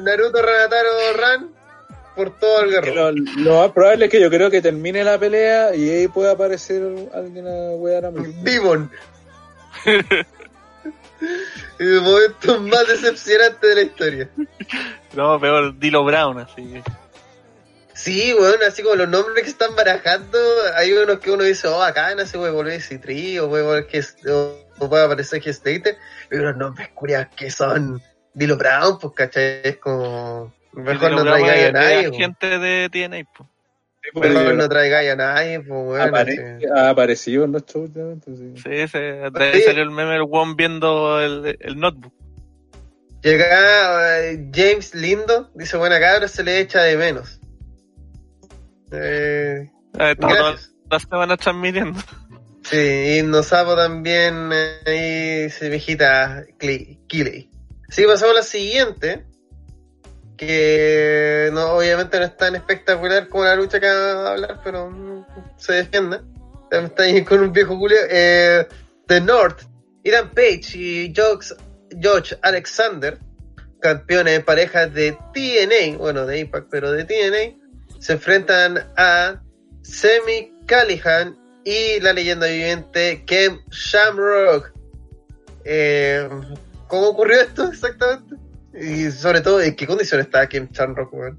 Naruto 0.00 0.42
Ranataro 0.42 1.12
Ran 1.16 1.50
por 2.16 2.38
todo 2.38 2.62
el 2.62 2.70
guerrero. 2.70 3.12
Lo, 3.12 3.24
lo 3.36 3.58
más 3.60 3.72
probable 3.72 4.06
es 4.06 4.10
que 4.10 4.20
yo 4.20 4.30
creo 4.30 4.50
que 4.50 4.62
termine 4.62 5.04
la 5.04 5.18
pelea 5.18 5.74
y 5.74 5.88
ahí 5.88 6.08
pueda 6.08 6.32
aparecer 6.32 6.82
alguien 7.14 7.46
a 7.46 7.72
wear 7.76 8.06
a 8.06 8.10
mí. 8.10 8.34
Demon. 8.42 8.90
el 11.88 12.02
momento 12.02 12.60
más 12.60 12.86
decepcionante 12.86 13.66
de 13.66 13.74
la 13.74 13.82
historia. 13.82 14.28
No, 15.14 15.40
peor, 15.40 15.78
Dilo 15.78 16.04
Brown, 16.04 16.38
así. 16.38 16.82
Sí, 17.94 18.34
weón, 18.34 18.62
así 18.66 18.82
como 18.82 18.96
los 18.96 19.08
nombres 19.08 19.44
que 19.44 19.50
están 19.50 19.74
barajando, 19.74 20.38
hay 20.76 20.92
unos 20.92 21.18
que 21.18 21.30
uno 21.30 21.42
dice, 21.42 21.68
oh, 21.68 21.82
acá 21.82 22.14
no 22.14 22.24
se 22.26 22.38
puede 22.38 22.52
volver 22.52 22.80
Citri, 22.80 23.38
o 23.38 23.48
puede 23.48 23.62
volver 23.62 23.86
que 23.86 24.02
o, 24.30 24.88
puede 24.88 25.04
aparecer 25.04 25.40
que 25.40 25.52
Slater, 25.52 25.96
y 26.30 26.36
unos 26.36 26.56
nombres 26.56 26.90
curios 26.90 27.26
que 27.34 27.50
son 27.50 28.02
Dilo 28.34 28.56
Brown, 28.56 28.98
pues 28.98 29.14
cachai, 29.14 29.60
es 29.64 29.76
como 29.78 30.52
mejor 30.72 31.12
no 31.12 31.24
traiga 31.24 31.68
a 31.68 31.72
nadie, 31.72 32.12
gente 32.12 32.58
de 32.58 32.88
TNA, 32.90 33.24
po. 33.36 33.49
Mejor 34.14 34.54
no 34.54 34.68
traiga 34.68 35.12
a 35.12 35.16
nadie, 35.16 35.60
pues 35.60 35.70
weón. 35.70 36.00
Apare- 36.00 36.56
así. 36.56 36.66
ha 36.66 36.90
aparecido 36.90 37.44
en 37.44 37.52
los 37.52 37.64
shows 37.66 37.88
últimamente, 37.88 38.36
sí. 38.36 38.52
Sí, 38.56 38.88
se, 38.88 39.22
ahí 39.34 39.60
salió 39.62 39.82
el 39.82 39.90
meme 39.90 40.12
del 40.12 40.26
one 40.30 40.54
viendo 40.56 41.20
el, 41.20 41.56
el 41.60 41.78
notebook. 41.78 42.12
Llega 43.22 44.20
eh, 44.30 44.50
James 44.54 44.94
Lindo, 44.94 45.50
dice, 45.54 45.76
buena 45.76 46.00
cabra, 46.00 46.26
se 46.26 46.42
le 46.42 46.58
echa 46.60 46.82
de 46.82 46.96
menos. 46.96 47.38
Eh, 48.92 49.70
Estamos 49.98 50.36
todas 50.36 50.70
las 50.90 51.02
semanas 51.02 51.38
transmitiendo. 51.38 52.00
Sí, 52.62 53.18
y 53.18 53.22
Nosapo 53.22 53.76
también 53.76 54.50
eh, 54.52 54.80
ahí 54.86 55.50
se 55.50 55.68
viejita 55.68 56.44
Kiley. 56.58 57.50
Sí, 57.88 58.04
pasamos 58.06 58.34
a 58.34 58.38
la 58.38 58.42
siguiente. 58.42 59.26
Que 60.40 61.50
no, 61.52 61.72
obviamente 61.72 62.18
no 62.18 62.24
es 62.24 62.34
tan 62.34 62.56
espectacular 62.56 63.28
como 63.28 63.44
la 63.44 63.54
lucha 63.54 63.78
que 63.78 63.86
va 63.86 64.28
a 64.28 64.32
hablar, 64.32 64.60
pero 64.64 65.26
se 65.58 65.74
defiende. 65.74 66.22
Está 66.70 67.02
ahí 67.02 67.22
con 67.24 67.40
un 67.40 67.52
viejo 67.52 67.78
culio. 67.78 67.98
Eh, 68.08 68.66
The 69.06 69.20
North, 69.20 69.64
Ethan 70.02 70.30
Page 70.30 70.78
y 70.78 71.12
Josh 71.14 72.32
Alexander, 72.40 73.18
campeones 73.80 74.38
de 74.38 74.40
parejas 74.40 74.94
de 74.94 75.12
TNA, 75.34 75.98
bueno, 75.98 76.24
de 76.24 76.38
Impact, 76.38 76.68
pero 76.70 76.90
de 76.90 77.04
TNA, 77.04 77.98
se 77.98 78.14
enfrentan 78.14 78.78
a 78.96 79.42
Semi 79.82 80.54
Callihan 80.64 81.36
y 81.66 82.00
la 82.00 82.14
leyenda 82.14 82.46
viviente 82.46 83.26
Kem 83.26 83.60
Shamrock. 83.70 84.72
Eh, 85.66 86.26
¿Cómo 86.86 87.08
ocurrió 87.08 87.42
esto 87.42 87.64
exactamente? 87.64 88.36
Y 88.74 89.10
sobre 89.10 89.40
todo, 89.40 89.60
¿en 89.60 89.74
qué 89.74 89.86
condición 89.86 90.20
está 90.20 90.48
Kem 90.48 90.68
Shamrock, 90.70 91.12
weón? 91.12 91.38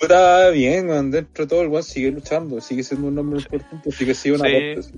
Está 0.00 0.50
bien, 0.50 0.88
weón, 0.88 1.10
dentro 1.10 1.44
de 1.44 1.48
todo 1.48 1.62
el 1.62 1.68
weón 1.68 1.82
sigue 1.84 2.10
luchando, 2.10 2.60
sigue 2.60 2.82
siendo 2.82 3.08
un 3.08 3.18
hombre 3.18 3.40
importante, 3.40 3.90
sigue 3.92 4.14
siendo 4.14 4.42
una 4.44 4.50
Sí. 4.82 4.92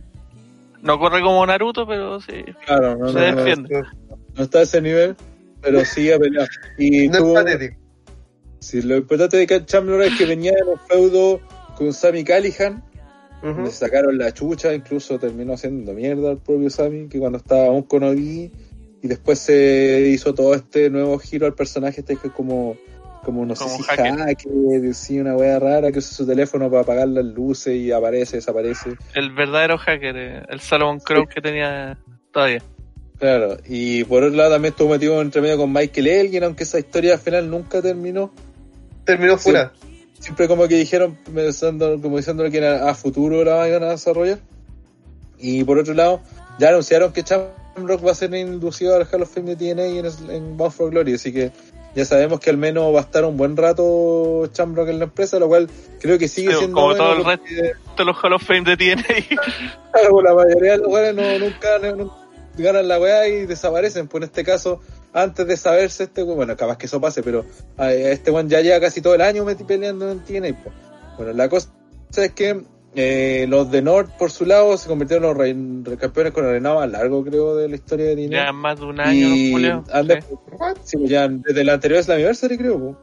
No 0.83 0.99
corre 0.99 1.21
como 1.21 1.45
Naruto, 1.47 1.87
pero 1.87 2.21
sí. 2.21 2.45
Claro, 2.65 2.97
no, 2.97 3.09
Se 3.13 3.19
no, 3.19 3.33
no, 3.33 3.37
defiende. 3.45 3.83
no 4.35 4.43
está 4.43 4.61
a 4.61 4.63
ese 4.63 4.81
nivel, 4.81 5.17
pero 5.61 5.85
sigue 5.85 6.15
a 6.15 6.19
pelear. 6.19 6.49
Y 6.79 7.09
No 7.09 7.15
es 7.15 7.19
tuvo- 7.23 7.35
patético. 7.35 7.77
sí, 8.61 8.83
lo 8.83 8.97
importante 8.97 9.37
de 9.37 9.47
Cat 9.47 9.67
Chandler 9.67 10.01
es 10.03 10.17
que 10.19 10.27
venía 10.27 10.53
en 10.53 10.69
un 10.69 10.79
feudo 10.89 11.41
con 11.77 11.93
Sammy 11.93 12.25
Callihan, 12.25 12.83
Ujú. 13.43 13.63
le 13.63 13.71
sacaron 13.71 14.17
la 14.19 14.33
chucha, 14.33 14.73
incluso 14.75 15.19
terminó 15.19 15.53
haciendo 15.55 15.93
mierda 15.93 16.31
al 16.31 16.39
propio 16.39 16.71
Sammy, 16.71 17.09
que 17.09 17.19
cuando 17.19 17.39
estaba 17.39 17.67
aún 17.67 17.83
con 17.83 18.03
Ogi, 18.05 18.51
y 19.07 19.09
después 19.09 19.39
se 19.39 20.09
hizo 20.09 20.35
todo 20.35 20.53
este 20.55 20.91
nuevo 20.91 21.17
giro 21.21 21.47
al 21.47 21.55
personaje, 21.55 22.01
este 22.01 22.17
que 22.17 22.27
es 22.27 22.33
como, 22.33 22.77
como 23.23 23.47
no 23.47 23.55
Como 23.55 23.71
sé 23.71 23.77
si 23.77 23.83
hacker. 23.85 24.17
hacker, 24.17 24.95
sí, 24.95 25.21
una 25.21 25.37
wea 25.37 25.61
rara, 25.61 25.93
que 25.93 26.01
usa 26.01 26.13
su 26.13 26.27
teléfono 26.27 26.69
para 26.69 26.83
apagar 26.83 27.07
las 27.07 27.25
luces 27.25 27.77
y 27.77 27.93
aparece, 27.93 28.39
desaparece. 28.39 28.97
El 29.15 29.33
verdadero 29.33 29.79
hacker, 29.79 30.17
eh, 30.17 30.43
el 30.49 30.59
Salomon 30.59 30.99
Crow 30.99 31.29
que 31.29 31.41
tenía 31.41 31.97
todavía. 32.33 32.63
Claro, 33.21 33.59
y 33.65 34.03
por 34.05 34.25
otro 34.25 34.37
lado 34.37 34.55
también 34.55 34.73
estuvo 34.73 34.91
metido 34.91 35.23
entre 35.23 35.41
medio 35.41 35.57
con 35.57 35.73
Michael 35.73 36.07
Elgin, 36.09 36.43
aunque 36.43 36.65
esa 36.65 36.81
historia 36.81 37.15
al 37.15 37.21
final 37.21 37.49
nunca 37.49 37.81
terminó. 37.81 38.33
Terminó 39.05 39.39
fuera. 39.39 39.73
Siempre 40.19 40.49
como 40.49 40.67
que 40.67 40.75
dijeron, 40.75 41.17
pensando, 41.33 42.01
como 42.03 42.17
diciendo 42.17 42.43
que 42.51 42.57
era 42.59 42.91
a 42.91 42.95
futuro 42.95 43.45
la 43.45 43.55
van 43.55 43.85
a 43.85 43.91
desarrollar. 43.91 44.41
Y 45.39 45.63
por 45.63 45.79
otro 45.79 45.95
lado, 45.95 46.23
ya 46.59 46.71
anunciaron 46.71 47.13
que 47.13 47.21
Shamrock 47.77 48.07
va 48.07 48.13
a 48.13 48.15
ser 48.15 48.35
inducido 48.35 48.97
al 48.97 49.07
Hall 49.11 49.23
of 49.23 49.31
Fame 49.35 49.55
de 49.55 49.75
TNA 49.75 49.85
en, 49.87 50.31
en 50.31 50.57
Bound 50.57 50.73
for 50.73 50.91
Glory, 50.91 51.15
así 51.15 51.33
que 51.33 51.53
ya 51.95 52.05
sabemos 52.05 52.41
que 52.41 52.51
al 52.51 52.57
menos 52.57 52.95
va 52.95 52.99
a 52.99 53.03
estar 53.03 53.25
un 53.25 53.37
buen 53.37 53.57
rato 53.57 54.47
Chambrock 54.53 54.89
en 54.89 54.99
la 54.99 55.05
empresa, 55.05 55.39
lo 55.39 55.49
cual 55.49 55.69
creo 56.01 56.19
que 56.19 56.29
sigue 56.29 56.53
Sí, 56.53 56.59
siendo 56.59 56.75
como 56.75 56.87
bueno 56.89 57.05
todo 57.05 57.13
el 57.19 57.25
resto 57.25 57.45
de 57.99 58.05
los 58.05 58.17
Hall 58.25 58.33
of 58.33 58.43
Fame 58.43 58.63
de 58.63 58.77
TNA. 58.77 59.05
claro, 59.93 60.23
la 60.23 60.35
mayoría 60.35 60.73
de 60.73 60.79
los 60.79 60.87
jugadores 60.87 61.15
no, 61.15 61.39
nunca 61.47 61.79
no- 61.79 61.97
no 61.97 62.27
ganan 62.59 62.89
la 62.89 62.99
weá 62.99 63.29
y 63.29 63.45
desaparecen. 63.47 64.09
Pues 64.09 64.23
en 64.23 64.29
este 64.29 64.43
caso, 64.45 64.81
antes 65.13 65.47
de 65.47 65.57
saberse 65.59 66.05
este 66.05 66.23
weón, 66.23 66.37
bueno, 66.37 66.57
capaz 66.57 66.79
que 66.79 66.87
eso 66.87 66.99
pase, 67.01 67.23
pero 67.23 67.45
a 67.77 67.93
este 67.93 68.31
weón 68.31 68.49
ya 68.49 68.63
lleva 68.63 68.81
casi 68.81 69.03
todo 69.03 69.15
el 69.15 69.21
año 69.21 69.45
peleando 69.67 70.11
en 70.11 70.21
TNA. 70.21 70.63
pues. 70.63 70.75
Bueno, 71.19 71.33
la 71.35 71.49
cosa 71.51 71.69
es 72.17 72.33
que 72.33 72.63
eh, 72.97 73.47
los 73.49 73.71
de 73.71 73.83
North, 73.83 74.11
por 74.19 74.31
su 74.31 74.45
lado, 74.47 74.77
se 74.79 74.89
convirtieron 74.89 75.41
en 75.47 75.85
los 75.85 75.97
campeones 75.99 76.33
con 76.33 76.45
el 76.47 76.53
reinado 76.53 76.77
más 76.81 76.91
largo, 76.91 77.23
creo, 77.25 77.55
de 77.57 77.69
la 77.69 77.75
historia 77.77 78.07
de 78.07 78.17
TNA. 78.27 78.47
Ya 78.47 78.53
más 78.53 78.81
de 78.81 78.87
un 78.87 78.99
año, 79.01 79.29
y 79.35 79.53
Sí. 79.53 79.53
sí, 80.83 80.97
pues 80.97 81.11
ya 81.11 81.29
desde 81.29 81.63
la 81.65 81.75
anterior 81.75 82.03
Slammiversary, 82.03 82.57
creo. 82.59 82.97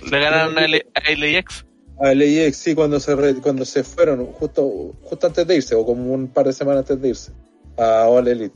pues. 0.00 0.10
Le 0.12 0.20
ganaron 0.20 0.58
a 0.58 0.66
LAX. 0.66 1.64
A 2.00 2.14
LAX, 2.14 2.56
sí, 2.56 2.74
cuando 2.74 3.00
se, 3.00 3.14
re- 3.16 3.34
cuando 3.36 3.64
se 3.64 3.82
fueron, 3.84 4.26
justo, 4.26 4.92
justo 5.02 5.26
antes 5.26 5.46
de 5.46 5.56
irse, 5.56 5.74
o 5.74 5.84
como 5.86 6.12
un 6.12 6.28
par 6.28 6.46
de 6.46 6.52
semanas 6.52 6.80
antes 6.80 7.00
de 7.00 7.08
irse, 7.08 7.32
a 7.76 8.06
All 8.08 8.28
Elite. 8.28 8.54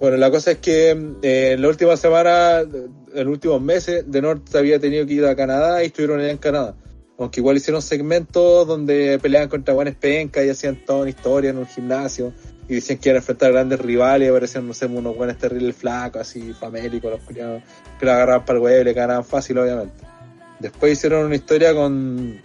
Bueno, 0.00 0.16
la 0.16 0.30
cosa 0.30 0.52
es 0.52 0.58
que 0.58 0.90
eh, 1.22 1.52
en 1.52 1.62
la 1.62 1.68
última 1.68 1.96
semana, 1.96 2.60
en 2.60 3.24
los 3.24 3.26
últimos 3.26 3.60
meses, 3.60 4.04
de 4.10 4.22
Norte 4.22 4.56
había 4.56 4.78
tenido 4.80 5.04
que 5.06 5.12
ir 5.14 5.26
a 5.26 5.36
Canadá 5.36 5.82
y 5.82 5.86
estuvieron 5.86 6.20
allá 6.20 6.30
en 6.30 6.38
Canadá. 6.38 6.74
Aunque 7.20 7.40
igual 7.40 7.58
hicieron 7.58 7.82
segmentos 7.82 8.66
donde 8.66 9.18
peleaban 9.20 9.50
contra 9.50 9.74
buenas 9.74 9.94
pencas 9.94 10.42
y 10.42 10.48
hacían 10.48 10.76
toda 10.76 11.02
una 11.02 11.10
historia 11.10 11.50
en 11.50 11.58
un 11.58 11.66
gimnasio 11.66 12.32
y 12.66 12.76
decían 12.76 12.98
que 12.98 13.10
iban 13.10 13.16
a 13.16 13.18
enfrentar 13.18 13.50
a 13.50 13.52
grandes 13.52 13.78
rivales 13.78 14.26
y 14.26 14.30
aparecían, 14.30 14.66
no 14.66 14.72
sé, 14.72 14.86
unos 14.86 15.14
buenos 15.14 15.36
terribles 15.36 15.76
flacos, 15.76 16.22
así, 16.22 16.54
famélicos, 16.54 17.10
los 17.10 17.20
culiados, 17.20 17.62
que 17.98 18.06
lo 18.06 18.12
agarraban 18.12 18.46
para 18.46 18.58
el 18.58 18.64
huevo 18.64 18.80
y 18.80 18.84
le 18.84 18.92
ganaban 18.94 19.24
fácil, 19.24 19.58
obviamente. 19.58 20.02
Después 20.60 20.94
hicieron 20.94 21.26
una 21.26 21.34
historia 21.34 21.74
con 21.74 22.40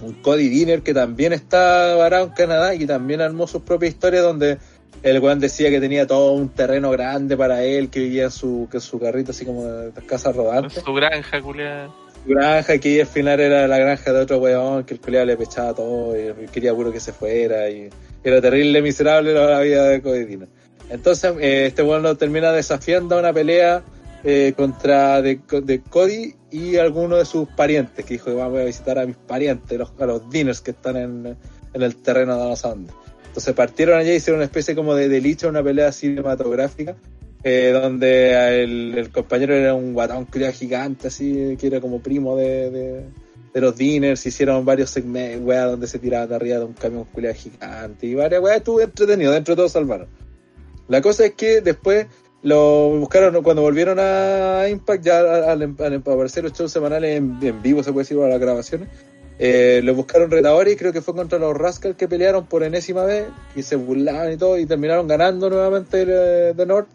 un 0.00 0.12
Cody 0.22 0.48
Dinner 0.48 0.82
que 0.82 0.94
también 0.94 1.32
está 1.32 1.94
varado 1.94 2.26
en 2.26 2.32
Canadá 2.32 2.74
y 2.74 2.86
también 2.86 3.20
armó 3.20 3.46
su 3.46 3.62
propia 3.62 3.88
historia 3.88 4.20
donde 4.20 4.58
el 5.04 5.20
weón 5.20 5.38
decía 5.38 5.70
que 5.70 5.78
tenía 5.78 6.08
todo 6.08 6.32
un 6.32 6.48
terreno 6.48 6.90
grande 6.90 7.36
para 7.36 7.62
él, 7.62 7.88
que 7.88 8.00
vivía 8.00 8.24
en 8.24 8.30
su, 8.32 8.66
que 8.68 8.78
en 8.78 8.80
su 8.80 8.98
carrito 8.98 9.30
así 9.30 9.44
como 9.44 9.64
de, 9.64 9.92
casa 10.06 10.30
En 10.30 10.36
rodante, 10.36 10.80
su 10.80 10.92
granja, 10.92 11.40
culiada. 11.40 11.88
Granja 12.28 12.78
que 12.78 13.00
al 13.00 13.06
final 13.06 13.40
era 13.40 13.66
la 13.66 13.78
granja 13.78 14.12
de 14.12 14.20
otro 14.20 14.38
weón, 14.38 14.84
que 14.84 14.94
el 14.94 15.00
colega 15.00 15.24
le 15.24 15.36
pechaba 15.36 15.74
todo 15.74 16.14
y 16.16 16.46
quería 16.48 16.74
puro 16.74 16.92
que 16.92 17.00
se 17.00 17.12
fuera 17.12 17.68
y 17.70 17.88
era 18.22 18.40
terrible, 18.40 18.82
miserable 18.82 19.32
la 19.32 19.60
vida 19.60 19.88
de 19.88 20.02
Cody 20.02 20.24
Dinner. 20.24 20.48
Entonces 20.90 21.34
eh, 21.40 21.66
este 21.66 21.82
weón 21.82 22.02
lo 22.02 22.16
termina 22.16 22.52
desafiando 22.52 23.16
a 23.16 23.20
una 23.20 23.32
pelea 23.32 23.82
eh, 24.24 24.52
contra 24.56 25.22
de, 25.22 25.40
Cody 25.90 26.34
y 26.50 26.76
alguno 26.76 27.16
de 27.16 27.24
sus 27.24 27.48
parientes, 27.48 28.04
que 28.04 28.14
dijo 28.14 28.34
vamos 28.34 28.60
a 28.60 28.64
visitar 28.64 28.98
a 28.98 29.06
mis 29.06 29.16
parientes, 29.16 29.78
los, 29.78 29.92
a 29.98 30.06
los 30.06 30.28
diners 30.30 30.60
que 30.60 30.72
están 30.72 30.96
en, 30.96 31.36
en 31.72 31.82
el 31.82 31.96
terreno 31.96 32.36
de 32.36 32.48
los 32.48 32.64
Andes. 32.64 32.94
Entonces 33.28 33.54
partieron 33.54 33.98
allá 33.98 34.12
y 34.12 34.16
hicieron 34.16 34.38
una 34.38 34.46
especie 34.46 34.74
como 34.74 34.94
de 34.94 35.08
delicho, 35.08 35.48
una 35.48 35.62
pelea 35.62 35.92
cinematográfica, 35.92 36.96
eh, 37.44 37.70
donde 37.72 38.62
el, 38.62 39.10
compañero 39.12 39.54
era 39.54 39.74
un 39.74 39.94
guatón 39.94 40.24
criado 40.26 40.52
gigante, 40.52 41.08
así, 41.08 41.56
que 41.58 41.66
era 41.66 41.80
como 41.80 42.00
primo 42.00 42.36
de, 42.36 42.70
de, 42.70 43.60
los 43.60 43.76
diners, 43.76 44.24
hicieron 44.24 44.64
varios 44.64 44.90
segmentos, 44.90 45.70
donde 45.70 45.86
se 45.86 45.98
tiraban 45.98 46.28
de 46.28 46.34
arriba 46.36 46.58
de 46.58 46.64
un 46.64 46.74
camión 46.74 47.04
culiado 47.04 47.34
gigante, 47.34 48.06
y 48.06 48.14
varias 48.14 48.40
weas, 48.42 48.58
estuvo 48.58 48.80
entretenido, 48.80 49.32
dentro 49.32 49.54
de 49.54 49.56
todo 49.56 49.68
salvaron. 49.68 50.08
La 50.88 51.00
cosa 51.02 51.26
es 51.26 51.34
que 51.34 51.60
después 51.60 52.06
lo 52.42 52.90
buscaron 52.98 53.42
cuando 53.42 53.62
volvieron 53.62 53.98
a 54.00 54.68
Impact, 54.68 55.04
ya 55.04 55.18
al, 55.18 55.44
al- 55.62 55.74
al 55.78 55.94
aparecer 55.94 56.44
los 56.44 56.52
shows 56.52 56.72
semanales 56.72 57.16
en, 57.16 57.62
vivo, 57.62 57.82
se 57.82 57.92
puede 57.92 58.04
decir, 58.04 58.16
para 58.16 58.30
las 58.30 58.40
grabaciones. 58.40 58.88
Eh, 59.40 59.80
lo 59.84 59.94
buscaron 59.94 60.30
retadores 60.30 60.74
y 60.74 60.76
creo 60.76 60.92
que 60.92 61.00
fue 61.00 61.14
contra 61.14 61.38
los 61.38 61.56
Rascals 61.56 61.96
que 61.96 62.08
pelearon 62.08 62.46
por 62.46 62.64
enésima 62.64 63.04
vez 63.04 63.26
y 63.54 63.62
se 63.62 63.76
burlaban 63.76 64.32
y 64.32 64.36
todo 64.36 64.58
y 64.58 64.66
terminaron 64.66 65.06
ganando 65.06 65.48
nuevamente 65.48 66.04
de, 66.04 66.54
de 66.54 66.66
North. 66.66 66.88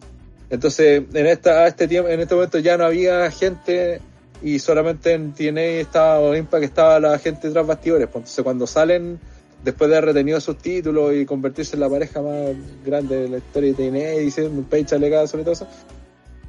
Entonces, 0.53 1.01
en 1.11 1.25
esta, 1.25 1.63
a 1.63 1.67
este 1.67 1.87
tiempo, 1.87 2.09
en 2.09 2.19
este 2.19 2.35
momento 2.35 2.59
ya 2.59 2.77
no 2.77 2.85
había 2.85 3.31
gente 3.31 3.99
y 4.43 4.59
solamente 4.59 5.13
en 5.13 5.33
TNA 5.33 5.61
estaba, 5.81 6.19
o 6.19 6.35
Impact 6.35 6.63
estaba 6.63 6.99
la 6.99 7.17
gente 7.17 7.49
tras 7.49 7.65
bastidores. 7.65 8.05
Pues, 8.05 8.17
Entonces, 8.17 8.43
cuando 8.43 8.67
salen, 8.67 9.19
después 9.63 9.89
de 9.89 9.97
haber 9.97 10.09
retenido 10.09 10.39
sus 10.39 10.59
títulos 10.59 11.15
y 11.15 11.25
convertirse 11.25 11.75
en 11.75 11.79
la 11.79 11.89
pareja 11.89 12.21
más 12.21 12.51
grande 12.85 13.21
de 13.21 13.29
la 13.29 13.37
historia 13.37 13.73
de 13.73 13.89
TNA, 13.89 14.13
y 14.13 14.25
dicen 14.25 14.55
un 14.55 14.65
page 14.65 14.93
alegado 14.93 15.25
sobre 15.25 15.43
todo 15.43 15.53
eso, 15.53 15.67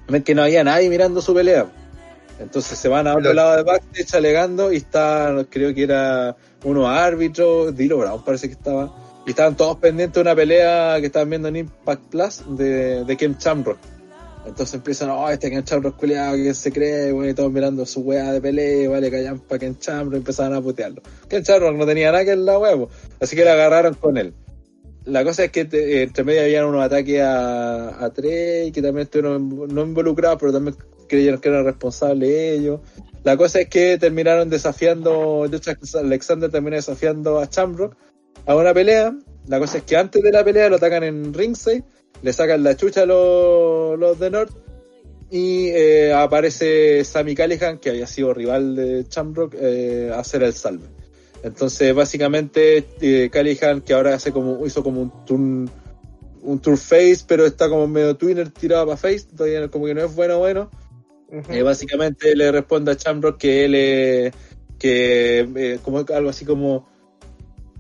ven 0.06 0.22
que 0.22 0.34
no 0.34 0.42
había 0.42 0.62
nadie 0.62 0.90
mirando 0.90 1.22
su 1.22 1.32
pelea. 1.32 1.66
Entonces 2.38 2.78
se 2.78 2.88
van 2.88 3.06
a 3.06 3.14
otro 3.14 3.32
lado 3.32 3.56
de 3.56 3.62
backstage 3.62 4.16
alegando 4.16 4.70
y 4.70 4.76
está, 4.76 5.34
creo 5.48 5.72
que 5.72 5.82
era 5.82 6.36
unos 6.62 6.86
árbitros, 6.90 7.74
Dilo 7.74 7.96
Brown 7.96 8.22
parece 8.22 8.48
que 8.48 8.54
estaba, 8.54 8.94
y 9.26 9.30
estaban 9.30 9.56
todos 9.56 9.78
pendientes 9.78 10.16
de 10.16 10.20
una 10.20 10.34
pelea 10.34 11.00
que 11.00 11.06
estaban 11.06 11.30
viendo 11.30 11.48
en 11.48 11.56
Impact 11.56 12.02
Plus 12.10 12.42
de, 12.48 13.04
de 13.06 13.16
Ken 13.16 13.34
Shamrock. 13.38 13.93
Entonces 14.46 14.74
empiezan, 14.74 15.10
oh, 15.10 15.28
este 15.30 15.50
Shamrock 15.64 15.96
culiado, 15.96 16.36
que 16.36 16.52
se 16.52 16.70
cree, 16.70 17.12
güey, 17.12 17.30
y 17.30 17.34
todos 17.34 17.50
mirando 17.50 17.86
su 17.86 18.00
weá 18.00 18.32
de 18.32 18.40
pelea, 18.40 18.90
vale, 18.90 19.10
callan 19.10 19.38
para 19.40 19.58
Ken 19.58 19.76
Shamrock, 19.80 20.16
empezaban 20.16 20.52
a 20.54 20.60
putearlo. 20.60 21.02
Shamrock 21.30 21.76
no 21.76 21.86
tenía 21.86 22.12
nada 22.12 22.24
que 22.24 22.32
en 22.32 22.44
la 22.44 22.58
huevo, 22.58 22.90
así 23.20 23.36
que 23.36 23.44
le 23.44 23.50
agarraron 23.50 23.94
con 23.94 24.16
él. 24.18 24.34
La 25.06 25.24
cosa 25.24 25.44
es 25.44 25.50
que 25.50 25.64
te- 25.64 26.02
entre 26.02 26.24
medio 26.24 26.42
habían 26.42 26.64
unos 26.66 26.82
ataques 26.84 27.20
a, 27.20 28.04
a 28.04 28.10
Trey, 28.10 28.70
que 28.72 28.80
también 28.82 29.04
estuvieron 29.04 29.68
no 29.68 29.82
involucrados, 29.82 30.38
pero 30.40 30.52
también 30.52 30.76
creyeron 31.08 31.40
que 31.40 31.48
eran 31.48 31.64
responsables 31.64 32.30
ellos. 32.30 32.80
La 33.22 33.36
cosa 33.36 33.60
es 33.60 33.68
que 33.68 33.96
terminaron 33.98 34.50
desafiando, 34.50 35.46
de 35.48 35.56
hecho 35.56 35.72
Alexander 35.98 36.50
termina 36.50 36.76
desafiando 36.76 37.38
a 37.38 37.46
Shamrock 37.46 37.96
a 38.46 38.54
una 38.54 38.74
pelea. 38.74 39.14
La 39.46 39.58
cosa 39.58 39.78
es 39.78 39.84
que 39.84 39.96
antes 39.96 40.22
de 40.22 40.32
la 40.32 40.42
pelea 40.44 40.68
lo 40.70 40.76
atacan 40.76 41.02
en 41.04 41.32
ringside, 41.34 41.84
le 42.24 42.32
sacan 42.32 42.64
la 42.64 42.74
chucha 42.74 43.02
a 43.02 43.06
los, 43.06 43.98
los 43.98 44.18
de 44.18 44.30
North 44.30 44.56
y 45.30 45.68
eh, 45.68 46.10
aparece 46.14 47.04
Sammy 47.04 47.34
Callihan, 47.34 47.76
que 47.78 47.90
había 47.90 48.06
sido 48.06 48.32
rival 48.32 48.74
de 48.74 49.04
Shamrock, 49.10 49.54
eh, 49.60 50.10
a 50.10 50.20
hacer 50.20 50.42
el 50.42 50.54
salve. 50.54 50.86
Entonces, 51.42 51.94
básicamente, 51.94 52.82
eh, 53.02 53.28
Callihan, 53.30 53.82
que 53.82 53.92
ahora 53.92 54.14
hace 54.14 54.32
como, 54.32 54.64
hizo 54.64 54.82
como 54.82 55.02
un 55.02 55.24
turn, 55.26 55.70
un 56.40 56.58
tour 56.60 56.78
face, 56.78 57.24
pero 57.28 57.44
está 57.44 57.68
como 57.68 57.86
medio 57.86 58.16
twinner 58.16 58.48
tirado 58.48 58.86
para 58.86 58.96
face, 58.96 59.26
todavía 59.36 59.68
como 59.68 59.84
que 59.84 59.94
no 59.94 60.02
es 60.02 60.14
bueno, 60.14 60.38
bueno. 60.38 60.70
Ujú. 61.28 61.52
Eh, 61.52 61.62
básicamente 61.62 62.34
le 62.34 62.50
responde 62.50 62.92
a 62.92 62.94
Shamrock 62.94 63.36
que 63.36 63.64
él 63.66 64.32
que 64.78 65.40
eh, 65.40 65.78
como 65.84 65.98
algo 65.98 66.30
así 66.30 66.46
como 66.46 66.88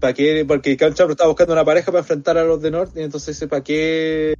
para 0.04 0.12
qué 0.12 0.44
porque 0.46 0.76
Cam 0.76 0.92
Shamrock 0.92 1.12
estaba 1.12 1.28
buscando 1.28 1.54
una 1.54 1.64
pareja 1.64 1.86
para 1.86 2.00
enfrentar 2.00 2.36
a 2.36 2.44
los 2.44 2.60
de 2.60 2.70
Norte 2.70 3.00
y 3.00 3.04
entonces 3.04 3.34
dice 3.34 3.48
para 3.48 3.64
qué 3.64 4.34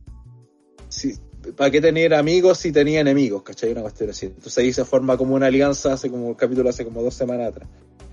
si, 0.90 1.14
para 1.56 1.70
qué 1.70 1.80
tener 1.80 2.12
amigos 2.12 2.58
si 2.58 2.70
tenía 2.70 3.00
enemigos 3.00 3.42
¿cachai? 3.42 3.72
una 3.72 3.80
cuestión 3.80 4.10
así. 4.10 4.26
Entonces 4.26 4.58
ahí 4.58 4.74
se 4.74 4.84
forma 4.84 5.16
como 5.16 5.34
una 5.34 5.46
alianza 5.46 5.94
hace 5.94 6.10
como 6.10 6.28
el 6.28 6.36
capítulo 6.36 6.68
hace 6.68 6.84
como 6.84 7.02
dos 7.02 7.14
semanas 7.14 7.48
atrás. 7.48 7.66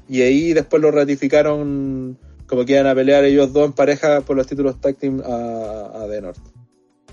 Y 0.07 0.21
ahí 0.21 0.53
después 0.53 0.81
lo 0.81 0.91
ratificaron 0.91 2.17
como 2.47 2.63
que 2.63 2.71
iban 2.71 2.87
a 2.87 2.95
pelear 2.95 3.25
ellos 3.25 3.51
dos 3.51 3.65
en 3.65 3.73
pareja 3.73 4.21
por 4.21 4.37
los 4.37 4.47
títulos 4.47 4.79
tag 4.79 4.95
team 4.95 5.21
a, 5.21 6.03
a 6.03 6.07
The 6.09 6.21
North 6.21 6.39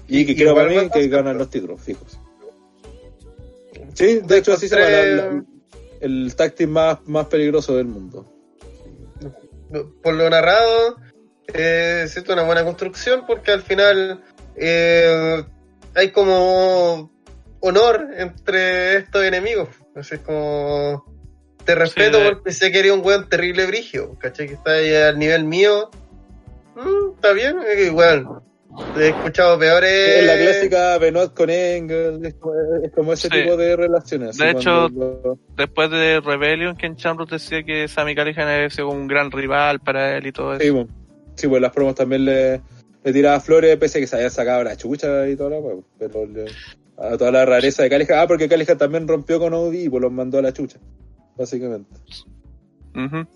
y 0.07 0.25
que 0.25 0.37
creo 0.37 0.55
para 0.55 0.69
mí 0.69 0.89
que 0.93 1.09
ganan 1.09 1.37
los 1.37 1.51
títulos 1.51 1.81
fijos 1.81 2.17
Sí, 3.95 4.21
de 4.25 4.39
hecho 4.39 4.53
así 4.53 4.69
se 4.69 4.77
llama 4.77 4.89
la- 4.89 5.05
la- 5.33 5.45
el 6.01 6.33
tag 6.37 6.55
team 6.55 6.71
más, 6.71 6.99
más 7.07 7.27
peligroso 7.27 7.75
del 7.75 7.87
mundo. 7.87 8.25
Por 10.03 10.15
lo 10.15 10.29
narrado, 10.31 10.97
eh, 11.53 12.07
siento 12.09 12.33
una 12.33 12.43
buena 12.43 12.65
construcción 12.65 13.25
porque 13.27 13.53
al 13.53 13.63
final 13.63 14.23
eh, 14.57 15.45
hay 15.95 16.11
como 16.11 17.11
honor 17.61 18.09
entre 18.17 18.97
estos 18.97 19.25
enemigos. 19.25 19.69
Así 19.95 20.17
es 20.17 20.21
como 20.21 21.05
te 21.65 21.75
respeto 21.75 22.19
de- 22.19 22.31
porque 22.33 22.53
sé 22.53 22.71
que 22.71 22.79
eres 22.79 22.93
un 22.93 23.05
weón 23.05 23.29
terrible 23.29 23.67
brigio, 23.67 24.17
¿cachai? 24.19 24.47
Que 24.49 24.55
está 24.55 24.73
ahí 24.73 24.95
al 24.95 25.19
nivel 25.19 25.45
mío. 25.45 25.91
Mm, 26.77 27.15
está 27.17 27.33
bien, 27.33 27.59
igual. 27.85 28.27
He 28.97 29.09
escuchado 29.09 29.59
peores. 29.59 29.91
Es 29.91 30.27
la 30.27 30.37
clásica 30.37 30.99
Benoit 30.99 31.33
con 31.35 31.51
Engel, 31.51 32.25
es 32.25 32.35
como, 32.35 32.55
es 32.85 32.93
como 32.93 33.13
ese 33.13 33.29
Sí. 33.29 33.41
tipo 33.43 33.57
de 33.57 33.77
relaciones. 33.77 34.37
De 34.37 34.51
hecho, 34.51 34.89
cuando- 34.93 35.39
Después 35.57 35.91
de 35.91 36.21
Rebellion, 36.21 36.77
Ken 36.77 36.95
Shamrock 36.95 37.31
decía 37.31 37.63
que 37.63 37.89
Sammy 37.89 38.15
Callihan 38.15 38.49
era 38.49 38.67
ese 38.67 38.83
un 38.83 39.07
gran 39.07 39.31
rival 39.31 39.81
para 39.81 40.17
él 40.17 40.27
y 40.27 40.33
todo 40.33 40.55
eso. 40.55 40.63
sí, 40.63 40.71
bueno, 40.71 40.89
sí, 41.35 41.49
pues 41.49 41.61
las 41.63 41.73
promos 41.73 41.95
también 41.95 42.25
le, 42.25 42.61
le 43.05 43.13
tiraba 43.13 43.41
flores, 43.41 43.77
pese 43.77 43.99
a 43.99 44.01
que 44.01 44.07
se 44.07 44.17
había 44.17 44.31
sacado 44.31 44.65
la 44.65 44.77
chucha 44.77 45.29
y 45.29 45.37
toda 45.37 45.51
la 45.51 45.57
pero 45.99 46.27
le- 46.27 46.47
a 46.97 47.17
toda 47.17 47.31
la 47.31 47.45
rareza 47.45 47.83
de 47.85 47.91
Calija. 47.91 48.21
Ah, 48.23 48.27
porque 48.27 48.49
Calija 48.49 48.77
también 48.77 49.07
rompió 49.07 49.39
con 49.39 49.55
Audi 49.55 49.85
y 49.85 49.89
pues 49.89 50.03
los 50.03 50.11
mandó 50.13 50.39
a 50.39 50.43
la 50.43 50.53
chucha, 50.53 50.79
básicamente. 51.37 51.91
Ujú. 52.97 53.27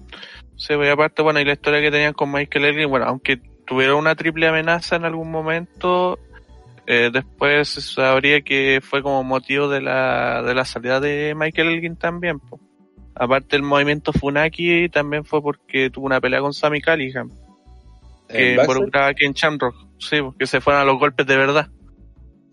Sí, 0.57 0.75
pues, 0.75 0.89
y 0.89 0.91
aparte, 0.91 1.23
bueno, 1.23 1.41
y 1.41 1.45
la 1.45 1.53
historia 1.53 1.81
que 1.81 1.91
tenían 1.91 2.13
con 2.13 2.31
Michael 2.33 2.65
Elgin, 2.65 2.89
bueno, 2.91 3.07
aunque 3.07 3.41
tuvieron 3.67 3.99
una 3.99 4.15
triple 4.15 4.49
amenaza 4.49 4.97
en 4.97 5.05
algún 5.05 5.31
momento, 5.31 6.19
Eh, 6.85 7.11
después 7.13 7.69
se 7.69 7.81
sabría 7.81 8.41
que 8.41 8.81
fue 8.83 9.05
como 9.05 9.23
motivo 9.23 9.69
de 9.69 9.81
la, 9.81 10.43
de 10.43 10.53
la 10.53 10.65
salida 10.65 10.99
de 10.99 11.33
Michael 11.37 11.69
Elgin 11.69 11.95
también. 11.97 12.41
po. 12.41 12.59
Aparte 13.15 13.55
el 13.55 13.63
movimiento 13.63 14.13
Funaki 14.13 14.89
también 14.89 15.25
fue 15.25 15.41
porque 15.41 15.91
tuvo 15.91 16.07
una 16.07 16.21
pelea 16.21 16.41
con 16.41 16.53
Sammy 16.53 16.81
Callihan, 16.81 17.31
que 18.29 18.55
En 18.55 18.61
involucraba 18.61 19.07
a 19.09 19.15
Ken 19.15 19.33
Shamrock. 19.33 19.77
Sí, 19.99 20.21
porque 20.21 20.45
se 20.47 20.61
fueron 20.61 20.83
a 20.83 20.85
los 20.85 20.99
golpes 20.99 21.25
de 21.25 21.37
verdad. 21.37 21.69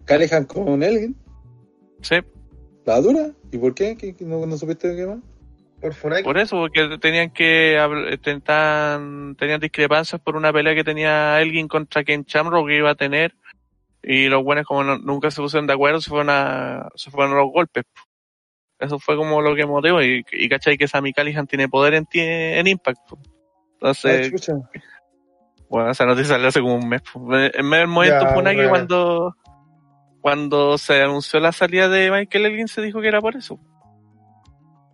Callahan 0.05 0.45
con 0.45 0.84
Elgin, 0.84 1.16
Sí, 2.01 2.18
la 2.86 3.01
dura. 3.01 3.32
¿Y 3.51 3.57
por 3.57 3.74
qué? 3.74 3.97
¿Qué- 3.97 4.16
qué- 4.16 4.26
no, 4.26 4.45
no 4.45 4.57
supiste 4.57 4.95
qué 4.95 5.05
más? 5.07 5.20
Por 5.82 5.93
Funaki. 5.93 6.23
por 6.23 6.38
eso, 6.38 6.57
porque 6.57 6.97
tenían 6.99 7.32
que 7.32 7.77
habl- 7.80 8.19
tenían, 9.38 9.59
discrepancias 9.61 10.19
por 10.21 10.36
una 10.36 10.51
pelea 10.51 10.75
que 10.75 10.84
tenía 10.84 11.39
Elgin 11.41 11.67
contra 11.67 12.03
Ken 12.03 12.23
Shamrock 12.27 12.67
que 12.67 12.77
iba 12.77 12.89
a 12.91 12.95
tener. 12.95 13.34
Y 14.03 14.27
los 14.27 14.43
buenos 14.43 14.65
como 14.65 14.84
no- 14.84 14.97
nunca 14.97 15.32
se 15.32 15.41
pusieron 15.41 15.67
de 15.67 15.73
acuerdo, 15.73 16.01
se 16.01 16.09
fueron 16.09 16.30
a, 16.30 16.89
se 16.95 17.09
fueron 17.11 17.34
a 17.34 17.38
los 17.41 17.51
golpes. 17.51 17.84
Eso 18.80 18.97
fue 18.99 19.15
como 19.17 19.41
lo 19.41 19.55
que 19.55 19.65
motivó. 19.65 20.01
Y, 20.01 20.25
y 20.32 20.49
cachai 20.49 20.77
que 20.77 20.88
Sammy 20.88 21.11
Callihan 21.13 21.47
tiene 21.47 21.67
poder 21.69 21.93
en, 21.93 22.07
en 22.13 22.67
Impact. 22.67 22.99
Ah, 23.11 23.15
Entonces, 23.73 24.32
chucha. 24.32 24.53
bueno, 25.69 25.91
esa 25.91 26.05
noticia 26.05 26.34
salió 26.36 26.47
hace 26.47 26.61
como 26.61 26.75
un 26.75 26.88
mes. 26.89 27.01
En 27.53 27.65
medio 27.67 27.82
del 27.82 27.88
movimiento 27.88 28.25
Ya, 28.25 28.34
Funaki 28.34 28.55
bueno. 28.57 28.69
cuando, 28.69 29.36
cuando 30.21 30.77
se 30.77 31.01
anunció 31.01 31.39
la 31.41 31.51
salida 31.51 31.88
de 31.89 32.09
Michael 32.11 32.45
Elgin 32.47 32.67
se 32.69 32.82
dijo 32.82 33.01
que 33.01 33.07
era 33.09 33.21
por 33.21 33.36
eso. 33.36 33.59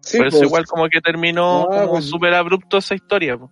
Sí, 0.06 0.18
por 0.20 0.28
eso 0.28 0.38
pues, 0.38 0.48
igual 0.48 0.66
como 0.66 0.88
que 0.88 1.02
terminó 1.02 1.66
como 1.70 1.90
pues- 1.94 2.06
súper 2.06 2.34
abrupto 2.34 2.78
esa 2.78 2.96
historia. 2.96 3.38
po. 3.38 3.52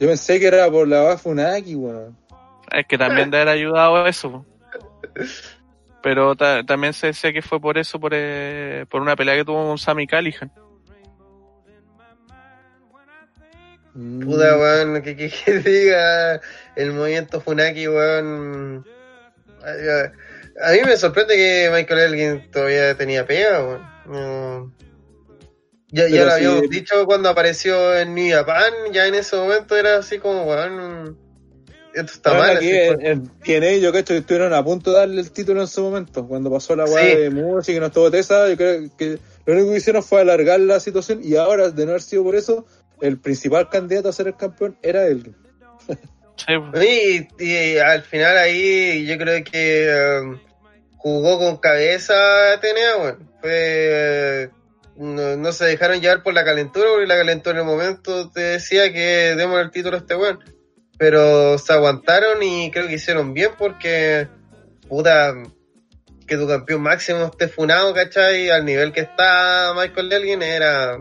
Yo 0.00 0.08
pensé 0.08 0.40
que 0.40 0.46
era 0.46 0.70
por 0.70 0.88
la 0.88 1.00
Bafunaki, 1.02 1.74
weón. 1.74 2.16
Es 2.72 2.86
que 2.86 2.96
también 2.96 3.30
de 3.30 3.36
haber 3.38 3.48
ayudado 3.48 4.06
eso. 4.06 4.30
po. 4.32 4.46
Pero 6.02 6.34
ta- 6.36 6.64
también 6.64 6.92
se 6.92 7.08
decía 7.08 7.32
que 7.32 7.42
fue 7.42 7.60
por 7.60 7.78
eso, 7.78 7.98
por, 8.00 8.12
eh, 8.14 8.86
por 8.90 9.00
una 9.02 9.16
pelea 9.16 9.36
que 9.36 9.44
tuvo 9.44 9.66
con 9.66 9.78
Sammy 9.78 10.06
Callihan. 10.06 10.50
Mm. 13.94 14.24
Puta, 14.24 14.56
weón, 14.58 15.02
que, 15.02 15.16
que, 15.16 15.30
que 15.44 15.58
diga 15.60 16.40
el 16.76 16.92
movimiento 16.92 17.40
Funaki, 17.40 17.86
weón. 17.88 18.84
A 20.62 20.72
mí 20.72 20.78
me 20.84 20.96
sorprende 20.96 21.36
que 21.36 21.70
Michael 21.72 22.00
Elgin 22.14 22.50
todavía 22.50 22.96
tenía 22.96 23.26
pega, 23.26 23.60
weón. 23.62 23.82
No. 24.06 24.72
Ya, 25.94 26.08
ya 26.08 26.24
lo 26.24 26.30
sí. 26.30 26.36
habíamos 26.36 26.68
dicho 26.70 27.06
cuando 27.06 27.28
apareció 27.28 27.96
en 27.96 28.14
New 28.14 28.34
Japan, 28.34 28.72
ya 28.92 29.06
en 29.06 29.14
ese 29.14 29.36
momento 29.36 29.76
era 29.76 29.98
así 29.98 30.18
como, 30.18 30.42
weón, 30.44 31.16
esto 31.94 32.12
está 32.12 32.34
mal. 32.34 32.56
aquí 32.56 32.76
así, 32.76 32.96
en, 33.00 33.06
en 33.06 33.28
TNA 33.38 33.76
yo 33.76 33.92
cacho 33.92 34.14
que 34.14 34.18
estuvieron 34.18 34.52
a 34.52 34.64
punto 34.64 34.90
de 34.90 34.98
darle 34.98 35.20
el 35.20 35.30
título 35.30 35.60
en 35.60 35.68
su 35.68 35.82
momento. 35.82 36.26
Cuando 36.26 36.50
pasó 36.50 36.74
la 36.74 36.84
weá 36.86 37.10
Sí. 37.14 37.16
de 37.22 37.30
Mushi 37.30 37.74
que 37.74 37.80
no 37.80 37.86
estuvo 37.86 38.10
Tesa, 38.10 38.48
yo 38.48 38.56
creo 38.56 38.90
que 38.98 39.18
lo 39.46 39.52
único 39.54 39.70
que 39.70 39.76
hicieron 39.76 40.02
fue 40.02 40.20
alargar 40.22 40.58
la 40.58 40.80
situación 40.80 41.20
y 41.22 41.36
ahora, 41.36 41.70
de 41.70 41.84
no 41.84 41.90
haber 41.92 42.02
sido 42.02 42.24
por 42.24 42.34
eso, 42.34 42.66
el 43.00 43.20
principal 43.20 43.68
candidato 43.68 44.08
a 44.08 44.12
ser 44.12 44.26
el 44.26 44.36
campeón 44.36 44.76
era 44.82 45.06
él. 45.06 45.34
Sí. 46.36 47.28
Y, 47.38 47.44
y 47.44 47.78
al 47.78 48.02
final 48.02 48.36
ahí 48.36 49.06
yo 49.06 49.16
creo 49.16 49.44
que 49.44 50.20
um, 50.24 50.38
jugó 50.96 51.38
con 51.38 51.58
cabeza 51.58 52.14
Atenea, 52.54 52.96
weón. 52.96 53.30
Fue. 53.40 54.50
No, 54.96 55.36
no 55.36 55.52
se 55.52 55.64
dejaron 55.64 56.00
llevar 56.00 56.22
por 56.22 56.34
la 56.34 56.44
calentura, 56.44 56.86
porque 56.90 57.06
la 57.06 57.16
calentura 57.16 57.60
en 57.60 57.66
el 57.66 57.72
momento 57.72 58.30
te 58.30 58.40
decía 58.40 58.92
que 58.92 59.34
demos 59.36 59.60
el 59.60 59.70
título 59.70 59.96
a 59.96 60.00
este 60.00 60.14
weón. 60.14 60.38
Pero 60.96 61.58
se 61.58 61.72
aguantaron 61.72 62.42
y 62.42 62.70
creo 62.70 62.86
que 62.86 62.94
hicieron 62.94 63.34
bien 63.34 63.50
porque. 63.58 64.28
Puta. 64.88 65.34
Que 66.26 66.36
tu 66.38 66.48
campeón 66.48 66.80
máximo 66.80 67.24
esté 67.24 67.48
funado, 67.48 67.92
¿cachai? 67.92 68.48
Al 68.48 68.64
nivel 68.64 68.92
que 68.92 69.00
está 69.00 69.74
Michael 69.76 70.10
Elgin 70.10 70.42
era 70.42 70.96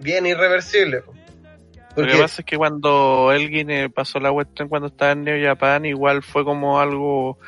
bien 0.00 0.24
irreversible. 0.24 1.02
Lo 1.96 2.06
que 2.06 2.18
pasa 2.18 2.42
es 2.42 2.46
que 2.46 2.56
cuando 2.56 3.32
Elgin 3.32 3.70
eh, 3.70 3.90
pasó 3.90 4.18
la 4.20 4.30
cuestión 4.30 4.68
cuando 4.68 4.88
estaba 4.88 5.12
en 5.12 5.24
New 5.24 5.42
Japan, 5.42 5.84
igual 5.86 6.22
fue 6.22 6.44
como 6.44 6.78
algo 6.78 7.38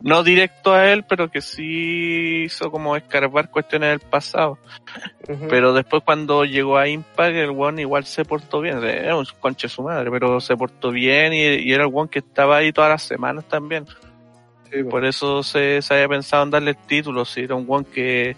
no 0.00 0.22
directo 0.22 0.74
a 0.74 0.92
él, 0.92 1.04
pero 1.04 1.30
que 1.30 1.40
sí 1.40 2.44
hizo 2.44 2.70
como 2.70 2.96
escarbar 2.96 3.50
cuestiones 3.50 3.90
del 3.90 4.00
pasado. 4.00 4.58
Pero 5.48 5.72
después 5.72 6.02
cuando 6.04 6.44
llegó 6.44 6.76
a 6.76 6.88
Impact, 6.88 7.34
el 7.34 7.50
one 7.50 7.82
igual 7.82 8.04
se 8.04 8.24
portó 8.24 8.60
bien. 8.60 8.82
Era 8.84 9.16
un 9.16 9.24
conche 9.40 9.68
su 9.68 9.82
madre, 9.82 10.10
pero 10.10 10.40
se 10.40 10.56
portó 10.56 10.90
bien 10.90 11.32
y, 11.32 11.38
y 11.38 11.72
era 11.72 11.84
el 11.84 11.90
one 11.92 12.10
que 12.10 12.18
estaba 12.18 12.58
ahí 12.58 12.72
todas 12.72 12.90
las 12.90 13.02
semanas 13.02 13.44
también. 13.48 13.86
Por 14.90 15.04
eso 15.04 15.42
se, 15.42 15.80
se 15.82 15.94
había 15.94 16.08
pensado 16.08 16.42
en 16.42 16.50
darle 16.50 16.70
el 16.72 16.76
título. 16.76 17.24
Si 17.24 17.42
era 17.42 17.54
un 17.54 17.64
one 17.68 17.86
que, 17.86 18.36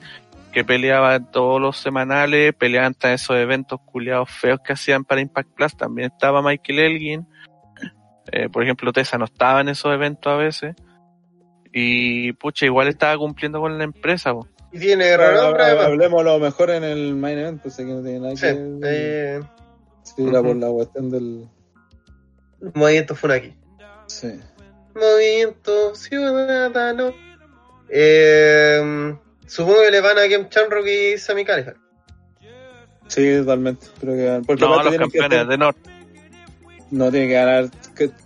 que 0.53 0.65
peleaba 0.65 1.19
todos 1.19 1.61
los 1.61 1.79
semanales, 1.79 2.55
peleaba 2.55 2.87
en 2.87 3.11
esos 3.11 3.37
eventos 3.37 3.81
culiados 3.81 4.31
feos 4.31 4.61
que 4.63 4.75
hacían 4.75 5.05
para 5.05 5.21
Impact 5.21 5.51
Plus. 5.55 5.77
También 5.77 6.11
estaba 6.13 6.43
Michael 6.43 6.79
Elgin. 6.79 7.27
Eh, 8.31 8.49
por 8.49 8.63
ejemplo, 8.63 8.93
Tessa 8.93 9.19
no 9.19 9.25
estaba 9.25 9.63
en 9.63 9.71
esos 9.71 9.93
eventos 9.93 10.33
a 10.33 10.37
veces. 10.37 10.77
Y 11.79 12.33
pucha, 12.33 12.65
igual 12.65 12.89
estaba 12.89 13.19
cumpliendo 13.19 13.61
con 13.61 13.77
la 13.77 13.85
empresa. 13.85 14.33
po. 14.33 14.49
Y 14.73 14.79
tiene 14.79 15.15
renombre, 15.15 15.65
hablemos 15.65 16.25
lo 16.25 16.39
mejor 16.39 16.71
en 16.71 16.85
el 16.85 17.15
main 17.15 17.37
event, 17.39 17.61
pues 17.61 17.79
aquí 17.79 17.91
no 17.91 18.03
tiene 18.03 18.21
nada 18.21 18.35
Sí, 18.35 18.47
que 18.47 18.81
eh, 18.83 19.41
Sí, 20.03 20.27
era 20.27 20.43
por 20.43 20.57
la 20.57 20.69
cuestión 20.71 21.11
del. 21.11 21.47
movimiento 22.73 23.15
Funaki. 23.15 23.55
Sí. 24.07 24.41
Movimiento 24.95 25.95
Ciudadano. 25.95 27.13
Eh, 27.91 29.15
supongo 29.47 29.83
que 29.83 29.91
le 29.91 30.01
van 30.01 30.17
a 30.17 30.27
Game 30.29 30.49
Shamrock 30.51 30.87
y 30.87 31.19
Sammy 31.19 31.45
Callihan. 31.45 31.77
Sí, 33.09 33.37
totalmente. 33.37 33.87
Creo 34.01 34.15
que 34.41 34.47
porque 34.47 34.65
No, 34.65 34.83
los 34.83 34.93
que 34.93 34.99
campeones 34.99 35.47
de 35.49 35.59
Norte. 35.59 35.91
No 36.91 37.11
tiene 37.11 37.29
que 37.29 37.35
ganar 37.35 37.69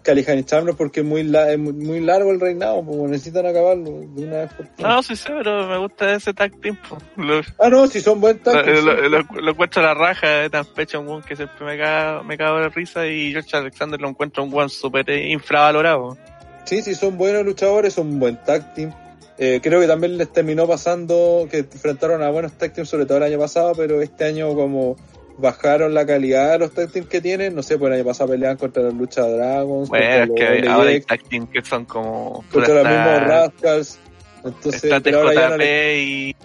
Callihan 0.03 0.39
y 0.39 0.45
Chandler 0.45 0.75
porque 0.77 1.01
es 1.01 1.07
muy, 1.07 1.23
la- 1.25 1.51
es 1.53 1.59
muy, 1.59 2.01
largo 2.01 2.31
el 2.33 2.41
reinado, 2.41 2.83
pues 2.85 2.99
necesitan 3.11 3.47
acabarlo 3.47 3.85
de 3.91 4.25
una 4.27 4.37
vez 4.39 4.53
por 4.55 4.67
todas. 4.69 4.93
No, 4.95 5.03
sí 5.03 5.17
sé, 5.17 5.33
pero 5.37 5.67
me 5.67 5.79
gusta 5.79 6.15
ese 6.15 6.35
tag 6.35 6.53
team. 6.61 6.77
po. 6.89 6.99
Lo, 7.17 7.41
Ah, 7.59 7.69
no, 7.71 7.87
si 7.87 8.01
son 8.01 8.21
buen 8.21 8.39
tag, 8.41 8.67
lo, 8.67 8.77
sí. 8.77 8.83
lo- 8.85 9.09
lo- 9.09 9.41
lo 9.41 9.51
encuentro 9.51 9.83
a 9.83 9.87
la 9.87 9.95
raja 9.95 10.29
de 10.29 10.51
tan 10.51 10.65
pecho 10.67 11.01
un 11.01 11.23
que 11.23 11.37
siempre 11.37 11.65
me 11.65 11.79
cago, 11.79 12.25
me 12.25 12.37
cago 12.37 12.59
de 12.59 12.69
risa 12.71 13.07
y 13.07 13.33
George 13.33 13.57
Alexander 13.57 14.01
lo 14.01 14.09
encuentro 14.09 14.43
un 14.43 14.53
weón 14.53 14.69
súper 14.71 15.09
eh, 15.11 15.31
infravalorado. 15.31 16.17
Sí, 16.65 16.83
sí, 16.83 16.95
son 16.95 17.17
buenos 17.17 17.45
luchadores, 17.45 17.95
son 17.95 18.09
un 18.09 18.19
buen 18.21 18.37
tag 18.45 18.75
team. 18.75 18.93
Eh, 19.39 19.61
creo 19.63 19.81
que 19.81 19.87
también 19.87 20.19
les 20.19 20.31
terminó 20.33 20.67
pasando 20.69 21.49
que 21.51 21.59
enfrentaron 21.61 22.23
a 22.23 22.29
buenos 22.31 22.53
tag 22.53 22.73
teams, 22.75 22.89
sobre 22.91 23.07
todo 23.07 23.17
el 23.19 23.25
año 23.25 23.39
pasado, 23.39 23.73
pero 23.75 24.03
este 24.03 24.25
año 24.27 24.55
como 24.55 24.97
bajaron 25.41 25.95
la 25.95 26.07
calidad 26.07 26.53
de 26.53 26.59
los 26.61 26.73
tag 26.73 26.91
teams 26.91 27.09
que 27.09 27.21
tienen, 27.21 27.55
no 27.55 27.63
sé, 27.63 27.79
pues 27.79 27.91
el 27.93 27.99
año 28.01 28.05
pasado 28.07 28.31
peleaban 28.31 28.57
contra 28.57 28.83
los 28.83 28.95
Lucha 28.95 29.23
Dragons, 29.23 29.89
Bueno, 29.89 30.05
contra 30.05 30.23
es 30.23 30.29
los 30.29 30.37
que 30.63 30.69
ahora 30.69 30.91
hay 30.91 31.01
tag 31.01 31.23
team 31.25 31.47
que 31.47 31.63
son 31.63 31.85
como... 31.85 32.45
contra 32.53 32.75
los 32.75 32.85
mismos 32.85 33.29
Rascals. 33.29 33.99
Entonces, 34.45 34.85
Está 34.85 35.01
pero 35.01 35.19
ahora 35.21 35.35
ya 35.35 35.49
no 35.51 35.57
TJP 35.57 35.59
le- 35.61 36.03
y, 36.03 36.37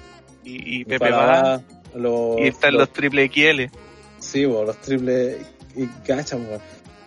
y, 0.43 0.79
y 0.81 0.85
Pepe 0.85 1.09
los, 1.95 2.39
Y 2.39 2.47
están 2.47 2.73
los 2.73 2.89
triple 2.91 3.27
XL. 3.29 3.73
Sí, 4.19 4.45
bo, 4.45 4.63
los 4.65 4.77
triples 4.77 5.37
y 5.75 5.87
cachan, 6.05 6.45
bo. 6.49 6.57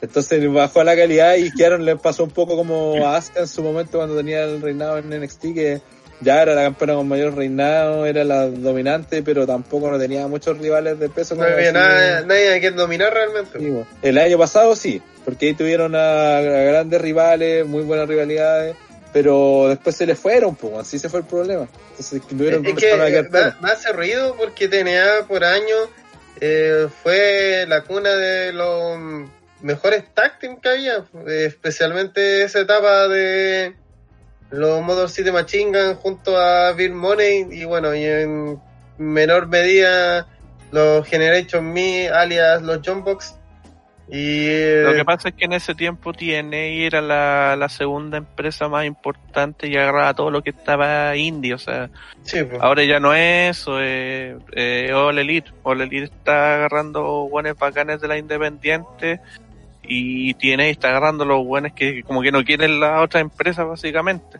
Entonces 0.00 0.52
bajó 0.52 0.84
la 0.84 0.94
calidad 0.96 1.36
y 1.36 1.50
quedaron, 1.50 1.84
les 1.84 1.98
pasó 2.00 2.22
un 2.24 2.30
poco 2.30 2.56
como 2.56 3.04
a 3.06 3.16
Asuka 3.16 3.40
en 3.40 3.48
su 3.48 3.62
momento 3.62 3.98
cuando 3.98 4.16
tenía 4.16 4.44
el 4.44 4.62
reinado 4.62 4.96
en 4.98 5.10
NXT, 5.10 5.40
que 5.54 5.80
ya 6.20 6.42
era 6.42 6.54
la 6.54 6.62
campeona 6.62 6.94
con 6.94 7.08
mayor 7.08 7.36
reinado, 7.36 8.06
era 8.06 8.24
la 8.24 8.46
dominante, 8.46 9.22
pero 9.22 9.46
tampoco 9.46 9.90
no 9.90 9.98
tenía 9.98 10.26
muchos 10.26 10.58
rivales 10.58 10.98
de 10.98 11.08
peso. 11.08 11.34
No 11.34 11.44
había 11.44 11.72
nada, 11.72 12.22
nadie 12.22 12.56
a 12.56 12.60
quien 12.60 12.76
dominar 12.76 13.12
realmente. 13.12 13.58
Sí. 13.58 13.72
El 14.02 14.18
año 14.18 14.38
pasado 14.38 14.74
sí, 14.74 15.02
porque 15.24 15.46
ahí 15.46 15.54
tuvieron 15.54 15.94
a, 15.94 16.38
a 16.38 16.40
grandes 16.40 17.00
rivales, 17.00 17.66
muy 17.66 17.82
buenas 17.82 18.08
rivalidades, 18.08 18.76
pero 19.12 19.66
después 19.68 19.96
se 19.96 20.06
les 20.06 20.18
fueron, 20.18 20.56
pues, 20.56 20.74
así 20.74 20.98
se 20.98 21.08
fue 21.08 21.20
el 21.20 21.26
problema. 21.26 21.68
Entonces 21.90 22.22
tuvieron 22.26 22.64
es 22.66 22.74
personas 22.74 23.10
que 23.10 23.62
me 23.62 23.70
hace 23.70 23.92
ruido 23.92 24.36
porque 24.36 24.68
TNA 24.68 25.26
por 25.26 25.44
año 25.44 25.76
eh, 26.40 26.88
fue 27.02 27.64
la 27.68 27.82
cuna 27.82 28.10
de 28.10 28.52
los 28.52 28.98
mejores 29.60 30.04
tag 30.14 30.38
team 30.38 30.60
que 30.60 30.68
había, 30.68 31.04
eh, 31.26 31.46
especialmente 31.46 32.44
esa 32.44 32.60
etapa 32.60 33.08
de 33.08 33.74
los 34.50 34.82
Motor 34.82 35.10
City 35.10 35.30
Machine 35.30 35.72
Gun 35.72 35.94
junto 35.96 36.36
a 36.36 36.72
Bill 36.72 36.94
Money 36.94 37.46
y 37.50 37.64
bueno, 37.64 37.94
y 37.94 38.04
en 38.04 38.60
menor 38.98 39.48
medida 39.48 40.26
los 40.70 41.06
Generation 41.06 41.72
Me 41.72 42.08
alias 42.08 42.62
los 42.62 42.80
John 42.84 43.04
Box 43.04 43.38
y 44.10 44.46
eh, 44.48 44.82
Lo 44.86 44.94
que 44.94 45.04
pasa 45.04 45.28
es 45.28 45.34
que 45.34 45.44
en 45.44 45.52
ese 45.52 45.74
tiempo 45.74 46.14
TNA 46.14 46.56
era 46.56 47.02
la, 47.02 47.56
la 47.56 47.68
segunda 47.68 48.16
empresa 48.16 48.66
más 48.68 48.86
importante 48.86 49.68
y 49.68 49.76
agarraba 49.76 50.14
todo 50.14 50.30
lo 50.30 50.42
que 50.42 50.50
estaba 50.50 51.14
indie, 51.14 51.52
o 51.52 51.58
sea, 51.58 51.90
sí, 52.22 52.42
pues. 52.42 52.60
ahora 52.62 52.84
ya 52.84 53.00
no 53.00 53.12
es 53.12 53.58
eso, 53.58 53.80
es 53.80 54.36
eh, 54.52 54.90
All 54.94 55.18
Elite. 55.18 55.50
All 55.62 55.82
Elite 55.82 56.04
está 56.04 56.54
agarrando 56.54 57.28
buenos 57.28 57.58
bacanes 57.58 58.00
de 58.00 58.08
la 58.08 58.16
independiente 58.16 59.20
y 59.88 60.34
TNA 60.34 60.66
está 60.66 60.90
agarrando 60.90 61.24
los 61.24 61.44
buenos 61.44 61.72
que 61.72 62.02
como 62.02 62.22
que 62.22 62.30
no 62.30 62.44
quieren 62.44 62.78
la 62.78 63.00
otra 63.00 63.20
empresa 63.20 63.64
básicamente. 63.64 64.38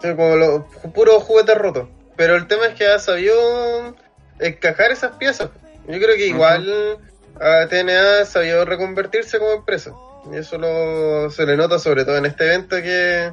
Sí, 0.00 0.08
como 0.16 0.36
los 0.36 0.62
puros 0.94 1.22
juguetes 1.22 1.56
rotos. 1.56 1.88
Pero 2.16 2.34
el 2.34 2.46
tema 2.46 2.66
es 2.66 2.74
que 2.74 2.86
ha 2.86 2.98
sabido 2.98 3.94
encajar 4.40 4.90
esas 4.90 5.12
piezas. 5.16 5.50
Yo 5.86 5.98
creo 5.98 6.16
que 6.16 6.26
igual 6.26 6.98
a 7.40 7.66
TNA 7.68 8.24
sabido 8.24 8.64
reconvertirse 8.64 9.38
como 9.38 9.52
empresa. 9.52 9.92
Y 10.32 10.36
eso 10.36 10.58
lo, 10.58 11.30
se 11.30 11.46
le 11.46 11.56
nota 11.56 11.78
sobre 11.78 12.04
todo 12.04 12.16
en 12.16 12.26
este 12.26 12.46
evento 12.46 12.76
que, 12.76 13.32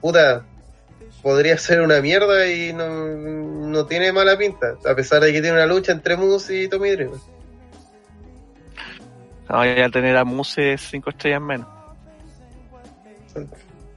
puta, 0.00 0.44
podría 1.22 1.58
ser 1.58 1.80
una 1.80 2.00
mierda 2.00 2.46
y 2.46 2.72
no, 2.72 2.88
no 2.88 3.86
tiene 3.86 4.12
mala 4.12 4.38
pinta. 4.38 4.76
A 4.88 4.94
pesar 4.94 5.22
de 5.22 5.32
que 5.32 5.40
tiene 5.40 5.56
una 5.56 5.66
lucha 5.66 5.92
entre 5.92 6.16
Moose 6.16 6.62
y 6.62 6.68
Tommy 6.68 6.90
Dreamer. 6.90 7.18
No, 9.48 9.64
ya 9.64 9.88
tener 9.90 10.16
a 10.16 10.24
Muse 10.24 10.76
cinco 10.78 11.10
estrellas 11.10 11.40
menos. 11.40 11.68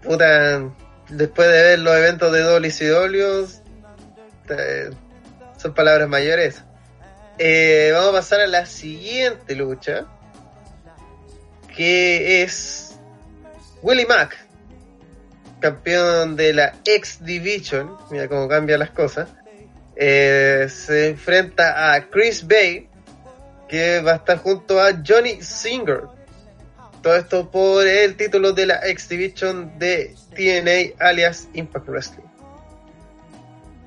Puta, 0.04 0.70
después 1.10 1.48
de 1.48 1.62
ver 1.62 1.80
los 1.80 1.96
eventos 1.96 2.32
de 2.32 2.42
Dolly 2.42 2.74
y 2.80 2.86
Dolios, 2.86 3.62
eh, 4.50 4.90
son 5.58 5.74
palabras 5.74 6.08
mayores. 6.08 6.64
Eh, 7.38 7.92
vamos 7.94 8.10
a 8.10 8.14
pasar 8.14 8.42
a 8.42 8.48
la 8.48 8.66
siguiente 8.66 9.56
lucha, 9.56 10.06
que 11.76 12.44
es 12.44 13.00
Willie 13.82 14.06
Mack, 14.06 14.36
campeón 15.62 16.36
de 16.36 16.54
la 16.54 16.76
X 16.84 17.20
Division. 17.24 17.96
Mira 18.12 18.28
cómo 18.28 18.48
cambian 18.48 18.80
las 18.80 18.92
cosas. 18.92 19.30
Eh, 19.96 20.68
se 20.70 21.10
enfrenta 21.10 21.94
a 21.94 22.10
Chris 22.10 22.46
Bay, 22.46 22.89
que 23.70 24.02
va 24.02 24.14
a 24.14 24.16
estar 24.16 24.38
junto 24.40 24.82
a 24.82 24.90
Johnny 25.06 25.42
Singer. 25.42 26.04
Todo 27.02 27.16
esto 27.16 27.50
por 27.50 27.88
el 27.88 28.16
título 28.18 28.52
de 28.52 28.66
la 28.66 28.80
X 28.90 29.08
Division 29.10 29.78
de 29.80 30.16
TNA 30.36 31.02
alias 31.06 31.48
Impact 31.54 31.88
Wrestling. 31.88 32.26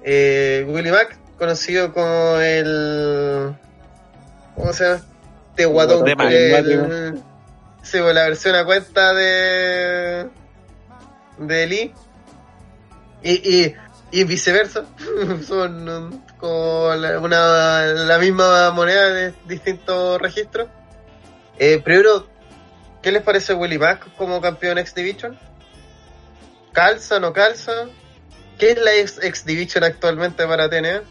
Eh, 0.05 0.65
Willie 0.69 0.91
Mack, 0.93 1.17
conocido 1.39 1.93
como 1.93 2.37
el. 2.39 3.55
¿Cómo 4.57 4.73
se 4.73 4.85
llama? 4.85 5.05
Este 5.51 5.67
guatón. 5.67 6.05
De 6.05 6.17
Mac, 6.17 6.31
el- 6.31 7.23
Sí, 7.83 7.99
pues 8.01 8.15
la 8.15 8.23
versión 8.23 8.55
a 8.55 8.65
cuenta 8.65 9.13
de. 9.13 10.29
de 11.39 11.67
Lee. 11.67 11.93
Y, 13.23 13.33
y, 13.33 13.75
y 14.13 14.25
viceversa. 14.25 14.85
Son 15.47 16.23
como 16.43 16.93
la, 16.97 17.21
una, 17.21 17.85
la 17.87 18.19
misma 18.19 18.73
moneda 18.73 19.09
de 19.13 19.33
distintos 19.47 20.21
registros. 20.21 20.69
Eh, 21.57 21.81
primero, 21.83 22.27
¿qué 23.01 23.13
les 23.13 23.23
parece 23.23 23.55
Willie 23.55 23.79
Mack 23.79 24.15
como 24.17 24.41
campeón 24.41 24.77
X 24.79 24.93
Division? 24.95 25.39
¿Calza, 26.73 27.21
no 27.21 27.33
calza? 27.33 27.73
¿Qué 28.59 28.73
es 28.73 28.79
la 28.83 28.93
X, 28.97 29.21
X 29.23 29.45
Division 29.47 29.85
actualmente 29.85 30.45
para 30.47 30.69
TNA? 30.69 31.03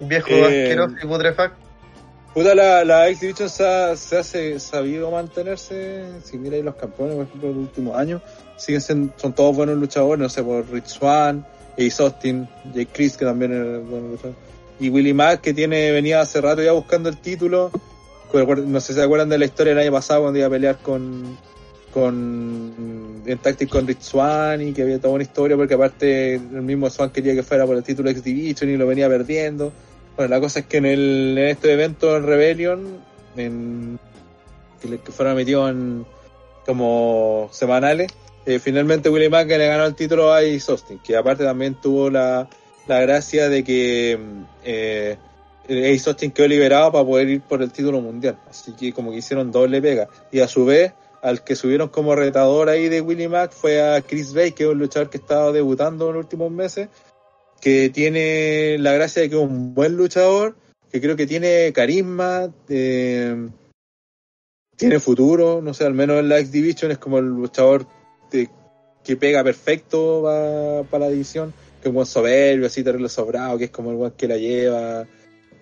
Viejo 0.00 0.28
Eh, 0.28 0.42
asqueroso 0.62 0.94
y 1.02 1.06
putrefacto. 1.06 1.66
Puta, 2.34 2.54
la, 2.54 2.84
la 2.84 3.08
X 3.08 3.20
Division 3.22 3.48
se 3.48 3.66
ha, 3.66 3.96
se 3.96 4.18
ha 4.18 4.22
se- 4.22 4.60
sabido 4.60 5.10
mantenerse. 5.10 6.04
Si 6.22 6.36
miráis 6.38 6.62
los 6.64 6.76
campeones, 6.76 7.16
por 7.16 7.24
ejemplo, 7.26 7.48
de 7.48 7.54
los 7.54 7.62
últimos 7.64 7.96
años, 7.96 8.22
siguen 8.56 8.80
siendo, 8.82 9.12
son 9.16 9.32
todos 9.32 9.56
buenos 9.56 9.76
luchadores. 9.78 10.20
No 10.20 10.28
sé, 10.28 10.42
por 10.44 10.70
Rich 10.70 10.86
Swan, 10.98 11.46
Ace 11.78 12.02
Austin, 12.02 12.48
Jake 12.74 12.88
Chris, 12.92 13.16
que 13.16 13.24
también 13.24 13.52
es 13.52 13.88
buen 13.88 14.10
luchador. 14.10 14.34
Y 14.78 14.90
Willie 14.90 15.14
Mack, 15.14 15.40
que 15.40 15.54
tiene 15.54 15.90
venía 15.90 16.20
hace 16.20 16.40
rato 16.40 16.62
ya 16.62 16.72
buscando 16.72 17.08
el 17.08 17.16
título. 17.18 17.70
No 18.32 18.80
sé 18.80 18.88
si 18.88 18.94
se 18.94 19.02
acuerdan 19.02 19.28
de 19.28 19.38
la 19.38 19.46
historia 19.46 19.74
del 19.74 19.84
año 19.84 19.92
pasado 19.92 20.22
cuando 20.22 20.38
iba 20.38 20.48
a 20.48 20.50
pelear 20.50 20.76
con 20.78 21.38
con 21.96 23.22
en 23.24 23.38
Tactic 23.38 23.70
con 23.70 23.86
Rich 23.86 24.02
Swan 24.02 24.60
y 24.60 24.74
que 24.74 24.82
había 24.82 25.00
toda 25.00 25.14
una 25.14 25.22
historia 25.22 25.56
porque 25.56 25.72
aparte 25.72 26.34
el 26.34 26.60
mismo 26.60 26.90
Swan 26.90 27.08
quería 27.08 27.34
que 27.34 27.42
fuera 27.42 27.64
por 27.64 27.74
el 27.74 27.82
título 27.82 28.10
X 28.10 28.22
Division 28.22 28.68
y 28.68 28.76
lo 28.76 28.86
venía 28.86 29.08
perdiendo. 29.08 29.72
Bueno, 30.14 30.34
la 30.34 30.38
cosa 30.38 30.60
es 30.60 30.66
que 30.66 30.76
en, 30.76 30.84
el, 30.84 31.38
en 31.38 31.48
este 31.48 31.72
evento 31.72 32.14
en 32.18 32.26
Rebellion, 32.26 32.98
en, 33.38 33.98
que 34.82 35.10
fueron 35.10 35.36
metidos 35.36 35.70
en 35.70 36.04
como 36.66 37.48
semanales, 37.50 38.12
eh, 38.46 38.60
finalmente 38.60 39.10
Willie 39.10 39.28
Mack 39.28 39.48
le 39.48 39.66
ganó 39.66 39.84
el 39.84 39.94
título 39.94 40.32
a 40.32 40.38
Ace 40.38 40.70
Austin, 40.70 41.00
que 41.00 41.16
aparte 41.16 41.42
también 41.42 41.74
tuvo 41.74 42.08
la, 42.10 42.48
la 42.86 43.00
gracia 43.00 43.48
de 43.48 43.64
que 43.64 44.18
eh, 44.64 45.18
Ace 45.68 46.08
Austin 46.08 46.30
quedó 46.30 46.46
liberado 46.46 46.92
para 46.92 47.04
poder 47.04 47.28
ir 47.28 47.40
por 47.40 47.60
el 47.60 47.72
título 47.72 48.00
mundial. 48.00 48.38
Así 48.48 48.72
que 48.72 48.92
como 48.92 49.10
que 49.10 49.18
hicieron 49.18 49.50
doble 49.50 49.82
pega. 49.82 50.08
Y 50.30 50.40
a 50.40 50.48
su 50.48 50.64
vez, 50.64 50.92
al 51.22 51.42
que 51.42 51.56
subieron 51.56 51.88
como 51.88 52.14
retador 52.14 52.68
ahí 52.68 52.88
de 52.88 53.00
Willie 53.00 53.28
Mack 53.28 53.52
fue 53.52 53.82
a 53.82 54.00
Chris 54.00 54.32
Bay, 54.32 54.52
que 54.52 54.62
es 54.62 54.70
un 54.70 54.78
luchador 54.78 55.10
que 55.10 55.18
estaba 55.18 55.50
debutando 55.50 56.08
en 56.08 56.14
los 56.14 56.24
últimos 56.24 56.52
meses, 56.52 56.88
que 57.60 57.90
tiene 57.90 58.76
la 58.78 58.92
gracia 58.92 59.22
de 59.22 59.30
que 59.30 59.34
es 59.34 59.42
un 59.42 59.74
buen 59.74 59.96
luchador, 59.96 60.54
que 60.92 61.00
creo 61.00 61.16
que 61.16 61.26
tiene 61.26 61.72
carisma, 61.72 62.52
eh, 62.68 63.48
tiene 64.76 65.00
futuro, 65.00 65.60
no 65.62 65.74
sé, 65.74 65.84
al 65.84 65.94
menos 65.94 66.20
en 66.20 66.28
la 66.28 66.38
X 66.38 66.52
Division 66.52 66.92
es 66.92 66.98
como 66.98 67.18
el 67.18 67.24
luchador 67.24 67.86
de- 68.30 68.50
que 69.04 69.16
pega 69.16 69.44
perfecto 69.44 70.22
para 70.90 71.04
la 71.06 71.10
división, 71.10 71.52
que 71.80 71.82
es 71.82 71.86
un 71.90 71.94
buen 71.94 72.06
soberbio, 72.06 72.66
así 72.66 72.82
terrible 72.82 73.08
sobrado, 73.08 73.56
que 73.58 73.64
es 73.64 73.70
como 73.70 73.90
el 73.90 73.96
buen 73.96 74.12
que 74.12 74.26
la 74.28 74.36
lleva. 74.36 75.06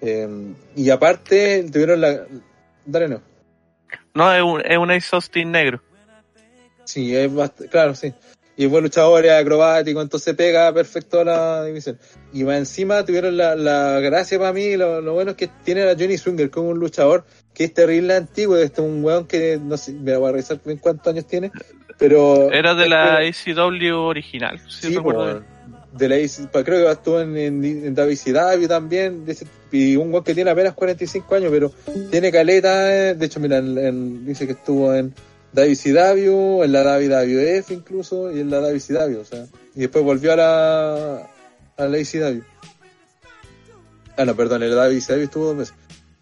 eh, 0.01 0.29
y 0.77 0.91
aparte 0.91 1.65
tuvieron 1.71 2.01
la... 2.01 2.27
Dale, 2.87 3.09
no. 3.09 3.21
No, 4.15 4.33
es 4.33 4.43
un, 4.43 4.61
es 4.65 4.79
un 4.79 4.91
Ace 4.91 5.09
Austin 5.17 5.51
negro. 5.51 5.81
Sí, 6.85 7.15
es 7.17 7.31
bast- 7.31 7.69
claro, 7.71 7.95
sí. 7.95 8.13
Y 8.57 8.65
es 8.67 8.71
buen 8.71 8.85
luchador, 8.85 9.25
es 9.27 9.33
acrobático, 9.33 10.01
entonces 10.01 10.35
pega 10.35 10.73
perfecto 10.73 11.21
a 11.21 11.25
la 11.25 11.65
división. 11.65 11.99
Y 12.33 12.45
más 12.45 12.59
encima 12.59 13.05
tuvieron 13.05 13.37
la, 13.37 13.57
la 13.57 13.99
gracia 14.01 14.39
para 14.39 14.53
mí, 14.53 14.77
lo, 14.77 15.01
lo 15.01 15.15
bueno 15.15 15.33
es 15.33 15.37
que 15.37 15.49
tienen 15.65 15.89
a 15.89 15.95
Johnny 15.99 16.17
Swinger 16.19 16.51
como 16.51 16.69
un 16.69 16.79
luchador 16.79 17.25
que 17.53 17.65
es 17.65 17.75
terrible 17.75 18.15
antiguo, 18.15 18.57
este 18.57 18.81
es 18.81 18.87
un 18.87 19.05
weón 19.05 19.27
que 19.27 19.59
no 19.61 19.77
sé, 19.77 19.93
me 19.93 20.17
voy 20.17 20.29
a 20.29 20.33
revisar 20.33 20.61
bien 20.65 20.79
cuántos 20.79 21.13
años 21.13 21.27
tiene, 21.27 21.51
pero... 21.99 22.51
Era 22.53 22.75
de 22.75 22.89
la 22.89 23.19
ACW 23.19 23.95
original, 23.97 24.61
si 24.69 24.89
Sí, 24.89 24.97
recuerdo 24.97 25.43
de 25.93 26.09
la 26.09 26.17
AC 26.17 26.51
creo 26.65 26.85
que 26.87 26.91
estuvo 26.91 27.21
en, 27.21 27.37
en, 27.37 27.65
en 27.65 27.95
WCW 27.95 28.67
también, 28.67 29.25
y 29.71 29.95
un 29.97 30.11
weón 30.13 30.25
que 30.25 30.35
tiene 30.35 30.51
apenas 30.51 30.75
45 30.75 31.35
años, 31.37 31.51
pero 31.53 31.71
tiene 32.11 32.33
caleta, 32.33 33.11
eh, 33.11 33.15
de 33.15 33.27
hecho, 33.27 33.39
mira, 33.39 33.59
en- 33.59 33.79
en- 33.79 34.27
dice 34.27 34.45
que 34.47 34.53
estuvo 34.55 34.93
en 34.93 35.15
WCW, 35.53 36.65
en 36.65 36.73
la 36.73 36.83
WWF 36.83 37.71
incluso, 37.71 38.33
y 38.37 38.41
en 38.41 38.51
la 38.51 38.59
WCW, 38.59 39.21
o 39.21 39.25
sea, 39.25 39.47
y 39.77 39.81
después 39.81 40.05
volvió 40.05 40.33
a 40.33 40.37
la, 40.37 41.17
a 41.77 41.87
la 41.87 41.97
ACW. 41.99 42.43
Ah, 44.17 44.25
no, 44.25 44.35
perdón, 44.35 44.63
en 44.65 44.71
la 44.75 44.87
WCW 44.89 45.23
estuvo 45.23 45.47
dos 45.47 45.57
meses. 45.57 45.75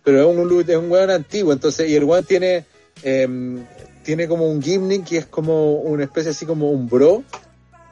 Pero 0.05 0.21
es 0.31 0.37
un, 0.37 0.61
es 0.69 0.77
un 0.77 0.91
weón 0.91 1.11
antiguo, 1.11 1.53
entonces, 1.53 1.89
y 1.89 1.95
el 1.97 2.05
weón 2.05 2.25
tiene, 2.25 2.65
em, 3.03 3.65
tiene 4.03 4.29
como 4.29 4.51
un 4.51 4.63
gimmick 4.63 5.05
que 5.05 5.19
es 5.19 5.27
como 5.27 5.77
una 5.77 6.05
especie 6.05 6.31
así 6.31 6.47
como 6.47 6.71
un 6.71 6.89
bro, 6.89 7.23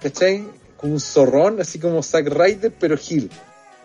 ¿cachai? 0.00 0.44
Como 0.76 0.94
un 0.94 1.00
zorrón, 1.00 1.61
así 1.61 1.78
como 1.78 2.02
Zack 2.02 2.28
Ryder, 2.28 2.72
pero 2.78 2.96
Gil. 2.96 3.30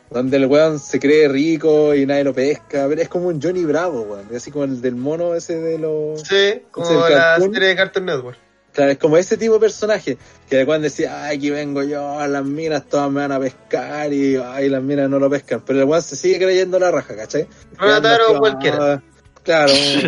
Donde 0.10 0.38
el 0.38 0.46
weón 0.46 0.80
se 0.80 1.00
cree 1.00 1.28
rico 1.28 1.96
y 1.96 2.06
nadie 2.06 2.24
lo 2.24 2.34
pesca, 2.34 2.86
pero 2.88 3.02
es 3.02 3.10
como 3.10 3.28
un 3.28 3.42
Johnny 3.42 3.66
Bravo, 3.66 4.02
weón. 4.02 4.28
Así 4.36 4.52
como 4.52 4.66
el 4.66 4.82
del 4.82 4.96
mono 4.96 5.34
ese 5.36 5.58
de 5.60 5.80
los... 5.80 6.22
Sí, 6.22 6.62
como 6.72 6.86
¿Es 6.86 6.92
el 6.92 7.16
la 7.16 7.40
serie 7.40 7.70
de 7.70 7.76
Cartoon 7.76 8.06
Network. 8.06 8.38
Claro, 8.72 8.92
es 8.92 8.98
como 8.98 9.16
ese 9.16 9.38
tipo 9.38 9.54
de 9.54 9.62
personaje, 9.62 10.18
que 10.50 10.60
el 10.60 10.68
weón 10.68 10.82
decía, 10.82 11.26
ay, 11.26 11.38
aquí 11.38 11.50
vengo 11.50 11.82
yo, 11.82 12.28
las 12.28 12.44
minas 12.44 12.86
todas 12.88 13.10
me 13.10 13.22
van 13.22 13.32
a 13.32 13.40
pescar 13.40 14.12
y 14.12 14.36
ay, 14.36 14.68
las 14.68 14.84
minas 14.84 15.10
no 15.10 15.18
lo 15.18 15.30
pescan. 15.30 15.64
Pero 15.66 15.80
el 15.80 15.86
weón 15.86 16.02
se 16.02 16.18
sigue 16.18 16.38
creyendo 16.38 16.78
la 16.78 16.92
raja, 16.92 17.16
¿cachai? 17.16 17.48
Rataro 17.78 18.38
cualquiera. 18.40 19.02
Claro, 19.46 19.72
sí. 19.74 20.08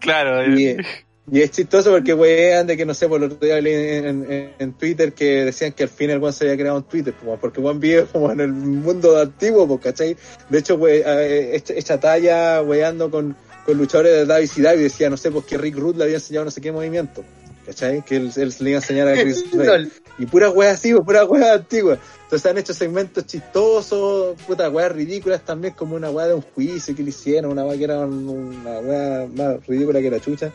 Claro, 0.00 0.54
Y, 0.54 0.66
eh, 0.66 0.76
y 1.30 1.40
es 1.40 1.50
chistoso 1.52 1.90
porque 1.90 2.12
wean 2.14 2.66
de 2.66 2.76
que 2.76 2.84
no 2.84 2.92
sé, 2.94 3.08
por 3.08 3.22
el 3.22 3.32
otro 3.32 3.46
día 3.46 3.60
leí 3.60 3.96
en, 3.98 4.30
en- 4.30 4.52
en 4.58 4.72
Twitter 4.74 5.12
que 5.12 5.44
decían 5.44 5.72
que 5.72 5.84
al 5.84 5.88
fin 5.88 6.10
el 6.10 6.18
weón 6.18 6.32
se 6.32 6.44
había 6.44 6.56
creado 6.56 6.78
en 6.78 6.84
Twitter, 6.84 7.14
porque 7.40 7.60
weón 7.60 7.80
vive 7.80 8.04
como 8.12 8.30
en 8.30 8.40
el 8.40 8.52
mundo 8.52 9.18
antiguo, 9.18 9.80
¿cachai? 9.80 10.16
De 10.50 10.58
hecho, 10.58 10.74
we, 10.76 10.98
eh, 11.04 11.56
esta, 11.56 11.72
esta 11.72 11.98
talla 11.98 12.62
weando 12.62 13.10
con, 13.10 13.36
con 13.64 13.76
luchadores 13.78 14.12
de 14.12 14.26
Davis 14.26 14.56
y 14.58 14.62
Davis 14.62 14.82
decía, 14.84 15.08
no 15.10 15.16
sé, 15.16 15.30
pues 15.30 15.46
que 15.46 15.56
Rick 15.58 15.76
Root 15.76 15.96
le 15.96 16.04
había 16.04 16.16
enseñado 16.16 16.44
no 16.44 16.50
sé 16.50 16.60
qué 16.60 16.70
movimiento, 16.70 17.24
¿cachai? 17.66 18.02
Que 18.02 18.16
él, 18.16 18.30
él 18.36 18.54
le 18.60 18.70
iba 18.70 18.78
a 18.78 18.82
enseñar 18.82 19.08
a 19.08 19.14
Chris. 19.20 19.44
Y 20.18 20.24
puras 20.26 20.52
weas 20.54 20.74
así, 20.78 20.94
puras 20.94 21.26
weas 21.28 21.50
antiguas. 21.50 21.98
Entonces 22.24 22.50
han 22.50 22.56
hecho 22.58 22.72
segmentos 22.72 23.26
chistosos, 23.26 24.36
putas 24.46 24.72
weas 24.72 24.90
ridículas 24.92 25.44
también, 25.44 25.74
como 25.74 25.94
una 25.96 26.10
wea 26.10 26.28
de 26.28 26.34
un 26.34 26.40
juicio 26.42 26.94
que 26.96 27.02
le 27.02 27.10
hicieron, 27.10 27.52
una 27.52 27.64
wea 27.64 27.76
que 27.78 27.84
era 27.84 28.00
un- 28.00 28.28
una 28.28 28.78
wea 28.80 29.28
más 29.34 29.66
ridícula 29.66 30.00
que 30.00 30.10
la 30.10 30.20
chucha. 30.20 30.50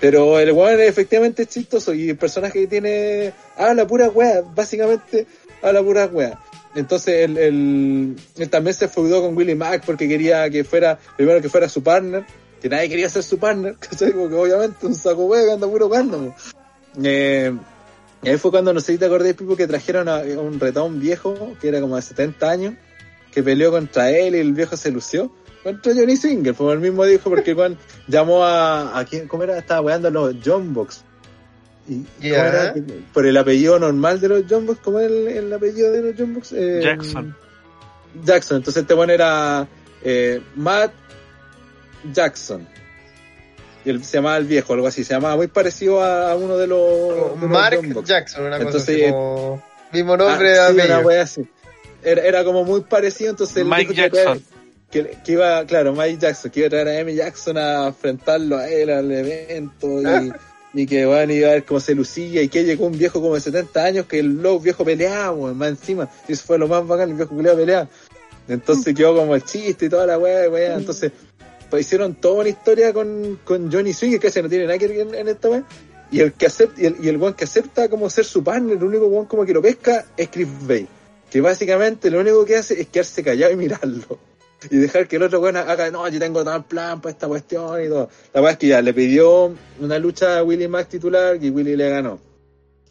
Pero 0.00 0.38
el 0.38 0.52
weón 0.52 0.78
efectivamente 0.80 1.42
es 1.42 1.48
chistoso 1.48 1.92
y 1.94 2.10
el 2.10 2.16
personaje 2.16 2.60
que 2.60 2.66
tiene 2.66 3.32
habla 3.56 3.86
pura 3.86 4.08
wea, 4.10 4.42
básicamente 4.54 5.26
habla 5.62 5.82
pura 5.82 6.06
wea. 6.06 6.38
Entonces 6.76 7.24
él, 7.24 7.38
él, 7.38 8.16
él 8.36 8.50
también 8.50 8.74
se 8.74 8.86
feudó 8.88 9.22
con 9.22 9.36
Willie 9.36 9.56
Mack 9.56 9.84
porque 9.84 10.06
quería 10.06 10.48
que 10.50 10.62
fuera, 10.62 10.98
primero 11.16 11.40
que 11.40 11.48
fuera 11.48 11.68
su 11.68 11.82
partner, 11.82 12.24
que 12.60 12.68
nadie 12.68 12.88
quería 12.88 13.08
ser 13.08 13.22
su 13.22 13.38
partner, 13.38 13.76
¿cachai? 13.80 14.12
Porque 14.12 14.34
obviamente 14.34 14.86
un 14.86 14.94
saco 14.94 15.26
wea 15.26 15.44
que 15.44 15.52
anda 15.52 15.66
puro 15.66 15.88
po. 15.88 16.34
eh, 17.02 17.52
y 18.22 18.28
ahí 18.30 18.36
fue 18.36 18.50
cuando, 18.50 18.72
no 18.72 18.80
sé 18.80 18.92
si 18.92 18.98
te 18.98 19.04
acordás, 19.04 19.34
Pipo, 19.34 19.56
que 19.56 19.68
trajeron 19.68 20.08
a 20.08 20.18
un 20.22 20.58
retón 20.58 20.98
viejo, 20.98 21.54
que 21.60 21.68
era 21.68 21.80
como 21.80 21.94
de 21.94 22.02
70 22.02 22.50
años, 22.50 22.74
que 23.32 23.42
peleó 23.44 23.70
contra 23.70 24.10
él 24.10 24.34
y 24.34 24.38
el 24.40 24.52
viejo 24.54 24.76
se 24.76 24.90
lució. 24.90 25.32
Contra 25.62 25.94
Johnny 25.94 26.16
Singer, 26.16 26.54
fue 26.54 26.72
el 26.72 26.80
mismo 26.80 27.04
dijo, 27.04 27.30
porque 27.30 27.54
Juan 27.54 27.78
llamó 28.08 28.44
a, 28.44 28.98
a 28.98 29.04
quién, 29.04 29.28
¿cómo 29.28 29.44
era? 29.44 29.56
Estaba 29.58 29.82
weando 29.82 30.08
a 30.08 30.10
los 30.10 30.34
John 30.44 30.74
Box. 30.74 31.04
Y, 31.88 31.98
¿cómo 32.02 32.06
Ya. 32.20 32.48
era? 32.48 32.74
Por 33.14 33.24
el 33.26 33.36
apellido 33.36 33.78
normal 33.78 34.20
de 34.20 34.28
los 34.28 34.44
John 34.50 34.66
Box, 34.66 34.80
¿cómo 34.82 34.98
es 34.98 35.06
el, 35.10 35.28
el 35.28 35.52
apellido 35.52 35.92
de 35.92 36.02
los 36.02 36.14
John 36.18 36.34
Box? 36.34 36.52
Eh, 36.52 36.80
Jackson. 36.82 37.36
Jackson, 38.24 38.56
entonces 38.58 38.82
este 38.82 38.94
bueno 38.94 39.12
era 39.12 39.68
eh, 40.02 40.40
Matt 40.56 40.92
Jackson. 42.12 42.66
Y 43.84 43.90
él 43.90 44.04
se 44.04 44.18
llamaba 44.18 44.36
el 44.38 44.44
viejo, 44.44 44.72
algo 44.74 44.86
así, 44.86 45.04
se 45.04 45.14
llamaba 45.14 45.36
muy 45.36 45.46
parecido 45.46 46.02
a, 46.02 46.32
a 46.32 46.36
uno 46.36 46.56
de 46.56 46.66
los, 46.66 47.40
de 47.40 47.46
Mark. 47.46 47.80
Jackson, 48.04 48.44
una 48.44 48.56
cosa 48.58 48.66
Entonces, 48.68 49.02
así 49.02 49.10
como... 49.12 49.62
Mismo 49.92 50.16
nombre 50.16 50.58
Ah, 50.58 50.64
de 50.64 50.68
sí, 50.68 50.74
una 50.74 50.82
apellido. 50.84 51.08
wea 51.08 51.22
así. 51.22 51.48
Era, 52.02 52.22
era 52.22 52.44
como 52.44 52.64
muy 52.64 52.82
parecido, 52.82 53.30
entonces 53.30 53.56
él 53.56 53.64
Mike 53.64 53.94
que 53.94 54.10
traer- 54.10 54.12
Jackson. 54.12 54.42
Que, 54.90 55.18
que 55.24 55.32
iba, 55.32 55.64
claro, 55.66 55.92
Mike 55.92 56.18
Jackson, 56.18 56.50
que 56.50 56.60
iba 56.60 56.66
a 56.66 56.70
traer 56.70 56.88
a 56.88 57.00
Amy 57.02 57.14
Jackson 57.14 57.58
a 57.58 57.86
enfrentarlo 57.88 58.56
a 58.56 58.68
él 58.68 58.88
al 58.90 59.10
evento 59.12 60.00
y, 60.02 60.32
y 60.82 60.86
que 60.86 61.04
bueno, 61.06 61.32
iba 61.32 61.48
a 61.48 61.52
ver 61.52 61.64
cómo 61.64 61.78
se 61.80 61.94
lucía 61.94 62.40
y 62.42 62.48
que 62.48 62.64
llegó 62.64 62.86
un 62.86 62.96
viejo 62.98 63.20
como 63.20 63.34
de 63.34 63.40
70 63.42 63.84
años 63.84 64.06
que 64.06 64.18
el 64.18 64.42
loco 64.42 64.60
viejo 64.60 64.84
peleaba, 64.84 65.30
weón, 65.32 65.56
más 65.58 65.68
encima. 65.68 66.08
Y 66.26 66.32
eso 66.32 66.44
fue 66.46 66.58
lo 66.58 66.68
más 66.68 66.86
bacán, 66.86 67.10
el 67.10 67.16
viejo 67.16 67.36
que 67.36 67.42
peleaba. 67.42 67.86
Entonces 68.48 68.94
quedó 68.94 69.14
como 69.14 69.34
el 69.34 69.44
chiste 69.44 69.86
y 69.86 69.88
toda 69.90 70.06
la 70.06 70.18
weá, 70.18 70.48
weá. 70.48 70.74
Entonces, 70.76 71.12
pues 71.70 71.86
hicieron 71.86 72.14
toda 72.14 72.40
una 72.40 72.48
historia 72.48 72.92
con, 72.92 73.38
con 73.44 73.70
Johnny 73.70 73.92
Swing, 73.92 74.18
que 74.18 74.30
se 74.30 74.42
no 74.42 74.48
tiene 74.48 74.64
nada 74.64 74.78
que 74.78 74.88
ver 74.88 75.00
en, 75.00 75.14
en 75.14 75.28
esta 75.28 75.48
weá. 75.48 75.64
Y 76.10 76.20
el 76.20 76.32
que 76.32 76.46
acepta, 76.46 76.80
y 76.80 76.86
el, 76.86 76.96
y 77.02 77.08
el 77.08 77.18
weón 77.18 77.34
que 77.34 77.44
acepta 77.44 77.88
como 77.88 78.08
ser 78.08 78.24
su 78.24 78.42
partner, 78.42 78.76
el 78.76 78.84
único 78.84 79.06
weón 79.06 79.26
como 79.26 79.44
que 79.44 79.52
lo 79.52 79.60
pesca 79.60 80.06
es 80.16 80.28
Chris 80.28 80.48
Bay. 80.62 80.86
Que 81.30 81.40
básicamente 81.40 82.10
lo 82.10 82.20
único 82.20 82.44
que 82.44 82.56
hace 82.56 82.80
es 82.80 82.88
quedarse 82.88 83.22
callado 83.22 83.52
y 83.52 83.56
mirarlo. 83.56 84.18
Y 84.70 84.76
dejar 84.78 85.06
que 85.06 85.16
el 85.16 85.22
otro 85.22 85.40
weón 85.40 85.56
haga, 85.56 85.90
no, 85.90 86.08
yo 86.08 86.18
tengo 86.18 86.40
el 86.40 86.64
plan 86.64 87.00
para 87.00 87.12
esta 87.12 87.28
cuestión 87.28 87.84
y 87.84 87.88
todo. 87.88 88.08
La 88.32 88.40
verdad 88.40 88.52
es 88.52 88.58
que 88.58 88.66
ya 88.68 88.82
le 88.82 88.94
pidió 88.94 89.54
una 89.78 89.98
lucha 89.98 90.38
a 90.38 90.42
Willie 90.42 90.68
Mack 90.68 90.88
titular 90.88 91.38
y 91.42 91.50
Willie 91.50 91.76
le 91.76 91.90
ganó. 91.90 92.18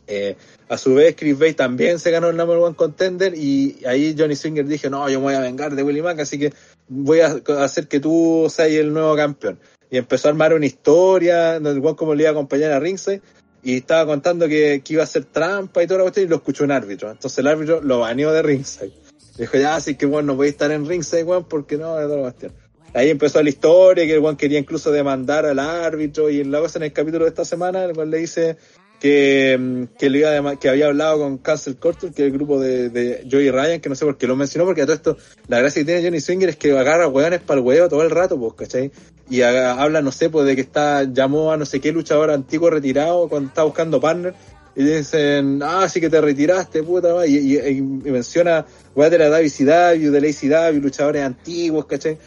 Eh, 0.06 0.38
a 0.70 0.78
su 0.78 0.94
vez, 0.94 1.16
Chris 1.18 1.38
Bay 1.38 1.54
también 1.54 2.00
se 2.00 2.12
ganó 2.12 2.30
el 2.30 2.38
number 2.38 2.58
one 2.58 2.76
contender 2.76 3.34
y 3.36 3.84
ahí 3.86 4.16
Johnny 4.18 4.36
Swinger 4.36 4.66
dijo, 4.66 4.90
no, 4.90 5.10
yo 5.10 5.20
me 5.20 5.26
voy 5.26 5.34
a 5.34 5.42
vengar 5.42 5.76
de 5.76 5.84
Willie 5.84 6.02
Mack, 6.02 6.20
así 6.20 6.40
que 6.40 6.54
voy 6.88 7.20
a 7.22 7.42
hacer 7.60 7.88
que 7.88 8.00
tú 8.00 8.48
seas 8.50 8.70
el 8.70 8.94
nuevo 8.94 9.16
campeón. 9.16 9.60
Y 9.90 9.98
empezó 9.98 10.28
a 10.28 10.32
armar 10.32 10.54
una 10.54 10.66
historia, 10.66 11.60
donde 11.60 11.88
el 11.88 11.96
como 11.96 12.14
le 12.14 12.24
iba 12.24 12.30
a 12.30 12.34
acompañar 12.34 12.72
a 12.72 12.80
Ringside, 12.80 13.22
y 13.64 13.78
estaba 13.78 14.06
contando 14.06 14.48
que, 14.48 14.82
que 14.84 14.94
iba 14.94 15.04
a 15.04 15.06
hacer 15.06 15.26
trampa 15.26 15.84
y 15.84 15.88
toda 15.88 16.00
la 16.00 16.04
cuestión, 16.04 16.26
y 16.26 16.30
lo 16.30 16.38
escuchó 16.38 16.64
un 16.64 16.72
árbitro. 16.72 17.10
Entonces 17.12 17.38
el 17.40 17.48
árbitro 17.48 17.82
lo 17.82 18.00
baneó 18.00 18.32
de 18.32 18.42
Ringside. 18.42 18.94
Dijo, 19.38 19.58
ya, 19.58 19.76
así 19.76 19.96
que 19.96 20.06
bueno, 20.06 20.34
no 20.34 20.36
podéis 20.36 20.54
estar 20.54 20.72
en 20.72 20.88
Ringside, 20.88 21.24
weón, 21.24 21.46
porque 21.46 21.78
no, 21.78 21.96
de 21.96 22.04
toda 22.04 22.18
la 22.18 22.22
cuestión. 22.24 22.54
Ahí 22.94 23.10
empezó 23.10 23.44
la 23.44 23.50
historia, 23.50 24.06
que 24.06 24.14
el 24.14 24.20
weón 24.20 24.38
quería 24.38 24.60
incluso 24.60 24.92
demandar 24.92 25.46
al 25.46 25.60
árbitro, 25.60 26.30
y 26.30 26.42
en 26.42 26.52
la 26.52 26.60
cosa 26.60 26.80
en 26.80 26.84
el 26.84 26.94
capítulo 26.94 27.26
de 27.26 27.30
esta 27.30 27.46
semana, 27.46 27.84
el 27.84 27.96
weón 27.96 28.10
le 28.10 28.18
dice 28.18 28.58
que, 29.00 29.58
mm, 29.60 29.98
que, 29.98 30.10
le 30.10 30.20
iba 30.20 30.56
que 30.56 30.70
había 30.70 30.88
hablado 30.88 31.20
con 31.20 31.38
Cancel 31.38 31.78
Culture, 31.78 32.14
que 32.14 32.24
es 32.24 32.28
el 32.28 32.34
grupo 32.34 32.60
de, 32.60 32.90
de 32.90 33.28
Joey 33.30 33.52
Ryan, 33.52 33.80
que 33.80 33.90
no 33.90 33.96
sé 33.96 34.06
por 34.06 34.18
qué 34.18 34.28
lo 34.28 34.36
mencionó, 34.36 34.66
porque 34.66 34.82
a 34.82 34.86
todo 34.86 34.96
esto, 34.96 35.18
la 35.48 35.60
gracia 35.60 35.82
que 35.82 35.86
tiene 35.86 36.04
Johnny 36.04 36.20
Swinger 36.20 36.50
es 36.50 36.58
que 36.58 36.78
agarra 36.78 37.08
weones 37.08 37.42
para 37.42 37.60
el 37.60 37.66
huevo 37.66 37.90
todo 37.90 38.04
el 38.04 38.10
rato, 38.10 38.40
pues, 38.40 38.54
¿cachai? 38.54 38.92
Y 39.30 39.42
habla, 39.42 40.02
no 40.02 40.12
sé, 40.12 40.30
pues 40.30 40.46
de 40.46 40.56
que 40.56 40.62
está, 40.62 41.04
llamó 41.04 41.52
a 41.52 41.58
no 41.58 41.66
sé 41.66 41.82
qué 41.82 41.92
luchador 41.92 42.32
antiguo 42.32 42.70
retirado 42.70 43.28
cuando 43.28 43.50
está 43.50 43.64
buscando 43.64 44.00
partner, 44.00 44.34
y 44.76 44.84
dicen, 44.84 45.62
ah, 45.64 45.90
sí 45.90 46.00
que 46.00 46.10
te 46.10 46.22
retiraste, 46.22 46.84
puta, 46.84 47.14
madre", 47.14 47.30
y, 47.30 47.58
y, 47.58 47.78
y 47.78 47.82
menciona 47.82 48.66
weas 48.96 49.12
de 49.12 49.18
la 49.18 49.30
WCW, 49.30 50.12
de 50.12 50.22
la 50.22 50.68
ACW, 50.70 50.80
luchadores 50.80 51.24
antiguos, 51.24 51.86
¿cachai? 51.86 52.18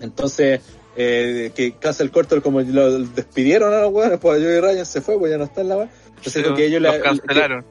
Entonces, 0.00 0.60
eh, 0.96 1.50
que 1.54 1.72
Cancel 1.72 2.10
Culture, 2.10 2.40
como 2.40 2.60
lo 2.60 3.00
despidieron 3.04 3.72
a 3.74 3.80
los 3.82 3.92
weones, 3.92 4.18
pues 4.20 4.42
Joey 4.42 4.60
Ryan 4.60 4.86
se 4.86 5.00
fue, 5.00 5.18
pues 5.18 5.30
ya 5.30 5.38
no 5.38 5.44
está 5.44 5.60
en 5.60 5.68
la 5.68 5.76
wea. 5.76 5.88
Entonces, 6.08 6.32
Sí, 6.32 6.42
porque 6.46 6.66
ellos 6.66 6.80
los 6.82 6.94
le- 6.94 7.00
cancelaron. 7.00 7.64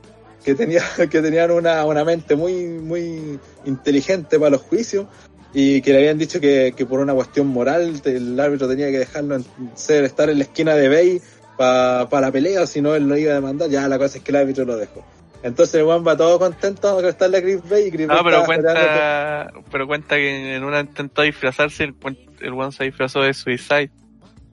que, 0.43 0.45
que 0.45 0.55
tenía, 0.55 0.84
que 1.09 1.21
tenían 1.21 1.51
una, 1.51 1.86
una 1.86 2.03
mente 2.05 2.36
muy, 2.36 2.65
muy 2.67 3.39
inteligente 3.65 4.38
para 4.38 4.51
los 4.51 4.61
juicios 4.61 5.07
y 5.53 5.82
que 5.82 5.91
le 5.93 5.99
habían 5.99 6.17
dicho 6.17 6.39
que, 6.39 6.73
que 6.76 6.86
por 6.86 6.99
una 6.99 7.13
cuestión 7.13 7.47
moral 7.47 8.01
el 8.03 8.39
árbitro 8.39 8.67
tenía 8.67 8.91
que 8.91 8.99
dejarlo 8.99 9.36
en- 9.36 9.45
ser, 9.76 10.03
estar 10.03 10.30
en 10.30 10.38
la 10.39 10.43
esquina 10.43 10.76
de 10.76 10.89
Bay 10.89 11.21
para 11.57 12.21
la 12.21 12.32
pelea, 12.32 12.67
si 12.67 12.82
no 12.82 12.93
él 12.95 13.07
no 13.07 13.15
iba 13.17 13.32
a 13.32 13.36
demandar, 13.36 13.69
ya 13.69 13.88
la 13.88 13.97
cosa 13.97 14.17
es 14.17 14.23
que 14.23 14.32
el 14.32 14.36
árbitro 14.36 14.65
lo 14.65 14.76
dejó. 14.76 15.03
Entonces 15.46 15.76
el 15.76 15.84
Juan 15.86 16.04
va 16.06 16.18
todo 16.18 16.39
contento 16.39 16.96
con 16.96 17.06
estarle 17.06 17.38
a 17.38 17.41
Chris 17.43 17.60
Bay 17.70 17.86
y 17.88 17.91
Chris 17.91 18.08
Bay 18.08 18.18
No, 18.18 18.24
pero 18.24 18.43
cuenta, 18.46 19.52
pero 19.72 19.86
cuenta 19.86 20.16
que 20.16 20.56
en 20.56 20.64
una 20.64 20.80
intentó 20.80 21.22
disfrazarse, 21.22 21.84
el, 21.84 22.54
one 22.54 22.72
se 22.72 22.86
disfrazó 22.86 23.22
de 23.22 23.32
Suicide. 23.34 23.91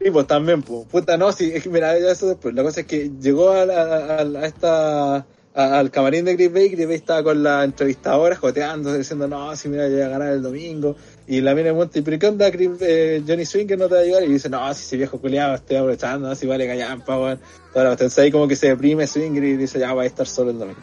Sí, 0.00 0.10
pues 0.10 0.26
también, 0.26 0.60
pues. 0.62 0.86
Puta, 0.88 1.16
no, 1.16 1.32
sí, 1.32 1.50
es 1.54 1.62
que 1.62 1.70
mira, 1.70 1.96
eso 1.96 2.26
después. 2.28 2.54
La 2.54 2.62
cosa 2.62 2.80
es 2.80 2.86
que 2.86 3.10
llegó 3.20 3.52
a, 3.52 3.64
la- 3.64 3.82
a- 4.16 4.20
a 4.20 4.46
esta, 4.46 5.14
a- 5.16 5.24
al 5.54 5.90
camarín 5.90 6.26
de 6.26 6.36
Chris 6.36 6.52
Bay, 6.52 6.70
Chris 6.74 6.86
Bay 6.86 6.96
estaba 6.96 7.22
con 7.22 7.42
la 7.42 7.64
entrevistadora 7.64 8.36
joteando, 8.36 8.92
diciendo, 8.92 9.26
no, 9.28 9.56
si 9.56 9.68
mira, 9.70 9.86
yo 9.88 9.94
voy 9.94 10.02
a 10.02 10.08
ganar 10.08 10.32
el 10.32 10.42
domingo. 10.42 10.96
Y 11.26 11.40
la 11.40 11.54
mina 11.54 11.70
pregunta, 11.70 12.00
¿pero 12.04 12.18
qué 12.18 12.26
onda, 12.26 12.48
eh, 12.48 13.22
Johnny 13.26 13.46
Swinger 13.46 13.78
no 13.78 13.88
te 13.88 13.94
va 13.94 14.00
a 14.00 14.04
ayudar? 14.04 14.24
Y 14.24 14.28
dice, 14.32 14.48
no, 14.48 14.74
si 14.74 14.82
ese 14.82 14.96
viejo 14.96 15.20
culiado 15.20 15.54
estoy 15.54 15.76
aprovechando, 15.76 16.28
no, 16.28 16.34
si 16.34 16.46
vale 16.46 16.66
callampa, 16.66 17.18
weón. 17.18 17.38
Toda 17.72 17.84
la. 17.84 17.92
Entonces 17.92 18.18
ahí 18.18 18.30
como 18.30 18.48
que 18.48 18.56
se 18.56 18.68
deprime 18.68 19.06
Swinger 19.06 19.44
y 19.44 19.56
dice, 19.56 19.78
ya 19.78 19.94
va 19.94 20.02
a 20.02 20.06
estar 20.06 20.26
solo 20.26 20.50
el 20.50 20.58
domingo. 20.58 20.80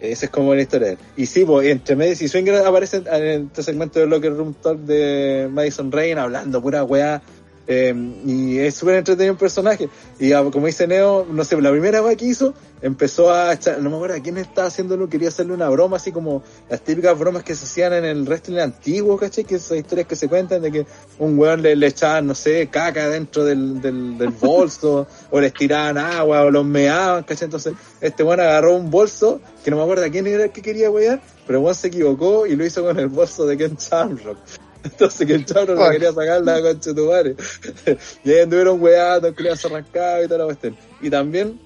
Esa 0.00 0.26
es 0.26 0.32
como 0.32 0.52
la 0.52 0.62
historia. 0.62 0.96
Y 1.16 1.26
sí, 1.26 1.44
pues, 1.44 1.68
entre 1.68 1.94
medias 1.94 2.20
y 2.22 2.28
Swinger 2.28 2.56
aparece 2.56 3.02
en 3.06 3.46
este 3.46 3.62
segmento 3.62 4.00
de 4.00 4.08
Locker 4.08 4.34
Room 4.34 4.52
Talk 4.54 4.80
de 4.80 5.48
Madison 5.48 5.92
Rain 5.92 6.18
hablando 6.18 6.60
pura 6.60 6.82
weá. 6.82 7.22
Eh, 7.66 7.94
y 8.24 8.58
es 8.58 8.74
súper 8.74 8.96
entretenido 8.96 9.32
el 9.32 9.38
personaje. 9.38 9.88
Y 10.18 10.32
ah, 10.32 10.44
como 10.50 10.66
dice 10.66 10.86
Neo, 10.86 11.26
no 11.30 11.44
sé, 11.44 11.60
la 11.60 11.70
primera 11.70 12.02
weá 12.02 12.16
que 12.16 12.26
hizo, 12.26 12.54
empezó 12.80 13.32
a 13.32 13.52
echar, 13.52 13.80
no 13.80 13.90
me 13.90 13.96
acuerdo 13.96 14.16
a 14.16 14.20
quién 14.20 14.36
estaba 14.36 14.66
haciéndolo, 14.66 15.08
quería 15.08 15.28
hacerle 15.28 15.54
una 15.54 15.68
broma, 15.68 15.96
así 15.96 16.10
como 16.10 16.42
las 16.68 16.80
típicas 16.80 17.16
bromas 17.18 17.44
que 17.44 17.54
se 17.54 17.64
hacían 17.64 17.92
en 17.92 18.04
el 18.04 18.24
wrestling 18.24 18.58
antiguo, 18.58 19.16
¿cachai? 19.16 19.44
Que 19.44 19.56
esas 19.56 19.78
historias 19.78 20.08
que 20.08 20.16
se 20.16 20.28
cuentan 20.28 20.62
de 20.62 20.72
que 20.72 20.86
un 21.18 21.38
weón 21.38 21.62
le, 21.62 21.76
le 21.76 21.86
echaban, 21.86 22.26
no 22.26 22.34
sé, 22.34 22.68
caca 22.68 23.08
dentro 23.08 23.44
del, 23.44 23.80
del, 23.80 24.28
bolso, 24.40 25.06
o 25.30 25.40
les 25.40 25.54
tiraban 25.54 25.98
agua, 25.98 26.42
o 26.42 26.50
los 26.50 26.64
meaban, 26.64 27.22
¿cachai? 27.22 27.46
Entonces, 27.46 27.74
este 28.00 28.24
weón 28.24 28.40
agarró 28.40 28.74
un 28.74 28.90
bolso, 28.90 29.40
que 29.64 29.70
no 29.70 29.76
me 29.76 29.82
acuerdo 29.82 30.04
a 30.04 30.08
quién 30.08 30.26
era 30.26 30.44
el 30.44 30.50
que 30.50 30.62
quería 30.62 30.90
wear, 30.90 31.22
pero 31.46 31.60
weón 31.60 31.74
se 31.74 31.88
equivocó 31.88 32.46
y 32.46 32.56
lo 32.56 32.66
hizo 32.66 32.82
con 32.82 32.98
el 32.98 33.06
bolso 33.06 33.46
de 33.46 33.56
Ken 33.56 33.76
Shamrock. 33.76 34.38
Entonces 34.84 35.26
que 35.26 35.34
el 35.34 35.44
chabro 35.44 35.74
no 35.76 35.82
Fuck. 35.82 35.92
quería 35.92 36.12
sacar 36.12 36.42
la 36.42 36.60
concha 36.60 36.90
de 36.90 36.96
tu 36.96 37.06
madre. 37.08 37.36
y 38.24 38.30
ahí 38.32 38.40
anduvieron 38.40 38.80
weando, 38.82 39.28
el 39.28 39.34
culiao 39.34 39.56
se 39.56 39.66
arrancaba 39.68 40.22
y 40.22 40.26
toda 40.26 40.38
la 40.38 40.44
cuestión. 40.46 40.76
Y 41.00 41.10
también 41.10 41.60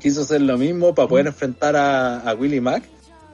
quiso 0.00 0.22
hacer 0.22 0.40
lo 0.42 0.58
mismo 0.58 0.94
para 0.94 1.08
poder 1.08 1.26
enfrentar 1.28 1.76
a, 1.76 2.20
a 2.20 2.34
Willie 2.34 2.60
Mack. 2.60 2.84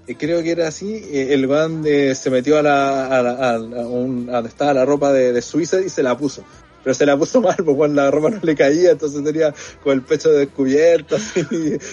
Eh, 0.06 0.16
creo 0.18 0.42
que 0.42 0.50
era 0.50 0.66
así, 0.68 0.96
eh, 1.12 1.28
el 1.32 1.46
weón 1.46 1.84
eh, 1.86 2.14
se 2.16 2.28
metió 2.28 2.58
a 2.58 2.62
la, 2.62 3.06
a, 3.06 3.22
la- 3.22 3.30
a- 3.32 3.54
a 3.54 3.58
un- 3.86 4.28
a 4.30 4.34
donde 4.34 4.48
estaba 4.48 4.74
la 4.74 4.84
ropa 4.84 5.12
de, 5.12 5.32
de 5.32 5.42
Suiza 5.42 5.80
y 5.80 5.88
se 5.88 6.02
la 6.02 6.16
puso. 6.18 6.42
Pero 6.82 6.94
se 6.94 7.06
la 7.06 7.16
puso 7.16 7.40
mal, 7.42 7.56
porque 7.56 7.88
la 7.94 8.10
ropa 8.10 8.30
no 8.30 8.40
le 8.42 8.54
caía, 8.54 8.92
entonces 8.92 9.22
tenía 9.24 9.54
con 9.82 9.94
el 9.94 10.02
pecho 10.02 10.30
descubierto, 10.30 11.16
así, 11.16 11.44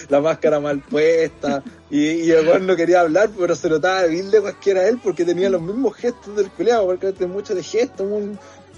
la 0.09 0.21
máscara 0.21 0.59
mal 0.59 0.79
puesta, 0.79 1.63
y, 1.89 1.99
y 1.99 2.31
el 2.31 2.65
no 2.65 2.75
quería 2.75 3.01
hablar, 3.01 3.29
pero 3.37 3.55
se 3.55 3.69
notaba 3.69 4.03
bien 4.05 4.31
lejos 4.31 4.53
que 4.61 4.71
era 4.71 4.87
él, 4.87 4.99
porque 5.03 5.25
tenía 5.25 5.49
los 5.49 5.61
mismos 5.61 5.95
gestos 5.95 6.35
del 6.35 6.49
culiado, 6.51 6.85
porque 6.85 7.11
tiene 7.11 7.33
mucho 7.33 7.55
de 7.55 7.63
gestos, 7.63 8.07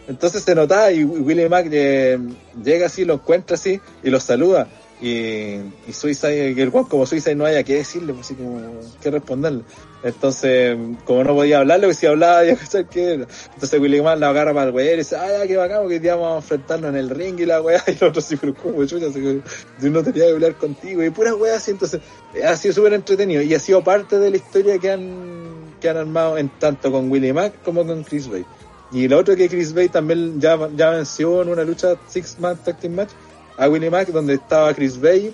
entonces 0.07 0.43
se 0.43 0.55
notaba, 0.55 0.91
y 0.91 1.03
Willie 1.03 1.47
Mack 1.47 1.67
eh, 1.71 2.19
llega 2.63 2.87
así, 2.87 3.05
lo 3.05 3.15
encuentra 3.15 3.55
así, 3.55 3.79
y 4.03 4.09
lo 4.09 4.19
saluda, 4.19 4.67
y, 5.01 5.59
y 5.87 5.93
Suicide, 5.93 6.51
el 6.51 6.69
weón 6.69 6.85
como 6.85 7.07
Suicide 7.07 7.33
no 7.33 7.45
haya 7.45 7.63
que 7.63 7.75
decirle, 7.75 8.13
pues 8.13 8.27
así 8.27 8.35
como, 8.35 8.61
que 9.01 9.09
responderle. 9.09 9.63
Entonces, 10.03 10.77
como 11.05 11.23
no 11.23 11.33
podía 11.33 11.59
hablarle, 11.59 11.87
pues 11.87 11.97
si 11.97 12.05
hablaba, 12.05 12.43
ya. 12.45 12.51
Entonces 12.53 13.79
Willie 13.79 14.03
Mack 14.03 14.19
la 14.19 14.29
agarra 14.29 14.53
para 14.53 14.67
el 14.67 14.75
weón 14.75 14.93
y 14.93 14.97
dice, 14.97 15.15
ah, 15.15 15.27
ya, 15.39 15.47
qué 15.47 15.57
bacán, 15.57 15.89
que 15.89 15.99
día 15.99 16.15
vamos 16.15 16.33
a 16.33 16.37
enfrentarnos 16.37 16.89
en 16.91 16.97
el 16.97 17.09
ring 17.09 17.39
y 17.39 17.47
la 17.47 17.61
weá, 17.61 17.83
y 17.87 17.91
el 17.91 18.03
otro 18.03 18.21
sí, 18.21 18.35
pero 18.35 18.53
como 18.53 18.85
chucha, 18.85 19.07
yo 19.07 19.89
no 19.89 20.03
tenía 20.03 20.25
que 20.25 20.31
hablar 20.33 20.55
contigo, 20.55 21.03
y 21.03 21.09
pura 21.09 21.33
weá 21.33 21.55
así, 21.55 21.71
entonces, 21.71 21.99
eh, 22.35 22.43
ha 22.43 22.55
sido 22.55 22.75
súper 22.75 22.93
entretenido, 22.93 23.41
y 23.41 23.55
ha 23.55 23.59
sido 23.59 23.83
parte 23.83 24.19
de 24.19 24.29
la 24.29 24.37
historia 24.37 24.77
que 24.77 24.91
han, 24.91 25.73
que 25.79 25.89
han 25.89 25.97
armado 25.97 26.37
en 26.37 26.49
tanto 26.59 26.91
con 26.91 27.09
Willie 27.09 27.33
Mack 27.33 27.63
como 27.63 27.85
con 27.85 28.03
Chris 28.03 28.27
Bay. 28.29 28.45
Y 28.91 29.07
lo 29.07 29.19
otro 29.19 29.35
que 29.35 29.47
Chris 29.47 29.73
Bay 29.73 29.87
también 29.89 30.39
ya, 30.39 30.59
ya 30.75 30.89
venció 30.89 31.41
en 31.41 31.49
una 31.49 31.63
lucha 31.63 31.95
Six 32.07 32.39
Man 32.39 32.57
Tag 32.63 32.77
Team 32.77 32.93
Match 32.95 33.11
a 33.63 33.69
Willie 33.69 33.89
Mack, 33.89 34.09
donde 34.09 34.33
estaba 34.35 34.73
Chris 34.73 34.99
Bay, 34.99 35.33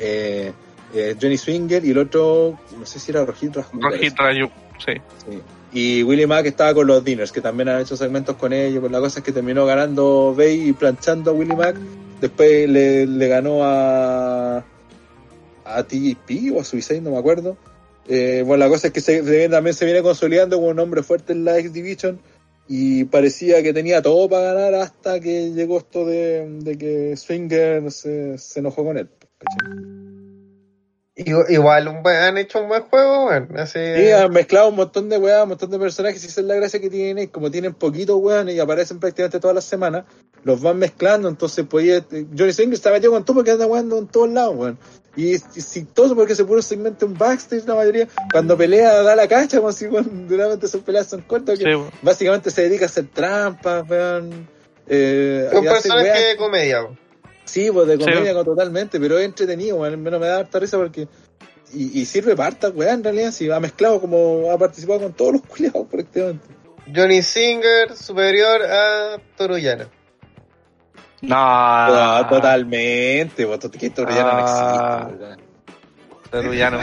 eh, 0.00 0.52
eh, 0.94 1.16
Johnny 1.20 1.36
Swinger 1.36 1.84
y 1.84 1.90
el 1.90 1.98
otro, 1.98 2.58
no 2.78 2.86
sé 2.86 2.98
si 2.98 3.10
era 3.12 3.24
Rojit 3.24 3.54
Raju, 3.56 3.80
Rojit 3.80 4.16
Rayu, 4.18 4.48
sí. 4.84 4.92
Sí. 5.28 5.40
Y 5.72 6.02
Willie 6.04 6.26
Mack 6.26 6.46
estaba 6.46 6.72
con 6.74 6.86
los 6.86 7.02
Dinners, 7.04 7.32
que 7.32 7.40
también 7.40 7.68
han 7.68 7.80
hecho 7.80 7.96
segmentos 7.96 8.36
con 8.36 8.52
ellos. 8.52 8.78
Pues 8.80 8.92
la 8.92 9.00
cosa 9.00 9.18
es 9.18 9.24
que 9.24 9.32
terminó 9.32 9.66
ganando 9.66 10.32
Bay 10.36 10.68
y 10.68 10.72
planchando 10.72 11.32
a 11.32 11.34
Willie 11.34 11.56
Mack 11.56 11.76
después 12.20 12.68
le, 12.68 13.06
le 13.06 13.28
ganó 13.28 13.60
a 13.64 14.64
a 15.66 15.82
TGP 15.82 16.52
o 16.54 16.60
a 16.60 16.64
Suicide, 16.64 17.00
no 17.00 17.10
me 17.10 17.18
acuerdo. 17.18 17.56
Eh, 18.06 18.42
bueno, 18.46 18.64
la 18.64 18.68
cosa 18.70 18.88
es 18.88 18.92
que 18.92 19.00
se- 19.00 19.48
también 19.48 19.74
se 19.74 19.84
viene 19.84 20.02
consolidando 20.02 20.56
como 20.56 20.68
un 20.68 20.78
hombre 20.78 21.02
fuerte 21.02 21.32
en 21.32 21.44
la 21.44 21.58
X 21.58 21.72
Division 21.72 22.20
y 22.68 23.04
parecía 23.04 23.62
que 23.62 23.72
tenía 23.72 24.00
todo 24.02 24.28
para 24.28 24.52
ganar 24.54 24.74
hasta 24.74 25.20
que 25.20 25.50
llegó 25.52 25.78
esto 25.78 26.04
de, 26.06 26.46
de 26.60 26.78
que 26.78 27.16
Swinger 27.16 27.90
se, 27.90 28.38
se 28.38 28.60
enojó 28.60 28.84
con 28.84 28.98
él. 28.98 29.08
Igual, 31.16 31.86
un 31.86 32.02
buen- 32.02 32.16
han 32.16 32.38
hecho 32.38 32.60
un 32.60 32.68
buen 32.68 32.82
juego, 32.82 33.26
weón. 33.26 33.56
Así, 33.56 33.78
han 33.78 34.32
mezclado 34.32 34.70
un 34.70 34.74
montón 34.76 35.08
de 35.08 35.16
weas, 35.16 35.44
un 35.44 35.50
montón 35.50 35.70
de 35.70 35.78
personajes, 35.78 36.24
y 36.24 36.26
esa 36.26 36.40
es 36.40 36.46
la 36.46 36.56
gracia 36.56 36.80
que 36.80 36.90
tienen, 36.90 37.28
como 37.28 37.52
tienen 37.52 37.74
poquitos 37.74 38.16
weones 38.20 38.56
y 38.56 38.58
aparecen 38.58 38.98
prácticamente 38.98 39.38
todas 39.38 39.54
las 39.54 39.64
semanas, 39.64 40.06
los 40.42 40.60
van 40.60 40.76
mezclando, 40.78 41.28
entonces 41.28 41.64
podía, 41.66 42.04
Johnny 42.10 42.52
Singer 42.52 42.74
está 42.74 42.90
metido 42.90 43.12
con 43.12 43.24
todo 43.24 43.36
porque 43.36 43.52
anda 43.52 43.64
en 43.78 44.08
todos 44.08 44.28
lados, 44.30 44.56
weón. 44.56 44.78
Y, 45.16 45.34
y 45.34 45.38
si 45.38 45.84
todo 45.84 46.14
porque 46.16 46.34
se 46.34 46.44
puro 46.44 46.60
segmento 46.60 47.06
un 47.06 47.16
backstage 47.16 47.64
la 47.66 47.74
mayoría, 47.76 48.08
cuando 48.32 48.56
pelea 48.56 49.02
da 49.02 49.14
la 49.14 49.28
cacha, 49.28 49.58
como 49.58 49.70
si 49.72 49.86
weón, 49.86 50.26
duramente 50.26 50.66
sus 50.66 50.82
peleas 50.82 51.06
son 51.06 51.22
cortas, 51.22 51.58
que 51.58 51.64
Sí, 51.72 51.80
básicamente 52.02 52.50
se 52.50 52.62
dedica 52.62 52.86
a 52.86 52.88
hacer 52.88 53.06
trampas, 53.12 53.88
weón. 53.88 54.48
Eh, 54.88 55.48
un 55.52 55.64
personaje 55.64 56.10
weas- 56.10 56.28
de 56.30 56.36
comedia. 56.36 56.86
Sí, 57.44 57.70
pues 57.70 57.86
de 57.86 57.98
comedia 57.98 58.34
totalmente, 58.44 58.98
pero 58.98 59.18
es 59.18 59.24
entretenido, 59.24 59.76
weón. 59.76 59.92
Al 59.92 59.98
menos 59.98 60.20
me 60.20 60.26
da 60.26 60.38
harta 60.38 60.58
risa 60.58 60.76
porque. 60.78 61.06
Y, 61.72 62.00
y 62.00 62.04
sirve 62.06 62.34
para 62.36 62.48
harta, 62.48 62.68
weón, 62.70 62.94
en 62.94 63.04
realidad. 63.04 63.30
Si 63.32 63.50
ha 63.50 63.60
mezclado 63.60 64.00
como 64.00 64.50
ha 64.50 64.58
participado 64.58 65.00
con 65.00 65.12
todos 65.12 65.32
los 65.34 65.42
culiados, 65.42 65.86
prácticamente. 65.88 66.46
Johnny 66.94 67.22
Singer 67.22 67.96
superior 67.96 68.62
a 68.62 69.18
Torullana. 69.36 69.88
No, 71.26 71.36
Ah, 71.36 72.26
totalmente, 72.28 73.44
que 73.78 73.86
esto 73.86 74.06
ya 74.08 74.28
Ah. 74.28 75.08
no 75.10 75.18
existe. 75.18 75.44
Terrullano. 76.30 76.80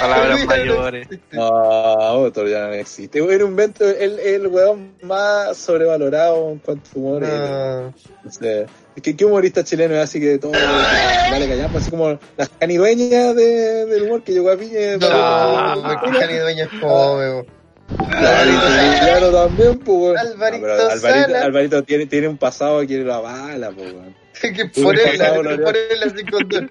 Palabras 0.00 0.46
mayores. 0.46 1.08
No, 1.32 2.30
todavía 2.32 2.66
no 2.68 2.72
existe. 2.72 3.18
Era 3.18 3.44
un 3.44 3.50
invento, 3.50 3.84
el, 3.86 4.18
el 4.18 4.46
weón 4.46 4.94
más 5.02 5.54
sobrevalorado 5.58 6.50
en 6.50 6.58
cuanto 6.60 6.88
a 6.94 6.98
humor. 6.98 7.22
No. 7.22 7.80
No 8.24 8.30
sé. 8.30 8.66
Es 8.96 9.02
que, 9.02 9.14
¿Qué 9.14 9.24
humorista 9.26 9.62
chileno 9.64 9.94
es 9.96 10.00
así 10.04 10.18
que 10.18 10.38
todo 10.38 10.52
dale 10.52 11.46
callamos? 11.46 11.82
Así 11.82 11.90
como 11.90 12.18
la 12.38 12.46
canidueña 12.58 13.34
de, 13.34 13.84
del 13.84 14.02
humor 14.04 14.22
que 14.22 14.32
llegó 14.32 14.50
a 14.50 14.56
Piña. 14.56 14.96
No, 14.98 15.06
Ah. 15.10 15.98
porque 16.02 16.18
Jani 16.18 16.38
Dueña 16.38 16.64
es. 16.64 16.70
Alvarito 17.98 18.66
Claro, 19.00 19.32
también, 19.32 19.78
pues, 19.78 19.98
weón. 19.98 20.18
Alvarito 20.18 20.66
No, 20.66 20.88
Alvarito. 20.88 21.36
Alvarito 21.36 21.82
tiene, 21.84 22.06
tiene 22.06 22.28
un 22.28 22.38
pasado 22.38 22.86
que 22.86 22.98
la 22.98 23.20
bala, 23.20 23.70
pues, 23.70 23.92
weón. 23.92 24.14
que 24.40 24.66
ponerla, 24.66 25.34
ponerla 25.34 26.10
sin 26.16 26.34
un 26.34 26.68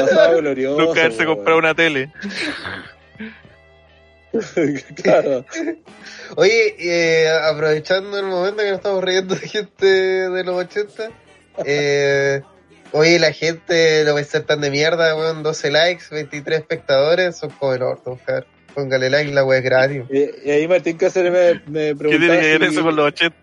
pasado 0.00 0.38
glorioso. 0.38 0.80
Nunca 0.80 1.00
haberse 1.00 1.24
comprado 1.24 1.58
una 1.58 1.74
tele. 1.74 2.12
claro. 5.02 5.44
Oye, 6.36 6.74
eh, 6.78 7.28
aprovechando 7.28 8.18
el 8.18 8.26
momento 8.26 8.62
que 8.62 8.70
nos 8.70 8.78
estamos 8.78 9.04
riendo 9.04 9.34
de 9.34 9.48
gente 9.48 9.86
de 9.86 10.44
los 10.44 10.56
80, 10.56 11.10
eh, 11.66 12.42
oye, 12.92 13.18
la 13.18 13.32
gente 13.32 14.04
no 14.04 14.14
va 14.14 14.20
a 14.20 14.24
ser 14.24 14.44
tan 14.44 14.60
de 14.60 14.70
mierda, 14.70 15.14
weón, 15.14 15.42
12 15.42 15.70
likes, 15.70 16.04
23 16.10 16.60
espectadores, 16.60 17.36
son 17.36 17.50
como 17.50 17.74
el 17.74 17.82
orto, 17.82 18.12
buscar. 18.12 18.46
Póngale 18.74 19.10
like, 19.10 19.32
la 19.32 19.44
wea 19.44 19.58
es 19.58 19.64
gratis. 19.64 20.02
Y, 20.10 20.48
y 20.48 20.50
ahí 20.50 20.66
Martín 20.68 20.96
Cáceres 20.96 21.32
me, 21.66 21.92
me 21.92 21.94
¿Qué 21.98 22.18
tiene 22.18 22.40
que 22.40 22.58
ver 22.58 22.60
si- 22.70 22.74
eso 22.74 22.82
con 22.82 22.96
los 22.96 23.06
80? 23.08 23.36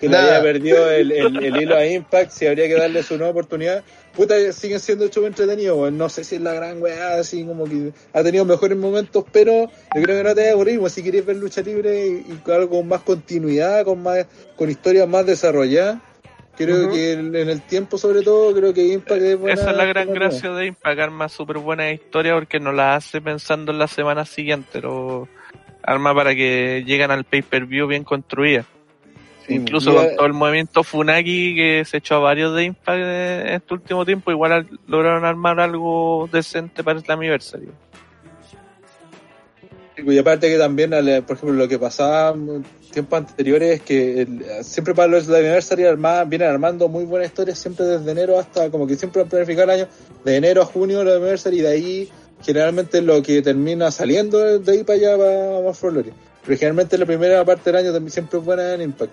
que 0.00 0.06
le 0.08 0.12
Nada. 0.12 0.38
había 0.38 0.52
perdido 0.52 0.90
el, 0.90 1.12
el, 1.12 1.44
el 1.44 1.56
hilo 1.62 1.76
a 1.76 1.84
Impact, 1.86 2.30
si 2.30 2.46
habría 2.46 2.68
que 2.68 2.74
darle 2.74 3.02
su 3.02 3.16
nueva 3.18 3.32
oportunidad. 3.32 3.82
Puta, 4.14 4.34
siguen 4.52 4.80
siendo 4.80 5.06
chupo 5.08 5.26
entretenidos, 5.26 5.76
weón. 5.78 5.98
No 5.98 6.08
sé 6.08 6.24
si 6.24 6.36
es 6.36 6.40
la 6.40 6.52
gran 6.54 6.80
weá, 6.80 7.14
así 7.14 7.44
como 7.44 7.64
que 7.64 7.92
ha 8.12 8.22
tenido 8.22 8.44
mejores 8.44 8.76
momentos, 8.78 9.24
pero 9.30 9.70
yo 9.94 10.02
creo 10.02 10.16
que 10.16 10.24
no 10.24 10.34
te 10.34 10.40
vaya 10.40 10.50
a 10.50 10.54
aburrir, 10.54 10.78
weón. 10.78 10.90
Si 10.90 11.02
quieres 11.02 11.26
ver 11.26 11.36
lucha 11.36 11.60
libre 11.62 12.06
y, 12.06 12.10
y 12.46 12.50
algo 12.50 12.70
con 12.78 12.88
más 12.88 13.02
continuidad, 13.02 13.84
con 13.84 14.02
más, 14.02 14.26
con 14.56 14.70
historias 14.70 15.06
más 15.08 15.26
desarrolladas, 15.26 15.98
creo 16.64 16.90
que 16.90 17.12
en, 17.12 17.34
el 17.34 17.62
tiempo 17.62 17.98
sobre 17.98 18.22
todo, 18.22 18.54
creo 18.54 18.74
que 18.74 18.86
Impact 18.86 19.22
es 19.22 19.38
buena. 19.38 19.60
Esa 19.60 19.70
es 19.70 19.76
la 19.76 19.84
gran 19.84 20.08
buena 20.08 20.20
gracia 20.20 20.50
de 20.52 20.66
Impact, 20.66 21.10
más 21.10 21.32
súper 21.32 21.58
buena 21.58 21.90
historia 21.90 22.34
porque 22.34 22.60
no 22.60 22.72
la 22.72 22.96
hace 22.96 23.20
pensando 23.20 23.72
en 23.72 23.78
la 23.78 23.86
semana 23.86 24.24
siguiente, 24.24 24.80
lo 24.80 25.28
arma 25.82 26.14
para 26.14 26.34
que 26.34 26.84
lleguen 26.86 27.10
al 27.10 27.24
pay-per-view 27.24 27.86
bien 27.86 28.04
construida. 28.04 28.64
Sí, 29.46 29.54
Incluso 29.54 29.94
con 29.94 30.04
eh, 30.04 30.12
todo 30.16 30.26
el 30.26 30.34
movimiento 30.34 30.84
Funaki 30.84 31.54
que 31.54 31.84
se 31.84 31.96
echó 31.96 32.16
a 32.16 32.18
varios 32.18 32.54
de 32.54 32.64
Impact 32.64 33.00
en 33.00 33.48
este 33.54 33.74
último 33.74 34.04
tiempo, 34.04 34.30
igual 34.30 34.52
al- 34.52 34.80
lograron 34.86 35.24
armar 35.24 35.58
algo 35.60 36.28
decente 36.30 36.84
para 36.84 36.98
el 37.00 37.04
aniversario. 37.10 37.72
Y 40.06 40.18
aparte 40.18 40.48
que 40.48 40.58
también, 40.58 40.90
por 40.90 41.36
ejemplo, 41.36 41.52
lo 41.52 41.68
que 41.68 41.78
pasaba 41.78 42.34
tiempos 42.92 43.18
anteriores 43.18 43.76
es 43.76 43.80
que 43.82 44.26
siempre 44.62 44.94
para 44.94 45.08
los 45.08 45.28
Anniversary 45.28 45.84
arma- 45.84 46.24
vienen 46.24 46.48
armando 46.48 46.88
muy 46.88 47.04
buenas 47.04 47.28
historias 47.28 47.58
siempre 47.58 47.84
desde 47.86 48.10
enero 48.10 48.38
hasta 48.38 48.70
como 48.70 48.86
que 48.86 48.96
siempre 48.96 49.22
han 49.22 49.28
planificado 49.28 49.70
el 49.72 49.80
año 49.80 49.88
de 50.24 50.36
enero 50.36 50.62
a 50.62 50.64
junio 50.64 51.04
los 51.04 51.14
Anniversary 51.16 51.58
y 51.58 51.62
de 51.62 51.68
ahí 51.68 52.08
generalmente 52.42 53.00
lo 53.02 53.22
que 53.22 53.42
termina 53.42 53.90
saliendo 53.90 54.58
de 54.58 54.72
ahí 54.72 54.82
para 54.84 54.98
allá 54.98 55.16
va 55.16 55.62
más 55.62 55.78
Flores. 55.78 56.12
Pero 56.44 56.58
generalmente 56.58 56.98
la 56.98 57.06
primera 57.06 57.44
parte 57.44 57.70
del 57.70 57.76
año 57.84 57.92
también 57.92 58.10
siempre 58.10 58.38
es 58.38 58.44
buena 58.44 58.74
en 58.74 58.82
Impact. 58.82 59.12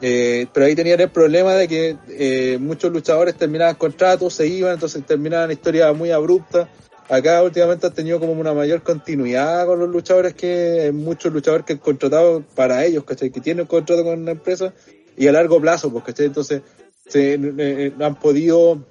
Eh, 0.00 0.46
pero 0.52 0.66
ahí 0.66 0.74
tenían 0.74 1.00
el 1.00 1.10
problema 1.10 1.54
de 1.54 1.68
que 1.68 1.96
eh, 2.08 2.58
muchos 2.60 2.90
luchadores 2.90 3.36
terminaban 3.36 3.76
contratos, 3.76 4.34
se 4.34 4.48
iban, 4.48 4.72
entonces 4.72 5.04
terminaban 5.06 5.52
historias 5.52 5.94
muy 5.96 6.10
abruptas. 6.10 6.66
Acá 7.12 7.42
últimamente 7.42 7.86
han 7.86 7.92
tenido 7.92 8.18
como 8.18 8.32
una 8.32 8.54
mayor 8.54 8.82
continuidad 8.82 9.66
con 9.66 9.78
los 9.78 9.90
luchadores 9.90 10.32
que 10.32 10.90
muchos 10.94 11.30
luchadores 11.30 11.66
que 11.66 11.74
han 11.74 11.78
contratado 11.78 12.42
para 12.54 12.86
ellos, 12.86 13.04
¿cachai? 13.04 13.28
Que 13.28 13.42
tienen 13.42 13.66
contrato 13.66 14.02
con 14.02 14.18
una 14.18 14.30
empresa 14.30 14.72
y 15.14 15.26
a 15.26 15.32
largo 15.32 15.60
plazo, 15.60 15.92
pues, 15.92 16.04
¿cachai? 16.04 16.24
Entonces 16.24 16.62
se, 17.06 17.34
eh, 17.38 17.92
han 18.00 18.14
podido 18.14 18.86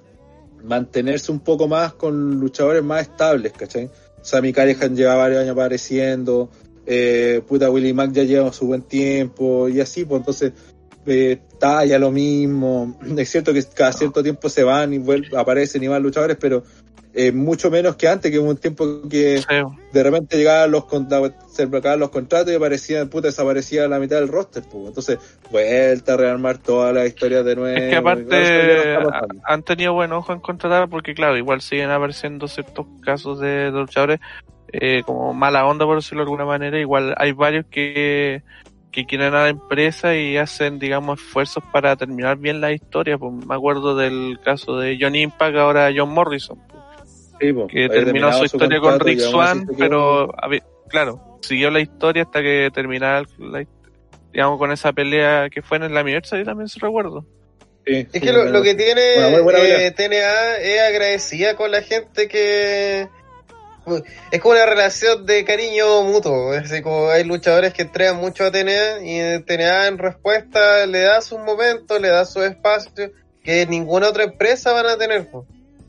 mantenerse 0.62 1.32
un 1.32 1.40
poco 1.40 1.66
más 1.66 1.94
con 1.94 2.38
luchadores 2.38 2.84
más 2.84 3.02
estables, 3.02 3.54
¿cachai? 3.54 3.90
Sammy 4.20 4.52
Callihan 4.52 4.94
lleva 4.94 5.16
varios 5.16 5.40
años 5.40 5.54
apareciendo, 5.54 6.48
eh, 6.86 7.42
puta 7.48 7.70
Willie 7.70 7.92
Mack 7.92 8.12
ya 8.12 8.22
lleva 8.22 8.52
su 8.52 8.68
buen 8.68 8.82
tiempo 8.82 9.68
y 9.68 9.80
así, 9.80 10.04
pues 10.04 10.20
entonces 10.20 10.52
eh, 11.06 11.40
talla 11.58 11.98
lo 11.98 12.12
mismo. 12.12 12.96
Es 13.18 13.30
cierto 13.30 13.52
que 13.52 13.64
cada 13.64 13.92
cierto 13.92 14.22
tiempo 14.22 14.48
se 14.48 14.62
van 14.62 14.92
y 14.92 14.98
vuelven, 14.98 15.36
aparecen 15.36 15.82
y 15.82 15.88
van 15.88 16.04
luchadores, 16.04 16.36
pero 16.40 16.62
eh, 17.14 17.32
mucho 17.32 17.70
menos 17.70 17.96
que 17.96 18.08
antes, 18.08 18.30
que 18.30 18.38
hubo 18.38 18.50
un 18.50 18.56
tiempo 18.56 19.02
que 19.08 19.38
Sí, 19.38 19.54
de 19.92 20.02
repente 20.02 20.36
llegaban 20.36 20.70
los, 20.70 20.84
se 21.48 21.64
acababan 21.64 22.00
los 22.00 22.10
contratos 22.10 22.52
y 22.52 22.56
aparecían, 22.56 23.08
puta, 23.08 23.28
desaparecía 23.28 23.86
la 23.88 23.98
mitad 23.98 24.16
del 24.16 24.28
roster, 24.28 24.62
pues. 24.70 24.88
Entonces, 24.88 25.18
vuelta 25.50 26.14
a 26.14 26.16
rearmar 26.16 26.58
todas 26.58 26.94
las 26.94 27.06
historias 27.06 27.44
de 27.44 27.56
nuevo. 27.56 27.76
Es 27.76 27.90
que 27.90 27.96
aparte 27.96 28.98
no 29.02 29.10
han 29.44 29.62
tenido 29.62 29.92
buen 29.92 30.12
ojo 30.12 30.32
en 30.32 30.40
contratar 30.40 30.88
porque 30.88 31.14
claro, 31.14 31.36
igual 31.36 31.60
siguen 31.60 31.90
apareciendo 31.90 32.48
ciertos 32.48 32.86
casos 33.02 33.40
de, 33.40 33.48
de 33.48 33.70
luchadores 33.70 34.20
eh, 34.72 35.02
como 35.04 35.34
mala 35.34 35.66
onda 35.66 35.84
por 35.84 35.96
decirlo 35.96 36.20
de 36.20 36.24
alguna 36.24 36.46
manera, 36.46 36.78
igual 36.78 37.14
hay 37.18 37.32
varios 37.32 37.66
que, 37.66 38.42
que 38.90 39.04
quieren 39.04 39.34
a 39.34 39.42
la 39.42 39.48
empresa 39.50 40.16
y 40.16 40.38
hacen 40.38 40.78
digamos 40.78 41.20
esfuerzos 41.20 41.62
para 41.70 41.94
terminar 41.96 42.38
bien 42.38 42.62
la 42.62 42.72
historia, 42.72 43.18
pues 43.18 43.32
me 43.34 43.54
acuerdo 43.54 43.94
del 43.96 44.40
caso 44.42 44.78
de 44.78 44.96
John 44.98 45.14
Impact, 45.14 45.56
ahora 45.56 45.90
John 45.94 46.14
Morrison, 46.14 46.58
pues, 46.68 46.81
Sí, 47.42 47.52
pues, 47.52 47.66
que 47.72 47.88
terminó 47.88 48.32
su 48.32 48.44
historia 48.44 48.78
con 48.78 49.00
Rick 49.00 49.18
Swan, 49.18 49.66
pero 49.76 50.32
claro, 50.88 51.38
siguió 51.40 51.72
la 51.72 51.80
historia 51.80 52.22
hasta 52.22 52.40
que 52.40 52.70
terminara 52.72 53.24
la, 53.38 53.66
digamos 54.32 54.58
con 54.58 54.70
esa 54.70 54.92
pelea 54.92 55.50
que 55.50 55.60
fue 55.60 55.78
en 55.78 55.92
la 55.92 56.00
Anniversary 56.00 56.44
también 56.44 56.68
se 56.68 56.78
recuerdo. 56.78 57.24
Sí, 57.84 57.94
Es 57.96 58.06
sí, 58.12 58.20
que 58.20 58.32
lo, 58.32 58.62
que 58.62 58.76
tiene 58.76 59.40
buena 59.40 59.58
eh, 59.58 59.90
TNA 59.90 60.58
es 60.58 60.80
agradecida 60.82 61.56
con 61.56 61.72
la 61.72 61.82
gente 61.82 62.28
que 62.28 63.08
es 64.30 64.40
como 64.40 64.54
una 64.54 64.64
relación 64.64 65.26
de 65.26 65.44
cariño 65.44 66.02
mutuo. 66.04 66.54
Es 66.54 66.70
decir, 66.70 66.84
como 66.84 67.08
hay 67.08 67.24
luchadores 67.24 67.74
que 67.74 67.82
entregan 67.82 68.18
mucho 68.18 68.44
a 68.44 68.52
TNA 68.52 69.00
y 69.02 69.42
TNA 69.42 69.88
en 69.88 69.98
respuesta 69.98 70.86
le 70.86 71.00
da 71.00 71.20
sus 71.20 71.40
momentos, 71.40 72.00
le 72.00 72.06
da 72.06 72.24
su 72.24 72.40
espacio 72.44 73.10
que 73.42 73.66
ninguna 73.66 74.10
otra 74.10 74.22
empresa 74.22 74.72
van 74.72 74.86
a 74.86 74.96
tener. 74.96 75.28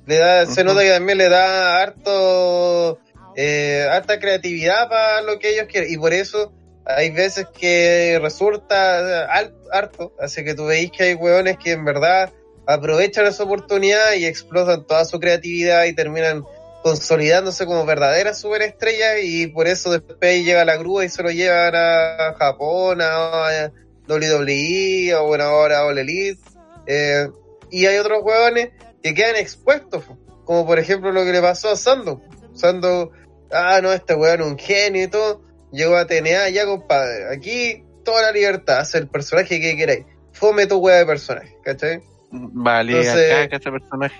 Le 0.06 0.18
da, 0.18 0.46
se 0.46 0.64
nota 0.64 0.82
que 0.82 0.90
también 0.90 1.18
le 1.18 1.30
da 1.30 1.82
harto, 1.82 3.00
eh, 3.36 3.88
harta 3.90 4.20
creatividad 4.20 4.90
para 4.90 5.22
lo 5.22 5.40
que 5.40 5.54
ellos 5.54 5.68
quieren. 5.70 5.92
Y 5.92 5.98
por 5.98 6.14
eso 6.14 6.52
hay 6.86 7.12
veces 7.12 7.48
que 7.58 8.20
resulta 8.22 9.26
harto, 9.72 10.14
así 10.20 10.44
que 10.44 10.54
tú 10.54 10.66
veis 10.66 10.92
que 10.92 11.04
hay 11.04 11.14
hueones 11.14 11.58
que 11.58 11.72
en 11.72 11.86
verdad 11.86 12.32
aprovechan 12.66 13.26
esa 13.26 13.44
oportunidad 13.44 14.14
y 14.14 14.26
explotan 14.26 14.86
toda 14.86 15.06
su 15.06 15.20
creatividad 15.20 15.86
y 15.86 15.94
terminan 15.94 16.44
consolidándose 16.84 17.66
como 17.66 17.86
verdaderas 17.86 18.40
superestrellas 18.40 19.24
y 19.24 19.48
por 19.48 19.68
eso 19.68 19.92
después 19.92 20.44
llega 20.44 20.66
la 20.66 20.76
grúa 20.76 21.06
y 21.06 21.10
se 21.10 21.24
lo 21.24 21.32
llevan 21.32 21.74
a 21.76 22.36
Japón, 22.38 23.00
a 23.02 23.72
WWE 24.08 25.16
o 25.16 25.28
bueno 25.28 25.46
ahora 25.46 25.80
a 25.80 25.86
All 25.86 25.98
Elite. 25.98 26.42
Eh, 26.86 27.30
y 27.72 27.86
hay 27.86 27.98
otros 27.98 28.22
hueones 28.22 28.70
que 29.04 29.14
quedan 29.14 29.36
expuestos, 29.36 30.06
como 30.46 30.66
por 30.66 30.80
ejemplo 30.80 31.12
lo 31.12 31.24
que 31.26 31.34
le 31.34 31.42
pasó 31.42 31.70
a 31.70 31.76
Sando. 31.76 32.22
Sando, 32.54 33.12
ah, 33.52 33.80
no, 33.84 33.92
este 33.92 34.16
weón 34.16 34.42
es 34.42 34.48
un 34.48 34.58
genio 34.58 35.04
y 35.04 35.08
todo, 35.08 35.44
llegó 35.72 35.98
a 35.98 36.08
TNA, 36.08 36.50
ya 36.50 36.66
compadre, 36.66 37.36
aquí 37.36 37.84
toda 38.06 38.22
la 38.24 38.32
libertad, 38.32 38.80
hacer 38.80 39.04
el 39.04 39.10
personaje 39.10 39.60
que 39.60 39.76
queráis, 39.76 40.06
fome 40.32 40.66
tu 40.68 40.78
hueá 40.78 41.00
de 41.00 41.06
personaje, 41.06 41.58
¿cachai? 41.64 42.02
Vale, 42.32 42.94
Entonces- 42.98 43.34
acá 43.34 43.56
este 43.58 43.72
personaje. 43.72 44.16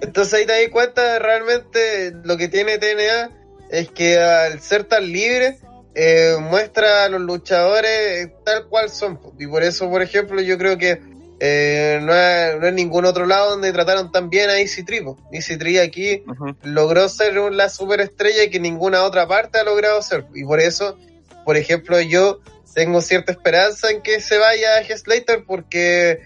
Entonces 0.00 0.34
ahí 0.34 0.46
te 0.46 0.62
das 0.62 0.70
cuenta 0.72 1.18
realmente 1.18 2.12
lo 2.24 2.36
que 2.36 2.48
tiene 2.48 2.78
TNA 2.78 3.30
es 3.70 3.88
que 3.90 4.18
al 4.18 4.60
ser 4.60 4.84
tan 4.84 5.10
libre 5.10 5.58
eh, 5.94 6.36
muestra 6.40 7.04
a 7.04 7.08
los 7.08 7.20
luchadores 7.20 8.30
tal 8.44 8.66
cual 8.68 8.90
son. 8.90 9.18
Y 9.38 9.46
por 9.46 9.62
eso, 9.62 9.88
por 9.88 10.02
ejemplo, 10.02 10.42
yo 10.42 10.58
creo 10.58 10.76
que 10.76 11.00
eh, 11.40 11.98
no, 12.02 12.12
hay 12.12 12.72
ningún 12.72 13.04
otro 13.04 13.26
lado 13.26 13.50
donde 13.50 13.72
trataron 13.72 14.10
tan 14.10 14.30
bien 14.30 14.48
a 14.50 14.58
Easy 14.58 14.84
Tree. 14.84 15.02
po. 15.02 15.18
Easy 15.32 15.56
Tree 15.58 15.78
aquí 15.80 16.22
logró 16.62 17.08
ser 17.08 17.38
un- 17.38 17.56
la 17.56 17.68
superestrella 17.68 18.48
que 18.50 18.58
ninguna 18.60 19.02
otra 19.04 19.26
parte 19.26 19.58
ha 19.58 19.64
logrado 19.64 20.00
ser. 20.02 20.24
Y 20.34 20.44
por 20.44 20.60
eso, 20.60 20.96
por 21.44 21.56
ejemplo, 21.56 22.00
yo 22.00 22.40
tengo 22.74 23.00
cierta 23.02 23.32
esperanza 23.32 23.90
en 23.90 24.02
que 24.02 24.20
se 24.20 24.38
vaya 24.38 24.78
a 24.78 24.96
Slater 24.96 25.44
porque, 25.46 26.20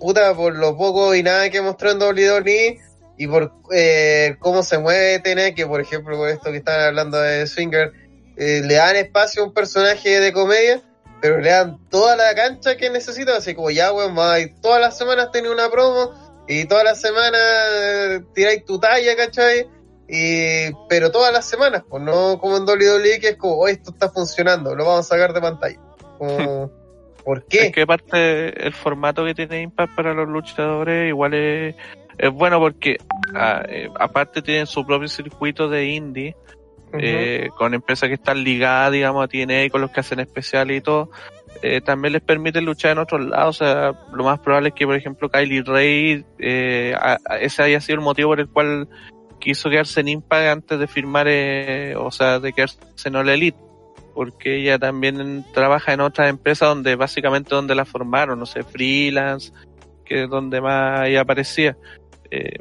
puta, 0.00 0.34
por 0.34 0.54
lo 0.54 0.76
poco 0.76 1.14
y 1.14 1.22
nada 1.22 1.50
que 1.50 1.60
mostró 1.60 1.90
en 1.92 1.98
WWE 2.00 2.78
y 3.18 3.26
por 3.26 3.52
eh, 3.72 4.36
cómo 4.40 4.62
se 4.62 4.78
mueve 4.78 5.18
TNA, 5.20 5.54
que 5.54 5.66
por 5.66 5.80
ejemplo 5.80 6.16
con 6.16 6.28
esto 6.28 6.50
que 6.52 6.58
están 6.58 6.80
hablando 6.80 7.18
de 7.20 7.46
Swinger, 7.46 7.92
eh, 8.36 8.60
le 8.64 8.74
dan 8.74 8.94
espacio 8.96 9.42
a 9.42 9.46
un 9.46 9.54
personaje 9.54 10.20
de 10.20 10.32
comedia, 10.32 10.82
pero 11.26 11.40
le 11.40 11.50
dan 11.50 11.78
toda 11.90 12.14
la 12.14 12.36
cancha 12.36 12.76
que 12.76 12.88
necesita, 12.88 13.36
así 13.36 13.56
como 13.56 13.72
ya, 13.72 13.92
weón, 13.92 14.14
todas 14.62 14.80
las 14.80 14.96
semanas 14.96 15.32
tenés 15.32 15.50
una 15.50 15.68
promo 15.68 16.12
y 16.46 16.66
todas 16.66 16.84
las 16.84 17.00
semanas 17.00 17.40
eh, 17.42 18.20
tiráis 18.32 18.64
tu 18.64 18.78
talla, 18.78 19.16
¿cachai? 19.16 19.66
Y, 20.08 20.72
pero 20.88 21.10
todas 21.10 21.32
las 21.32 21.44
semanas, 21.44 21.82
pues 21.88 22.00
no 22.00 22.38
como 22.38 22.58
en 22.58 22.62
WWE 22.62 23.18
que 23.18 23.30
es 23.30 23.36
como, 23.36 23.54
oh, 23.56 23.66
esto 23.66 23.90
está 23.90 24.08
funcionando, 24.08 24.76
lo 24.76 24.84
vamos 24.84 25.00
a 25.00 25.16
sacar 25.16 25.32
de 25.32 25.40
pantalla. 25.40 25.80
Como, 26.16 26.70
¿Por 27.24 27.44
qué? 27.46 27.66
Es 27.66 27.72
que 27.72 27.82
aparte 27.82 28.64
el 28.64 28.72
formato 28.72 29.24
que 29.24 29.34
tiene 29.34 29.62
Impact 29.62 29.96
para 29.96 30.14
los 30.14 30.28
luchadores 30.28 31.08
igual 31.08 31.34
es, 31.34 31.74
es 32.18 32.30
bueno 32.30 32.60
porque 32.60 32.98
ah, 33.34 33.64
eh, 33.68 33.88
aparte 33.98 34.42
tienen 34.42 34.68
su 34.68 34.86
propio 34.86 35.08
circuito 35.08 35.68
de 35.68 35.86
indie 35.86 36.36
Eh, 36.98 37.48
con 37.56 37.74
empresas 37.74 38.08
que 38.08 38.14
están 38.14 38.42
ligadas 38.42 38.92
digamos 38.92 39.24
a 39.24 39.28
TNA 39.28 39.70
con 39.70 39.80
los 39.80 39.90
que 39.90 40.00
hacen 40.00 40.20
especiales 40.20 40.78
y 40.78 40.80
todo 40.80 41.10
eh, 41.62 41.80
también 41.80 42.12
les 42.12 42.22
permite 42.22 42.60
luchar 42.60 42.92
en 42.92 42.98
otros 42.98 43.24
lados 43.26 43.60
o 43.60 43.64
sea 43.64 43.92
lo 44.12 44.24
más 44.24 44.38
probable 44.40 44.68
es 44.70 44.74
que 44.74 44.86
por 44.86 44.96
ejemplo 44.96 45.28
Kylie 45.28 45.62
Ray 45.62 46.24
eh, 46.38 46.94
ese 47.40 47.62
haya 47.62 47.80
sido 47.80 47.98
el 47.98 48.04
motivo 48.04 48.30
por 48.30 48.40
el 48.40 48.48
cual 48.48 48.88
quiso 49.38 49.70
quedarse 49.70 50.00
en 50.00 50.08
Impact 50.08 50.48
antes 50.48 50.78
de 50.78 50.86
firmar 50.86 51.26
eh, 51.28 51.94
o 51.96 52.10
sea 52.10 52.40
de 52.40 52.52
quedarse 52.52 52.78
en 53.04 53.16
All 53.16 53.28
Elite 53.28 53.58
porque 54.16 54.56
ella 54.56 54.78
también 54.78 55.44
trabaja 55.52 55.92
en 55.92 56.00
otras 56.00 56.30
empresas 56.30 56.70
donde 56.70 56.96
básicamente 56.96 57.54
donde 57.54 57.74
la 57.74 57.84
formaron, 57.84 58.38
no 58.38 58.46
sé, 58.46 58.62
freelance, 58.62 59.52
que 60.06 60.22
es 60.22 60.30
donde 60.30 60.62
más 60.62 61.06
ella 61.06 61.20
aparecía. 61.20 61.76
Eh, 62.30 62.60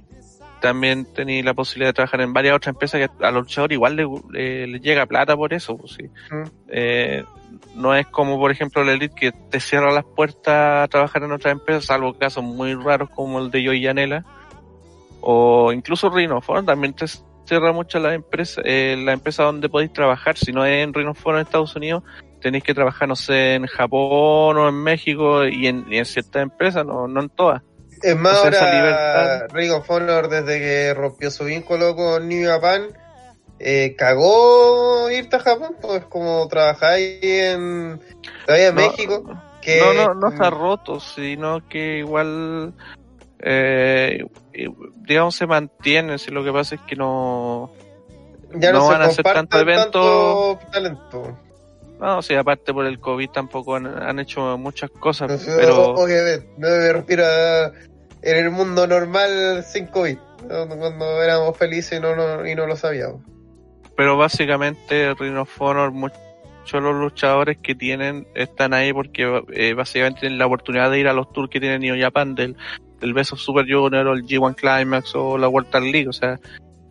también 0.66 1.06
tenía 1.14 1.44
la 1.44 1.54
posibilidad 1.54 1.90
de 1.90 1.94
trabajar 1.94 2.22
en 2.22 2.34
varias 2.34 2.56
otras 2.56 2.74
empresas 2.74 3.00
que 3.02 3.26
a 3.26 3.32
los 3.32 3.44
luchadores 3.44 3.76
igual 3.76 3.96
le, 3.96 4.06
le- 4.32 4.68
le 4.68 4.80
llega 4.80 5.06
plata 5.06 5.36
por 5.36 5.54
eso, 5.54 5.78
pues, 5.78 5.94
sí. 5.94 6.04
Mm. 6.32 6.44
Eh, 6.70 7.24
no 7.76 7.94
es 7.96 8.08
como 8.08 8.38
por 8.40 8.52
ejemplo 8.52 8.84
la 8.84 8.94
Elite 8.94 9.14
que 9.16 9.32
te 9.32 9.60
cierra 9.60 9.92
las 9.92 10.04
puertas 10.06 10.84
a 10.84 10.88
trabajar 10.88 11.24
en 11.24 11.32
otras 11.32 11.52
empresas, 11.52 11.86
salvo 11.86 12.14
casos 12.14 12.44
muy 12.44 12.74
raros 12.74 13.10
como 13.12 13.40
el 13.40 13.52
de 13.52 13.66
Joey 13.66 13.82
Yanela 13.82 14.26
o 15.22 15.72
incluso 15.72 16.10
Rhino 16.10 16.42
Forum 16.42 16.66
también 16.66 16.94
te 16.94 17.06
cierra 17.46 17.72
mucho 17.72 18.00
la 18.00 18.14
empresa, 18.14 18.62
eh, 18.66 18.96
la 19.04 19.14
empresa 19.14 19.44
donde 19.44 19.70
podéis 19.70 19.94
trabajar, 19.94 20.36
si 20.38 20.52
no 20.52 20.66
es 20.66 20.84
en 20.84 20.94
Rhino 20.94 21.14
Forum 21.14 21.38
en 21.40 21.46
Estados 21.46 21.76
Unidos, 21.76 22.04
tenéis 22.42 22.64
que 22.64 22.74
trabajar, 22.74 23.08
no 23.08 23.16
sé, 23.16 23.56
en 23.56 23.66
Japón 23.68 24.58
o 24.58 24.68
en 24.70 24.76
México 24.76 25.46
y 25.46 25.68
en, 25.68 25.86
y 25.92 25.98
en 25.98 26.06
ciertas 26.06 26.42
empresas, 26.44 26.86
no, 26.86 27.08
no 27.08 27.22
en 27.22 27.30
todas. 27.30 27.62
Es 28.02 28.16
más, 28.16 28.38
Entonces, 28.38 28.62
esa 28.62 29.40
ahora 29.40 29.48
Ring 29.48 29.72
of 29.72 29.90
Honor, 29.90 30.30
desde 30.30 30.60
que 30.60 30.94
rompió 30.94 31.32
su 31.32 31.46
vínculo 31.46 31.96
con 31.96 32.28
New 32.28 32.48
Japan, 32.48 32.88
eh, 33.60 33.96
cagó 33.98 35.10
irte 35.10 35.38
a 35.38 35.40
Japón, 35.40 35.76
pues 35.82 36.04
como 36.06 36.48
trabajáis 36.48 37.20
en 37.24 38.00
todavía 38.46 38.68
en 38.68 38.76
No, 38.76 38.82
México. 38.82 39.42
Que, 39.62 39.80
No, 39.80 39.94
no, 39.94 40.14
no 40.14 40.30
está 40.30 40.50
roto, 40.50 41.00
sino 41.00 41.68
que 41.68 42.00
igual, 42.00 42.74
eh, 43.40 44.26
digamos, 44.98 45.36
se 45.36 45.48
mantiene, 45.48 46.18
si 46.18 46.32
lo 46.32 46.44
que 46.44 46.52
pasa 46.52 46.76
es 46.76 46.82
que 46.82 46.96
no, 46.96 47.72
ya 48.54 48.72
no, 48.72 48.80
no 48.80 48.86
se 48.86 48.92
van 48.94 49.02
a 49.02 49.06
hacer 49.06 49.24
tanto 49.26 49.60
evento. 49.60 50.60
tanto 50.60 50.72
talento. 50.72 51.38
No, 52.00 52.22
sí, 52.22 52.36
aparte 52.36 52.74
por 52.74 52.86
el 52.86 53.00
COVID 53.00 53.30
tampoco 53.30 53.76
han, 53.76 53.88
han 53.88 54.20
hecho 54.20 54.58
muchas 54.58 54.90
cosas, 54.92 55.30
No 55.32 55.56
pero... 55.56 55.94
obviamente, 55.94 56.48
no 56.58 56.68
me 56.68 56.94
refiero 56.94 57.26
a 57.26 57.72
en 58.26 58.38
el 58.38 58.52
mundo 58.52 58.88
normal 58.88 59.64
sin 59.64 59.86
COVID, 59.88 60.18
¿no? 60.50 60.68
cuando 60.68 61.24
éramos 61.24 61.56
felices 61.58 62.00
y 62.00 62.02
no, 62.02 62.16
no, 62.16 62.46
y 62.46 62.56
no 62.56 62.66
lo 62.66 62.76
sabíamos. 62.76 63.22
pero 63.96 64.18
básicamente 64.18 65.14
Ring 65.14 65.38
of 65.38 65.62
Honor, 65.62 65.92
muchos 65.92 66.20
de 66.74 66.82
los 66.82 66.96
luchadores 66.96 67.58
que 67.60 67.76
tienen 67.76 68.28
están 68.34 68.74
ahí 68.74 68.92
porque 68.92 69.44
eh, 69.54 69.74
básicamente 69.74 70.22
tienen 70.22 70.40
la 70.40 70.48
oportunidad 70.48 70.90
de 70.90 71.00
ir 71.00 71.08
a 71.08 71.14
los 71.14 71.32
tours 71.32 71.50
que 71.50 71.60
tiene 71.60 71.78
New 71.78 71.96
Japan 72.00 72.34
del, 72.34 72.56
of 73.04 73.40
Super 73.40 73.66
Junior 73.72 74.08
o 74.08 74.14
el 74.14 74.24
G1 74.24 74.56
Climax 74.56 75.14
o 75.14 75.38
la 75.38 75.48
World 75.48 75.70
Tag 75.70 75.84
League, 75.84 76.10
o 76.10 76.14
sea, 76.14 76.40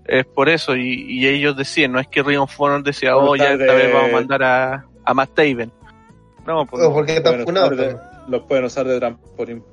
es 0.05 0.25
por 0.27 0.49
eso 0.49 0.77
y, 0.77 1.05
y 1.09 1.27
ellos 1.27 1.57
decían, 1.57 1.91
no 1.91 1.99
es 1.99 2.07
que 2.07 2.23
Ring 2.23 2.39
of 2.39 2.61
Honor 2.61 2.85
decía, 2.85 3.17
oh, 3.17 3.35
ya 3.35 3.55
esta 3.55 3.75
vez 3.75 3.93
vamos 3.93 4.11
a 4.11 4.13
mandar 4.13 4.43
a, 4.45 4.87
a 5.05 5.15
Matt 5.15 5.35
Taven. 5.35 5.73
No, 6.47 6.67
pues 6.67 6.83
no. 6.83 6.93
porque 6.93 7.17
están 7.17 7.33
pueden 7.33 7.47
funados. 7.47 7.73
usar 7.73 7.87
de- 7.87 7.95
también. 7.95 8.31
los 8.31 8.43
pueden 8.43 8.65
usar 8.65 8.87
de 8.87 8.99
trampolín. 8.99 9.65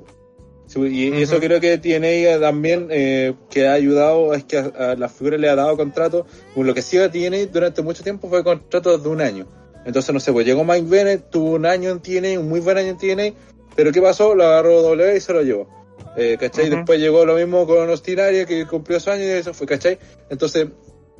Sí, 0.67 0.79
y, 0.87 1.21
eso 1.21 1.39
creo 1.39 1.59
que 1.59 1.77
tiene 1.79 2.19
ella 2.21 2.39
también, 2.39 2.87
eh, 2.91 3.33
que 3.49 3.67
ha 3.67 3.73
ayudado, 3.73 4.33
es 4.33 4.45
que 4.45 4.57
a, 4.57 4.91
a 4.91 4.95
las 4.95 5.11
figuras 5.11 5.37
le 5.39 5.49
ha 5.49 5.55
dado 5.55 5.75
contrato, 5.75 6.25
con 6.55 6.65
lo 6.65 6.73
que 6.73 6.81
sí 6.81 6.97
tiene 7.11 7.45
durante 7.47 7.81
mucho 7.81 8.03
tiempo 8.03 8.29
fue 8.29 8.41
contratos 8.41 9.03
de 9.03 9.09
un 9.09 9.19
año. 9.19 9.47
Entonces, 9.85 10.13
no 10.13 10.19
sé, 10.21 10.31
pues 10.31 10.45
llegó 10.45 10.63
Mike 10.63 10.85
Bennett, 10.87 11.29
tuvo 11.29 11.55
un 11.55 11.65
año 11.65 11.89
en 11.89 11.99
TNA, 11.99 12.39
un 12.39 12.47
muy 12.47 12.61
buen 12.61 12.77
año 12.77 12.89
en 12.89 12.97
TNA, 12.97 13.33
pero 13.75 13.91
¿qué 13.91 14.01
pasó? 14.01 14.33
Lo 14.33 14.45
agarró 14.45 14.81
W 14.81 15.17
y 15.17 15.19
se 15.19 15.33
lo 15.33 15.41
llevó. 15.41 15.67
Eh, 16.15 16.37
¿Cachai? 16.39 16.69
Después 16.69 16.99
llegó 16.99 17.25
lo 17.25 17.35
mismo 17.35 17.65
con 17.67 17.89
Austin 17.89 18.19
Aries, 18.19 18.45
que 18.45 18.65
cumplió 18.65 18.99
su 18.99 19.09
año 19.09 19.23
y 19.23 19.27
eso 19.27 19.53
fue, 19.53 19.67
¿cachai? 19.67 19.97
Entonces, 20.29 20.67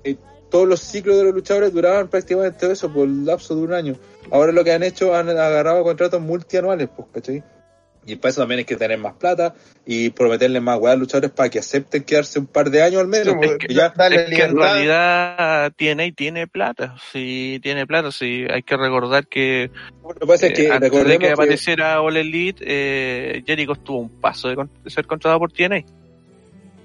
eh, 0.03 0.15
todos 0.52 0.68
los 0.68 0.82
ciclos 0.82 1.18
de 1.18 1.23
los 1.23 1.34
luchadores 1.34 1.73
duraban 1.73 2.10
prácticamente 2.10 2.72
eso 2.72 2.91
por 2.94 3.07
el 3.07 3.26
lapso 3.26 3.56
de 3.56 3.61
un 3.61 3.73
año. 3.73 3.95
Ahora 4.30 4.52
lo 4.52 4.64
que 4.64 4.73
han 4.73 4.84
hecho, 4.84 5.15
han 5.15 5.30
agarrado 5.30 5.84
contratos 5.84 6.22
multianuales, 6.22 6.90
pues, 6.95 7.07
¿cachai? 7.14 7.44
Y 8.03 8.15
para 8.15 8.32
eso 8.32 8.41
también 8.41 8.57
hay 8.60 8.65
que 8.65 8.76
tener 8.76 8.98
más 8.98 9.14
plata 9.14 9.53
y 9.86 10.10
prometerle 10.10 10.60
más 10.60 10.80
weas 10.80 10.94
a 10.94 10.95
los 10.95 11.02
luchadores 11.02 11.30
para 11.30 11.49
que 11.49 11.60
acepten 11.60 12.03
quedarse 12.03 12.40
un 12.40 12.48
par 12.48 12.72
de 12.72 12.82
años 12.82 12.99
al 12.99 13.07
menos. 13.07 13.36
Porque 13.36 13.49
porque 13.49 13.73
ya, 13.76 13.94
Dale 13.95 14.15
es 14.23 14.36
que 14.36 14.41
en 14.44 14.57
realidad 14.57 15.72
TNA 15.78 16.11
tiene 16.15 16.48
plata, 16.48 16.95
sí 17.11 17.60
tiene 17.61 17.86
plata, 17.86 18.11
sí 18.11 18.45
hay 18.52 18.64
que 18.64 18.76
recordar 18.76 19.28
que 19.28 19.69
lo 20.03 20.15
que 20.15 20.26
pasa 20.26 20.48
es 20.48 20.52
Eh, 20.52 20.56
que 20.56 20.72
antes 20.72 20.91
de 20.91 21.11
que 21.14 21.18
que, 21.19 21.32
apareciera 21.32 22.02
All 22.02 22.18
Elite, 22.18 22.64
eh, 22.65 23.44
Jericho 23.45 23.73
estuvo 23.73 23.99
un 23.99 24.19
paso 24.19 24.48
de, 24.49 24.56
con- 24.56 24.72
de 24.84 24.90
ser 24.90 25.06
contratado 25.06 25.38
por 25.40 25.52
TNA. 25.52 25.84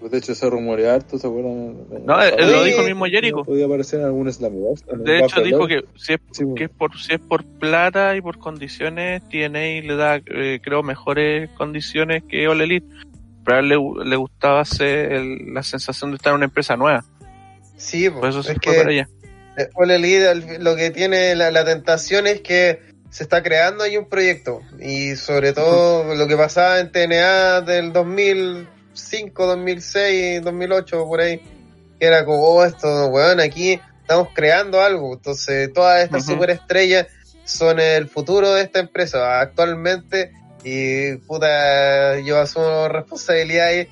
Pues, 0.00 0.12
de 0.12 0.18
hecho 0.18 0.34
se 0.34 0.48
rumorea 0.50 0.94
harto, 0.94 1.18
¿se 1.18 1.26
acuerdan? 1.26 1.76
No, 2.04 2.22
él, 2.22 2.34
él 2.38 2.52
lo 2.52 2.64
dijo 2.64 2.80
el 2.80 2.86
mismo 2.86 3.06
Jericho. 3.06 3.44
Podía 3.44 3.66
aparecer 3.66 4.00
en 4.00 4.06
algún 4.06 4.28
el 4.28 5.04
De 5.04 5.18
hecho 5.18 5.40
dijo 5.42 5.66
que 5.66 5.84
si 5.96 6.14
es, 6.14 6.20
Sí, 6.32 6.44
que 6.54 6.64
es 6.64 6.70
por 6.70 6.96
si 6.98 7.14
es 7.14 7.20
por 7.20 7.44
plata 7.44 8.16
y 8.16 8.20
por 8.20 8.38
condiciones, 8.38 9.22
TNA 9.28 9.82
le 9.86 9.96
da, 9.96 10.16
eh, 10.26 10.60
creo, 10.62 10.82
mejores 10.82 11.50
condiciones 11.50 12.22
que 12.28 12.46
All 12.48 12.60
Elite. 12.60 12.86
Pero 13.44 13.56
a 13.56 13.60
él 13.60 13.68
le, 13.68 13.76
le 14.04 14.16
gustaba 14.16 14.60
hacer 14.60 15.12
el- 15.12 15.54
la 15.54 15.62
sensación 15.62 16.10
de 16.10 16.16
estar 16.16 16.30
en 16.32 16.36
una 16.36 16.44
empresa 16.46 16.76
nueva. 16.76 17.04
Sí, 17.76 18.10
Por 18.10 18.28
eso 18.28 18.42
se 18.42 18.52
es 18.52 18.58
fue 18.62 18.72
que 18.72 18.78
para 18.78 18.90
allá. 18.90 19.08
Eh, 19.56 19.68
All 19.74 19.90
Elite, 19.90 20.58
lo 20.58 20.76
que 20.76 20.90
tiene 20.90 21.34
la, 21.34 21.50
la 21.50 21.64
tentación 21.64 22.26
es 22.26 22.40
que 22.40 22.80
se 23.10 23.22
está 23.22 23.42
creando 23.42 23.84
ahí 23.84 23.96
un 23.96 24.08
proyecto 24.08 24.60
y 24.80 25.14
sobre 25.16 25.52
todo 25.52 26.14
lo 26.14 26.26
que 26.26 26.36
pasaba 26.36 26.80
en 26.80 26.90
TNA 26.90 27.60
del 27.62 27.92
2005, 28.96 29.46
2006, 29.46 30.42
2008 30.42 31.04
por 31.06 31.20
ahí, 31.20 31.40
que 31.98 32.06
era 32.06 32.24
como, 32.24 32.42
oh, 32.42 32.64
esto, 32.64 33.08
weón, 33.08 33.40
aquí 33.40 33.80
estamos 34.00 34.28
creando 34.34 34.80
algo, 34.80 35.14
entonces 35.14 35.72
todas 35.72 36.04
estas 36.04 36.22
Ujú. 36.22 36.32
superestrellas 36.32 37.06
son 37.44 37.78
el 37.78 38.08
futuro 38.08 38.54
de 38.54 38.62
esta 38.62 38.80
empresa 38.80 39.40
actualmente 39.40 40.32
y 40.64 41.16
puta, 41.18 42.18
yo 42.20 42.40
asumo 42.40 42.88
responsabilidad 42.88 43.68
ahí, 43.68 43.88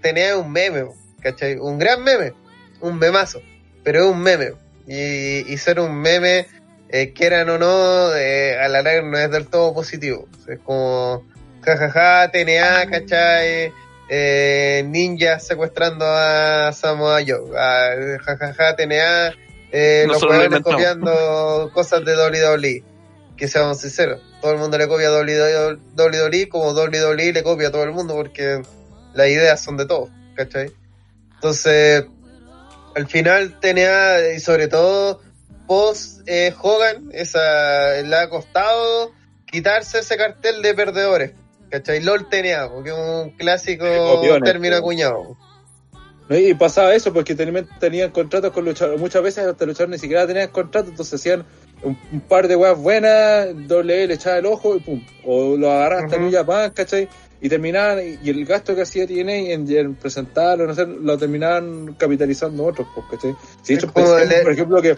tenía 0.00 0.36
un 0.36 0.50
meme, 0.50 0.86
¿cachai? 1.20 1.56
Un 1.56 1.78
gran 1.78 2.02
meme, 2.02 2.32
un 2.80 2.98
memazo, 2.98 3.42
pero 3.82 4.04
es 4.04 4.10
un 4.10 4.20
meme 4.20 4.52
y, 4.86 5.52
y 5.52 5.58
ser 5.58 5.80
un 5.80 5.94
meme, 5.96 6.46
eh, 6.88 7.12
quieran 7.12 7.48
o 7.50 7.58
no, 7.58 8.14
eh, 8.14 8.56
a 8.58 8.68
la 8.68 8.82
larga 8.82 9.02
no 9.02 9.18
es 9.18 9.30
del 9.30 9.48
todo 9.48 9.74
positivo. 9.74 10.28
Es 10.46 10.60
como, 10.60 11.24
jajaja, 11.62 12.30
TNA, 12.30 12.86
¿cachai? 12.88 13.72
Eh, 14.08 14.84
ninjas 14.86 15.46
secuestrando 15.46 16.04
a 16.06 16.72
Samoa 16.72 17.20
Joe, 17.26 17.58
a 17.58 18.18
jajaja 18.22 18.76
TNA, 18.76 19.34
eh, 19.72 20.04
los 20.06 20.22
jugadores 20.22 20.60
copiando 20.62 21.70
cosas 21.74 22.04
de 22.04 22.16
WWE. 22.16 22.84
Que 23.36 23.48
seamos 23.48 23.80
sinceros, 23.80 24.22
todo 24.40 24.52
el 24.52 24.58
mundo 24.58 24.78
le 24.78 24.88
copia 24.88 25.08
a 25.08 25.12
WWE 25.12 26.48
como 26.48 26.70
WWE 26.70 27.32
le 27.34 27.42
copia 27.42 27.68
a 27.68 27.70
todo 27.70 27.84
el 27.84 27.92
mundo 27.92 28.14
porque 28.14 28.62
las 29.12 29.28
ideas 29.28 29.60
son 29.62 29.76
de 29.76 29.84
todos, 29.84 30.08
¿cachai? 30.34 30.72
Entonces, 31.34 32.06
al 32.94 33.06
final 33.06 33.60
TNA 33.60 34.32
y 34.36 34.40
sobre 34.40 34.68
todo 34.68 35.20
post 35.66 36.22
eh, 36.26 36.54
Hogan, 36.58 37.10
esa, 37.12 38.00
le 38.02 38.16
ha 38.16 38.28
costado 38.30 39.12
quitarse 39.46 39.98
ese 39.98 40.16
cartel 40.16 40.62
de 40.62 40.74
perdedores, 40.74 41.32
¿cachai? 41.70 42.02
LOL 42.02 42.28
TNA, 42.28 42.68
porque 42.72 42.90
es 42.90 42.96
un 42.96 43.30
clásico 43.30 44.20
término 44.44 44.76
acuñado. 44.76 45.36
Y 46.28 46.54
pasaba 46.54 46.92
eso 46.94 47.12
porque 47.12 47.36
tenían, 47.36 47.68
tenían 47.78 48.10
contratos 48.10 48.50
con 48.52 48.64
luchadores. 48.64 49.00
Muchas 49.00 49.22
veces 49.22 49.46
hasta 49.46 49.64
luchadores 49.64 49.90
ni 49.90 49.98
siquiera 50.00 50.26
tenían 50.26 50.48
contratos, 50.48 50.90
entonces 50.90 51.20
hacían 51.20 51.44
un, 51.82 51.96
un 52.10 52.20
par 52.20 52.48
de 52.48 52.56
weas 52.56 52.76
buenas, 52.76 53.48
doble 53.68 54.08
le 54.08 54.14
echaba 54.14 54.38
el 54.38 54.46
ojo 54.46 54.76
y 54.76 54.80
pum. 54.80 55.00
O 55.24 55.56
lo 55.56 55.70
agarraban 55.70 56.04
hasta 56.06 56.16
Ujú. 56.16 56.24
New 56.24 56.34
Japan, 56.34 56.70
¿cachai? 56.74 57.08
Y 57.40 57.48
terminaban, 57.48 58.00
y 58.22 58.28
el 58.30 58.44
gasto 58.44 58.74
que 58.74 58.82
hacía 58.82 59.06
TNA 59.06 59.32
en, 59.52 59.70
en 59.70 59.94
presentarlo, 59.94 60.66
no 60.66 60.74
sé, 60.74 60.84
lo 60.86 61.16
terminaban 61.16 61.94
capitalizando 61.94 62.64
otros, 62.64 62.88
pues, 62.94 63.06
¿cachai? 63.10 63.36
Si 63.62 63.74
el- 63.74 63.86
por 64.42 64.52
ejemplo, 64.52 64.82
que, 64.82 64.96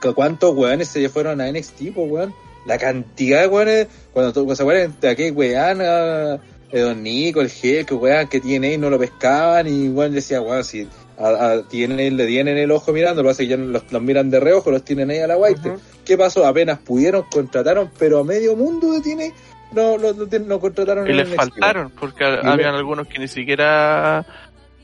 que 0.00 0.14
cuántos 0.14 0.56
weones 0.56 0.88
se 0.88 1.08
fueron 1.08 1.40
a 1.40 1.48
NXT, 1.48 1.92
pues, 1.94 2.10
weón. 2.10 2.34
La 2.66 2.78
cantidad 2.78 3.42
de 3.42 3.46
weones, 3.48 3.86
cuando 4.12 4.32
tú- 4.32 4.54
se 4.54 4.62
acuerdan 4.62 4.94
de 5.00 5.08
aquel 5.08 5.32
weón, 5.32 5.80
a, 5.80 6.38
de 6.72 6.80
Don 6.80 7.02
Nico, 7.02 7.40
el 7.40 7.48
jefe, 7.50 7.94
weón, 7.94 8.28
que 8.28 8.40
TNA 8.40 8.72
y 8.72 8.78
no 8.78 8.90
lo 8.90 8.98
pescaban, 8.98 9.66
y 9.68 9.88
weón 9.88 10.12
decía, 10.12 10.40
weón, 10.40 10.64
si 10.64 10.88
a, 11.18 11.28
a 11.28 11.62
TNA 11.62 12.10
le 12.10 12.26
tienen 12.26 12.58
el 12.58 12.70
ojo 12.72 12.92
mirando, 12.92 13.22
lo 13.22 13.30
es 13.30 13.36
que 13.36 13.46
ya 13.46 13.56
los, 13.56 13.84
los 13.90 14.02
miran 14.02 14.30
de 14.30 14.40
reojo, 14.40 14.70
los 14.70 14.84
tienen 14.84 15.10
ahí 15.10 15.18
a 15.20 15.26
la 15.28 15.36
white. 15.36 15.60
Ujú. 15.68 15.80
¿Qué 16.04 16.18
pasó? 16.18 16.44
Apenas 16.46 16.78
pudieron, 16.80 17.22
contrataron, 17.30 17.90
pero 17.98 18.18
a 18.20 18.24
medio 18.24 18.56
mundo 18.56 18.92
de 18.92 19.00
TNA 19.00 19.24
no, 19.72 19.96
no, 19.98 20.12
no, 20.12 20.26
no 20.26 20.60
contrataron 20.60 21.08
Y 21.08 21.12
les 21.12 21.28
faltaron, 21.34 21.90
porque 21.98 22.24
Y 22.24 22.46
habían 22.46 22.72
le- 22.72 22.78
algunos 22.78 23.06
que 23.08 23.18
ni 23.18 23.28
siquiera 23.28 24.24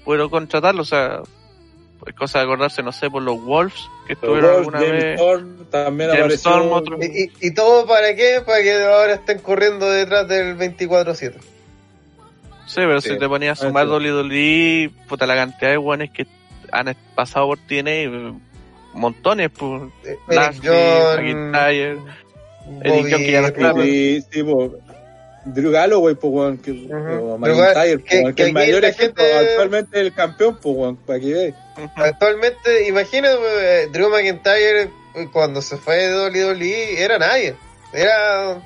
pudieron 0.04 0.28
contratarlo, 0.30 0.82
o 0.82 0.84
sea, 0.86 1.20
cosa 2.18 2.38
de 2.38 2.44
acordarse, 2.44 2.82
no 2.82 2.92
sé, 2.92 3.08
por 3.10 3.22
los 3.22 3.40
Wolves, 3.42 3.88
que 4.06 4.14
estuvieron 4.14 4.56
alguna 4.58 4.78
James 4.80 4.92
vez. 5.04 5.14
Storm 5.20 5.64
también 5.70 6.10
James 6.10 6.22
apareció. 6.24 6.50
Storm, 6.50 6.72
otro. 6.72 6.98
¿Y, 7.00 7.06
y, 7.40 7.46
y 7.48 7.54
todo 7.54 7.86
para 7.86 8.14
qué? 8.16 8.42
Para 8.44 8.62
que 8.62 8.72
ahora 8.82 9.14
estén 9.14 9.38
corriendo 9.38 9.88
detrás 9.90 10.26
del 10.28 10.56
24-7. 10.58 11.34
Sí, 12.66 12.76
pero 12.76 13.00
Sí. 13.00 13.10
si 13.10 13.18
te 13.18 13.28
ponías 13.28 13.60
a 13.62 13.66
sumar 13.66 13.86
Ah, 13.86 13.90
WWE, 13.96 14.90
puta, 15.08 15.26
la 15.26 15.34
cantidad 15.36 15.70
de 15.70 15.76
buenos 15.76 16.10
que 16.10 16.26
han 16.70 16.94
pasado 17.14 17.46
por 17.48 17.58
TNA, 17.58 18.34
montones, 18.94 19.50
pues. 19.56 19.82
Eh, 20.04 20.16
Lashley, 20.28 21.16
McIntyre, 21.16 21.98
Eric 22.82 23.06
Young, 23.08 23.20
que 23.20 23.32
ya 23.32 23.40
no 23.42 23.46
está, 23.48 23.72
Bobby- 23.72 23.82
Sí, 24.22 24.26
sí, 24.30 24.42
po. 24.42 24.74
Drew 25.44 25.70
Galloway, 25.72 26.14
pues, 26.14 26.32
weón, 26.32 26.58
que, 26.58 26.72
Drew 26.72 27.38
McIntyre, 27.38 27.98
po, 27.98 28.04
que- 28.04 28.24
que, 28.24 28.34
que 28.34 28.42
el 28.44 28.52
mayor 28.52 28.84
ejemplo, 28.84 29.24
gente- 29.24 29.38
actualmente 29.50 30.00
el 30.00 30.12
campeón, 30.12 30.58
pues, 30.62 30.76
weón, 30.76 30.96
para 30.96 31.18
que. 31.20 31.54
Ujú. 31.76 31.90
Actualmente, 31.96 32.86
imagínate, 32.88 33.36
eh, 33.60 33.88
Drew 33.92 34.08
McIntyre 34.10 34.82
eh, 34.82 35.28
cuando 35.32 35.60
se 35.62 35.76
fue 35.76 35.96
de 36.08 36.14
WWE 36.30 37.02
era 37.02 37.18
nadie. 37.18 37.54
Era, 37.92 38.62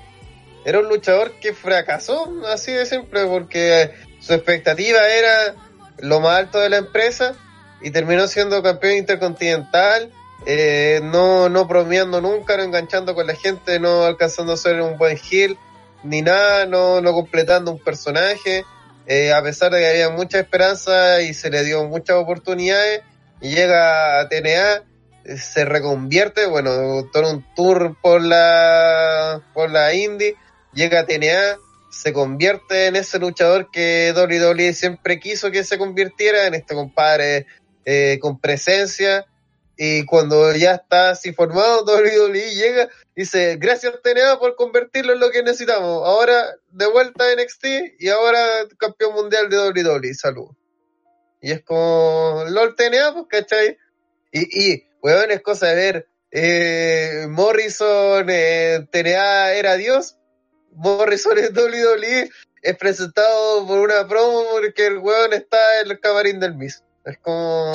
era 0.65 0.78
un 0.81 0.89
luchador 0.89 1.32
que 1.40 1.53
fracasó, 1.55 2.31
así 2.53 2.73
de 2.73 2.86
simple, 2.86 3.24
porque 3.27 3.90
su 4.20 4.35
expectativa 4.35 5.09
era 5.09 5.55
lo 5.98 6.20
más 6.20 6.36
alto 6.39 6.59
de 6.59 6.69
la 6.69 6.77
empresa 6.77 7.35
y 7.81 7.90
terminó 7.90 8.27
siendo 8.28 8.62
campeón 8.62 8.97
intercontinental, 8.97 10.11
eh, 10.47 11.01
no, 11.03 11.48
no 11.48 11.65
bromeando 11.66 12.20
nunca, 12.20 12.57
no 12.57 12.62
enganchando 12.65 13.15
con 13.15 13.27
la 13.27 13.35
gente, 13.35 13.81
no 13.81 14.05
alcanzando 14.05 14.53
a 14.53 14.57
ser 14.57 14.81
un 14.82 14.97
buen 14.98 15.19
heel, 15.31 15.57
ni 16.07 16.23
nada, 16.23 16.66
no, 16.66 17.01
no 17.01 17.12
completando 17.12 17.70
un 17.70 17.78
personaje. 17.78 18.65
Eh, 19.07 19.33
a 19.33 19.43
pesar 19.43 19.73
de 19.73 19.81
que 19.81 19.87
había 19.87 20.11
mucha 20.11 20.41
esperanza 20.41 21.23
y 21.23 21.33
se 21.33 21.51
le 21.51 21.62
dio 21.65 21.85
muchas 21.87 22.16
oportunidades, 22.16 23.03
llega 23.41 24.19
a 24.20 24.28
TNA, 24.28 24.83
eh, 25.24 25.37
se 25.37 25.65
reconvierte, 25.65 26.47
bueno, 26.47 27.05
todo 27.12 27.31
un 27.31 27.45
tour 27.55 27.97
por 28.03 28.20
la, 28.23 29.43
por 29.55 29.70
la 29.70 29.95
indie, 29.95 30.35
llega 30.73 31.01
a 31.01 31.07
TNA, 31.07 31.59
se 31.91 32.12
convierte 32.12 32.87
en 32.87 32.97
ese 32.97 33.19
luchador 33.19 33.70
que 33.70 34.12
WWE 34.16 34.73
siempre 34.74 35.20
quiso 35.20 35.51
que 35.51 35.65
se 35.65 35.78
convirtiera, 35.78 36.47
en 36.47 36.55
este 36.55 36.74
compadre 36.74 37.47
eh, 37.85 38.19
con 38.20 38.41
presencia, 38.41 39.27
y 39.77 40.07
cuando 40.07 40.55
ya 40.55 40.74
está 40.74 41.11
así 41.11 41.32
formado, 41.32 41.85
WWE 41.85 42.55
llega 42.55 42.89
y 43.15 43.23
dice, 43.23 43.57
gracias 43.57 44.01
TNA 44.03 44.39
por 44.39 44.57
convertirlo 44.57 45.12
en 45.12 45.20
lo 45.20 45.31
que 45.31 45.43
necesitamos, 45.43 46.07
ahora 46.07 46.57
de 46.70 46.86
vuelta 46.86 47.24
a 47.24 47.35
NXT 47.35 47.65
y 47.98 48.09
ahora 48.09 48.39
campeón 48.78 49.15
mundial 49.15 49.51
de 49.51 49.59
WWE, 49.59 50.15
salud. 50.15 50.48
Y 51.40 51.53
es 51.53 51.62
como 51.62 52.44
LOL 52.48 52.74
TNA, 52.74 53.12
pues, 53.12 53.27
¿cachai? 53.28 53.78
Y, 54.32 54.73
y 54.73 54.89
weón, 55.03 55.31
es 55.31 55.43
cosa 55.43 55.69
de 55.69 55.74
ver. 55.74 56.09
Eh, 56.31 57.27
Morrison, 57.28 58.27
eh, 58.28 58.86
TNA 58.90 59.53
era 59.53 59.77
Dios. 59.77 60.16
Morrison 60.73 61.39
en 61.39 61.57
WWE 61.57 62.31
es 62.62 62.77
presentado 62.77 63.66
por 63.66 63.78
una 63.78 64.09
promo 64.09 64.44
porque 64.51 64.86
el 64.86 64.98
weón 64.98 65.32
está 65.32 65.81
en 65.81 65.90
el 65.90 66.01
camarín 66.01 66.40
del 66.40 66.55
Miss. 66.55 66.82
Es 67.05 67.19
como. 67.19 67.73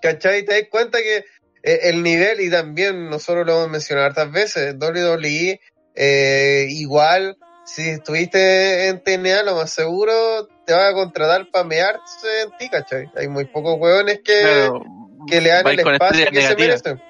¿Cachai? 0.00 0.44
Te 0.44 0.54
das 0.54 0.68
cuenta 0.70 0.98
que 0.98 1.24
eh, 1.62 1.80
el 1.84 2.02
nivel, 2.02 2.40
y 2.40 2.50
también 2.50 3.10
nosotros 3.10 3.46
lo 3.46 3.56
hemos 3.56 3.70
mencionado 3.70 4.06
hartas 4.08 4.30
veces, 4.30 4.74
WWE, 4.78 5.60
eh, 5.94 6.66
igual, 6.70 7.36
si 7.64 7.90
estuviste 7.90 8.88
en 8.88 9.02
TNA, 9.02 9.42
lo 9.42 9.56
más 9.56 9.70
seguro 9.70 10.48
te 10.64 10.72
va 10.72 10.88
a 10.88 10.92
contratar 10.92 11.50
para 11.50 11.64
mearse 11.64 12.42
en 12.42 12.56
ti, 12.58 12.68
¿cachai? 12.68 13.10
Hay 13.16 13.28
muy 13.28 13.46
pocos 13.46 13.76
hueones 13.78 14.20
que, 14.24 14.40
Claro, 14.42 14.84
que 15.28 15.40
le 15.40 15.50
dan 15.50 15.66
el 15.66 15.80
espacio 15.80 16.26
que 16.30 16.42
se 16.42 16.56
merecen. 16.56 17.02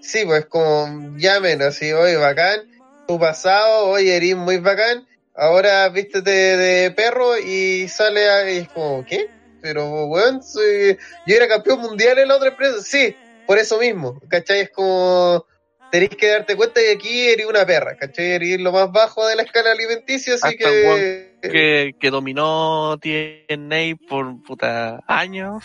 Sí, 0.00 0.24
pues 0.24 0.46
como 0.46 1.16
llamen 1.16 1.62
así, 1.62 1.92
oye, 1.92 2.16
bacán, 2.16 2.60
tu 3.06 3.18
pasado, 3.18 3.88
oye, 3.88 4.16
eres 4.16 4.36
muy 4.36 4.58
bacán, 4.58 5.06
ahora 5.34 5.88
vístete 5.88 6.30
de 6.30 6.90
perro 6.92 7.38
y 7.38 7.88
sale 7.88 8.28
a, 8.28 8.50
y 8.50 8.58
es 8.58 8.68
como, 8.68 9.04
¿qué? 9.04 9.28
Pero, 9.60 10.06
weón, 10.06 10.42
soy- 10.42 10.96
yo 11.26 11.36
era 11.36 11.48
campeón 11.48 11.80
mundial 11.80 12.18
en 12.18 12.28
la 12.28 12.36
otra 12.36 12.48
empresa, 12.50 12.80
sí, 12.82 13.14
por 13.46 13.58
eso 13.58 13.78
mismo, 13.78 14.20
¿cachai? 14.28 14.60
Es 14.60 14.70
como, 14.70 15.44
tenéis 15.90 16.10
que 16.10 16.28
darte 16.28 16.54
cuenta 16.56 16.80
que 16.80 16.92
aquí 16.92 17.28
eres 17.28 17.46
una 17.46 17.64
perra, 17.66 17.96
¿cachai? 17.96 18.32
Eres 18.32 18.60
lo 18.60 18.72
más 18.72 18.90
bajo 18.92 19.26
de 19.26 19.36
la 19.36 19.42
escala 19.42 19.72
alimenticia, 19.72 20.34
así 20.34 20.46
Hasta 20.46 20.68
que... 20.70 21.38
que, 21.42 21.94
que 21.98 22.10
dominó 22.10 22.98
TNA 23.00 23.96
por 24.08 24.42
puta 24.42 25.00
años. 25.06 25.64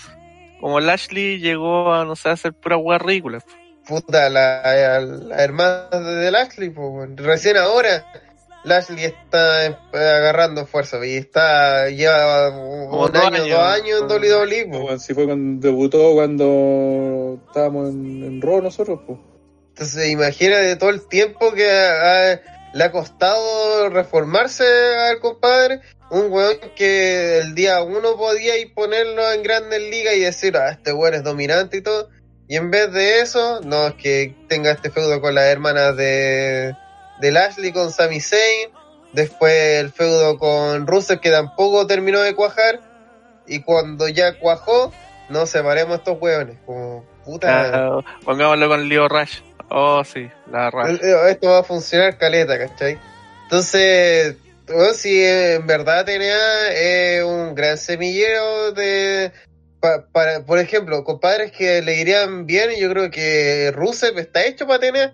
Como 0.60 0.80
Lashley 0.80 1.40
llegó 1.40 1.94
a, 1.94 2.06
no 2.06 2.16
sé, 2.16 2.30
a 2.30 2.34
hacer 2.34 2.54
pura 2.54 2.78
hueá 2.78 2.98
ridícula. 2.98 3.40
puta, 3.86 4.30
la, 4.30 5.00
la 5.02 5.44
hermana 5.44 5.90
de 6.00 6.32
Lashley, 6.32 6.70
pues, 6.70 7.10
recién 7.18 7.58
ahora 7.58 8.06
Lashley 8.64 9.04
está 9.06 9.78
agarrando 9.94 10.66
fuerza 10.66 11.06
y 11.06 11.16
está 11.18 11.90
ya 11.90 12.50
un 12.50 12.90
dos 12.90 13.16
año, 13.16 13.36
años. 13.44 13.50
dos 13.50 13.60
años 13.66 14.02
en 14.02 14.08
WWE, 14.24 14.66
pues. 14.70 14.82
Weón, 14.84 15.00
sí 15.00 15.14
fue 15.14 15.26
cuando 15.26 15.68
debutó 15.68 16.14
cuando 16.14 17.40
estábamos 17.48 17.90
en, 17.90 18.24
en 18.24 18.42
Raw 18.42 18.62
nosotros, 18.62 19.00
pues. 19.06 19.20
Entonces 19.70 20.10
imagínate 20.10 20.76
todo 20.76 20.92
el 20.92 21.08
tiempo 21.08 21.52
que 21.54 21.70
ha- 21.70 22.40
le 22.74 22.84
ha 22.84 22.92
costado 22.92 23.90
reformarse 23.90 24.64
al 25.10 25.20
compadre, 25.20 25.82
un 26.10 26.32
weón 26.32 26.58
que 26.76 27.40
el 27.40 27.56
día 27.56 27.82
uno 27.84 28.16
podía 28.18 28.58
ir 28.58 28.74
ponerlo 28.74 29.32
en 29.32 29.44
grandes 29.44 29.82
ligas 29.82 30.16
y 30.16 30.20
decir, 30.22 30.56
ah, 30.58 30.70
este 30.70 30.94
weón 30.94 31.16
es 31.16 31.24
dominante 31.24 31.78
y 31.78 31.82
todo, 31.82 32.10
y 32.48 32.56
en 32.56 32.72
vez 32.72 32.92
de 32.92 33.20
eso, 33.22 33.62
no 33.62 33.88
es 33.88 33.94
que 33.96 34.36
tenga 34.48 34.72
este 34.72 34.90
feudo 34.92 35.22
con 35.22 35.34
las 35.36 35.46
hermanas 35.46 35.96
de, 35.98 36.76
de 37.24 37.32
Lashley, 37.32 37.72
con 37.72 37.90
Sami 37.92 38.20
Zayn, 38.20 38.70
después 39.14 39.54
el 39.80 39.92
feudo 39.92 40.38
con 40.38 40.86
Rusev 40.86 41.22
que 41.22 41.32
tampoco 41.32 41.88
terminó 41.88 42.20
de 42.20 42.36
cuajar, 42.36 42.82
y 43.46 43.62
cuando 43.64 44.10
ya 44.10 44.38
cuajó, 44.38 44.92
no 45.30 45.46
separemos 45.46 46.00
estos 46.00 46.18
weones, 46.22 46.60
como 46.66 47.06
puta... 47.24 47.74
Ah, 47.74 48.00
pongámoslo 48.26 48.68
con 48.68 48.90
Leo 48.90 49.08
Rush. 49.08 49.40
Oh, 49.70 50.04
sí, 50.04 50.30
la 50.52 50.70
Rush. 50.70 51.00
Eh, 51.02 51.30
Esto 51.30 51.50
va 51.50 51.60
a 51.60 51.64
funcionar 51.64 52.18
caleta, 52.18 52.58
¿cachai? 52.60 53.00
Entonces, 53.44 54.36
bueno, 54.68 54.94
si 54.94 55.24
en 55.24 55.66
verdad 55.66 56.04
tenía 56.06 56.36
eh, 56.72 57.24
un 57.24 57.56
gran 57.56 57.78
semillero 57.78 58.74
de... 58.74 59.32
pa- 59.80 60.06
para, 60.12 60.42
por 60.46 60.60
ejemplo, 60.60 61.04
compadres 61.06 61.54
que 61.54 61.82
le 61.82 61.96
irían 62.02 62.46
bien, 62.46 62.72
yo 62.78 62.90
creo 62.90 63.10
que 63.10 63.72
Rusev 63.74 64.20
está 64.20 64.46
hecho 64.46 64.68
para 64.68 64.80
TNA. 64.80 65.14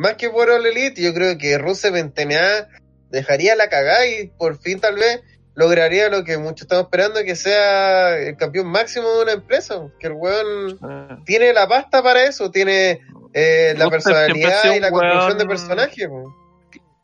Más 0.00 0.14
que 0.14 0.30
por 0.30 0.48
All 0.48 0.64
Elite, 0.64 1.02
yo 1.02 1.12
creo 1.12 1.36
que 1.36 1.58
Rusev 1.58 1.94
en 1.94 2.10
TNA 2.10 2.68
dejaría 3.10 3.54
la 3.54 3.68
cagada 3.68 4.06
y 4.06 4.28
por 4.28 4.56
fin 4.56 4.80
tal 4.80 4.94
vez 4.94 5.20
lograría 5.54 6.08
lo 6.08 6.24
que 6.24 6.38
muchos 6.38 6.62
estamos 6.62 6.84
esperando, 6.84 7.22
que 7.22 7.36
sea 7.36 8.16
el 8.16 8.34
campeón 8.38 8.68
máximo 8.68 9.10
de 9.10 9.22
una 9.24 9.32
empresa. 9.32 9.74
Que 9.98 10.06
el 10.06 10.14
weón 10.14 10.70
Eh, 10.70 11.16
tiene 11.26 11.52
la 11.52 11.68
pasta 11.68 12.02
para 12.02 12.24
eso, 12.24 12.50
tiene 12.50 13.00
eh, 13.34 13.74
la 13.76 13.90
personalidad 13.90 14.74
y 14.74 14.80
la 14.80 14.90
construcción 14.90 15.36
de 15.36 15.46
personaje. 15.46 16.08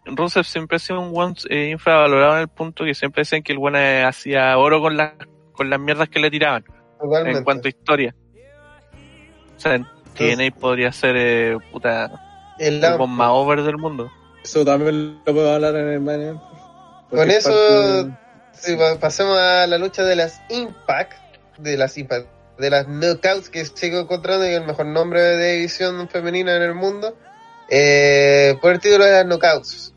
Rusev 0.06 0.44
siempre 0.44 0.76
ha 0.76 0.78
sido 0.78 1.02
un 1.02 1.12
one 1.14 1.34
eh, 1.50 1.68
infravalorado 1.68 2.36
en 2.36 2.40
el 2.40 2.48
punto 2.48 2.86
que 2.86 2.94
siempre 2.94 3.20
decían 3.20 3.42
que 3.42 3.52
el 3.52 3.58
bueno 3.58 3.78
hacía 4.08 4.56
oro 4.56 4.80
con 4.80 4.96
las 4.96 5.12
con 5.52 5.68
las 5.68 5.78
mierdas 5.78 6.08
que 6.08 6.18
le 6.18 6.30
tiraban 6.30 6.64
Totalmente. 6.98 7.40
en 7.40 7.44
cuanto 7.44 7.66
a 7.66 7.68
historia. 7.68 8.14
O 9.54 9.60
sea, 9.60 9.74
en 9.74 9.86
TNA 10.14 10.54
podría 10.58 10.92
ser 10.92 11.14
eh, 11.18 11.58
puta, 11.70 12.25
El 12.58 12.74
el 12.74 12.80
Lamp. 12.80 12.98
bomb 12.98 13.12
más 13.16 13.28
over 13.30 13.62
del 13.62 13.76
mundo. 13.78 14.10
Eso 14.44 14.64
también 14.64 15.20
lo 15.24 15.32
puedo 15.34 15.52
hablar 15.52 15.74
en 15.76 15.88
el 15.88 16.00
Con 17.10 17.30
es 17.30 17.38
eso- 17.38 17.50
parte 17.50 18.26
Sí, 18.58 18.74
pa- 18.74 18.98
pasemos 18.98 19.36
a 19.38 19.66
la 19.66 19.76
lucha 19.76 20.02
de 20.02 20.16
las 20.16 20.40
Impact, 20.48 21.12
de 21.58 21.76
las 21.76 21.98
Impact, 21.98 22.26
de 22.58 22.70
las 22.70 22.86
Knockouts, 22.86 23.50
que 23.50 23.64
sigo 23.66 24.00
encontrando 24.00 24.44
que 24.46 24.54
es 24.54 24.60
el 24.60 24.66
mejor 24.66 24.86
nombre 24.86 25.20
de 25.20 25.52
división 25.56 26.08
femenina 26.08 26.56
en 26.56 26.62
el 26.62 26.74
mundo, 26.74 27.14
eh, 27.68 28.56
por 28.62 28.72
el 28.72 28.80
título 28.80 29.04
de 29.04 29.10
las 29.12 29.24
Knockouts. 29.26 29.92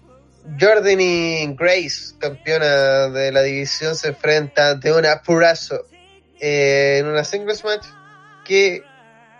Jordan 0.59 1.55
Grace, 1.55 2.15
campeona 2.19 3.07
de 3.09 3.31
la 3.31 3.43
división, 3.43 3.95
se 3.95 4.09
enfrenta 4.09 4.75
de 4.75 4.91
una 4.91 5.21
Purazo 5.21 5.85
eh, 6.41 6.97
en 6.99 7.07
una 7.07 7.23
singles 7.23 7.63
match. 7.63 7.85
¿Qué, 8.45 8.81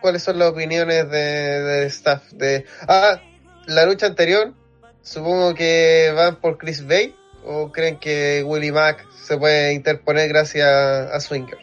¿Cuáles 0.02 0.24
son 0.24 0.40
las 0.40 0.50
opiniones 0.50 1.10
de, 1.10 1.18
de 1.20 1.86
staff? 1.88 2.24
De, 2.32 2.66
ah, 2.88 3.20
la 3.68 3.86
lucha 3.86 4.06
anterior, 4.08 4.54
supongo 5.02 5.54
que 5.54 6.12
van 6.16 6.38
por 6.38 6.58
Chris 6.58 6.86
Bay 6.88 7.16
o 7.46 7.72
creen 7.72 7.98
que 8.00 8.44
Willie 8.46 8.72
Mack 8.72 9.06
se 9.14 9.38
puede 9.38 9.74
interponer 9.74 10.30
gracias 10.30 10.68
a 10.68 11.20
Swinger. 11.20 11.58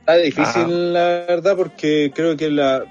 Está 0.00 0.16
difícil, 0.16 0.62
Ah. 0.64 0.66
la 0.68 1.02
verdad, 1.28 1.56
porque 1.56 2.10
creo 2.14 2.36
que 2.36 2.48
la- 2.50 2.84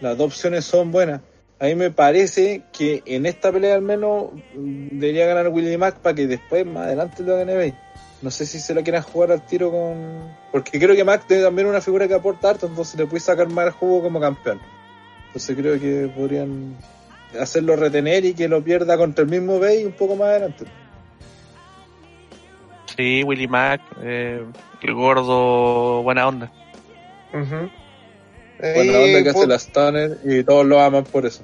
las 0.00 0.18
dos 0.18 0.26
opciones 0.28 0.64
son 0.64 0.90
buenas. 0.92 1.20
A 1.58 1.66
mí 1.66 1.74
me 1.76 1.90
parece 1.90 2.62
que 2.72 3.02
en 3.06 3.24
esta 3.24 3.52
pelea 3.52 3.74
al 3.76 3.82
menos 3.82 4.32
mm, 4.54 4.98
debería 4.98 5.26
ganar 5.26 5.48
Willie 5.48 5.78
Mack 5.78 5.96
para 6.00 6.14
que 6.14 6.26
después, 6.26 6.66
más 6.66 6.86
adelante, 6.86 7.22
lo 7.22 7.36
gane 7.36 7.54
Bay. 7.54 7.74
No 8.22 8.30
sé 8.30 8.46
si 8.46 8.60
se 8.60 8.72
la 8.72 8.82
quieran 8.82 9.02
jugar 9.02 9.32
al 9.32 9.44
tiro 9.44 9.70
con... 9.72 10.32
Porque 10.52 10.78
creo 10.78 10.94
que 10.94 11.04
Mack 11.04 11.26
tiene 11.26 11.42
también 11.42 11.66
una 11.66 11.80
figura 11.80 12.06
que 12.06 12.14
aporta 12.14 12.50
harto, 12.50 12.66
entonces 12.66 12.98
le 12.98 13.06
puede 13.06 13.20
sacar 13.20 13.48
más 13.48 13.74
jugo 13.74 14.02
como 14.02 14.20
campeón. 14.20 14.60
Entonces 15.26 15.56
creo 15.56 15.80
que 15.80 16.10
podrían 16.14 16.76
hacerlo 17.40 17.74
retener 17.74 18.24
y 18.24 18.34
que 18.34 18.48
lo 18.48 18.62
pierda 18.62 18.96
contra 18.96 19.24
el 19.24 19.30
mismo 19.30 19.58
Bay 19.58 19.84
un 19.84 19.92
poco 19.92 20.14
más 20.14 20.28
adelante. 20.28 20.66
Sí, 22.96 23.24
Willie 23.24 23.48
Mack, 23.48 23.80
eh, 24.02 24.44
el 24.82 24.94
gordo, 24.94 26.02
buena 26.02 26.28
onda. 26.28 26.52
Ujú. 27.32 27.70
Buena 28.60 28.92
Y, 28.92 29.04
onda 29.04 29.22
que 29.22 29.30
hace 29.30 29.46
la 29.46 29.58
Stunner 29.58 30.18
y 30.24 30.44
todos 30.44 30.64
lo 30.66 30.80
aman 30.80 31.04
por 31.04 31.26
eso. 31.26 31.42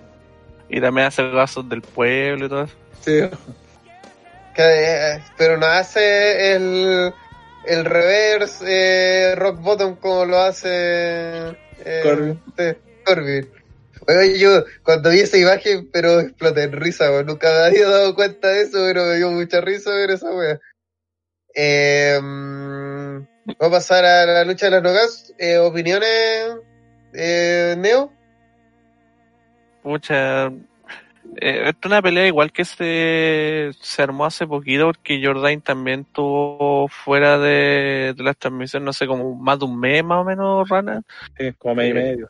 Y 0.68 0.80
también 0.80 1.06
hace 1.08 1.22
vasos 1.22 1.68
del 1.68 1.82
pueblo 1.82 2.46
y 2.46 2.48
todo 2.48 2.62
eso. 2.64 2.74
Sí. 3.00 3.20
Que, 4.58 5.14
eh, 5.14 5.22
pero 5.36 5.56
no 5.56 5.66
hace 5.66 6.54
el, 6.54 7.14
el 7.64 7.84
reverse 7.84 8.64
eh, 8.66 9.34
rock 9.36 9.60
bottom 9.60 9.94
como 9.96 10.24
lo 10.24 10.38
hace 10.40 11.56
eh, 11.84 12.36
Corbin. 13.04 13.48
Oye, 14.08 14.38
yo 14.38 14.64
cuando 14.82 15.10
vi 15.10 15.20
esa 15.20 15.36
imagen, 15.36 15.88
pero 15.92 16.18
exploté 16.20 16.64
en 16.64 16.72
risa, 16.72 17.08
weón. 17.10 17.26
nunca 17.26 17.48
me 17.52 17.66
había 17.66 17.88
dado 17.88 18.14
cuenta 18.16 18.48
de 18.48 18.62
eso, 18.62 18.78
pero 18.84 19.04
me 19.04 19.16
dio 19.16 19.30
mucha 19.30 19.60
risa 19.60 19.94
ver 19.94 20.10
esa 20.10 20.30
wea. 20.32 20.58
Eh, 21.54 22.18
vamos 22.20 23.26
a 23.60 23.70
pasar 23.70 24.04
a 24.04 24.26
la 24.26 24.44
lucha 24.44 24.66
de 24.66 24.72
las 24.72 24.82
nogas. 24.82 25.34
Eh, 25.38 25.58
¿Opiniones, 25.58 26.56
eh, 27.12 27.76
Neo? 27.78 28.12
Pucha, 29.82 30.50
eh, 31.40 31.68
esta 31.68 31.80
es 31.80 31.86
una 31.86 32.02
pelea 32.02 32.26
igual 32.26 32.52
que 32.52 32.64
se, 32.64 33.70
se 33.80 34.02
armó 34.02 34.24
hace 34.24 34.46
poquito 34.46 34.86
porque 34.86 35.20
Jordan 35.24 35.60
también 35.60 36.04
tuvo 36.04 36.88
fuera 36.88 37.38
de, 37.38 38.14
de 38.16 38.22
las 38.22 38.36
transmisiones, 38.36 38.84
no 38.84 38.92
sé, 38.92 39.06
como 39.06 39.34
más 39.34 39.58
de 39.58 39.64
un 39.64 39.78
mes 39.78 40.04
más 40.04 40.18
o 40.18 40.24
menos, 40.24 40.68
Rana. 40.68 41.02
Sí, 41.36 41.52
como 41.58 41.76
medio 41.76 41.90
y 41.90 41.94
medio. 41.94 42.28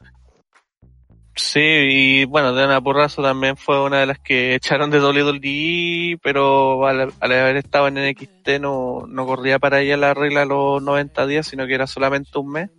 Sí, 1.38 1.60
y 1.60 2.24
bueno, 2.24 2.52
Diana 2.52 2.80
Porrazo 2.80 3.22
también 3.22 3.56
fue 3.56 3.80
una 3.80 4.00
de 4.00 4.06
las 4.06 4.18
que 4.18 4.54
echaron 4.56 4.90
de 4.90 5.00
WWE, 5.00 6.18
pero 6.22 6.86
al, 6.86 7.12
al 7.20 7.32
haber 7.32 7.56
estado 7.56 7.86
en 7.88 7.94
NXT 7.94 8.60
no, 8.60 9.04
no 9.06 9.26
corría 9.26 9.60
para 9.60 9.80
ella 9.80 9.96
la 9.96 10.14
regla 10.14 10.44
los 10.44 10.82
90 10.82 11.26
días, 11.26 11.46
sino 11.46 11.66
que 11.66 11.74
era 11.74 11.86
solamente 11.86 12.36
un 12.38 12.50
mes. 12.50 12.70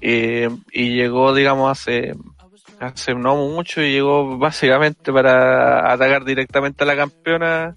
Eh, 0.00 0.50
y 0.72 0.94
llegó, 0.94 1.32
digamos, 1.32 1.70
hace, 1.70 2.14
hace 2.80 3.14
no 3.14 3.36
mucho 3.36 3.80
y 3.82 3.92
llegó 3.92 4.36
básicamente 4.38 5.12
para 5.12 5.92
atacar 5.92 6.24
directamente 6.24 6.84
a 6.84 6.86
la 6.86 6.96
campeona. 6.96 7.76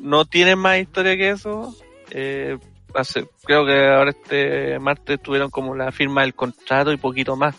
No 0.00 0.24
tiene 0.24 0.56
más 0.56 0.78
historia 0.78 1.16
que 1.16 1.30
eso. 1.30 1.74
Eh, 2.10 2.58
hace, 2.94 3.26
creo 3.44 3.64
que 3.64 3.86
ahora 3.88 4.10
este 4.10 4.78
martes 4.78 5.20
tuvieron 5.20 5.50
como 5.50 5.74
la 5.74 5.90
firma 5.92 6.22
del 6.22 6.34
contrato 6.34 6.92
y 6.92 6.96
poquito 6.96 7.36
más. 7.36 7.54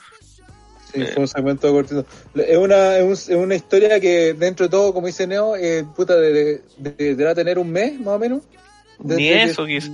Sí, 0.93 1.01
eh, 1.01 1.07
fue 1.07 1.23
un 1.23 1.27
segmento 1.27 1.71
cortito. 1.71 2.05
Es 2.35 2.57
una, 2.57 2.97
es, 2.97 3.03
un- 3.03 3.11
es 3.35 3.41
una 3.43 3.55
historia 3.55 3.99
que 3.99 4.33
dentro 4.33 4.67
de 4.67 4.69
todo, 4.69 4.93
como 4.93 5.07
dice 5.07 5.25
Neo, 5.27 5.55
eh, 5.55 5.83
puta, 5.95 6.15
de, 6.15 6.31
de, 6.31 6.61
de- 6.77 6.93
deberá 7.15 7.33
tener 7.35 7.57
un 7.59 7.71
mes 7.71 7.99
más 7.99 8.15
o 8.15 8.19
menos. 8.19 8.43
Desde 8.99 9.21
Ni 9.21 9.27
eso 9.29 9.65
quizás. 9.65 9.91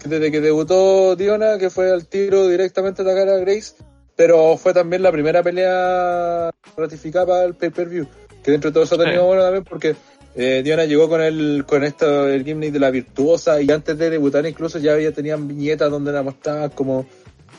que 0.00 0.08
Desde 0.08 0.30
que 0.30 0.40
debutó 0.40 1.16
Diona, 1.16 1.58
que 1.58 1.70
fue 1.70 1.90
al 1.90 2.06
tiro 2.06 2.46
directamente 2.48 3.02
a 3.02 3.04
atacar 3.04 3.28
a 3.30 3.36
Grace, 3.38 3.74
pero 4.16 4.56
fue 4.56 4.72
también 4.74 5.02
la 5.02 5.12
primera 5.12 5.42
pelea 5.42 6.50
ratificada 6.76 7.26
para 7.26 7.44
el 7.44 7.54
pay-per-view. 7.54 8.06
Que 8.42 8.50
dentro 8.50 8.70
de 8.70 8.74
todo 8.74 8.84
eso 8.84 8.96
ha 8.96 8.98
tenido 8.98 9.22
Sí. 9.22 9.26
bueno 9.26 9.42
también 9.42 9.64
porque 9.64 9.94
eh, 10.34 10.62
Diona 10.64 10.84
llegó 10.84 11.08
con 11.08 11.20
el 11.20 11.64
con 11.66 11.84
esto 11.84 12.28
el 12.28 12.44
gimmick 12.44 12.72
de 12.72 12.80
la 12.80 12.90
virtuosa 12.90 13.60
y 13.60 13.70
antes 13.70 13.96
de 13.98 14.10
debutar 14.10 14.44
incluso 14.46 14.78
ya 14.78 14.94
había 14.94 15.12
tenían 15.12 15.46
viñetas 15.46 15.90
donde 15.90 16.10
la 16.12 16.22
mostraban 16.22 16.70
como 16.70 17.06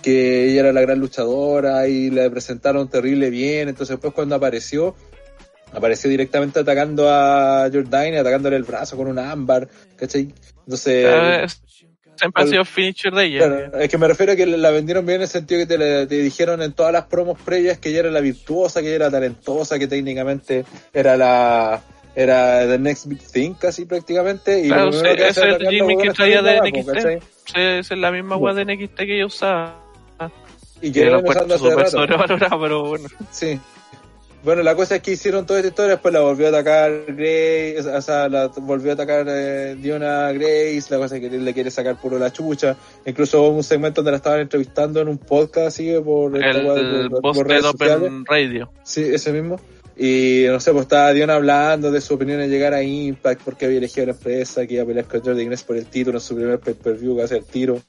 que 0.01 0.49
ella 0.49 0.61
era 0.61 0.73
la 0.73 0.81
gran 0.81 0.99
luchadora 0.99 1.87
y 1.87 2.09
la 2.09 2.29
presentaron 2.29 2.89
terrible 2.89 3.29
bien. 3.29 3.69
Entonces 3.69 3.95
después 3.95 4.13
cuando 4.13 4.35
apareció, 4.35 4.95
apareció 5.71 6.09
directamente 6.09 6.59
atacando 6.59 7.09
a 7.09 7.69
Jordan 7.71 8.13
y 8.13 8.17
atacándole 8.17 8.57
el 8.57 8.63
brazo 8.63 8.97
con 8.97 9.07
un 9.07 9.19
ámbar, 9.19 9.69
¿cachai? 9.95 10.33
Entonces... 10.65 11.05
Ah, 11.07 11.43
es- 11.45 11.61
siempre 12.23 12.47
sido 12.47 12.65
finisher 12.65 13.13
de 13.13 13.25
ella. 13.25 13.37
Claro, 13.39 13.79
es 13.79 13.89
que 13.89 13.97
me 13.97 14.07
refiero 14.07 14.33
a 14.33 14.35
que 14.35 14.45
la 14.45 14.71
vendieron 14.71 15.05
bien 15.05 15.17
en 15.17 15.21
el 15.23 15.27
sentido 15.27 15.65
que 15.65 15.77
te, 15.77 16.05
dijeron 16.07 16.61
en 16.61 16.73
todas 16.73 16.93
las 16.93 17.05
promos 17.05 17.39
previas 17.39 17.77
que 17.77 17.89
ella 17.89 17.99
era 17.99 18.11
la 18.11 18.21
virtuosa, 18.21 18.81
que 18.81 18.87
ella 18.87 18.95
era 18.95 19.11
talentosa, 19.11 19.77
que 19.77 19.87
técnicamente 19.87 20.65
era 20.93 21.17
la 21.17 21.81
era 22.15 22.67
the 22.67 22.77
next 22.77 23.07
big 23.07 23.19
thing 23.19 23.55
casi 23.55 23.85
prácticamente 23.85 24.61
y 24.61 24.67
Claro, 24.67 24.93
sí, 24.93 25.01
ese 25.03 25.25
es 25.29 25.37
el 25.37 25.79
con 25.79 26.01
que 26.01 26.11
traía 26.11 26.41
de 26.41 26.61
NXT. 26.61 27.23
Sí, 27.45 27.53
esa 27.55 27.93
es 27.93 27.99
la 27.99 28.11
misma 28.11 28.37
weá 28.37 28.53
de 28.53 28.65
NXT 28.65 28.97
que 28.97 29.15
ella 29.15 29.25
usaba. 29.25 29.79
y 30.81 30.91
Que 30.91 31.01
que 31.01 31.09
lo 31.09 31.23
puesto 31.23 31.57
súper 31.57 31.89
sobrevalorado, 31.89 32.61
pero 32.61 32.85
bueno. 32.85 33.07
Sí. 33.31 33.59
Bueno, 34.43 34.61
la 34.61 34.75
cosa 34.75 34.97
es 34.97 35.01
que 35.01 35.11
hicieron 35.11 35.45
toda 35.45 35.59
esta 35.59 35.69
historia, 35.69 35.91
después 35.91 36.13
la 36.13 36.19
volvió 36.19 36.47
a 36.47 36.49
atacar 36.49 37.05
Grace, 37.07 37.79
o 37.87 38.01
sea, 38.01 38.27
la 38.27 38.47
volvió 38.47 38.91
a 38.91 38.93
atacar 38.95 39.25
eh, 39.29 39.77
Diona 39.79 40.33
Grace, 40.33 40.83
la 40.89 40.97
cosa 40.97 41.15
es 41.15 41.21
que 41.21 41.29
le 41.29 41.53
quiere 41.53 41.71
sacar 41.71 41.95
puro 41.99 42.19
la 42.19 42.31
chucha. 42.33 42.75
Incluso 43.05 43.41
hubo 43.41 43.55
un 43.55 43.63
segmento 43.63 44.01
donde 44.01 44.11
la 44.11 44.17
estaban 44.17 44.41
entrevistando 44.41 44.99
en 44.99 45.07
un 45.07 45.17
podcast, 45.17 45.67
así, 45.67 45.93
por, 46.03 46.35
El, 46.35 46.61
por- 47.09 47.21
post 47.21 47.37
por 47.39 47.47
de 47.47 47.53
redes 47.53 47.65
sociales. 47.71 47.97
Open 47.97 48.25
Radio. 48.25 48.69
Sí, 48.83 49.01
ese 49.13 49.31
mismo. 49.31 49.59
Y 49.95 50.43
no 50.47 50.59
sé, 50.59 50.71
pues 50.71 50.83
estaba 50.83 51.13
Dion 51.13 51.29
hablando 51.29 51.89
de 51.91 52.01
su 52.01 52.15
opinión 52.15 52.41
en 52.41 52.49
llegar 52.49 52.73
a 52.73 52.83
Impact, 52.83 53.43
porque 53.45 53.65
había 53.65 53.77
elegido 53.77 54.07
la 54.07 54.11
empresa, 54.13 54.67
que 54.67 54.73
iba 54.73 54.83
a 54.83 54.85
pelear 54.85 55.05
con 55.05 55.21
Jordan 55.21 55.45
Grace 55.45 55.63
por 55.65 55.77
el 55.77 55.85
título 55.85 56.17
en 56.17 56.21
su 56.21 56.35
primer 56.35 56.59
pay-per-view, 56.59 57.15
que 57.15 57.21
hace 57.21 57.37
el 57.37 57.45
tiro. 57.45 57.79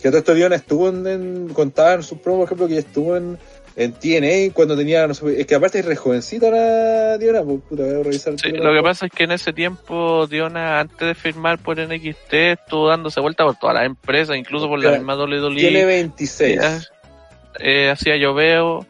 Que 0.00 0.10
todo 0.10 0.18
esto 0.18 0.32
Dion 0.34 0.52
estuvo 0.52 0.90
en, 0.90 1.04
en 1.08 1.48
contaba 1.48 1.94
en 1.94 2.04
sus 2.04 2.18
promos, 2.18 2.42
por 2.42 2.46
ejemplo, 2.46 2.68
que 2.68 2.78
estuvo 2.78 3.16
en, 3.16 3.36
en 3.80 3.92
TNA 3.92 4.52
cuando 4.54 4.76
tenía, 4.76 5.06
no 5.06 5.14
sé, 5.14 5.40
es 5.40 5.46
que 5.46 5.54
aparte 5.54 5.78
es 5.78 5.84
re 5.84 5.94
jovencita 5.94 6.50
la 6.50 7.16
Diona, 7.16 7.42
pues 7.44 7.60
puta, 7.68 7.84
voy 7.84 8.00
a 8.00 8.02
revisar. 8.02 8.34
Sí, 8.38 8.50
lo 8.50 8.72
que 8.74 8.82
pasa 8.82 9.06
es 9.06 9.12
que 9.12 9.22
en 9.24 9.30
ese 9.30 9.52
tiempo 9.52 10.26
Diona, 10.26 10.80
antes 10.80 10.98
de 10.98 11.14
firmar 11.14 11.58
por 11.60 11.78
NXT, 11.78 12.32
estuvo 12.34 12.88
dándose 12.88 13.20
vuelta 13.20 13.44
por 13.44 13.54
todas 13.56 13.74
las 13.76 13.86
empresas, 13.86 14.36
incluso 14.36 14.66
por 14.68 14.78
la 14.80 14.88
Claro. 14.90 14.96
misma 14.98 15.16
WWE. 15.16 15.54
Tiene 15.56 15.84
26. 15.84 16.90
Eh, 17.60 17.88
hacía 17.90 18.16
lloveo, 18.16 18.84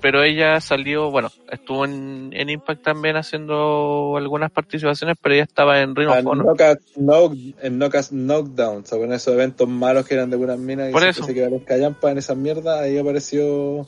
pero 0.00 0.22
ella 0.22 0.60
salió, 0.60 1.10
bueno, 1.10 1.30
estuvo 1.50 1.84
en, 1.84 2.30
en 2.32 2.50
Impact 2.50 2.82
también 2.82 3.16
haciendo 3.16 4.14
algunas 4.16 4.50
participaciones, 4.52 5.16
pero 5.20 5.34
ella 5.34 5.44
estaba 5.44 5.80
en 5.80 5.94
Ring 5.96 6.08
Ah, 6.10 6.22
knock, 6.22 7.34
en 7.62 7.78
knockouts, 7.78 8.10
knockdown, 8.12 8.86
sea, 8.86 8.98
con 8.98 9.12
esos 9.12 9.34
eventos 9.34 9.68
malos 9.68 10.06
que 10.06 10.14
eran 10.14 10.30
de 10.30 10.36
buenas 10.36 10.58
minas 10.58 10.88
y 10.88 10.92
Por 10.92 11.02
siempre 11.02 11.20
eso. 11.20 11.26
se 11.26 11.34
quedaron 11.34 11.58
callampa 11.60 12.10
en 12.12 12.18
esa 12.18 12.34
mierda, 12.34 12.80
ahí 12.80 12.96
apareció. 12.96 13.86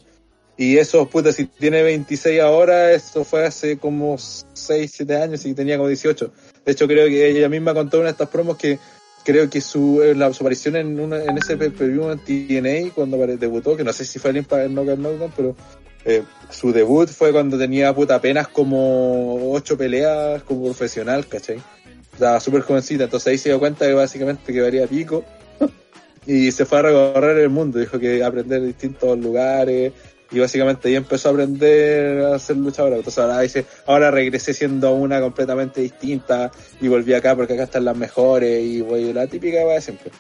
Y 0.63 0.79
eso, 0.79 1.09
puta, 1.09 1.33
si 1.33 1.47
tiene 1.47 1.83
26 1.83 2.41
ahora, 2.41 2.93
eso 2.93 3.25
fue 3.25 3.45
hace 3.45 3.79
como 3.79 4.17
6, 4.17 4.93
7 4.95 5.17
años 5.17 5.45
y 5.45 5.55
tenía 5.55 5.77
como 5.77 5.89
18. 5.89 6.33
De 6.65 6.71
hecho, 6.71 6.87
creo 6.87 7.09
que 7.09 7.31
ella 7.31 7.49
misma 7.49 7.75
contó 7.75 8.01
en 8.01 8.07
estas 8.07 8.29
promos 8.29 8.59
que 8.59 8.79
creo 9.25 9.51
que 9.51 9.61
su, 9.61 10.01
eh, 10.03 10.15
la, 10.15 10.27
aparición 10.27 10.77
en, 10.77 11.01
una, 11.01 11.21
en 11.25 11.37
ese 11.37 11.57
pay-per-view 11.57 12.13
en 12.13 12.21
TNA 12.21 12.95
cuando 12.95 13.17
debutó, 13.27 13.77
que 13.77 13.83
no 13.83 13.93
sé 13.93 14.05
si 14.05 14.21
fue 14.21 14.31
el 14.31 14.37
Impact 14.37 14.71
Knockout 14.71 15.01
Knockdown, 15.01 15.33
pero 15.37 15.57
eh, 16.05 16.23
su 16.49 16.73
debut 16.73 17.09
fue 17.09 17.33
cuando 17.33 17.59
tenía 17.59 17.93
puta 17.93 18.15
apenas 18.15 18.47
como 18.47 19.53
ocho 19.53 19.77
peleas 19.77 20.45
como 20.45 20.67
profesional, 20.67 21.27
¿cachai? 21.27 21.61
Estaba 22.13 22.39
súper 22.39 22.63
jovencita, 22.63 23.03
entonces 23.03 23.27
ahí 23.27 23.39
se 23.39 23.49
dio 23.49 23.59
cuenta 23.59 23.85
que 23.85 23.95
básicamente 23.95 24.53
quedaría 24.53 24.87
pico 24.87 25.25
y 26.25 26.53
se 26.53 26.67
fue 26.67 26.79
a 26.79 26.83
recorrer 26.83 27.39
el 27.39 27.51
mundo, 27.51 27.81
dijo 27.81 27.99
que 27.99 28.23
aprender 28.23 28.63
distintos 28.63 29.19
lugares 29.19 29.93
y 30.33 30.39
básicamente 30.39 30.89
ahí 30.89 30.97
empezó 30.97 31.29
a 31.29 31.33
aprender 31.33 32.25
a 32.25 32.39
ser 32.39 32.57
luchadora. 32.57 32.97
Entonces 32.97 33.23
ahora 33.23 33.41
dice, 33.41 33.67
ahora 33.87 34.11
regresé 34.11 34.55
siendo 34.55 34.95
una 34.95 35.21
completamente 35.21 35.81
distinta 35.81 36.51
y 36.81 36.89
volví 36.89 37.13
acá 37.13 37.37
porque 37.37 37.55
acá 37.55 37.65
están 37.65 37.85
las 37.85 37.97
mejores 37.97 38.65
y 38.65 38.81
voy 38.81 39.13
la 39.13 39.27
típica 39.27 39.65
va 39.65 39.75
de 39.75 39.81
siempre. 39.83 40.11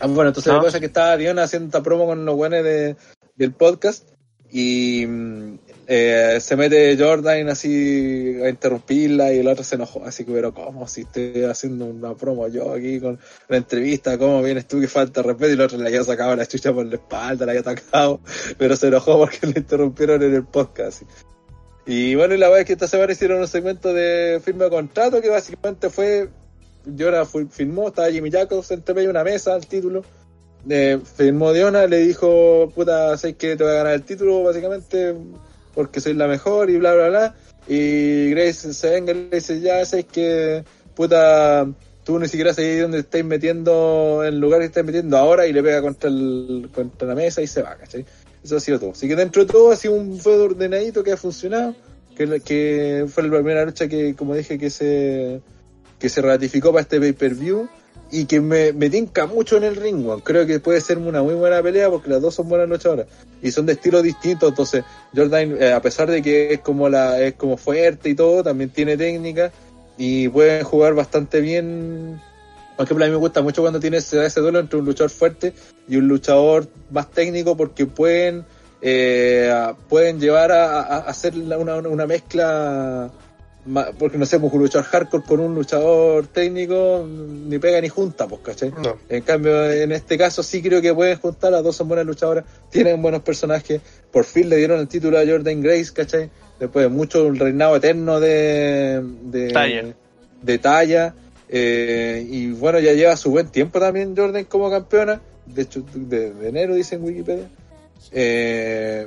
Ah, 0.00 0.06
bueno, 0.06 0.28
entonces 0.28 0.50
No. 0.50 0.58
la 0.58 0.64
cosa 0.64 0.78
es 0.78 0.80
que 0.80 0.86
estaba 0.86 1.16
Diona 1.16 1.44
haciendo 1.44 1.66
esta 1.66 1.82
promo 1.82 2.06
con 2.06 2.24
los 2.24 2.34
buenos 2.34 2.64
de, 2.64 2.96
del 3.36 3.52
podcast 3.52 4.08
y 4.50 5.06
mm, 5.06 5.58
eh, 5.86 6.38
se 6.40 6.56
mete 6.56 6.96
Jordan 6.96 7.48
así 7.48 8.36
a 8.42 8.48
interrumpirla 8.48 9.32
y 9.32 9.38
el 9.38 9.48
otro 9.48 9.64
se 9.64 9.74
enojó, 9.74 10.04
así 10.04 10.24
que 10.24 10.32
pero 10.32 10.54
cómo 10.54 10.86
si 10.86 11.02
estoy 11.02 11.44
haciendo 11.44 11.86
una 11.86 12.14
promo 12.14 12.46
yo 12.48 12.72
aquí 12.72 13.00
con 13.00 13.18
la 13.48 13.56
entrevista, 13.56 14.16
cómo 14.18 14.42
vienes 14.42 14.66
tú 14.66 14.80
que 14.80 14.88
falta 14.88 15.22
respeto 15.22 15.50
y 15.50 15.52
el 15.54 15.60
otro 15.60 15.78
le 15.78 15.88
había 15.88 16.04
sacado 16.04 16.36
la 16.36 16.46
chucha 16.46 16.72
por 16.72 16.86
la 16.86 16.94
espalda, 16.94 17.46
la 17.46 17.52
había 17.52 17.60
atacado, 17.62 18.20
pero 18.58 18.76
se 18.76 18.88
enojó 18.88 19.18
porque 19.18 19.46
le 19.46 19.58
interrumpieron 19.60 20.22
en 20.22 20.34
el 20.34 20.44
podcast. 20.44 21.02
así. 21.02 21.06
Y 21.84 22.14
bueno, 22.14 22.34
y 22.34 22.38
la 22.38 22.46
verdad 22.46 22.60
es 22.60 22.66
que 22.66 22.72
esta 22.74 22.86
semana 22.86 23.12
hicieron 23.12 23.40
un 23.40 23.48
segmento 23.48 23.92
de 23.92 24.40
firma 24.44 24.64
de 24.64 24.70
contrato 24.70 25.20
que 25.20 25.28
básicamente 25.28 25.90
fue, 25.90 26.28
fue- 27.26 27.46
firmó, 27.46 27.88
estaba 27.88 28.10
Jimmy 28.10 28.30
Jacobs 28.30 28.70
entre 28.70 28.94
medio 28.94 29.10
una 29.10 29.24
mesa, 29.24 29.56
el 29.56 29.66
título, 29.66 30.04
eh, 30.68 31.00
firmó 31.16 31.52
Diona, 31.52 31.86
le 31.88 31.98
dijo, 31.98 32.70
puta, 32.72 33.16
sé 33.18 33.34
que 33.34 33.56
te 33.56 33.64
voy 33.64 33.72
a 33.72 33.76
ganar 33.76 33.94
el 33.94 34.04
título, 34.04 34.44
básicamente, 34.44 35.12
porque 35.74 36.00
soy 36.00 36.14
la 36.14 36.26
mejor 36.26 36.70
y 36.70 36.78
bla, 36.78 36.94
bla, 36.94 37.08
bla. 37.08 37.34
Y 37.68 38.30
Grace 38.30 38.74
se 38.74 38.90
venga 38.90 39.12
y 39.12 39.14
le 39.14 39.36
dice, 39.36 39.60
ya 39.60 39.84
sé 39.84 40.04
que, 40.04 40.64
puta, 40.94 41.66
tú 42.04 42.18
ni 42.18 42.28
siquiera 42.28 42.52
sabes 42.52 42.82
dónde 42.82 43.00
estáis 43.00 43.24
metiendo, 43.24 44.22
el 44.24 44.38
lugar 44.38 44.60
que 44.60 44.66
estáis 44.66 44.86
metiendo 44.86 45.16
ahora, 45.16 45.46
y 45.46 45.52
le 45.52 45.62
pega 45.62 45.80
contra, 45.80 46.10
el, 46.10 46.70
contra 46.74 47.08
la 47.08 47.14
mesa 47.14 47.42
y 47.42 47.46
se 47.46 47.62
va, 47.62 47.76
¿cachai? 47.76 48.04
Eso 48.42 48.56
ha 48.56 48.60
sido 48.60 48.80
todo. 48.80 48.90
Así 48.90 49.06
que 49.06 49.14
dentro 49.14 49.44
de 49.44 49.52
todo 49.52 49.70
ha 49.70 49.76
sido 49.76 49.94
un 49.94 50.18
feudo 50.18 50.44
ordenadito 50.44 51.04
que 51.04 51.12
ha 51.12 51.16
funcionado, 51.16 51.74
que, 52.16 52.40
que 52.40 53.06
fue 53.08 53.22
la 53.22 53.30
primera 53.30 53.64
lucha 53.64 53.88
que, 53.88 54.14
como 54.14 54.34
dije, 54.34 54.58
que 54.58 54.70
se, 54.70 55.40
que 55.98 56.08
se 56.08 56.20
ratificó 56.20 56.72
para 56.72 56.82
este 56.82 56.98
pay-per-view 56.98 57.68
y 58.12 58.26
que 58.26 58.42
me, 58.42 58.74
me 58.74 58.90
tinca 58.90 59.26
mucho 59.26 59.56
en 59.56 59.64
el 59.64 59.74
ring. 59.74 60.06
Creo 60.22 60.46
que 60.46 60.60
puede 60.60 60.82
ser 60.82 60.98
una 60.98 61.22
muy 61.22 61.32
buena 61.32 61.62
pelea 61.62 61.88
porque 61.88 62.10
las 62.10 62.20
dos 62.20 62.34
son 62.34 62.46
buenas 62.46 62.68
luchadoras 62.68 63.06
y 63.40 63.50
son 63.50 63.64
de 63.64 63.72
estilos 63.72 64.02
distintos. 64.02 64.50
Entonces, 64.50 64.84
Jordan, 65.16 65.56
eh, 65.58 65.72
a 65.72 65.80
pesar 65.80 66.10
de 66.10 66.20
que 66.20 66.52
es 66.52 66.60
como 66.60 66.90
la 66.90 67.18
es 67.22 67.34
como 67.34 67.56
fuerte 67.56 68.10
y 68.10 68.14
todo, 68.14 68.44
también 68.44 68.68
tiene 68.68 68.98
técnica 68.98 69.50
y 69.96 70.28
pueden 70.28 70.62
jugar 70.62 70.92
bastante 70.92 71.40
bien. 71.40 72.20
Por 72.76 72.84
ejemplo, 72.84 73.06
a 73.06 73.08
mí 73.08 73.12
me 73.12 73.18
gusta 73.18 73.40
mucho 73.40 73.62
cuando 73.62 73.80
tiene 73.80 73.96
ese, 73.96 74.24
ese 74.26 74.40
duelo 74.40 74.58
entre 74.58 74.78
un 74.78 74.84
luchador 74.84 75.10
fuerte 75.10 75.54
y 75.88 75.96
un 75.96 76.06
luchador 76.06 76.68
más 76.90 77.10
técnico 77.10 77.56
porque 77.56 77.86
pueden 77.86 78.44
eh, 78.82 79.72
pueden 79.88 80.20
llevar 80.20 80.52
a, 80.52 80.98
hacer 80.98 81.34
una, 81.34 81.76
una 81.76 82.06
mezcla 82.06 83.10
porque 83.98 84.18
no 84.18 84.26
sé, 84.26 84.40
pues 84.40 84.52
un 84.52 84.60
luchador 84.60 84.86
hardcore 84.86 85.22
con 85.22 85.38
un 85.38 85.54
luchador 85.54 86.26
técnico 86.26 87.06
ni 87.08 87.58
pega 87.58 87.80
ni 87.80 87.88
junta, 87.88 88.26
pues, 88.26 88.40
¿cachai? 88.42 88.70
No. 88.70 88.98
En 89.08 89.22
cambio, 89.22 89.70
en 89.70 89.92
este 89.92 90.18
caso 90.18 90.42
sí 90.42 90.60
creo 90.60 90.82
que 90.82 90.92
pueden 90.92 91.16
juntar, 91.18 91.52
las 91.52 91.62
dos 91.62 91.76
son 91.76 91.86
buenas 91.86 92.04
luchadoras, 92.04 92.44
tienen 92.70 93.00
buenos 93.00 93.22
personajes, 93.22 93.80
por 94.10 94.24
fin 94.24 94.48
le 94.48 94.56
dieron 94.56 94.80
el 94.80 94.88
título 94.88 95.18
a 95.18 95.26
Jordan 95.26 95.62
Grace, 95.62 95.92
¿cachai? 95.92 96.28
Después 96.58 96.84
de 96.84 96.88
mucho 96.88 97.24
un 97.24 97.38
reinado 97.38 97.76
eterno 97.76 98.18
de, 98.18 99.00
de 99.24 99.52
Talla. 99.52 99.94
de 100.42 100.58
talla, 100.58 101.14
eh, 101.48 102.26
y 102.28 102.50
bueno, 102.50 102.80
ya 102.80 102.94
lleva 102.94 103.16
su 103.16 103.30
buen 103.30 103.48
tiempo 103.48 103.78
también 103.78 104.16
Jordan 104.16 104.44
como 104.44 104.70
campeona, 104.70 105.20
de 105.46 105.62
hecho 105.62 105.84
de, 105.94 106.32
de 106.32 106.48
enero 106.48 106.74
dice 106.74 106.96
en 106.96 107.04
Wikipedia, 107.04 107.48
eh, 108.10 109.06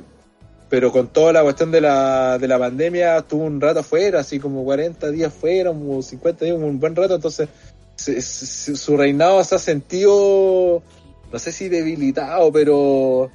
pero 0.70 0.92
con 0.92 1.08
toda 1.10 1.32
la 1.34 1.44
cuestión 1.44 1.72
de 1.72 1.82
la, 1.82 2.38
de 2.38 2.48
la 2.48 2.58
pandemia 2.60 3.22
tuvo 3.22 3.44
un 3.46 3.62
rato 3.62 3.80
afuera, 3.82 4.20
así 4.22 4.40
como 4.40 4.64
40 4.64 5.12
días 5.12 5.34
fuera, 5.34 5.70
como 5.70 6.02
50 6.02 6.46
días, 6.46 6.58
un 6.58 6.80
buen 6.80 6.96
rato, 6.96 7.16
entonces 7.16 7.48
se- 7.96 8.22
se- 8.22 8.76
su 8.76 8.98
reinado 8.98 9.44
se 9.44 9.56
ha 9.56 9.60
sentido, 9.60 10.82
no 11.32 11.40
sé 11.40 11.52
si 11.52 11.70
debilitado, 11.70 12.52
pero 12.52 13.30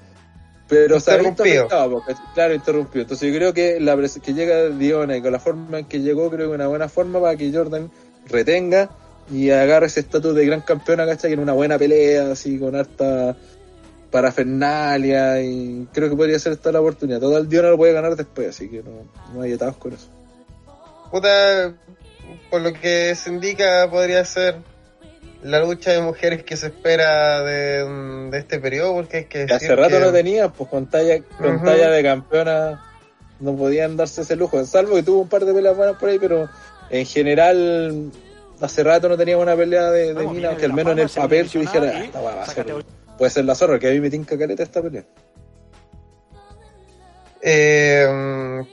pero 0.68 1.00
se 1.00 1.10
ha 1.10 1.14
Interrumpido. 1.16 1.66
porque- 1.90 2.14
claro, 2.32 2.54
interrumpido. 2.54 3.02
Entonces 3.02 3.28
yo 3.32 3.36
creo 3.36 3.52
que 3.52 3.80
la 3.80 3.96
que 4.22 4.34
llega 4.34 4.68
Diona 4.68 5.16
y 5.16 5.20
con 5.22 5.32
la 5.32 5.40
forma 5.40 5.80
en 5.80 5.86
que 5.86 5.98
llegó, 6.00 6.28
creo 6.30 6.46
que 6.46 6.52
es 6.52 6.54
una 6.54 6.68
buena 6.68 6.88
forma 6.88 7.20
para 7.20 7.36
que 7.36 7.52
Jordan 7.52 7.90
retenga 8.28 8.88
y 9.32 9.50
agarre 9.50 9.86
ese 9.86 9.98
estatus 10.00 10.32
de 10.34 10.46
gran 10.46 10.60
campeona, 10.60 11.06
¿cachai? 11.06 11.32
En 11.32 11.40
una 11.40 11.54
buena 11.54 11.76
pelea, 11.76 12.30
así, 12.30 12.56
con 12.56 12.76
harta 12.76 13.36
parafernalia 14.10 15.40
y 15.42 15.86
creo 15.92 16.10
que 16.10 16.16
podría 16.16 16.38
ser 16.38 16.52
esta 16.52 16.72
la 16.72 16.80
oportunidad. 16.80 17.20
Todo 17.20 17.38
el 17.38 17.48
Diona 17.48 17.70
lo 17.70 17.76
puede 17.76 17.92
ganar 17.92 18.16
después, 18.16 18.48
así 18.48 18.68
que 18.68 18.82
no, 18.82 18.90
no 19.34 19.42
hay 19.42 19.52
atados 19.52 19.76
con 19.76 19.92
eso. 19.92 20.08
Puta, 21.10 21.74
por 22.50 22.60
lo 22.60 22.72
que 22.72 23.14
se 23.14 23.30
indica, 23.30 23.88
podría 23.90 24.24
ser 24.24 24.56
la 25.42 25.60
lucha 25.60 25.92
de 25.92 26.02
mujeres 26.02 26.42
que 26.44 26.56
se 26.56 26.66
espera 26.66 27.42
de, 27.42 27.84
de 28.30 28.38
este 28.38 28.58
periodo, 28.60 28.94
porque 28.94 29.16
hay 29.18 29.24
que 29.24 29.38
decir 29.40 29.54
hace 29.56 29.76
rato 29.76 29.96
que- 29.98 30.00
no 30.04 30.12
tenía, 30.12 30.48
pues 30.48 30.68
con 30.68 30.86
talla, 30.88 31.22
con 31.38 31.62
talla 31.64 31.90
de 31.90 32.02
campeona 32.02 32.84
no 33.40 33.56
podían 33.56 33.96
darse 33.96 34.20
ese 34.22 34.36
lujo, 34.36 34.62
salvo 34.66 34.96
que 34.96 35.02
tuvo 35.02 35.22
un 35.22 35.28
par 35.28 35.44
de 35.46 35.54
peleas 35.54 35.74
buenas 35.76 35.96
por 35.96 36.10
ahí, 36.10 36.18
pero 36.18 36.48
en 36.90 37.06
general 37.06 38.10
hace 38.60 38.84
rato 38.84 39.08
no 39.08 39.16
tenía 39.16 39.38
una 39.38 39.56
pelea 39.56 39.90
de, 39.90 40.08
de 40.08 40.12
Vamos, 40.12 40.34
mina, 40.34 40.48
viene 40.48 40.60
que 40.60 40.66
al 40.66 40.74
menos 40.74 40.92
en 40.92 40.98
el 40.98 41.08
papel 41.08 41.48
tú 41.50 41.58
menciona 41.60 41.90
"Ah, 41.94 42.04
esta 42.04 42.20
va 42.20 42.42
a 42.42 42.46
ser, 42.46 42.54
sácate 42.66 42.72
puede 43.20 43.30
ser 43.30 43.44
la 43.44 43.54
zorra, 43.54 43.78
que 43.78 43.86
a 43.86 43.90
mí 43.90 44.00
me 44.00 44.08
tinca 44.08 44.38
caleta 44.38 44.62
esta 44.62 44.80
pelea. 44.80 45.04
Eh, 47.42 48.64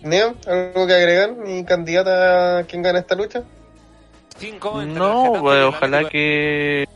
Neo, 0.00 0.34
¿algo 0.46 0.86
que 0.86 0.94
agregar? 0.94 1.36
¿Mi 1.36 1.66
candidata 1.66 2.60
a 2.60 2.64
quien 2.64 2.80
gana 2.80 3.00
esta 3.00 3.14
lucha? 3.14 3.42
No, 4.86 5.34
pues 5.40 5.64
ojalá 5.64 6.08
que, 6.08 6.88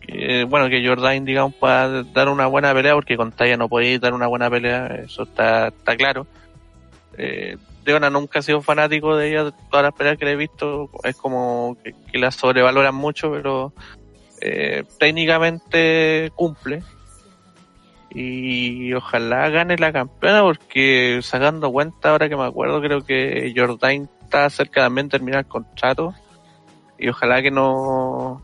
que, 0.00 0.44
bueno, 0.44 0.70
que 0.70 0.82
Jordan, 0.88 1.26
digamos, 1.26 1.54
pueda 1.54 2.02
dar 2.04 2.30
una 2.30 2.46
buena 2.46 2.72
pelea, 2.72 2.94
porque 2.94 3.18
con 3.18 3.30
Taya 3.30 3.58
no 3.58 3.68
podéis 3.68 4.00
dar 4.00 4.14
una 4.14 4.26
buena 4.26 4.48
pelea, 4.48 4.86
eso 5.04 5.24
está, 5.24 5.68
está 5.68 5.98
claro. 5.98 6.26
Eh, 7.18 7.58
Deona 7.84 8.08
nunca 8.08 8.38
ha 8.38 8.42
sido 8.42 8.62
fanático 8.62 9.16
de 9.16 9.28
ella, 9.28 9.50
todas 9.70 9.84
las 9.84 9.92
peleas 9.92 10.16
que 10.16 10.24
le 10.24 10.32
he 10.32 10.36
visto, 10.36 10.88
es 11.04 11.14
como 11.14 11.76
que, 11.84 11.94
que 12.10 12.18
la 12.18 12.30
sobrevaloran 12.30 12.94
mucho, 12.94 13.30
pero 13.30 13.74
eh, 14.46 14.84
técnicamente 14.98 16.30
cumple. 16.34 16.82
Y 18.10 18.94
ojalá 18.94 19.48
gane 19.50 19.76
la 19.76 19.92
campeona, 19.92 20.42
porque 20.42 21.18
sacando 21.22 21.70
cuenta, 21.70 22.10
ahora 22.10 22.28
que 22.28 22.36
me 22.36 22.44
acuerdo, 22.46 22.80
creo 22.80 23.04
que 23.04 23.52
Jordan 23.54 24.08
está 24.24 24.48
cerca 24.48 24.82
también 24.82 25.08
de 25.08 25.12
terminar 25.18 25.40
el 25.40 25.46
contrato 25.46 26.14
y 26.98 27.08
ojalá 27.08 27.42
que 27.42 27.50
no 27.50 28.42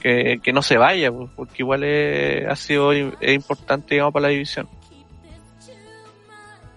que, 0.00 0.40
que 0.42 0.52
no 0.52 0.60
se 0.62 0.76
vaya 0.76 1.12
pues, 1.12 1.30
porque 1.36 1.54
igual 1.62 1.84
es- 1.84 2.46
ha 2.48 2.56
sido 2.56 2.90
es 2.92 3.12
importante 3.32 3.94
digamos 3.94 4.12
para 4.12 4.24
la 4.24 4.28
división 4.30 4.68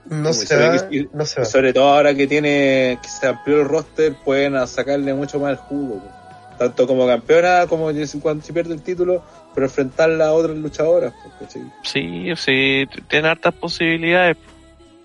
No 0.06 0.32
se 0.34 0.46
se 0.46 0.56
ve 0.56 0.68
va, 0.70 0.88
que- 0.88 1.10
no 1.12 1.26
se 1.26 1.40
Y 1.40 1.44
va. 1.44 1.46
sobre 1.46 1.74
todo 1.74 1.90
ahora 1.96 2.14
que 2.14 2.28
tiene 2.28 3.00
que 3.02 3.10
se 3.10 3.28
amplió 3.28 3.62
el 3.62 3.68
roster, 3.68 4.14
pueden 4.24 4.56
a 4.56 4.68
sacarle 4.68 5.14
mucho 5.16 5.40
más 5.40 5.52
el 5.52 5.58
jugo. 5.58 5.96
po. 6.00 6.12
Tanto 6.58 6.88
como 6.88 7.06
campeona 7.06 7.68
como 7.68 7.90
cuando 8.22 8.44
si 8.44 8.54
pierde 8.54 8.74
el 8.74 8.82
título, 8.82 9.24
pero 9.54 9.68
enfrentarla 9.68 10.28
a 10.28 10.34
otras 10.34 10.56
luchadoras. 10.58 11.14
¿cachai? 11.40 11.64
sí 11.84 12.34
sí 12.36 12.86
tiene 13.08 13.28
hartas 13.28 13.54
posibilidades 13.54 14.38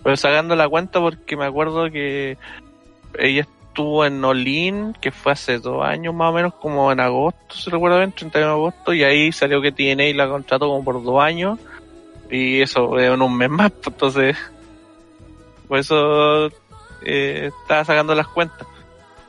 pero 0.03 0.17
sacando 0.17 0.57
la 0.57 0.69
cuenta 0.69 1.01
porque 1.01 1.37
me 1.37 1.45
acuerdo 1.45 1.91
que 1.91 2.39
ella 3.19 3.43
estuvo 3.43 4.05
en 4.05 4.25
Olin 4.25 4.95
que 5.01 5.11
fue 5.11 5.33
hace 5.33 5.59
dos 5.59 5.85
años 5.85 6.15
más 6.15 6.31
o 6.31 6.33
menos 6.33 6.55
como 6.55 6.91
en 6.93 7.01
agosto 7.01 7.55
si 7.55 7.71
recuerdo 7.71 7.99
bien 7.99 8.13
31 8.13 8.47
de 8.47 8.53
agosto 8.53 8.95
y 8.95 9.05
ahí 9.05 9.33
salió 9.33 9.61
que 9.61 9.73
TNA 9.73 10.15
la 10.15 10.29
contrató 10.29 10.69
como 10.69 10.85
por 10.85 11.03
dos 11.03 11.23
años 11.23 11.59
y 12.31 12.61
eso 12.61 12.99
eh, 12.99 13.07
en 13.07 13.23
un 13.23 13.37
mes 13.37 13.51
más 13.51 13.71
pues, 13.71 13.87
entonces 13.95 14.37
por 15.69 15.79
eso 15.79 16.47
eh, 17.03 17.51
estaba 17.63 17.85
sacando 17.85 18.15
las 18.15 18.29
cuentas 18.29 18.67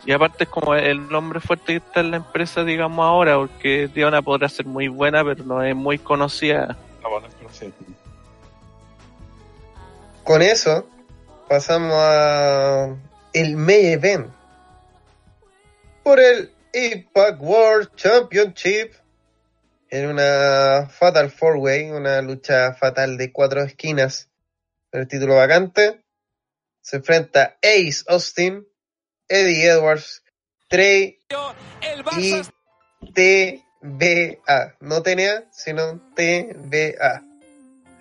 y 0.06 0.12
aparte 0.12 0.46
es 0.46 0.50
como 0.50 0.76
el 0.76 1.10
nombre 1.10 1.40
fuerte 1.40 1.74
que 1.74 1.78
está 1.78 2.00
en 2.00 2.12
la 2.12 2.18
empresa 2.18 2.64
digamos 2.64 3.04
ahora 3.06 3.36
porque 3.36 3.88
Diana 3.88 4.22
podrá 4.22 4.50
ser 4.50 4.66
muy 4.66 4.88
buena 4.88 5.24
pero 5.24 5.44
no 5.44 5.64
es 5.64 5.76
muy 5.76 5.98
conocida 5.98 6.78
Con 10.24 10.42
eso, 10.42 10.88
pasamos 11.50 11.94
a 11.94 12.96
el 13.34 13.58
main 13.58 13.86
event. 13.88 14.28
por 16.04 16.20
el 16.20 16.52
Impact 16.74 17.42
World 17.42 17.96
Championship 17.96 18.94
en 19.90 20.08
una 20.08 20.88
Fatal 20.90 21.30
Four 21.30 21.58
Way, 21.58 21.92
una 21.92 22.22
lucha 22.22 22.74
fatal 22.74 23.18
de 23.18 23.32
cuatro 23.32 23.62
esquinas 23.62 24.30
el 24.92 25.08
título 25.08 25.36
vacante. 25.36 26.02
Se 26.82 26.98
enfrenta 26.98 27.58
Ace 27.62 28.04
Austin, 28.08 28.68
Eddie 29.32 29.66
Edwards, 29.66 30.24
Trey 30.68 31.20
El 31.82 32.04
y 32.18 32.42
TBA. 33.82 34.76
No 34.82 35.02
TNA, 35.02 35.46
sino 35.52 36.02
TBA. 36.16 37.24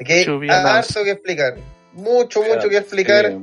Aquí 0.00 0.12
hay 0.12 0.48
harto 0.48 1.04
que 1.04 1.10
explicar. 1.10 1.56
Mucho, 1.92 2.42
mucho 2.42 2.68
que 2.68 2.78
explicar. 2.78 3.36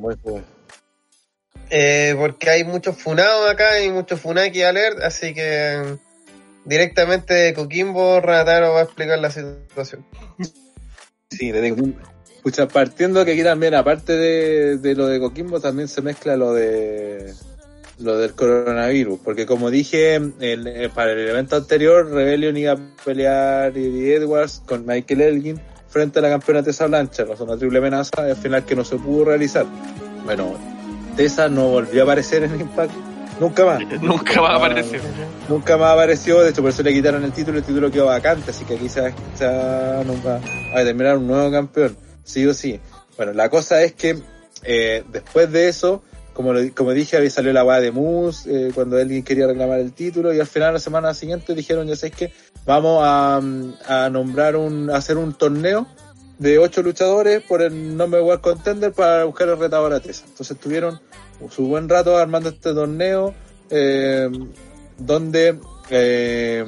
Eh, 1.70 2.16
porque 2.18 2.50
hay 2.50 2.64
muchos 2.64 2.98
funados 2.98 3.50
acá 3.50 3.82
y 3.82 3.90
muchos 3.90 4.22
funaki 4.22 4.64
alert, 4.64 5.02
así 5.02 5.34
que 5.34 5.82
mm, 5.84 6.70
directamente 6.70 7.34
de 7.34 7.54
Coquimbo, 7.54 8.22
Renataro 8.22 8.74
va 8.74 8.80
a 8.80 8.84
explicar 8.84 9.20
la 9.20 9.32
situación. 9.32 10.06
Sí, 11.30 11.52
le 11.52 11.62
digo, 11.62 11.86
pucha, 12.42 12.70
partiendo 12.70 13.26
que 13.26 13.34
aquí 13.34 13.44
también, 13.44 13.74
aparte 13.74 14.14
de, 14.14 14.78
de 14.78 14.96
lo 14.96 15.08
de 15.08 15.20
Coquimbo, 15.20 15.60
también 15.60 15.90
se 15.90 16.02
mezcla 16.02 16.38
lo 16.38 16.54
de 16.54 17.34
lo 18.00 18.18
del 18.18 18.34
coronavirus, 18.34 19.20
porque 19.24 19.46
como 19.46 19.72
dije 19.72 20.16
el- 20.16 20.68
eh, 20.68 20.90
para 20.94 21.12
el 21.14 21.28
evento 21.28 21.56
anterior, 21.56 22.10
Rebellion 22.12 22.56
iba 22.58 22.74
a 22.74 22.78
pelear 23.04 23.72
Eddie 23.78 24.16
Edwards 24.16 24.62
con 24.66 24.86
Michael 24.86 25.22
Elgin 25.22 25.60
frente 25.90 26.20
a 26.20 26.22
la 26.22 26.30
campeona 26.30 26.62
Tessa 26.64 26.86
Blanchard, 26.88 27.30
o 27.32 27.36
sea, 27.36 27.46
una 27.46 27.58
triple 27.58 27.80
amenaza, 27.80 28.24
al 28.24 28.36
final 28.36 28.66
que 28.66 28.76
no 28.76 28.84
se 28.84 28.98
pudo 28.98 29.26
realizar. 29.26 29.66
Bueno, 30.26 30.54
Tessa 31.16 31.50
no 31.50 31.70
volvió 31.70 32.02
a 32.02 32.04
aparecer 32.04 32.44
en 32.44 32.60
Impact 32.62 32.92
nunca 33.40 33.66
más. 33.66 33.80
Nunca 34.02 34.42
va 34.42 34.54
a 34.54 34.56
aparecer. 34.58 35.00
Nunca 35.50 35.78
más 35.78 35.94
apareció, 35.94 36.42
de 36.42 36.50
hecho 36.50 36.62
por 36.62 36.72
eso 36.72 36.84
le 36.84 36.94
quitaron 36.94 37.24
el 37.24 37.32
título, 37.32 37.58
el 37.60 37.64
título 37.64 37.90
quedó 37.90 38.08
vacante, 38.08 38.52
así 38.52 38.66
que 38.66 38.76
aquí 38.76 38.90
se 38.90 39.02
nunca 40.06 40.40
va 40.76 40.80
a 40.80 40.84
terminar 40.84 41.18
un 41.18 41.28
nuevo 41.28 41.52
campeón, 41.52 41.96
sí 42.24 42.46
o 42.46 42.54
sí. 42.54 42.80
Bueno, 43.16 43.34
la 43.34 43.50
cosa 43.50 43.82
es 43.82 43.94
que 43.94 44.18
eh, 44.64 45.04
después 45.12 45.52
de 45.52 45.70
eso, 45.70 46.04
como, 46.38 46.54
como 46.76 46.94
dije, 46.94 47.18
había 47.18 47.32
salido 47.32 47.52
la 47.52 47.64
weá 47.64 47.82
de 47.82 47.92
Moose, 47.92 48.68
eh, 48.68 48.72
cuando 48.72 48.96
alguien 48.96 49.24
quería 49.24 49.48
reclamar 49.48 49.80
el 49.80 49.92
título, 49.92 50.32
y 50.32 50.40
al 50.40 50.46
final 50.46 50.72
la 50.76 50.80
semana 50.80 51.16
siguiente 51.16 51.56
dijeron, 51.56 51.88
ya 51.88 51.96
sabéis 51.96 52.16
que 52.16 52.34
vamos 52.64 53.02
a, 53.04 53.42
mm, 53.42 53.74
a 53.88 54.10
nombrar 54.12 54.56
un, 54.56 54.92
a 54.92 54.98
hacer 54.98 55.18
un 55.18 55.34
torneo 55.34 55.88
de 56.38 56.60
ocho 56.60 56.84
luchadores 56.84 57.42
por 57.42 57.64
el 57.64 57.98
nombre 57.98 58.22
World 58.22 58.42
Contender 58.42 58.94
para 58.94 59.24
buscar 59.24 59.50
el 59.50 59.58
retador 59.58 59.92
a 59.94 60.00
Tessa. 60.00 60.26
Entonces 60.28 60.56
tuvieron 60.60 61.00
su 61.50 61.66
buen 61.66 61.90
rato 61.90 62.16
armando 62.16 62.50
este 62.50 62.72
torneo, 62.72 63.34
eh, 63.72 64.30
donde 65.00 65.60
eh, 65.90 66.64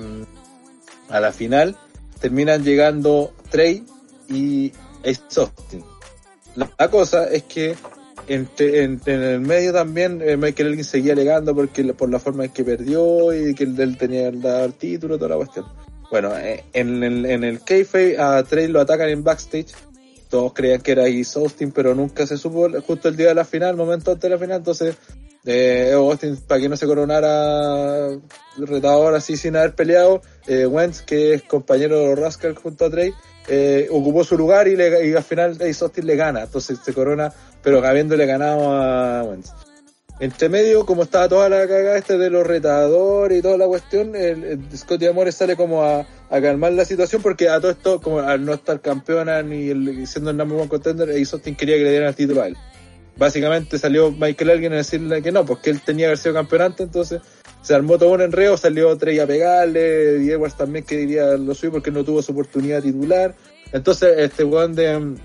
a 1.10 1.20
la 1.20 1.32
final 1.32 1.78
terminan 2.20 2.64
llegando 2.64 3.36
Trey 3.52 3.86
y 4.30 4.74
Ace 5.04 5.22
Austin. 5.38 5.86
La 6.56 6.88
cosa 6.90 7.26
es 7.26 7.44
que 7.44 7.76
entre, 8.30 8.84
en, 8.84 9.02
en 9.06 9.22
el 9.22 9.42
medio 9.42 9.74
también 9.74 10.22
eh, 10.22 10.38
Michael 10.38 10.70
Elgin 10.70 10.84
seguía 10.86 11.14
alegando 11.14 11.54
porque 11.54 11.84
por 11.94 12.10
la 12.10 12.20
forma 12.20 12.46
en 12.46 12.52
que 12.52 12.64
perdió 12.64 13.34
y 13.34 13.54
que 13.56 13.66
él, 13.66 13.80
él 13.80 13.98
tenía 13.98 14.30
el, 14.30 14.44
el 14.46 14.74
título, 14.74 15.18
toda 15.18 15.30
la 15.30 15.36
cuestión. 15.36 15.66
Bueno, 16.10 16.38
eh, 16.38 16.64
en, 16.74 17.04
en 17.04 17.44
el 17.44 17.62
kayfabe 17.62 18.18
a 18.20 18.42
Trey 18.44 18.68
lo 18.68 18.80
atacan 18.80 19.10
en 19.10 19.24
backstage. 19.24 19.74
Todos 20.30 20.54
creían 20.54 20.82
que 20.82 20.92
era 20.92 21.04
Ace 21.04 21.40
Austin, 21.40 21.72
pero 21.72 21.96
nunca 21.96 22.28
se 22.28 22.38
supo 22.38 22.70
justo 22.82 23.10
el 23.10 23.16
día 23.16 23.30
de 23.30 23.36
la 23.36 23.46
final, 23.46 23.76
momento 23.76 24.12
antes 24.12 24.24
de 24.24 24.30
la 24.30 24.38
final. 24.38 24.58
Entonces, 24.58 24.96
eh, 25.46 25.92
Austin, 25.96 26.38
para 26.48 26.62
que 26.62 26.70
no 26.70 26.78
se 26.78 26.86
coronara 26.86 28.10
retador 28.58 29.16
así 29.16 29.38
sin 29.38 29.56
haber 29.56 29.74
peleado, 29.74 30.22
eh, 30.48 30.68
Wentz, 30.68 31.02
que 31.02 31.34
es 31.34 31.44
compañero 31.44 32.00
de 32.00 32.08
los 32.10 32.20
Rascals 32.20 32.60
junto 32.60 32.86
a 32.86 32.90
Trey, 32.92 33.12
eh, 33.50 33.88
ocupó 33.92 34.24
su 34.24 34.38
lugar 34.38 34.68
y, 34.68 34.76
le, 34.76 35.08
y 35.08 35.14
al 35.14 35.24
final 35.24 35.54
Ace 35.54 35.84
Austin 35.84 36.06
le 36.06 36.16
gana. 36.16 36.44
Entonces 36.44 36.78
se 36.84 36.94
corona, 36.94 37.34
pero 37.62 37.84
habiéndole 37.86 38.26
ganado 38.26 38.72
a 38.72 39.24
Wentz. 39.24 39.52
Entre 40.20 40.50
medio, 40.50 40.86
como 40.86 41.04
estaba 41.04 41.30
toda 41.30 41.48
la 41.48 41.66
cagada 41.66 41.98
este 41.98 42.18
de 42.18 42.30
los 42.30 42.46
retadores 42.46 43.40
y 43.40 43.42
toda 43.42 43.58
la 43.58 43.68
cuestión, 43.68 44.18
el, 44.18 44.44
el 44.44 44.78
Scotty 44.78 45.08
Amores 45.08 45.36
sale 45.36 45.56
como 45.56 45.84
a, 45.84 46.06
calmar 46.30 46.74
la 46.74 46.84
situación 46.84 47.22
porque 47.22 47.48
a 47.48 47.62
todo 47.62 47.72
esto, 47.72 48.02
como 48.02 48.20
al 48.20 48.44
no 48.44 48.54
estar 48.54 48.82
campeona 48.82 49.42
ni 49.42 50.06
siendo 50.06 50.32
el 50.32 50.38
number 50.38 50.60
one 50.60 50.68
contender, 50.68 51.10
Ace 51.10 51.40
quería 51.56 51.78
que 51.78 51.84
le 51.84 51.92
dieran 51.92 52.10
el 52.10 52.16
título 52.16 52.42
a 52.42 52.48
él. 52.48 52.58
Básicamente 53.16 53.78
salió 53.78 54.12
Michael 54.12 54.50
Elgin 54.50 54.74
a 54.74 54.78
decirle 54.78 55.22
que 55.22 55.32
no, 55.32 55.46
porque 55.46 55.70
él 55.70 55.82
tenía 55.82 56.04
que 56.04 56.08
haber 56.08 56.18
sido 56.18 56.34
campeón 56.34 56.62
antes, 56.64 56.86
entonces 56.86 57.22
se 57.62 57.74
armó 57.76 57.98
todo 57.98 58.12
un 58.12 58.22
enredo, 58.22 58.58
salió 58.58 58.98
Trey 58.98 59.20
a 59.20 59.28
pegarle, 59.28 60.16
Edwards 60.32 60.56
también 60.56 60.86
que 60.86 60.98
diría 60.98 61.38
lo 61.38 61.54
suyo 61.54 61.74
porque 61.74 61.92
no 61.92 62.04
tuvo 62.04 62.22
su 62.22 62.32
oportunidad 62.32 62.82
titular. 62.82 63.36
Entonces 63.72 64.18
este 64.18 64.44
weón 64.44 64.76
de 64.76 64.96
um, 64.96 65.16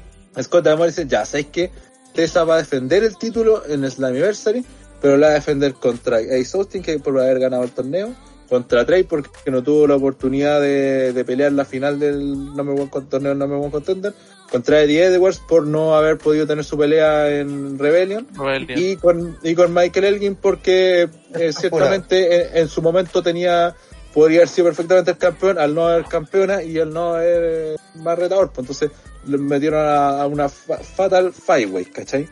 Scott 0.40 0.66
Amores 0.66 0.96
dice, 0.96 1.08
ya, 1.08 1.24
¿sabes 1.24 1.46
qué? 1.46 1.70
Tessa 2.14 2.44
va 2.44 2.56
a 2.56 2.58
defender 2.58 3.02
el 3.04 3.16
título 3.16 3.66
en 3.66 3.88
Slammiversary, 3.88 4.64
pero 5.00 5.16
la 5.16 5.28
va 5.28 5.32
a 5.32 5.36
defender 5.36 5.74
contra 5.74 6.18
Ace 6.18 6.56
Austin, 6.56 6.82
que 6.82 6.98
por 6.98 7.18
haber 7.18 7.40
ganado 7.40 7.64
el 7.64 7.70
torneo, 7.70 8.14
contra 8.48 8.84
Trey, 8.84 9.02
porque 9.04 9.30
no 9.50 9.62
tuvo 9.62 9.86
la 9.86 9.96
oportunidad 9.96 10.60
de, 10.60 11.12
de 11.12 11.24
pelear 11.24 11.52
la 11.52 11.64
final 11.64 11.98
del 11.98 12.54
number 12.54 12.78
one, 12.80 12.90
con- 12.90 13.08
torneo 13.08 13.34
number 13.34 13.58
one 13.58 13.70
contender, 13.70 14.12
contra 14.50 14.80
Eddie 14.82 15.04
Edwards 15.04 15.38
por 15.38 15.66
no 15.66 15.96
haber 15.96 16.18
podido 16.18 16.46
tener 16.46 16.64
su 16.64 16.76
pelea 16.78 17.30
en 17.30 17.78
Rebellion, 17.78 18.26
Rebellion. 18.36 18.78
y 18.78 18.96
con, 18.96 19.38
y 19.42 19.54
con 19.54 19.72
Michael 19.74 20.04
Elgin 20.04 20.36
porque 20.36 21.08
eh, 21.34 21.52
ciertamente 21.52 22.50
en, 22.52 22.56
en 22.62 22.68
su 22.68 22.82
momento 22.82 23.22
tenía 23.22 23.74
podría 24.12 24.40
haber 24.40 24.48
sido 24.48 24.66
perfectamente 24.66 25.10
el 25.10 25.18
campeón 25.18 25.58
al 25.58 25.74
no 25.74 25.88
haber 25.88 26.04
campeona 26.04 26.62
y 26.62 26.78
al 26.78 26.92
no 26.92 27.14
haber 27.14 27.42
eh, 27.42 27.76
más 27.96 28.16
retador 28.16 28.52
pues 28.52 28.58
entonces 28.68 28.90
le 29.26 29.38
metieron 29.38 29.80
a, 29.84 30.22
a 30.22 30.26
una 30.28 30.48
fa- 30.48 30.76
fatal 30.78 31.32
five 31.32 31.66
way 31.66 31.84
¿cachai? 31.86 32.28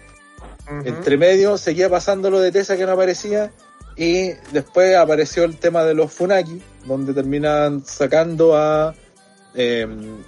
Entre 0.85 1.17
medio 1.17 1.59
seguía 1.59 1.91
pasando 1.91 2.31
lo 2.31 2.39
de 2.39 2.53
Tessa 2.53 2.77
que 2.77 2.87
no 2.87 2.93
aparecía 2.93 3.51
y 3.97 4.31
después 4.53 4.97
apareció 4.97 5.45
el 5.45 5.57
tema 5.57 5.85
de 5.85 5.95
los 5.95 6.13
Funaki, 6.13 6.61
donde 6.87 7.15
terminan 7.15 7.85
sacando 7.85 8.57
a 8.57 8.95
eh, 9.55 9.87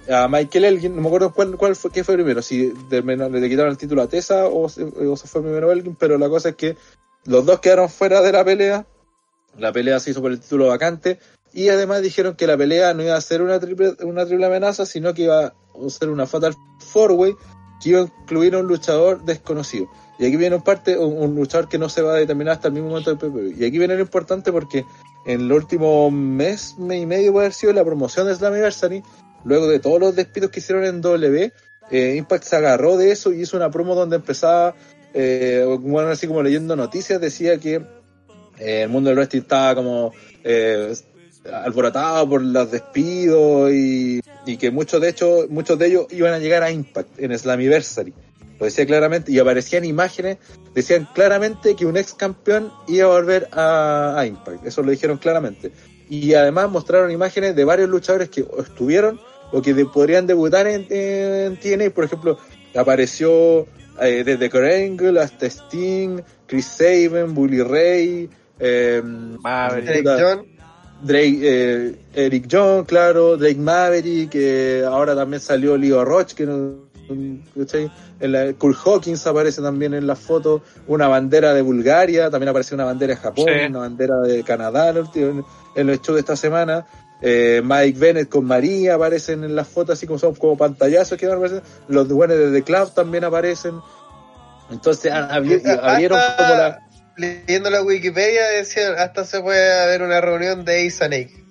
a 0.09 0.27
Michael 0.27 0.65
Elgin, 0.65 0.95
no 0.95 1.01
me 1.01 1.07
acuerdo 1.07 1.33
cuál, 1.33 1.57
cuál 1.57 1.75
fue, 1.75 1.91
qué 1.91 2.03
fue 2.03 2.13
primero, 2.13 2.43
si 2.43 2.71
le 2.91 3.49
quitaron 3.49 3.71
el 3.71 3.77
título 3.77 4.03
a 4.03 4.07
Tessa 4.07 4.45
o, 4.45 4.65
o 4.65 4.69
se 5.17 5.27
fue 5.27 5.41
primero 5.41 5.71
Elgin, 5.71 5.95
pero 5.95 6.19
la 6.19 6.29
cosa 6.29 6.49
es 6.49 6.55
que 6.55 6.77
los 7.25 7.43
dos 7.43 7.59
quedaron 7.59 7.89
fuera 7.89 8.21
de 8.21 8.31
la 8.31 8.45
pelea, 8.45 8.85
la 9.57 9.71
pelea 9.71 9.99
se 9.99 10.11
hizo 10.11 10.21
por 10.21 10.31
el 10.31 10.39
título 10.39 10.67
vacante. 10.67 11.19
Y 11.53 11.69
además 11.69 12.01
dijeron 12.01 12.35
que 12.35 12.47
la 12.47 12.57
pelea 12.57 12.93
no 12.93 13.03
iba 13.03 13.15
a 13.15 13.21
ser 13.21 13.41
una 13.41 13.59
triple, 13.59 13.95
una 14.03 14.25
triple 14.25 14.45
amenaza, 14.45 14.85
sino 14.85 15.13
que 15.13 15.23
iba 15.23 15.45
a 15.45 15.53
ser 15.89 16.09
una 16.09 16.25
fatal 16.25 16.53
four 16.79 17.13
way 17.13 17.33
que 17.81 17.89
iba 17.89 18.01
a 18.01 18.03
incluir 18.03 18.55
a 18.55 18.59
un 18.59 18.67
luchador 18.67 19.23
desconocido. 19.23 19.89
Y 20.17 20.25
aquí 20.25 20.37
viene 20.37 20.55
un 20.55 20.61
parte, 20.61 20.97
un, 20.97 21.17
un 21.17 21.35
luchador 21.35 21.67
que 21.67 21.77
no 21.77 21.89
se 21.89 22.01
va 22.01 22.13
a 22.13 22.17
determinar 22.17 22.53
hasta 22.53 22.69
el 22.69 22.73
mismo 22.73 22.89
momento 22.89 23.13
del 23.13 23.19
PPV. 23.19 23.61
Y 23.61 23.65
aquí 23.65 23.77
viene 23.77 23.95
lo 23.95 24.01
importante 24.01 24.51
porque 24.51 24.85
en 25.25 25.41
el 25.41 25.51
último 25.51 26.09
mes, 26.11 26.75
mes 26.77 27.01
y 27.01 27.05
medio 27.05 27.33
puede 27.33 27.47
haber 27.47 27.53
sido 27.53 27.73
la 27.73 27.83
promoción 27.83 28.27
de 28.27 28.35
Slammiversary, 28.35 29.03
luego 29.43 29.67
de 29.67 29.79
todos 29.79 29.99
los 29.99 30.15
despidos 30.15 30.51
que 30.51 30.59
hicieron 30.59 30.85
en 30.85 31.01
W, 31.01 31.51
eh, 31.91 32.15
Impact 32.17 32.43
se 32.43 32.55
agarró 32.55 32.97
de 32.97 33.11
eso 33.11 33.33
y 33.33 33.41
hizo 33.41 33.57
una 33.57 33.69
promo 33.69 33.95
donde 33.95 34.15
empezaba, 34.15 34.75
eh, 35.13 35.65
bueno, 35.81 36.09
así 36.09 36.27
como 36.27 36.41
leyendo 36.41 36.75
noticias, 36.75 37.19
decía 37.19 37.57
que 37.57 37.75
eh, 38.59 38.83
el 38.83 38.89
mundo 38.89 39.09
del 39.09 39.17
wrestling 39.17 39.41
estaba 39.41 39.75
como 39.75 40.13
eh, 40.43 40.93
alborotado 41.51 42.27
por 42.29 42.41
los 42.41 42.71
despidos 42.71 43.71
y, 43.71 44.21
y 44.45 44.57
que 44.57 44.71
muchos 44.71 45.01
de 45.01 45.09
hecho 45.09 45.45
muchos 45.49 45.77
de 45.77 45.87
ellos 45.87 46.07
iban 46.11 46.33
a 46.33 46.39
llegar 46.39 46.63
a 46.63 46.71
Impact 46.71 47.19
en 47.19 47.37
Slammiversary 47.37 48.13
lo 48.59 48.65
decía 48.65 48.85
claramente 48.85 49.31
y 49.31 49.39
aparecían 49.39 49.83
imágenes 49.85 50.37
decían 50.73 51.07
claramente 51.13 51.75
que 51.75 51.85
un 51.85 51.97
ex 51.97 52.13
campeón 52.13 52.71
iba 52.87 53.05
a 53.05 53.09
volver 53.09 53.47
a, 53.51 54.15
a 54.17 54.25
Impact. 54.25 54.65
Eso 54.65 54.81
lo 54.81 54.91
dijeron 54.91 55.17
claramente. 55.17 55.71
Y 56.09 56.33
además 56.35 56.69
mostraron 56.69 57.11
imágenes 57.11 57.55
de 57.55 57.63
varios 57.65 57.89
luchadores 57.89 58.29
que 58.29 58.45
estuvieron 58.59 59.19
o 59.51 59.61
que 59.61 59.73
de- 59.73 59.85
podrían 59.85 60.25
debutar 60.27 60.67
en, 60.67 60.85
en 60.89 61.57
TNA 61.59 61.89
por 61.91 62.03
ejemplo 62.05 62.37
apareció 62.75 63.67
eh, 64.01 64.23
desde 64.25 64.49
Kurt 64.49 64.65
Angle 64.65 65.19
hasta 65.19 65.45
Sting 65.45 66.21
Chris 66.47 66.65
Sabin 66.65 67.33
Bully 67.33 67.61
Ray 67.61 68.29
eh, 68.59 69.01
puta, 70.01 70.17
John, 70.19 70.45
Drake, 71.01 71.39
eh, 71.41 71.95
Eric 72.13 72.47
John, 72.49 72.85
claro, 72.85 73.35
Drake 73.37 73.57
Maverick, 73.59 74.29
que 74.29 74.83
ahora 74.87 75.13
también 75.15 75.41
salió 75.41 75.77
Leo 75.77 76.03
Roach, 76.05 76.33
que 76.33 76.45
no, 76.45 76.84
¿cachai? 77.57 77.91
En 78.19 78.31
la, 78.31 78.53
Kurt 78.53 78.77
Hawkins 78.85 79.25
aparece 79.27 79.61
también 79.61 79.93
en 79.93 80.07
la 80.07 80.15
foto, 80.15 80.61
una 80.87 81.07
bandera 81.07 81.53
de 81.53 81.61
Bulgaria, 81.61 82.29
también 82.29 82.49
aparece 82.49 82.75
una 82.75 82.85
bandera 82.85 83.15
de 83.15 83.19
Japón, 83.21 83.45
Sí. 83.47 83.65
una 83.69 83.79
bandera 83.79 84.17
de 84.21 84.43
Canadá 84.43 84.89
en 84.89 84.97
el, 84.97 85.05
en, 85.15 85.45
en 85.75 85.89
el 85.89 86.01
show 86.01 86.15
de 86.15 86.21
esta 86.21 86.35
semana. 86.35 86.85
Eh, 87.21 87.61
Mike 87.63 87.97
Bennett 87.97 88.29
con 88.29 88.45
María 88.45 88.95
aparecen 88.95 89.43
en 89.43 89.55
las 89.55 89.67
fotos, 89.67 89.93
así 89.97 90.05
como 90.05 90.19
son 90.19 90.35
como 90.35 90.57
pantallazos 90.57 91.17
que 91.17 91.27
van 91.27 91.37
apareciendo. 91.37 91.67
Los 91.87 92.07
buenos 92.09 92.37
de 92.37 92.51
The 92.51 92.63
Cloud 92.63 92.89
también 92.89 93.23
aparecen. 93.23 93.75
Entonces 94.71 95.11
a- 95.11 95.29
abri- 95.37 95.61
abrieron 95.81 96.19
como 96.37 96.49
la, 96.49 96.84
leyendo 97.17 97.69
la 97.69 97.81
Wikipedia 97.81 98.47
decía 98.49 98.93
hasta 99.01 99.25
se 99.25 99.41
puede 99.41 99.87
ver 99.87 100.01
una 100.01 100.21
reunión 100.21 100.65
de. 100.65 100.83
Y 100.85 100.87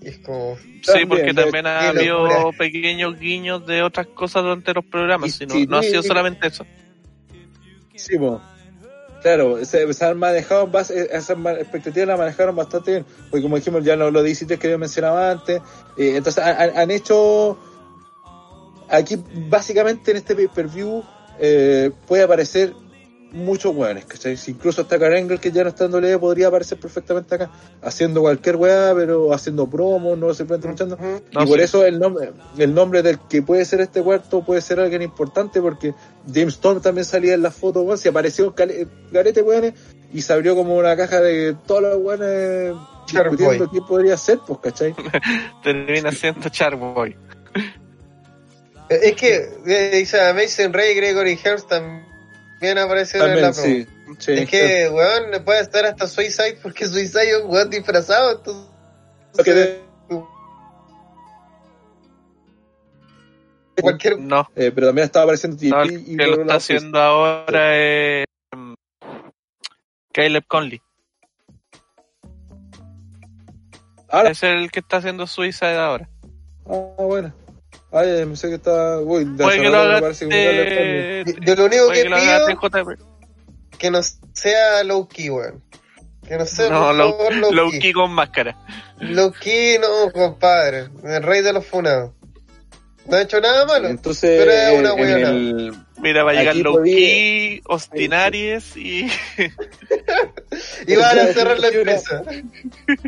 es 0.08 0.18
como. 0.18 0.56
Sí, 0.82 1.06
porque 1.08 1.32
también 1.32 1.66
ha 1.66 1.88
habido 1.88 2.26
locura. 2.26 2.58
pequeños 2.58 3.18
guiños 3.18 3.66
de 3.66 3.82
otras 3.82 4.06
cosas 4.08 4.42
durante 4.42 4.74
los 4.74 4.84
programas, 4.84 5.28
Y 5.28 5.32
sino, 5.32 5.54
sí, 5.54 5.66
no 5.66 5.78
ha 5.78 5.82
sido 5.82 6.02
solamente 6.02 6.46
eso. 6.48 6.66
Sí, 7.94 8.18
po. 8.18 8.42
Claro, 9.22 9.64
se, 9.64 9.90
se 9.94 10.04
han 10.04 10.18
manejado, 10.18 10.66
base- 10.66 11.08
esas 11.10 11.38
expectativas 11.58 12.08
las 12.08 12.18
manejaron 12.18 12.54
bastante 12.54 12.90
bien, 12.90 13.06
porque 13.30 13.42
como 13.42 13.56
dijimos, 13.56 13.82
ya 13.82 13.96
lo, 13.96 14.10
lo 14.10 14.26
ICT 14.26 14.58
que 14.58 14.68
yo 14.68 14.78
mencionaba 14.78 15.30
antes, 15.30 15.62
eh, 15.96 16.12
entonces 16.16 16.44
han 16.44 16.90
hecho, 16.90 17.58
aquí 18.90 19.16
básicamente 19.48 20.10
en 20.10 20.18
este 20.18 20.34
pay-per-view 20.34 21.02
eh, 21.40 21.90
puede 22.06 22.24
aparecer 22.24 22.74
muchos 23.34 23.74
weones, 23.74 24.04
¿cachai? 24.04 24.36
Si 24.36 24.52
incluso 24.52 24.82
hasta 24.82 24.98
Karen 24.98 25.24
Angle, 25.24 25.38
que 25.38 25.50
ya 25.50 25.64
no 25.64 25.70
está 25.70 25.84
en 25.86 25.94
WWE, 25.94 26.18
podría 26.18 26.48
aparecer 26.48 26.78
perfectamente 26.78 27.34
acá, 27.34 27.50
haciendo 27.82 28.20
cualquier 28.20 28.56
weá, 28.56 28.94
pero 28.94 29.34
haciendo 29.34 29.68
promos, 29.68 30.16
no 30.16 30.32
simplemente 30.32 30.68
luchando. 30.68 30.96
No, 30.96 31.42
y 31.42 31.46
por 31.46 31.58
sí. 31.58 31.64
eso 31.64 31.84
el 31.84 31.98
nombre, 31.98 32.32
el 32.56 32.72
nombre 32.72 33.02
del 33.02 33.18
que 33.28 33.42
puede 33.42 33.64
ser 33.64 33.80
este 33.80 34.02
cuarto 34.02 34.44
puede 34.44 34.60
ser 34.60 34.80
alguien 34.80 35.02
importante 35.02 35.60
porque 35.60 35.94
James 36.32 36.54
Storm 36.54 36.80
también 36.80 37.04
salía 37.04 37.34
en 37.34 37.42
la 37.42 37.50
foto, 37.50 37.82
weón, 37.82 37.98
se 37.98 38.08
apareció 38.08 38.54
Garete 39.10 39.42
weones 39.42 39.74
y 40.12 40.22
se 40.22 40.32
abrió 40.32 40.54
como 40.54 40.76
una 40.76 40.96
caja 40.96 41.20
de 41.20 41.56
todos 41.66 41.82
los 41.82 41.96
weones 41.98 42.74
discutiendo 43.12 43.68
quién 43.68 43.84
podría 43.84 44.16
ser, 44.16 44.38
pues, 44.46 44.60
¿cachai? 44.60 44.94
Termina 45.62 46.12
siendo 46.12 46.48
Charboy. 46.48 47.16
Es 48.88 49.16
que 49.16 49.48
eh, 49.66 49.90
dice 49.96 50.32
Mason 50.34 50.72
Ray 50.72 50.92
y 50.92 50.94
Gregory 50.94 51.36
Hearns 51.42 51.66
también 51.66 52.13
aparecieron 52.78 53.30
en 53.30 53.42
la 53.42 53.52
promo. 53.52 53.62
sí. 53.64 53.86
sí. 54.18 54.32
Es 54.32 54.48
que, 54.48 54.88
weón, 54.90 55.44
puede 55.44 55.60
estar 55.60 55.84
hasta 55.86 56.06
Suicide 56.06 56.58
porque 56.62 56.86
Suicide 56.86 57.30
es 57.30 57.42
un 57.42 57.50
weón 57.50 57.70
disfrazado. 57.70 58.32
Entonces, 58.38 59.44
de- 59.44 59.84
cualquier. 63.80 64.18
No, 64.18 64.48
eh, 64.54 64.72
pero 64.74 64.88
también 64.88 65.06
estaba 65.06 65.24
apareciendo 65.24 65.56
no, 65.68 65.82
el 65.82 65.92
y 65.92 66.16
que 66.16 66.26
lo 66.26 66.40
está 66.42 66.54
haciendo 66.54 67.00
ahora 67.00 67.76
es 67.76 68.26
mm, 68.56 68.74
Caleb 70.12 70.44
Conley. 70.46 70.80
Ahora, 74.08 74.30
Es 74.30 74.42
el 74.44 74.70
que 74.70 74.78
está 74.80 74.98
haciendo 74.98 75.26
Suicide 75.26 75.76
ahora. 75.76 76.08
ah, 76.66 76.94
bueno. 76.98 77.34
Ay, 77.94 78.26
me 78.26 78.34
sé 78.36 78.48
que 78.48 78.56
está. 78.56 78.98
Uy, 78.98 79.24
de 79.24 79.44
Puede 79.44 79.60
que 79.62 79.68
lo 79.70 79.76
haga 79.78 80.08
este- 80.10 81.24
Yo 81.46 81.54
lo 81.54 81.64
único 81.66 81.86
puede 81.86 81.98
que 81.98 82.02
que 82.02 82.08
lo 82.08 82.16
haga 82.16 82.46
pido 82.46 83.14
que 83.78 83.90
no 83.90 84.00
sea 84.32 84.82
low 84.84 85.06
key, 85.08 85.30
weón. 85.30 85.62
Que 86.26 86.36
no 86.36 86.46
sea 86.46 86.70
No, 86.70 86.92
low, 86.92 87.10
favor, 87.16 87.34
low, 87.34 87.52
low 87.52 87.70
key. 87.70 87.78
key 87.80 87.92
con 87.92 88.10
máscara. 88.12 88.56
Low 88.98 89.30
key, 89.32 89.78
no, 89.78 90.10
compadre. 90.12 90.88
El 91.04 91.22
rey 91.22 91.42
de 91.42 91.52
los 91.52 91.66
funados. 91.66 92.12
No 93.06 93.16
ha 93.16 93.22
hecho 93.22 93.40
nada 93.40 93.66
malo. 93.66 93.88
Entonces, 93.88 94.42
Pero 94.42 94.50
es 94.50 94.78
una 94.78 94.92
en 95.02 95.26
el, 95.26 95.74
Mira, 96.02 96.24
va 96.24 96.32
a 96.32 96.34
llegar 96.34 96.54
Aquí 96.54 96.62
low 96.62 96.74
podía- 96.74 96.96
key, 96.96 97.62
Austin 97.68 98.12
Aries 98.14 98.76
y 98.76 99.06
Y 100.86 100.96
van 100.96 101.18
a 101.18 101.26
cerrar 101.32 101.58
la 101.58 101.68
empresa. 101.68 102.22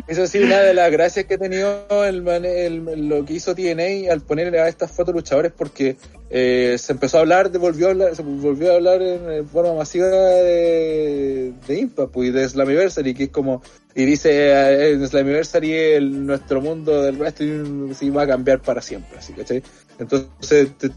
Eso 0.07 0.27
sí, 0.27 0.39
una 0.39 0.59
de 0.61 0.73
las 0.73 0.91
gracias 0.91 1.25
que 1.25 1.35
ha 1.35 1.37
tenido 1.37 1.85
el, 2.05 2.27
el- 2.27 3.07
lo 3.09 3.23
que 3.25 3.33
hizo 3.33 3.53
TNA 3.55 4.11
al 4.11 4.21
ponerle 4.21 4.59
a 4.59 4.67
estas 4.67 4.91
fotos 4.91 5.13
luchadores 5.13 5.51
porque 5.55 5.97
eh, 6.29 6.75
se 6.79 6.91
empezó 6.93 7.17
a 7.17 7.21
hablar, 7.21 7.51
de, 7.51 7.57
volvió 7.57 7.87
a 7.87 7.91
hablar, 7.91 8.15
se 8.15 8.21
volvió 8.21 8.71
a 8.71 8.75
hablar 8.75 9.01
en, 9.01 9.31
en 9.31 9.47
forma 9.47 9.73
masiva 9.73 10.07
de, 10.07 11.53
de 11.67 11.79
Impact 11.79 12.11
pues, 12.11 12.29
y 12.29 12.31
de 12.31 12.47
Slammiversary, 12.49 13.13
que 13.13 13.23
es 13.25 13.29
como, 13.29 13.61
y 13.95 14.05
dice 14.05 14.29
eh, 14.31 14.91
en 14.91 15.07
Slammiversary 15.07 15.73
el, 15.73 16.25
nuestro 16.25 16.61
mundo 16.61 17.01
del 17.01 17.17
wrestling 17.17 17.93
sí 17.93 18.09
va 18.09 18.23
a 18.23 18.27
cambiar 18.27 18.61
para 18.61 18.81
siempre, 18.81 19.17
así, 19.19 19.33
¿cachai? 19.33 19.63
Entonces, 19.99 20.69
te- 20.77 20.89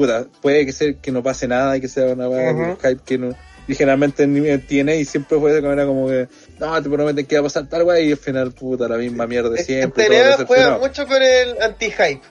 puta, 0.00 0.24
puede 0.40 0.64
que 0.64 0.72
sea 0.72 0.94
que 0.94 1.12
no 1.12 1.22
pase 1.22 1.46
nada 1.46 1.76
y 1.76 1.80
que 1.82 1.88
sea 1.88 2.06
una 2.06 2.26
weá 2.26 2.52
Ujú. 2.52 2.62
de 2.62 2.76
hype 2.88 3.02
que 3.04 3.18
no. 3.18 3.36
Y 3.68 3.74
generalmente 3.74 4.22
en, 4.22 4.34
en 4.46 4.66
TNA 4.66 5.04
siempre 5.04 5.38
fue 5.38 5.52
de 5.52 5.60
manera 5.60 5.84
como 5.84 6.08
que, 6.08 6.26
no, 6.58 6.82
te 6.82 6.88
prometen 6.88 7.26
que 7.26 7.34
va 7.36 7.40
a 7.40 7.44
pasar 7.44 7.68
tal 7.68 7.82
weá 7.82 8.00
y 8.00 8.12
al 8.12 8.16
final, 8.16 8.52
puta, 8.52 8.88
la 8.88 8.96
misma 8.96 9.26
mierda 9.26 9.54
siempre. 9.58 10.06
TNA 10.06 10.46
juega 10.46 10.78
mucho 10.78 11.06
con 11.06 11.22
el 11.22 11.60
anti-hype. 11.60 12.22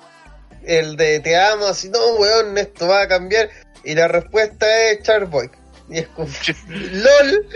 El 0.63 0.97
de 0.97 1.19
te 1.19 1.37
amo, 1.37 1.67
así, 1.67 1.89
no, 1.89 1.99
weón, 2.15 2.57
esto 2.57 2.87
va 2.87 3.03
a 3.03 3.07
cambiar. 3.07 3.51
Y 3.83 3.93
la 3.93 4.07
respuesta 4.07 4.65
es 4.89 5.03
Charboy. 5.03 5.51
Y 5.89 5.99
es 5.99 6.07
como, 6.07 6.27
LOL, 6.67 7.47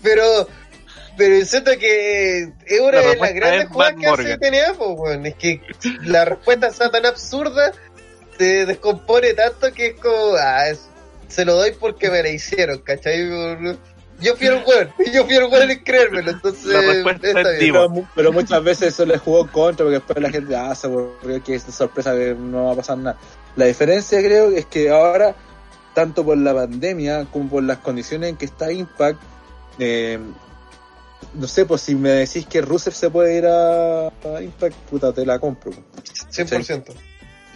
pero, 0.00 0.48
pero 1.16 1.44
siento 1.44 1.72
que 1.78 2.42
es 2.66 2.80
una 2.80 2.92
La 2.92 3.00
de 3.00 3.16
las 3.16 3.34
grandes 3.34 3.64
es 3.64 3.68
jugadas 3.70 3.94
que 4.00 4.06
hace. 4.06 4.38
TNA, 4.38 4.74
po, 4.78 4.92
weón. 4.92 5.26
Es 5.26 5.34
que 5.34 5.60
la 6.04 6.24
respuesta 6.24 6.70
sea 6.70 6.88
tan 6.90 7.04
absurda, 7.04 7.72
te 8.36 8.66
descompone 8.66 9.34
tanto 9.34 9.72
que 9.72 9.88
es 9.88 10.00
como, 10.00 10.34
ah, 10.38 10.68
es- 10.68 10.88
se 11.28 11.44
lo 11.44 11.54
doy 11.56 11.72
porque 11.78 12.10
me 12.10 12.22
la 12.22 12.28
hicieron, 12.30 12.78
¿cachai? 12.78 13.28
Yo 14.18 14.34
fui 14.36 14.46
el 14.46 14.62
weón, 14.66 14.90
yo 15.12 15.24
fui 15.26 15.34
el 15.34 15.44
weón 15.44 15.70
en 15.70 15.82
creérmelo, 15.84 16.30
entonces. 16.30 16.64
Está 17.22 17.50
bien. 17.50 17.58
Pero, 17.58 17.88
mu- 17.90 18.06
pero 18.14 18.32
muchas 18.32 18.62
veces 18.64 18.88
eso 18.94 19.04
le 19.04 19.18
jugó 19.18 19.46
contra 19.50 19.84
porque 19.84 19.96
después 19.98 20.18
la 20.20 20.30
gente 20.30 20.56
ah, 20.56 20.74
se 20.74 20.86
aburrió 20.86 21.42
que 21.44 21.54
es 21.56 21.62
sorpresa 21.64 22.12
que 22.14 22.34
no 22.34 22.66
va 22.66 22.72
a 22.72 22.76
pasar 22.76 22.96
nada. 22.98 23.18
La 23.56 23.64
diferencia 23.66 24.18
creo 24.20 24.50
es 24.52 24.64
que 24.66 24.88
ahora, 24.90 25.34
tanto 25.94 26.24
por 26.24 26.38
la 26.38 26.54
pandemia 26.54 27.26
como 27.32 27.48
por 27.50 27.62
las 27.62 27.78
condiciones 27.78 28.30
en 28.30 28.36
que 28.36 28.44
está 28.46 28.70
Impact, 28.72 29.20
eh, 29.78 30.18
no 31.34 31.46
sé, 31.48 31.66
pues 31.66 31.82
si 31.82 31.94
me 31.94 32.10
decís 32.10 32.46
que 32.46 32.60
Rusev 32.62 32.94
se 32.94 33.10
puede 33.10 33.36
ir 33.36 33.46
a, 33.46 34.06
a 34.08 34.42
Impact, 34.42 34.76
puta, 34.90 35.12
te 35.12 35.26
la 35.26 35.38
compro. 35.38 35.72
100%. 36.30 36.84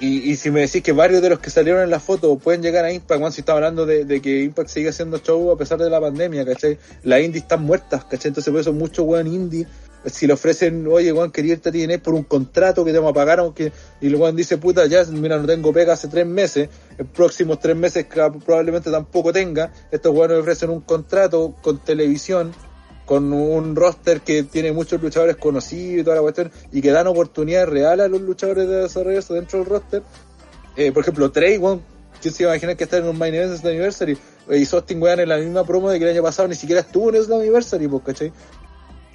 Y, 0.01 0.31
y 0.31 0.36
si 0.36 0.51
me 0.51 0.60
decís 0.60 0.82
que 0.82 0.93
varios 0.93 1.20
de 1.20 1.28
los 1.28 1.40
que 1.40 1.51
salieron 1.51 1.82
en 1.82 1.90
la 1.90 2.01
foto 2.01 2.36
pueden 2.39 2.62
llegar 2.62 2.86
a 2.86 2.93
Impact, 2.93 3.20
bueno, 3.20 3.32
si 3.32 3.43
estamos 3.43 3.59
hablando 3.59 3.85
de, 3.85 4.22
que 4.22 4.43
Impact 4.43 4.70
sigue 4.70 4.89
haciendo 4.89 5.18
show 5.18 5.52
a 5.52 5.59
pesar 5.59 5.78
de 5.78 5.90
la 5.90 6.01
pandemia, 6.01 6.44
¿cachai? 6.47 6.78
Las 7.02 7.20
indies 7.20 7.43
están 7.43 7.62
muertas, 7.64 8.05
¿cachai? 8.05 8.31
Entonces 8.31 8.51
por 8.51 8.60
eso 8.62 8.72
muchos 8.72 9.05
weón 9.05 9.27
indie, 9.27 9.66
si 10.06 10.27
le 10.27 10.32
ofrecen, 10.32 10.86
oye, 10.86 11.12
weón, 11.12 11.31
quería 11.31 11.52
irte 11.52 11.68
a 11.68 11.72
TNA 11.72 12.02
por 12.02 12.14
un 12.14 12.22
contrato 12.22 12.82
que 12.82 12.93
te 12.93 12.98
vamos 12.98 13.10
a 13.10 13.14
pagar, 13.14 13.40
aunque, 13.40 13.72
y 14.01 14.06
el 14.06 14.16
weón 14.16 14.36
dice, 14.36 14.56
puta, 14.56 14.86
ya, 14.86 15.05
mira, 15.05 15.36
no 15.36 15.47
tengo 15.47 15.70
pega 15.72 15.93
hace 15.93 16.09
tres 16.09 16.27
meses, 16.27 16.70
en 16.97 17.06
próximos 17.09 17.60
tres 17.60 17.77
meses 17.77 18.06
probablemente 18.06 18.90
tampoco 18.90 19.35
tenga, 19.35 19.70
estos 19.90 20.14
weones 20.14 20.39
ofrecen 20.39 20.70
un 20.70 20.81
contrato 20.81 21.55
con 21.60 21.78
televisión, 21.78 22.52
con 23.11 23.32
un 23.32 23.74
roster 23.74 24.20
que 24.20 24.45
tiene 24.45 24.70
muchos 24.70 25.03
luchadores 25.03 25.35
conocidos 25.35 26.01
y 26.01 26.05
toda 26.05 26.15
la 26.15 26.23
cuestión, 26.23 26.53
y 26.70 26.81
que 26.81 26.93
dan 26.93 27.09
oportunidades 27.09 27.69
reales 27.69 28.07
a 28.07 28.09
los 28.09 28.20
luchadores 28.20 28.69
de 28.69 28.82
desarrollarse 28.82 29.35
dentro 29.35 29.59
del 29.59 29.66
roster. 29.69 30.03
Eh, 30.77 30.93
por 30.93 31.03
ejemplo, 31.03 31.28
Trey, 31.32 31.59
weón, 31.59 31.82
¿quién 32.23 32.32
se 32.32 32.45
iba 32.45 32.53
a 32.53 32.55
imaginar 32.55 32.77
que 32.77 32.85
está 32.85 32.99
en 32.99 33.07
un 33.09 33.19
Main 33.19 33.35
Event 33.35 33.51
de 33.51 33.59
Slammiversary? 33.59 34.12
Eh, 34.49 34.59
Y 34.59 34.65
Sostin, 34.65 35.03
weón, 35.03 35.19
en 35.19 35.28
la 35.28 35.39
misma 35.39 35.65
promo 35.65 35.91
de 35.91 35.99
que 35.99 36.05
el 36.05 36.12
año 36.12 36.23
pasado 36.23 36.47
ni 36.47 36.55
siquiera 36.55 36.82
estuvo 36.82 37.12
en 37.12 37.20
Slammiversary, 37.20 37.89
pues, 37.89 38.03
¿cachai? 38.07 38.32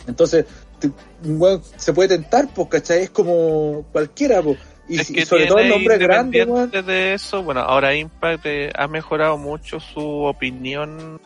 Entonces, 0.08 0.46
te- 0.78 0.92
weón, 1.24 1.62
se 1.78 1.94
puede 1.94 2.10
tentar, 2.10 2.50
pues, 2.54 2.68
¿cachai? 2.68 3.04
Es 3.04 3.10
como 3.12 3.86
cualquiera, 3.94 4.42
pues. 4.42 4.58
Y, 4.90 5.00
es 5.00 5.08
si- 5.08 5.14
que 5.14 5.22
y 5.22 5.26
sobre 5.26 5.48
todo 5.48 5.60
el 5.60 5.70
nombre 5.70 5.98
grande, 5.98 6.46
de 6.86 7.14
eso, 7.14 7.42
bueno, 7.44 7.62
ahora 7.62 7.96
Impact 7.96 8.46
eh, 8.46 8.72
ha 8.76 8.90
mejorado 8.90 9.38
mucho 9.38 9.80
su 9.80 10.02
opinión 10.02 11.22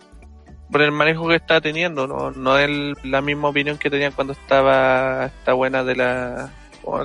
por 0.71 0.81
el 0.81 0.91
manejo 0.91 1.27
que 1.27 1.35
está 1.35 1.61
teniendo, 1.61 2.07
no, 2.07 2.31
no 2.31 2.57
es 2.57 2.69
la 3.03 3.21
misma 3.21 3.49
opinión 3.49 3.77
que 3.77 3.89
tenían 3.89 4.11
cuando 4.11 4.33
estaba 4.33 5.25
esta 5.25 5.53
buena 5.53 5.83
de 5.83 5.95
la 5.95 6.49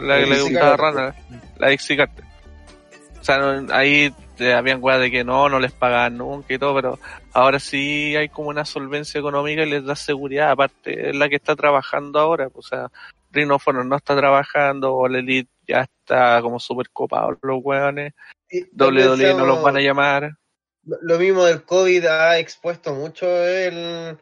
la 0.01 0.19
que 0.19 0.27
le 0.27 0.41
gustaba. 0.43 0.77
Rana, 0.77 1.15
la 1.59 1.69
Dixie 1.69 1.97
Carter. 1.97 2.25
O 3.21 3.25
sea, 3.25 3.39
no- 3.39 3.75
ahí 3.75 4.13
eh, 4.39 4.53
habían 4.53 4.83
weas 4.83 5.01
de 5.01 5.11
que 5.11 5.25
no, 5.25 5.49
no 5.49 5.59
les 5.61 5.73
pagaban 5.73 6.17
nunca 6.19 6.53
y 6.55 6.59
todo, 6.59 6.75
pero 6.75 6.99
ahora 7.33 7.59
sí 7.59 8.15
hay 8.17 8.29
como 8.29 8.49
una 8.49 8.65
solvencia 8.65 9.19
económica 9.19 9.63
y 9.63 9.71
les 9.71 9.85
da 9.85 9.95
seguridad, 9.97 10.51
aparte 10.51 11.11
es 11.11 11.17
la 11.17 11.29
que 11.29 11.37
está 11.37 11.55
trabajando 11.57 12.19
ahora, 12.19 12.49
o 12.53 12.63
sea, 12.63 12.89
Rhino 13.31 13.59
Forum 13.59 13.89
no 13.89 13.97
está 13.97 14.17
trabajando, 14.17 14.95
o 14.95 15.09
la 15.09 15.19
Elite 15.19 15.51
ya 15.67 15.81
está 15.83 16.41
como 16.43 16.59
super 16.61 16.89
copado 16.91 17.37
los 17.43 17.61
weones, 17.63 18.13
WWE 18.77 19.35
no 19.35 19.47
los 19.47 19.63
van 19.63 19.77
a 19.77 19.81
llamar. 19.81 20.37
Lo 20.87 20.99
lo 21.01 21.19
mismo 21.19 21.45
del 21.45 21.65
COVID 21.65 22.07
ha 22.07 22.39
expuesto 22.39 22.95
mucho 22.95 23.27
el 23.27 24.19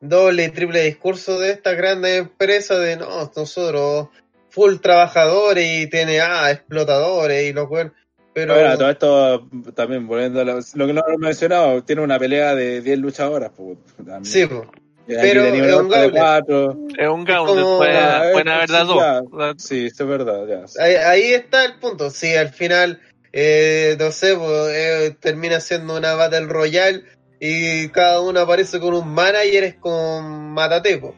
doble 0.00 0.44
y 0.44 0.50
triple 0.50 0.82
discurso 0.82 1.38
de 1.38 1.50
estas 1.50 1.76
grandes 1.76 2.20
empresas 2.20 2.80
de 2.80 2.96
no, 2.96 3.30
nosotros 3.34 4.08
full 4.50 4.76
trabajadores 4.76 5.66
y 5.66 5.88
TNA 5.88 6.50
explotadores 6.50 7.44
y 7.44 7.52
los 7.52 7.68
weón. 7.68 7.92
Pero 8.32 8.54
Ahora, 8.54 8.76
todo 8.76 8.90
esto 8.90 9.48
también, 9.74 10.08
volviendo 10.08 10.40
a 10.40 10.44
lo, 10.44 10.58
lo 10.74 10.86
que 10.86 10.92
no 10.92 11.02
he 11.06 11.18
mencionado, 11.18 11.84
tiene 11.84 12.02
una 12.02 12.18
pelea 12.18 12.54
de 12.54 12.80
10 12.80 12.98
luchadoras, 12.98 13.52
pues. 13.56 13.78
también. 13.96 14.24
sí, 14.24 14.42
aquí 14.42 14.60
pero 15.06 15.44
es 15.44 15.74
un 15.74 15.88
cuatro. 16.10 16.78
Es 16.98 17.08
un 17.08 17.24
pueden 17.24 18.48
eh, 18.48 18.50
haber 18.50 19.58
sí, 19.58 19.58
Sí, 19.58 19.86
es 19.86 19.98
verdad, 19.98 20.46
ya. 20.48 20.82
ahí, 20.82 20.94
ahí 20.94 21.32
está 21.32 21.64
el 21.64 21.78
punto. 21.78 22.10
Si 22.10 22.34
al 22.34 22.48
final, 22.48 23.00
eh, 23.36 23.96
no 23.98 24.12
sé, 24.12 24.36
po, 24.36 24.68
eh, 24.68 25.16
termina 25.18 25.58
siendo 25.58 25.96
una 25.96 26.14
Battle 26.14 26.46
Royale 26.46 27.02
y 27.40 27.88
cada 27.88 28.20
uno 28.20 28.38
aparece 28.38 28.78
con 28.78 28.94
un 28.94 29.12
manager 29.12 29.64
es 29.64 29.74
con 29.74 30.52
Matatepo. 30.52 31.16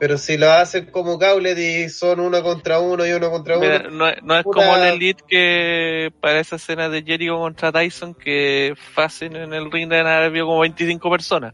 Pero 0.00 0.16
si 0.16 0.38
lo 0.38 0.50
hacen 0.50 0.86
como 0.86 1.18
Gauntlet 1.18 1.58
y 1.58 1.88
son 1.90 2.20
uno 2.20 2.42
contra 2.42 2.78
uno 2.78 3.04
y 3.04 3.10
uno 3.12 3.30
contra 3.30 3.58
Mira, 3.58 3.80
uno, 3.88 3.90
no, 3.90 4.08
es- 4.08 4.22
no 4.22 4.38
es 4.38 4.44
Puta. 4.44 4.60
como 4.60 4.76
el 4.76 4.84
Elite 4.94 5.22
que 5.28 6.10
para 6.20 6.40
esa 6.40 6.56
escena 6.56 6.88
de 6.88 7.02
Jericho 7.02 7.36
contra 7.36 7.70
Tyson 7.72 8.14
que 8.14 8.74
fácil 8.94 9.36
en 9.36 9.52
el 9.52 9.70
ring 9.70 9.88
de 9.90 9.98
haber 9.98 10.24
habido 10.24 10.46
como 10.46 10.60
25 10.60 11.10
personas. 11.10 11.52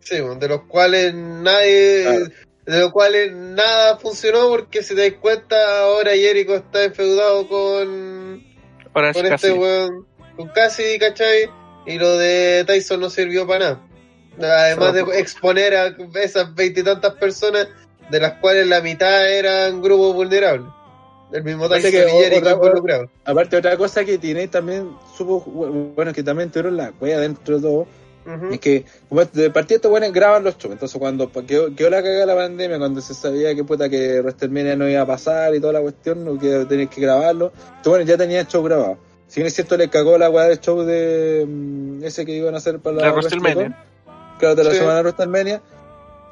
sí, 0.00 0.16
de 0.16 0.48
los 0.48 0.62
cuales 0.66 1.12
nadie, 1.14 2.02
Claro. 2.04 2.24
de 2.66 2.80
los 2.80 2.92
cuales 2.92 3.32
nada 3.32 3.96
funcionó 3.98 4.48
porque 4.48 4.82
si 4.82 4.94
te 4.94 5.10
das 5.10 5.18
cuenta 5.20 5.56
ahora 5.80 6.12
Jericho 6.12 6.54
está 6.54 6.84
enfeudado 6.84 7.48
con, 7.48 8.42
Ahora 8.92 9.12
con 9.12 9.26
es 9.26 9.32
este 9.32 9.52
weón, 9.52 10.06
con 10.36 10.48
Cassidy, 10.48 10.98
¿cachai? 10.98 11.50
Y 11.86 11.98
lo 11.98 12.16
de 12.18 12.64
Tyson 12.66 13.00
no 13.00 13.10
sirvió 13.10 13.46
para 13.46 13.76
nada. 14.38 14.62
Además 14.64 14.94
de 14.94 15.00
exponer 15.18 15.74
a 15.76 15.94
esas 16.22 16.54
veintitantas 16.54 17.14
personas, 17.14 17.68
de 18.10 18.20
las 18.20 18.34
cuales 18.34 18.66
la 18.66 18.80
mitad 18.80 19.28
eran 19.30 19.80
grupos 19.80 20.14
vulnerables. 20.14 20.66
El 21.32 21.44
mismo 21.44 21.68
Tyson 21.68 21.90
que 21.90 22.06
y 22.06 22.10
Jericho 22.10 22.40
otra- 22.40 22.52
involucrados. 22.52 23.10
Aparte, 23.24 23.56
otra 23.56 23.76
cosa 23.76 24.04
que 24.04 24.18
tiene 24.18 24.48
también, 24.48 24.90
supo, 25.16 25.40
bueno, 25.94 26.12
que 26.12 26.22
también 26.22 26.50
tuvieron 26.50 26.76
la 26.76 26.92
wea 27.00 27.20
dentro 27.20 27.56
de 27.56 27.62
todo, 27.62 27.86
Es 28.52 28.60
que, 28.60 28.84
como 29.08 29.24
de 29.24 29.50
partida 29.50 29.76
estos 29.76 29.90
buenos 29.90 30.12
graban 30.12 30.44
los 30.44 30.56
shows, 30.58 30.72
entonces 30.72 30.98
cuando 30.98 31.30
quedó, 31.46 31.74
quedó 31.74 31.90
la 31.90 32.02
cagada 32.02 32.26
la 32.26 32.36
pandemia, 32.36 32.78
cuando 32.78 33.00
se 33.00 33.14
sabía 33.14 33.54
que 33.54 33.64
puta 33.64 33.88
que 33.88 34.20
WrestleMania 34.20 34.76
no 34.76 34.88
iba 34.88 35.02
a 35.02 35.06
pasar 35.06 35.54
y 35.54 35.60
toda 35.60 35.72
la 35.74 35.80
cuestión, 35.80 36.24
no 36.24 36.38
que 36.38 36.64
tenías 36.66 36.90
que 36.90 37.00
grabarlo, 37.00 37.52
entonces 37.54 37.90
bueno, 37.90 38.04
ya 38.04 38.16
tenía 38.16 38.40
el 38.40 38.46
show 38.46 38.62
grabado. 38.62 38.98
Si 39.28 39.40
bien 39.40 39.46
es 39.46 39.54
cierto, 39.54 39.76
le 39.76 39.88
cagó 39.88 40.18
la 40.18 40.28
weá 40.28 40.46
del 40.46 40.60
show 40.60 40.82
de 40.82 41.46
mm, 41.48 42.04
ese 42.04 42.26
que 42.26 42.32
iban 42.32 42.54
a 42.54 42.58
hacer 42.58 42.78
para 42.80 42.96
la 42.96 43.04
De 43.06 43.12
WrestleMania. 43.12 43.84
Claro, 44.38 44.54
de 44.54 44.64
la 44.64 44.70
Sí. 44.70 44.76
semana 44.78 44.96
de 44.96 45.02
WrestleMania, 45.02 45.62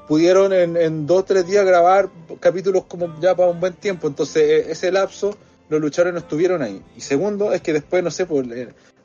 pudieron 0.08 0.52
en, 0.52 0.76
en 0.76 1.06
dos 1.06 1.18
o 1.20 1.24
tres 1.24 1.46
días 1.46 1.64
grabar 1.64 2.08
capítulos 2.40 2.84
como 2.88 3.14
ya 3.20 3.34
para 3.36 3.50
un 3.50 3.60
buen 3.60 3.74
tiempo, 3.74 4.08
entonces 4.08 4.42
eh, 4.42 4.66
ese 4.70 4.90
lapso 4.90 5.36
los 5.68 5.80
luchadores 5.80 6.14
no 6.14 6.20
estuvieron 6.20 6.62
ahí. 6.62 6.82
Y 6.96 7.00
segundo, 7.00 7.52
es 7.52 7.60
que 7.60 7.72
después, 7.72 8.02
no 8.02 8.10
sé, 8.10 8.26
por 8.26 8.44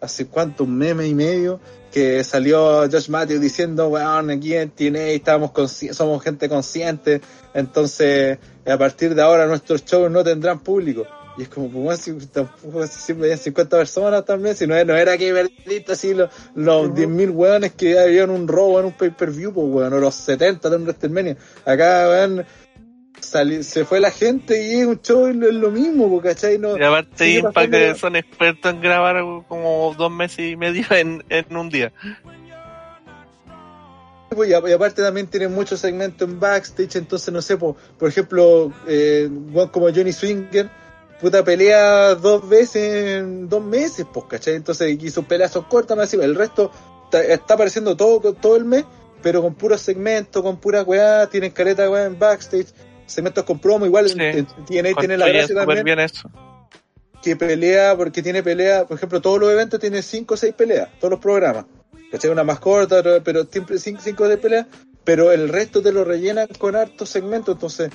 hace 0.01 0.25
cuánto, 0.27 0.65
un 0.65 0.77
meme 0.77 1.07
y 1.07 1.13
medio, 1.15 1.59
que 1.91 2.23
salió 2.23 2.89
Josh 2.91 3.09
Matthews 3.09 3.39
diciendo, 3.39 3.87
weón, 3.89 4.29
aquí 4.31 4.53
en 4.53 4.69
TNA 4.69 4.99
estamos 5.11 5.51
consci- 5.51 5.93
somos 5.93 6.21
gente 6.21 6.49
consciente, 6.49 7.21
entonces 7.53 8.37
a 8.65 8.77
partir 8.77 9.15
de 9.15 9.21
ahora 9.21 9.45
nuestros 9.47 9.85
shows 9.85 10.11
no 10.11 10.23
tendrán 10.23 10.59
público. 10.59 11.05
Y 11.35 11.43
es 11.43 11.49
como, 11.49 11.67
pues, 11.69 11.99
si, 12.01 12.13
tampoco 12.27 12.85
si 12.85 12.99
siempre 12.99 13.25
habían 13.25 13.39
50 13.39 13.77
personas 13.77 14.23
también, 14.23 14.55
si 14.55 14.67
no, 14.67 14.75
no 14.85 14.95
era 14.95 15.17
que 15.17 15.33
perdiste 15.33 15.93
así 15.93 16.13
los, 16.13 16.29
los 16.53 16.89
Ujú. 16.89 16.95
10.000 16.95 17.31
weones 17.31 17.71
que 17.73 17.97
habían 17.97 18.29
un 18.29 18.47
robo 18.47 18.79
en 18.79 18.85
un 18.87 18.91
pay-per-view, 18.91 19.51
pues 19.51 19.67
weón, 19.67 19.93
o 19.93 19.97
los 19.99 20.13
70 20.13 20.69
de 20.69 20.75
un 20.75 20.83
WrestleMania. 20.83 21.37
Acá, 21.65 22.07
weón, 22.09 22.45
sali- 23.23 23.63
se 23.63 23.85
fue 23.85 23.99
la 23.99 24.11
gente 24.11 24.67
y 24.67 24.79
es 24.81 24.85
un 24.85 25.01
show 25.01 25.27
y 25.27 25.33
lo- 25.33 25.47
es 25.47 25.53
lo 25.55 25.71
mismo, 25.71 26.21
¿cachai? 26.21 26.57
No, 26.57 26.77
Y 26.77 26.83
aparte 26.83 27.29
Impact 27.29 27.71
que 27.71 27.95
son 27.95 28.15
expertos 28.15 28.73
en 28.73 28.81
grabar 28.81 29.23
como 29.47 29.93
dos 29.97 30.11
meses 30.11 30.39
y 30.51 30.55
medio 30.55 30.85
en, 30.91 31.23
en 31.29 31.55
un 31.57 31.69
día. 31.69 31.91
Y, 34.47 34.53
aparte 34.53 35.01
también 35.03 35.27
tienen 35.27 35.53
muchos 35.53 35.79
segmentos 35.79 36.27
en 36.27 36.39
backstage, 36.39 36.95
entonces 36.95 37.31
no 37.31 37.41
sé, 37.41 37.55
po, 37.57 37.75
por 37.99 38.09
ejemplo, 38.09 38.73
eh, 38.87 39.29
como 39.71 39.93
Johnny 39.93 40.11
Swinger, 40.11 40.69
puta 41.21 41.43
pelea 41.43 42.15
dos 42.15 42.47
veces 42.49 43.19
en 43.19 43.47
dos 43.47 43.63
meses, 43.63 44.07
pues, 44.11 44.25
¿cachai? 44.27 44.55
Entonces, 44.55 44.97
y 45.01 45.09
sus 45.11 45.25
peleas 45.25 45.51
son 45.51 45.65
cortas, 45.65 45.95
más 45.95 46.11
el 46.15 46.33
resto 46.35 46.71
está, 47.05 47.23
está 47.23 47.53
apareciendo 47.53 47.95
todo, 47.95 48.33
todo 48.33 48.55
el 48.55 48.65
mes, 48.65 48.85
pero 49.21 49.41
con 49.43 49.53
puros 49.53 49.81
segmentos, 49.81 50.41
con 50.41 50.57
pura 50.57 50.81
weá, 50.81 51.27
tienen 51.27 51.51
careta 51.51 51.89
weá 51.89 52.05
en 52.05 52.17
backstage, 52.17 52.67
segmentos 53.05 53.43
con 53.43 53.59
promo, 53.59 53.85
igual 53.85 54.09
Sí. 54.09 54.15
eh, 54.19 54.45
tiene, 54.67 54.93
tiene 54.95 55.17
la 55.17 55.27
gracia 55.27 55.55
también 55.55 55.83
bien 55.83 55.99
eso. 55.99 56.29
que 57.21 57.35
pelea, 57.35 57.95
porque 57.95 58.21
tiene 58.21 58.43
pelea, 58.43 58.85
por 58.85 58.97
ejemplo, 58.97 59.21
todos 59.21 59.39
los 59.39 59.51
eventos 59.51 59.79
tienen 59.79 60.03
5 60.03 60.33
o 60.33 60.37
6 60.37 60.53
peleas, 60.55 60.89
todos 60.99 61.11
los 61.11 61.19
programas. 61.19 61.65
¿Cachai? 62.11 62.29
Una 62.29 62.43
más 62.43 62.59
corta, 62.59 63.01
pero 63.23 63.45
siempre 63.45 63.77
5 63.79 63.99
o 64.23 64.27
6 64.27 64.39
peleas, 64.39 64.67
pero 65.03 65.31
el 65.31 65.49
resto 65.49 65.81
te 65.81 65.91
lo 65.91 66.03
rellenan 66.03 66.47
con 66.59 66.75
hartos 66.75 67.09
segmentos, 67.09 67.55
entonces... 67.55 67.91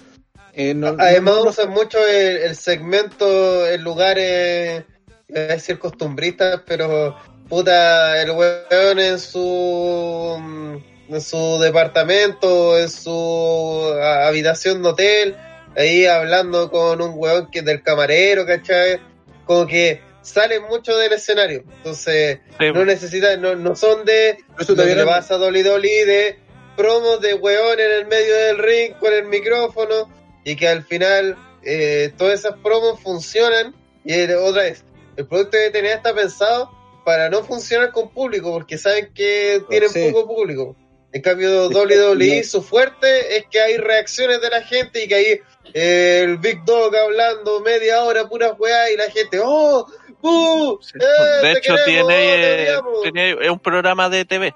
eh, 0.54 0.74
no- 0.74 0.96
Además 0.98 1.34
no- 1.36 1.44
no- 1.44 1.50
usan 1.50 1.70
mucho 1.70 1.98
el, 2.06 2.38
el 2.38 2.56
segmento 2.56 3.66
en 3.66 3.84
lugares, 3.84 4.84
iba 5.28 5.40
a 5.40 5.44
decir 5.44 5.78
costumbristas, 5.78 6.62
pero 6.66 7.14
puta, 7.48 8.20
el 8.22 8.30
weón 8.32 8.98
en 8.98 9.18
su 9.20 10.80
en 11.08 11.20
su 11.20 11.58
departamento, 11.58 12.78
en 12.78 12.88
su 12.88 13.92
habitación 14.02 14.82
de 14.82 14.88
hotel, 14.88 15.36
ahí 15.76 16.06
hablando 16.06 16.70
con 16.70 17.00
un 17.00 17.12
weón 17.14 17.50
que 17.50 17.60
es 17.60 17.64
del 17.64 17.82
camarero, 17.82 18.44
¿cachai? 18.46 19.00
Como 19.44 19.66
que 19.66 20.00
salen 20.22 20.62
mucho 20.68 20.96
del 20.98 21.12
escenario, 21.14 21.62
entonces 21.78 22.40
Sí, 22.58 22.66
no 22.72 22.84
necesitan, 22.84 23.40
no, 23.40 23.54
no 23.56 23.74
son 23.74 24.04
de 24.04 24.38
Eso 24.58 24.74
lo 24.74 24.84
que 24.84 24.94
le 24.94 25.04
pasa 25.04 25.34
a 25.34 25.38
Dolly 25.38 25.62
Dolly 25.62 26.04
de 26.04 26.38
promos 26.76 27.20
de 27.20 27.34
weón 27.34 27.80
en 27.80 27.90
el 27.92 28.06
medio 28.06 28.34
del 28.34 28.58
ring 28.58 28.92
con 29.00 29.12
el 29.12 29.24
micrófono 29.24 30.10
y 30.44 30.54
que 30.56 30.68
al 30.68 30.84
final 30.84 31.36
eh, 31.62 32.12
todas 32.16 32.40
esas 32.40 32.56
promos 32.58 33.00
funcionan 33.00 33.74
y 34.04 34.30
otra 34.32 34.62
vez 34.62 34.84
el 35.16 35.26
producto 35.26 35.56
de 35.56 35.70
TNA 35.70 35.94
está 35.94 36.14
pensado 36.14 36.70
para 37.04 37.30
no 37.30 37.42
funcionar 37.42 37.90
con 37.90 38.10
público 38.10 38.52
porque 38.52 38.76
saben 38.76 39.10
que 39.14 39.62
tienen 39.70 39.88
Sí. 39.88 40.10
poco 40.12 40.26
público 40.36 40.76
en 41.12 41.22
cambio 41.22 41.68
WWE 41.68 42.42
su 42.44 42.62
fuerte 42.62 43.36
es 43.38 43.46
que 43.50 43.60
hay 43.60 43.76
reacciones 43.78 44.40
de 44.40 44.50
la 44.50 44.62
gente 44.62 45.04
y 45.04 45.08
que 45.08 45.14
hay 45.14 45.40
eh, 45.74 46.20
el 46.24 46.38
Big 46.38 46.64
Dog 46.64 46.94
hablando 46.96 47.60
media 47.60 48.02
hora 48.04 48.28
pura 48.28 48.52
weá 48.52 48.90
y 48.90 48.96
la 48.96 49.10
gente 49.10 49.38
¡Oh! 49.42 49.86
Sí. 50.82 50.92
¡Eh, 51.00 51.46
De 51.46 51.52
te 51.52 51.58
hecho, 51.58 51.74
queremos, 51.76 51.84
tiene, 52.08 52.34
te 52.34 52.72
eh, 52.72 52.78
tiene- 53.04 53.30
es 53.46 53.50
un 53.50 53.60
programa 53.60 54.08
de 54.08 54.24
TV. 54.24 54.54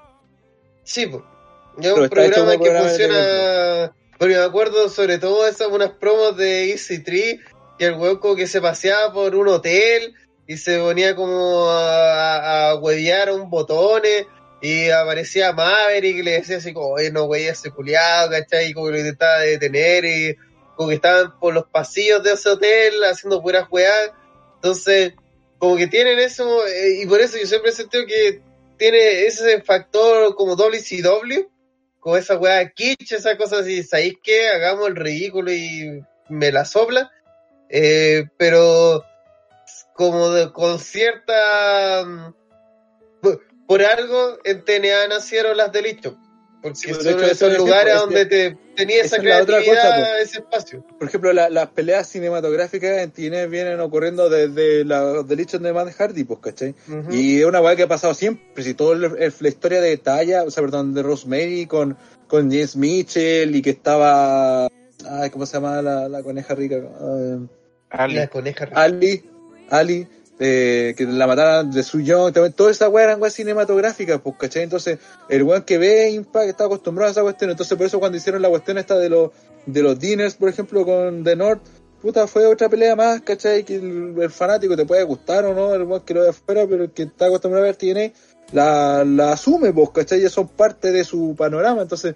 Sí, 0.83 1.07
pues. 1.07 1.23
Es 1.81 1.91
un 1.91 2.09
programa 2.09 2.51
que 2.51 2.57
programa 2.59 2.89
funciona. 2.89 3.95
Porque 4.19 4.35
me 4.35 4.43
acuerdo 4.43 4.89
sobre 4.89 5.17
todo 5.17 5.47
esas 5.47 5.67
unas 5.69 5.91
promos 5.91 6.37
de 6.37 6.71
Easy 6.71 7.01
Tree, 7.03 7.39
que 7.79 7.85
el 7.85 7.95
como 8.19 8.35
que 8.35 8.45
se 8.47 8.61
paseaba 8.61 9.11
por 9.13 9.35
un 9.35 9.47
hotel 9.47 10.13
y 10.47 10.57
se 10.57 10.77
ponía 10.79 11.15
como 11.15 11.69
a, 11.69 12.35
a, 12.35 12.69
a 12.71 12.75
huevear 12.75 13.29
a 13.29 13.33
un 13.33 13.49
botones 13.49 14.25
y 14.63 14.89
aparecía 14.91 15.51
Maverick 15.51 16.19
y 16.19 16.23
le 16.23 16.31
decía 16.31 16.55
así 16.55 16.71
como, 16.71 16.95
no 17.11 17.25
wey, 17.25 17.47
ese 17.47 17.69
culiado, 17.69 18.31
¿cachai? 18.31 18.69
Y 18.69 18.73
como 18.73 18.85
que 18.85 18.93
lo 18.93 18.99
intentaba 18.99 19.39
detener 19.39 20.05
y 20.05 20.37
como 20.77 20.87
que 20.87 20.95
estaban 20.95 21.37
por 21.37 21.53
los 21.53 21.65
pasillos 21.65 22.23
de 22.23 22.31
ese 22.31 22.47
hotel 22.47 22.93
haciendo 23.03 23.41
puras 23.41 23.67
weas. 23.69 24.11
Entonces, 24.55 25.15
como 25.57 25.75
que 25.75 25.87
tienen 25.87 26.17
eso, 26.17 26.65
eh, 26.65 27.01
y 27.01 27.05
por 27.05 27.19
eso 27.19 27.37
yo 27.37 27.45
siempre 27.45 27.71
he 27.71 27.73
sentido 27.73 28.05
que 28.05 28.41
tiene 28.77 29.25
ese 29.25 29.61
factor 29.61 30.33
como 30.35 30.55
WCW, 30.55 31.45
como 31.99 32.15
esa 32.15 32.37
weá 32.37 32.69
kitsch, 32.69 33.11
esas 33.11 33.35
cosas 33.35 33.63
así, 33.63 33.83
¿sabéis 33.83 34.13
qué? 34.23 34.47
Hagamos 34.47 34.87
el 34.87 34.95
ridículo 34.95 35.51
y 35.51 36.01
me 36.29 36.53
la 36.53 36.63
sopla, 36.63 37.11
eh, 37.67 38.29
pero 38.37 39.03
como 39.93 40.53
con 40.53 40.79
cierta... 40.79 42.33
por, 43.67 43.81
algo 43.83 44.37
en 44.43 44.63
TNA 44.63 45.07
nacieron 45.09 45.55
las 45.57 45.71
delitos, 45.71 46.15
porque 46.61 46.77
Sí, 46.77 46.87
pues, 46.89 47.03
de 47.03 47.11
son 47.11 47.19
hecho, 47.19 47.25
eso 47.31 47.45
esos 47.47 47.51
es 47.53 47.57
lugares 47.57 47.95
donde 47.95 48.25
te 48.25 48.57
tenía 48.75 48.97
esa, 49.03 49.05
esa 49.05 49.17
es 49.17 49.23
la 49.23 49.41
otra 49.43 49.57
creatividad, 49.57 49.99
cosa, 49.99 50.19
ese 50.19 50.37
espacio. 50.39 50.85
Por 50.97 51.07
ejemplo, 51.07 51.33
la- 51.33 51.49
las 51.49 51.67
peleas 51.69 52.07
cinematográficas 52.07 52.99
en 52.99 53.11
TNA 53.11 53.45
vienen 53.47 53.79
ocurriendo 53.79 54.29
desde 54.29 54.83
la 54.85 55.23
delitos 55.23 55.61
de 55.61 55.73
Matt 55.73 55.93
Hardy, 55.93 56.23
pues, 56.23 56.39
¿cachai? 56.39 56.73
Y 57.11 57.39
es 57.41 57.45
una 57.45 57.61
weá 57.61 57.75
que 57.75 57.83
ha 57.83 57.87
pasado 57.87 58.13
siempre, 58.13 58.63
si 58.63 58.73
todo 58.73 58.93
el- 58.93 59.03
el- 59.19 59.33
la 59.39 59.47
historia 59.47 59.81
de 59.81 59.97
Talla, 59.97 60.43
o 60.43 60.51
sea, 60.51 60.63
perdón, 60.63 60.93
de 60.93 61.03
Rosemary 61.03 61.65
con, 61.67 61.97
con 62.27 62.49
James 62.49 62.75
Mitchell 62.75 63.55
y 63.55 63.61
que 63.61 63.69
estaba, 63.71 64.65
ay, 64.65 65.29
¿cómo 65.31 65.45
se 65.45 65.53
llama 65.53 65.81
la, 65.81 66.07
la 66.09 66.23
coneja 66.23 66.55
rica? 66.55 66.75
Eh, 66.77 67.39
Ali. 67.91 68.15
La 68.15 68.27
coneja. 68.27 68.69
Ali, 68.73 69.23
Ali, 69.69 70.07
eh, 70.45 70.93
que 70.97 71.05
la 71.05 71.25
mataron 71.25 71.71
de 71.71 71.83
su 71.83 72.03
también, 72.03 72.51
toda 72.51 72.69
esa 72.69 72.89
weá 72.89 73.05
eran 73.05 73.21
weas 73.21 73.33
cinematográficas, 73.33 74.19
pues, 74.21 74.35
¿cachai? 74.37 74.63
Entonces, 74.63 74.99
el 75.29 75.43
weón 75.43 75.61
que 75.63 75.77
ve 75.77 76.09
Impact 76.09 76.49
está 76.49 76.65
acostumbrado 76.65 77.07
a 77.07 77.11
esa 77.13 77.21
cuestión, 77.21 77.49
entonces 77.51 77.77
por 77.77 77.87
eso 77.87 77.97
cuando 77.99 78.17
hicieron 78.17 78.41
la 78.41 78.49
cuestión 78.49 78.77
esta 78.77 78.97
de 78.97 79.07
los, 79.09 79.31
de 79.65 79.81
los 79.81 79.97
dinners, 79.97 80.35
por 80.35 80.49
ejemplo, 80.49 80.83
con 80.83 81.23
The 81.23 81.37
North, 81.37 81.61
puta, 82.01 82.27
fue 82.27 82.45
otra 82.45 82.67
pelea 82.67 82.93
más, 82.97 83.21
¿cachai? 83.21 83.63
Que 83.63 83.75
el, 83.75 84.15
el 84.19 84.29
fanático 84.29 84.75
te 84.75 84.85
puede 84.85 85.03
gustar 85.03 85.45
o 85.45 85.53
no, 85.53 85.73
el 85.73 85.83
weón 85.83 86.01
que 86.01 86.13
lo 86.13 86.21
ve 86.23 86.29
afuera, 86.29 86.65
pero 86.69 86.83
el 86.83 86.91
que 86.91 87.03
está 87.03 87.27
acostumbrado 87.27 87.63
a 87.65 87.67
ver 87.71 87.77
TNA, 87.77 88.11
la, 88.51 89.05
la 89.05 89.31
asume, 89.31 89.71
pues, 89.71 89.91
¿cachai? 89.91 90.19
Ya 90.19 90.29
son 90.29 90.49
parte 90.49 90.91
de 90.91 91.05
su 91.05 91.35
panorama, 91.37 91.83
entonces, 91.83 92.15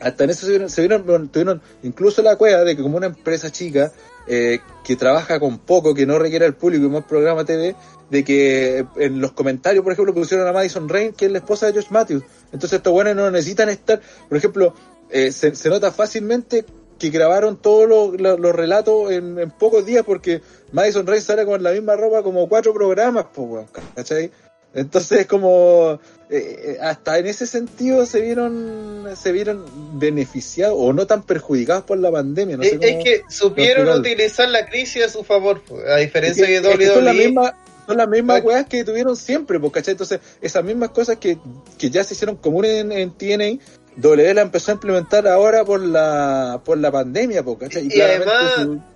hasta 0.00 0.24
en 0.24 0.30
eso 0.30 0.44
se 0.44 0.50
vieron, 0.50 0.68
se 0.68 0.82
vieron- 0.86 1.28
tuvieron 1.30 1.62
incluso 1.82 2.20
la 2.20 2.36
cueva 2.36 2.62
de 2.62 2.76
que 2.76 2.82
como 2.82 2.98
una 2.98 3.06
empresa 3.06 3.50
chica, 3.50 3.90
eh, 4.26 4.60
que 4.84 4.96
trabaja 4.96 5.40
con 5.40 5.58
poco, 5.58 5.94
que 5.94 6.06
no 6.06 6.18
requiere 6.18 6.46
al 6.46 6.54
público 6.54 6.86
y 6.86 6.88
más 6.88 7.04
programa 7.04 7.44
TV, 7.44 7.74
de 8.10 8.24
que 8.24 8.86
en 8.96 9.20
los 9.20 9.32
comentarios, 9.32 9.82
por 9.82 9.92
ejemplo, 9.92 10.14
pusieron 10.14 10.46
a 10.46 10.52
Madison 10.52 10.88
Rain, 10.88 11.12
que 11.12 11.26
es 11.26 11.32
la 11.32 11.38
esposa 11.38 11.66
de 11.66 11.72
Josh 11.72 11.90
Matthews. 11.90 12.24
Entonces 12.52 12.74
estos 12.74 12.92
buenos 12.92 13.16
no 13.16 13.30
necesitan 13.30 13.68
estar, 13.68 14.00
por 14.28 14.38
ejemplo, 14.38 14.74
eh, 15.10 15.32
se, 15.32 15.54
se 15.54 15.68
nota 15.68 15.90
fácilmente 15.92 16.64
que 16.98 17.10
grabaron 17.10 17.56
todos 17.56 17.88
los, 18.18 18.56
relatos 18.56 19.10
en, 19.10 19.50
pocos 19.58 19.84
días 19.84 20.04
porque 20.04 20.42
Madison 20.72 21.06
Rain 21.06 21.22
sale 21.22 21.44
con 21.44 21.62
la 21.62 21.72
misma 21.72 21.96
ropa 21.96 22.22
como 22.22 22.48
cuatro 22.48 22.72
programas, 22.72 23.26
weón, 23.36 23.66
¿cachai? 23.94 24.30
Entonces 24.74 25.20
es 25.20 25.26
como 25.26 26.00
eh, 26.30 26.76
eh, 26.76 26.78
hasta 26.82 27.18
en 27.18 27.26
ese 27.26 27.46
sentido 27.46 28.04
se 28.06 28.20
vieron 28.20 29.06
se 29.16 29.30
vieron 29.32 29.64
beneficiados 29.98 30.76
o 30.78 30.92
no 30.92 31.06
tan 31.06 31.22
perjudicados 31.22 31.84
por 31.84 31.98
la 31.98 32.10
pandemia, 32.10 32.56
no 32.56 32.62
sé 32.64 32.78
es, 32.80 32.80
es 32.82 33.04
que 33.04 33.22
supieron 33.28 33.88
utilizar 34.00 34.48
la 34.48 34.66
crisis 34.66 35.04
a 35.04 35.08
su 35.08 35.22
favor, 35.22 35.62
a 35.88 35.96
diferencia 35.96 36.44
es 36.48 36.62
de 36.62 36.68
que- 36.76 36.84
es 36.84 36.90
que 36.90 36.98
WWE. 36.98 37.12
mismas 37.26 37.52
son 37.86 37.98
las 37.98 38.08
mismas 38.08 38.42
weas 38.42 38.64
que 38.66 38.82
tuvieron 38.82 39.14
siempre, 39.14 39.60
¿cachai? 39.70 39.92
Entonces, 39.92 40.18
esas 40.40 40.64
mismas 40.64 40.88
cosas 40.88 41.18
que, 41.18 41.36
que 41.76 41.90
ya 41.90 42.02
se 42.02 42.14
hicieron 42.14 42.36
comunes 42.36 42.80
en, 42.80 42.90
en 42.92 43.10
TNA, 43.10 43.58
W 43.96 44.32
la 44.34 44.40
empezó 44.40 44.70
a 44.70 44.74
implementar 44.74 45.28
ahora 45.28 45.66
por 45.66 45.80
la 45.82 46.62
por 46.64 46.78
la 46.78 46.90
pandemia, 46.90 47.44
¿cachai? 47.60 47.84
Y 47.84 47.88
claramente 47.90 48.32
además- 48.32 48.54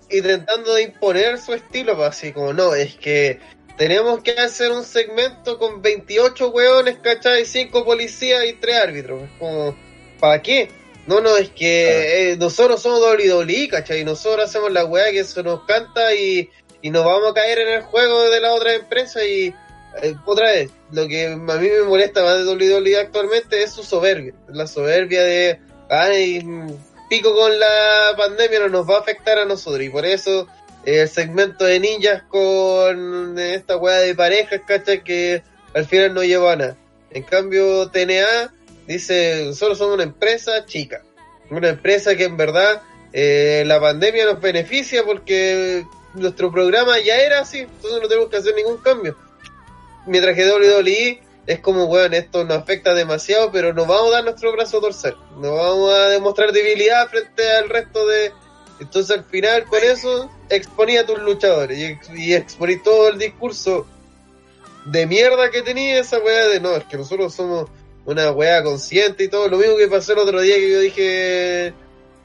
su- 0.08 0.16
intentando 0.16 0.74
de 0.74 0.82
imponer 0.84 1.38
su 1.38 1.52
estilo, 1.52 2.02
así 2.02 2.32
como, 2.32 2.54
no, 2.54 2.74
es 2.74 2.94
que 2.94 3.38
tenemos 3.78 4.22
que 4.22 4.32
hacer 4.32 4.72
un 4.72 4.84
segmento 4.84 5.58
con 5.58 5.80
28 5.80 6.50
hueones, 6.50 6.98
¿cachai? 6.98 7.46
5 7.46 7.84
policías 7.84 8.44
y 8.44 8.54
3 8.54 8.76
árbitros. 8.76 9.22
Es 9.22 9.30
como, 9.38 9.76
¿para 10.18 10.42
qué? 10.42 10.68
No, 11.06 11.20
no, 11.20 11.36
es 11.36 11.48
que 11.50 12.32
eh, 12.32 12.36
nosotros 12.36 12.82
somos 12.82 13.00
WWE, 13.00 13.68
¿cachai? 13.68 14.04
Nosotros 14.04 14.50
hacemos 14.50 14.72
la 14.72 14.84
weá 14.84 15.10
que 15.10 15.20
eso 15.20 15.42
nos 15.42 15.64
canta 15.64 16.12
y, 16.14 16.50
y 16.82 16.90
nos 16.90 17.04
vamos 17.04 17.30
a 17.30 17.34
caer 17.34 17.60
en 17.60 17.68
el 17.68 17.82
juego 17.82 18.28
de 18.28 18.40
la 18.40 18.52
otra 18.52 18.74
empresa 18.74 19.24
y 19.24 19.54
eh, 20.02 20.14
otra 20.26 20.50
vez, 20.50 20.70
lo 20.90 21.06
que 21.06 21.28
a 21.28 21.36
mí 21.36 21.68
me 21.68 21.82
molesta 21.82 22.22
más 22.22 22.44
de 22.44 22.52
WWE 22.52 22.98
actualmente 22.98 23.62
es 23.62 23.72
su 23.72 23.84
soberbia, 23.84 24.34
la 24.48 24.66
soberbia 24.66 25.22
de, 25.22 25.60
ay, 25.88 26.44
pico 27.08 27.34
con 27.34 27.58
la 27.58 28.14
pandemia 28.16 28.60
no 28.60 28.68
nos 28.68 28.90
va 28.90 28.96
a 28.96 29.00
afectar 29.00 29.38
a 29.38 29.44
nosotros 29.44 29.82
y 29.82 29.88
por 29.88 30.04
eso 30.04 30.46
el 30.96 31.08
segmento 31.08 31.64
de 31.64 31.80
ninjas 31.80 32.22
con 32.24 33.38
esta 33.38 33.76
weá 33.76 33.98
de 33.98 34.14
parejas, 34.14 34.62
¿cachai? 34.66 35.04
Que 35.04 35.42
al 35.74 35.84
final 35.84 36.14
no 36.14 36.22
lleva 36.22 36.52
a 36.52 36.56
nada. 36.56 36.76
En 37.10 37.22
cambio, 37.22 37.90
TNA 37.90 38.54
dice, 38.86 39.44
nosotros 39.46 39.78
somos 39.78 39.94
una 39.94 40.04
empresa 40.04 40.64
chica, 40.64 41.02
una 41.50 41.68
empresa 41.68 42.16
que 42.16 42.24
en 42.24 42.36
verdad 42.36 42.82
eh, 43.12 43.64
la 43.66 43.80
pandemia 43.80 44.24
nos 44.24 44.40
beneficia 44.40 45.04
porque 45.04 45.84
nuestro 46.14 46.50
programa 46.50 46.98
ya 46.98 47.16
era 47.18 47.40
así, 47.40 47.60
entonces 47.60 48.00
no 48.02 48.08
tenemos 48.08 48.30
que 48.30 48.36
hacer 48.38 48.54
ningún 48.54 48.78
cambio. 48.78 49.16
Mientras 50.06 50.34
que 50.34 50.50
WWE 50.50 51.20
es 51.46 51.60
como, 51.60 51.86
bueno, 51.86 52.16
esto 52.16 52.44
nos 52.44 52.58
afecta 52.58 52.94
demasiado, 52.94 53.50
pero 53.52 53.74
nos 53.74 53.86
vamos 53.86 54.08
a 54.08 54.16
dar 54.16 54.24
nuestro 54.24 54.52
brazo 54.52 54.78
a 54.78 54.82
torcer, 54.82 55.14
nos 55.36 55.54
vamos 55.54 55.92
a 55.92 56.08
demostrar 56.08 56.52
debilidad 56.52 57.08
frente 57.08 57.48
al 57.56 57.68
resto 57.68 58.06
de... 58.06 58.32
Entonces 58.80 59.16
al 59.16 59.24
final 59.24 59.64
con 59.64 59.82
eso 59.82 60.30
exponía 60.48 61.00
a 61.02 61.06
tus 61.06 61.18
luchadores 61.20 61.78
y, 61.78 61.84
ex- 61.84 62.10
y 62.14 62.34
exponí 62.34 62.76
todo 62.78 63.08
el 63.08 63.18
discurso 63.18 63.86
de 64.86 65.06
mierda 65.06 65.50
que 65.50 65.62
tenía 65.62 65.98
esa 66.00 66.18
weá 66.18 66.46
de 66.46 66.60
no, 66.60 66.76
es 66.76 66.84
que 66.84 66.96
nosotros 66.96 67.34
somos 67.34 67.68
una 68.06 68.30
weá 68.30 68.62
consciente 68.62 69.24
y 69.24 69.28
todo. 69.28 69.48
Lo 69.48 69.58
mismo 69.58 69.76
que 69.76 69.88
pasó 69.88 70.12
el 70.12 70.18
otro 70.20 70.40
día 70.40 70.54
que 70.56 70.70
yo 70.70 70.80
dije 70.80 71.74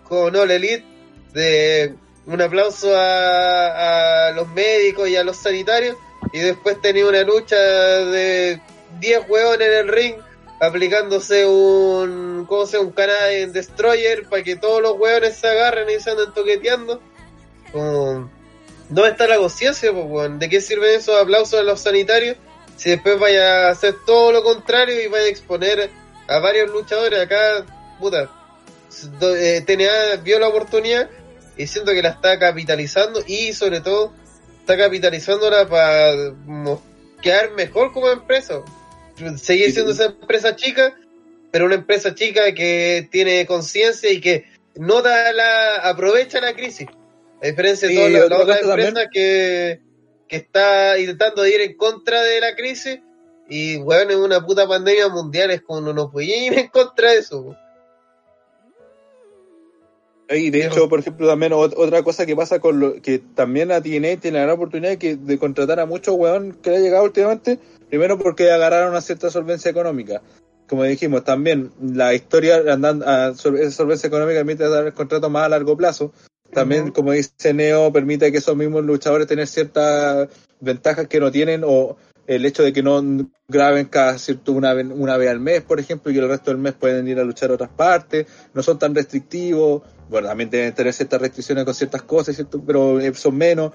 con 0.08 0.36
All 0.36 0.52
Elite, 0.52 0.86
de 1.34 1.96
un 2.26 2.42
aplauso 2.42 2.96
a, 2.96 4.28
a 4.28 4.32
los 4.32 4.48
médicos 4.50 5.10
y 5.10 5.16
a 5.18 5.24
los 5.24 5.36
sanitarios, 5.38 5.98
y 6.32 6.40
después 6.40 6.80
tenía 6.82 7.06
una 7.06 7.24
lucha 7.24 7.58
de 7.58 8.62
10 9.00 9.22
hueones 9.28 9.68
en 9.68 9.74
el 9.74 9.88
ring 9.90 10.16
aplicándose 10.66 11.46
un, 11.46 12.46
¿cómo 12.48 12.66
se? 12.66 12.80
Un 12.80 12.92
Canadian 12.92 13.52
Destroyer 13.52 14.28
para 14.28 14.44
que 14.44 14.56
todos 14.56 14.82
los 14.82 14.98
hueones 14.98 15.36
se 15.36 15.48
agarren 15.48 15.90
y 15.90 16.00
se 16.00 16.12
anden 16.12 16.34
toqueteando. 16.34 17.02
¿Dónde 17.74 19.12
está 19.12 19.28
la 19.28 19.38
conciencia, 19.38 19.92
pues? 19.92 20.40
¿De 20.40 20.50
qué 20.50 20.62
sirven 20.62 20.96
esos 20.96 21.20
aplausos 21.22 21.60
a 21.60 21.64
los 21.64 21.82
sanitarios 21.82 22.38
si 22.78 22.92
después 22.92 23.20
vaya 23.20 23.68
a 23.68 23.72
hacer 23.72 23.96
todo 24.06 24.32
lo 24.32 24.44
contrario 24.44 25.02
y 25.02 25.08
vaya 25.08 25.26
a 25.26 25.30
exponer 25.30 25.90
a 26.28 26.40
varios 26.40 26.70
luchadores? 26.70 27.20
Acá, 27.20 27.66
puta, 28.00 28.30
eh, 29.22 29.64
TNA 29.66 30.22
vio 30.24 30.40
la 30.40 30.48
oportunidad 30.48 31.10
y 31.58 31.68
siento 31.68 31.92
que 31.92 32.02
la 32.02 32.10
está 32.10 32.38
capitalizando 32.40 33.24
y 33.26 33.54
sobre 33.54 33.82
todo 33.82 34.14
está 34.60 34.78
capitalizándola 34.78 35.68
para 35.68 36.14
quedar 37.22 37.52
mejor 37.52 37.92
como 37.92 38.10
empresa. 38.10 38.62
Seguir 39.38 39.72
siendo 39.72 39.92
esa 39.92 40.06
empresa 40.06 40.56
chica, 40.56 40.98
pero 41.52 41.66
una 41.66 41.76
empresa 41.76 42.16
chica 42.16 42.54
que 42.54 43.08
tiene 43.12 43.46
conciencia 43.46 44.12
y 44.12 44.20
que 44.20 44.46
nota 44.76 45.32
la, 45.34 45.76
aprovecha 45.90 46.42
la 46.42 46.54
crisis. 46.56 46.88
A 47.42 47.48
diferencia 47.48 47.88
de 47.88 47.94
Sí, 47.94 48.00
todas 48.00 48.12
las, 48.12 48.24
otra 48.24 48.38
las 48.38 48.42
otras 48.42 48.60
empresas 48.70 49.08
que, 49.14 49.82
que 50.28 50.36
está 50.38 50.98
intentando 50.98 51.46
ir 51.46 51.62
en 51.62 51.76
contra 51.76 52.24
de 52.24 52.40
la 52.42 52.56
crisis 52.56 53.00
y 53.50 53.78
bueno, 53.78 54.12
en 54.14 54.20
una 54.20 54.44
puta 54.46 54.68
pandemia 54.68 55.10
mundial 55.10 55.52
es 55.52 55.62
como 55.62 55.82
no, 55.82 55.94
no 55.94 56.10
puede 56.10 56.46
ir 56.46 56.58
en 56.58 56.68
contra 56.70 57.12
de 57.12 57.18
eso. 57.20 57.56
Y 60.30 60.50
de 60.50 60.66
hecho, 60.66 60.88
por 60.90 61.00
ejemplo, 61.00 61.28
también 61.28 61.52
ot- 61.52 61.74
otra 61.76 62.02
cosa 62.02 62.26
que 62.26 62.36
pasa 62.36 62.60
con 62.60 62.80
lo 62.80 63.02
que 63.02 63.20
también 63.20 63.68
la 63.68 63.82
TNA 63.82 64.18
tiene 64.22 64.38
la 64.40 64.46
gran 64.46 64.56
oportunidad 64.56 64.98
que 64.98 65.16
de 65.18 65.38
contratar 65.38 65.80
a 65.80 65.86
muchos 65.86 66.16
weón 66.16 66.54
que 66.54 66.72
le 66.72 66.78
ha 66.78 66.80
llegado 66.80 67.04
últimamente, 67.04 67.60
primero 67.94 68.18
porque 68.18 68.50
agarraron 68.50 68.90
una 68.90 69.02
cierta 69.02 69.30
solvencia 69.30 69.70
económica. 69.70 70.24
Como 70.68 70.84
dijimos, 70.84 71.24
también 71.24 71.72
la 71.80 72.16
historia 72.16 72.64
andando 72.74 73.08
a 73.08 73.28
esa 73.28 73.70
solvencia 73.70 74.08
económica 74.08 74.40
permite 74.40 74.68
dar 74.68 74.88
el 74.88 74.94
contrato 74.94 75.30
más 75.30 75.46
a 75.46 75.50
largo 75.50 75.78
plazo. 75.78 76.12
También, 76.52 76.90
como 76.90 77.12
dice 77.12 77.54
Neo, 77.54 77.94
permite 77.94 78.32
que 78.32 78.40
esos 78.40 78.56
mismos 78.56 78.84
luchadores 78.84 79.28
tengan 79.28 79.46
ciertas 79.46 80.28
ventajas 80.60 81.08
que 81.08 81.20
no 81.20 81.32
tienen 81.32 81.62
o 81.64 81.96
el 82.26 82.44
hecho 82.48 82.64
de 82.64 82.74
que 82.74 82.82
no 82.82 83.30
graben 83.48 83.86
cada 83.86 84.18
cierto 84.18 84.54
una 84.54 84.74
vez, 84.74 84.88
una 84.90 85.16
vez 85.16 85.30
al 85.30 85.40
mes, 85.40 85.62
por 85.62 85.80
ejemplo, 85.80 86.10
y 86.10 86.16
que 86.16 86.22
el 86.22 86.30
resto 86.30 86.50
del 86.50 86.58
mes 86.58 86.74
pueden 86.74 87.08
ir 87.08 87.20
a 87.20 87.24
luchar 87.24 87.52
a 87.52 87.54
otras 87.54 87.70
partes, 87.70 88.26
no 88.56 88.64
son 88.64 88.80
tan 88.80 88.96
restrictivos, 88.96 89.84
bueno, 90.10 90.30
también 90.30 90.50
deben 90.50 90.74
tener 90.74 90.94
ciertas 90.94 91.22
restricciones 91.22 91.64
con 91.64 91.76
ciertas 91.76 92.02
cosas, 92.02 92.34
¿cierto? 92.34 92.60
pero 92.66 93.00
eh, 93.00 93.14
son 93.14 93.38
menos. 93.38 93.72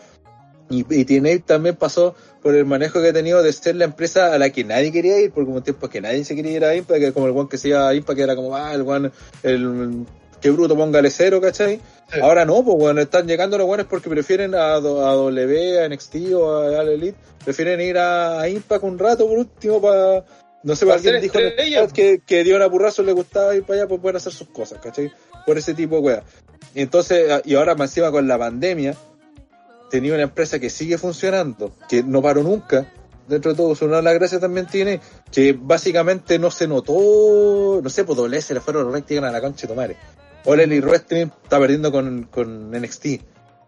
Y, 0.70 0.84
y 0.94 1.04
TNA 1.04 1.44
también 1.46 1.76
pasó 1.76 2.14
por 2.42 2.54
el 2.54 2.64
manejo 2.66 3.00
que 3.00 3.08
ha 3.08 3.12
tenido 3.12 3.42
de 3.42 3.52
ser 3.52 3.76
la 3.76 3.84
empresa 3.84 4.34
a 4.34 4.38
la 4.38 4.50
que 4.50 4.64
nadie 4.64 4.92
quería 4.92 5.18
ir, 5.20 5.32
porque 5.32 5.50
un 5.50 5.62
tiempo 5.62 5.88
que 5.88 6.00
nadie 6.00 6.24
se 6.24 6.36
quería 6.36 6.52
ir 6.52 6.64
a 6.64 6.74
Impact, 6.74 7.00
que 7.00 7.12
como 7.12 7.26
el 7.26 7.32
one 7.36 7.48
que 7.48 7.58
se 7.58 7.68
iba 7.68 7.88
a 7.88 7.94
Impact, 7.94 8.16
que 8.16 8.22
era 8.22 8.36
como, 8.36 8.54
ah, 8.54 8.74
el 8.74 8.82
one, 8.82 9.10
el, 9.42 10.04
qué 10.40 10.50
bruto, 10.50 10.76
póngale 10.76 11.10
cero, 11.10 11.40
¿cachai? 11.40 11.80
Sí. 12.12 12.20
Ahora 12.20 12.44
no, 12.44 12.62
pues 12.64 12.76
bueno, 12.78 13.00
están 13.00 13.26
llegando 13.26 13.58
los 13.58 13.66
buenos 13.66 13.86
porque 13.86 14.08
prefieren 14.10 14.54
a, 14.54 14.74
a 14.74 14.80
W, 14.80 15.80
a 15.80 15.88
NXT 15.88 16.16
o 16.34 16.50
a, 16.52 16.80
All 16.80 16.88
Elite, 16.90 17.16
prefieren 17.44 17.80
ir 17.80 17.98
a, 17.98 18.40
a 18.40 18.48
Impact 18.48 18.84
un 18.84 18.98
rato 18.98 19.26
por 19.26 19.38
último 19.38 19.80
para, 19.80 20.24
no 20.62 20.76
sé, 20.76 20.86
Pa' 20.86 20.94
alguien 20.94 21.20
dijo 21.20 21.38
en 21.38 21.90
que, 21.90 22.20
que 22.26 22.44
dio 22.44 22.56
una 22.56 22.66
burrazo 22.66 23.02
le 23.02 23.12
gustaba 23.12 23.54
ir 23.56 23.62
para 23.64 23.80
allá 23.80 23.88
por 23.88 24.00
poder 24.00 24.16
hacer 24.16 24.32
sus 24.32 24.48
cosas, 24.48 24.78
¿cachai? 24.82 25.10
Por 25.46 25.56
ese 25.58 25.74
tipo 25.74 25.96
de 25.96 26.00
weas. 26.02 26.22
Entonces, 26.74 27.30
a- 27.30 27.42
y 27.44 27.54
ahora 27.54 27.74
más 27.74 27.90
encima 27.90 28.10
con 28.10 28.28
la 28.28 28.38
pandemia, 28.38 28.94
tenía 29.90 30.14
una 30.14 30.22
empresa 30.24 30.58
que 30.58 30.70
sigue 30.70 30.98
funcionando, 30.98 31.72
que 31.88 32.02
no 32.02 32.20
paró 32.22 32.42
nunca, 32.42 32.92
dentro 33.26 33.52
de 33.52 33.56
todo, 33.56 33.86
una 33.86 33.96
de 33.96 34.02
las 34.02 34.14
gracias 34.14 34.40
también 34.40 34.66
tiene, 34.66 35.00
que 35.30 35.52
básicamente 35.58 36.38
no 36.38 36.50
se 36.50 36.66
notó, 36.66 37.80
no 37.82 37.90
sé, 37.90 38.04
pues 38.04 38.16
doble 38.16 38.40
se 38.42 38.54
le 38.54 38.60
fueron 38.60 38.84
los 38.84 38.92
Reyes 38.92 39.22
a 39.22 39.30
la 39.30 39.40
concha 39.40 39.62
de 39.66 39.68
tomare. 39.68 39.96
Elite 40.44 40.86
Wrestling 40.86 41.26
está 41.42 41.58
perdiendo 41.58 41.92
con, 41.92 42.24
con 42.30 42.70
NXT. 42.70 43.06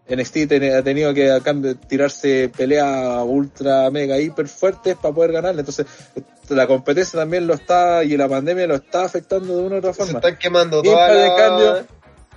NXT 0.09 0.33
ten- 0.47 0.73
ha 0.75 0.81
tenido 0.81 1.13
que 1.13 1.31
a 1.31 1.39
cambio 1.41 1.75
tirarse 1.77 2.49
peleas 2.55 3.21
ultra 3.23 3.89
mega 3.91 4.17
hiper 4.19 4.47
fuertes 4.47 4.95
para 4.95 5.13
poder 5.13 5.31
ganarle. 5.31 5.61
Entonces, 5.61 5.85
la 6.49 6.65
competencia 6.65 7.19
también 7.19 7.45
lo 7.45 7.53
está, 7.53 8.03
y 8.03 8.17
la 8.17 8.27
pandemia 8.27 8.65
lo 8.67 8.75
está 8.75 9.05
afectando 9.05 9.55
de 9.57 9.63
una 9.63 9.75
u 9.75 9.77
otra 9.77 9.93
Se 9.93 9.99
forma. 10.03 10.19
están 10.19 10.37
quemando 10.37 10.81
todas 10.81 11.11
en 11.11 11.17
las, 11.17 11.37
cambio, 11.37 11.85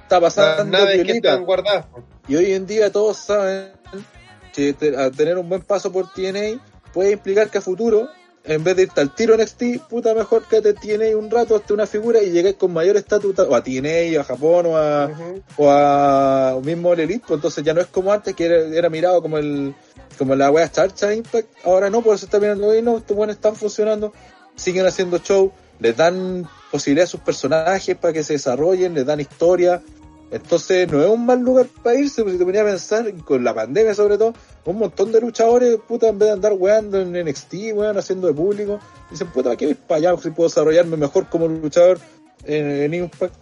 Está 0.05 0.21
las 0.21 0.35
pasando 0.35 0.65
naves 0.79 0.97
que 0.99 1.05
piolita. 1.05 1.31
están 1.31 1.45
guardadas. 1.45 1.87
Y 2.29 2.37
hoy 2.37 2.53
en 2.53 2.67
día 2.67 2.91
todos 2.93 3.17
saben 3.19 3.73
que 4.53 4.73
te- 4.73 4.97
a 4.97 5.11
tener 5.11 5.37
un 5.39 5.49
buen 5.49 5.63
paso 5.63 5.91
por 5.93 6.13
TNA 6.13 6.61
puede 6.93 7.11
implicar 7.13 7.51
que 7.51 7.59
a 7.59 7.61
futuro, 7.61 8.09
en 8.45 8.63
vez 8.63 8.77
de 8.77 8.83
irte 8.83 9.01
al 9.01 9.15
tiro 9.15 9.35
NXT, 9.37 9.81
puta 9.89 10.15
mejor 10.15 10.45
que 10.45 10.61
te 10.61 10.75
TNA 10.75 11.17
un 11.17 11.31
rato 11.31 11.57
hasta 11.57 11.75
una 11.75 11.87
figura 11.87 12.23
y 12.23 12.31
llegues 12.31 12.55
con 12.55 12.73
mayor 12.73 12.97
estatus 12.97 13.37
o 13.39 13.55
a 13.55 13.63
TNA, 13.65 14.17
o 14.17 14.21
a 14.21 14.25
Japón, 14.25 14.67
o 14.67 14.77
a, 14.77 15.07
Ujú. 15.07 15.43
o 15.57 15.71
a 15.71 16.61
mismo 16.63 16.91
All 16.91 17.01
Elite, 17.01 17.25
pues 17.27 17.39
entonces 17.39 17.65
ya 17.65 17.75
no 17.75 17.81
es 17.81 17.87
como 17.89 18.13
antes 18.13 18.35
que 18.35 18.45
era, 18.47 18.59
era 18.59 18.89
mirado 18.91 19.21
como 19.23 19.39
el 19.39 19.75
como 20.17 20.37
la 20.37 20.49
wea 20.53 20.71
charcha 20.71 21.13
Impact, 21.13 21.49
ahora 21.65 21.91
no, 21.91 22.01
por 22.01 22.15
eso 22.15 22.27
está 22.27 22.39
mirando 22.39 22.69
hoy, 22.69 22.81
no, 22.83 22.99
estos 22.99 23.17
buenos 23.17 23.35
están 23.35 23.57
funcionando, 23.57 24.13
siguen 24.55 24.87
haciendo 24.87 25.19
show, 25.19 25.51
les 25.85 25.95
dan 25.95 26.49
posibilidad 26.71 27.05
a 27.05 27.09
sus 27.09 27.21
personajes 27.21 27.95
para 27.95 28.15
que 28.15 28.25
se 28.25 28.33
desarrollen, 28.33 28.95
les 28.95 29.05
dan 29.05 29.21
historia, 29.21 29.83
Entonces 30.31 30.91
no 30.91 31.03
es 31.03 31.09
un 31.09 31.27
mal 31.27 31.41
lugar 31.41 31.67
para 31.83 32.01
irse, 32.01 32.23
porque 32.23 32.33
si 32.33 32.39
te 32.39 32.45
ponía 32.47 32.63
a 32.63 32.65
pensar, 32.65 33.13
con 33.17 33.45
la 33.45 33.55
pandemia 33.55 33.95
sobre 33.95 34.17
todo, 34.17 34.33
un 34.65 34.79
montón 34.79 35.13
de 35.13 35.21
luchadores, 35.21 35.77
puta, 35.87 36.09
en 36.09 36.19
vez 36.19 36.29
de 36.29 36.33
andar 36.33 36.55
weando 36.55 37.03
en 37.03 37.13
NXT, 37.13 37.53
weón, 37.75 37.99
haciendo 37.99 38.29
de 38.29 38.33
público, 38.33 38.81
dicen, 39.11 39.29
puta, 39.29 39.51
¿para 39.51 39.57
qué 39.57 39.67
voy 39.67 39.75
para 39.75 39.99
allá 39.99 40.23
si 40.23 40.31
puedo 40.31 40.49
desarrollarme 40.49 40.97
mejor 40.97 41.29
como 41.29 41.47
luchador 41.49 42.01
en, 42.45 42.83
en 42.85 42.95
Impact? 42.95 43.35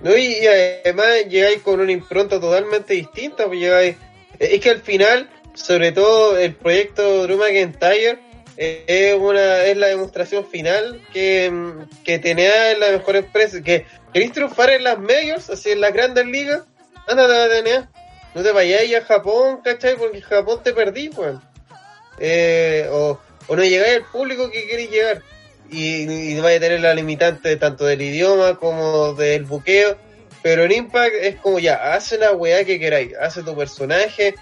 No, 0.00 0.16
y, 0.16 0.36
además 0.46 1.08
llegáis 1.28 1.62
con 1.62 1.80
una 1.80 1.90
impronta 1.90 2.38
totalmente 2.38 2.94
distinta, 2.94 3.46
pues 3.46 3.58
llegáis... 3.58 3.96
Es 4.38 4.60
que 4.60 4.70
al 4.70 4.82
final, 4.82 5.28
sobre 5.54 5.90
todo 5.90 6.38
el 6.38 6.54
proyecto 6.54 7.24
Drew 7.24 7.38
McIntyre, 7.38 8.27
es 8.58 9.14
una 9.14 9.64
es 9.64 9.76
la 9.76 9.86
demostración 9.86 10.44
final 10.44 11.00
que, 11.12 11.48
mm, 11.48 12.02
que 12.04 12.18
TNA 12.18 12.72
es 12.72 12.78
la 12.78 12.90
mejor 12.90 13.16
empresa. 13.16 13.62
Que 13.62 13.86
queréis 14.12 14.32
triunfar 14.32 14.70
en 14.70 14.84
las 14.84 14.98
majors, 14.98 15.48
así 15.50 15.70
en 15.70 15.80
las 15.80 15.92
grandes 15.92 16.26
ligas, 16.26 16.62
ándate 17.06 17.34
a 17.34 17.48
TNA. 17.48 17.90
No 18.34 18.42
te 18.42 18.52
vayáis 18.52 18.96
a 18.96 19.02
Japón, 19.02 19.60
¿cachai? 19.62 19.96
Porque 19.96 20.18
en 20.18 20.24
Japón 20.24 20.60
te 20.62 20.72
perdí, 20.72 21.08
weón. 21.10 21.40
Eh, 22.18 22.88
o, 22.90 23.18
o 23.46 23.56
no 23.56 23.62
llegáis 23.62 23.98
al 23.98 24.04
público 24.06 24.50
que 24.50 24.66
queréis 24.66 24.90
llegar. 24.90 25.22
Y, 25.70 26.10
y 26.10 26.40
vais 26.40 26.56
a 26.56 26.60
tener 26.60 26.80
la 26.80 26.94
limitante 26.94 27.56
tanto 27.56 27.84
del 27.84 28.02
idioma 28.02 28.56
como 28.56 29.14
del 29.14 29.44
buqueo. 29.44 29.96
Pero 30.42 30.64
en 30.64 30.72
Impact 30.72 31.14
es 31.20 31.36
como 31.36 31.58
ya, 31.58 31.94
hace 31.94 32.18
la 32.18 32.32
weá 32.32 32.64
que 32.64 32.78
queráis, 32.78 33.12
hace 33.20 33.42
tu 33.42 33.56
personaje, 33.56 34.34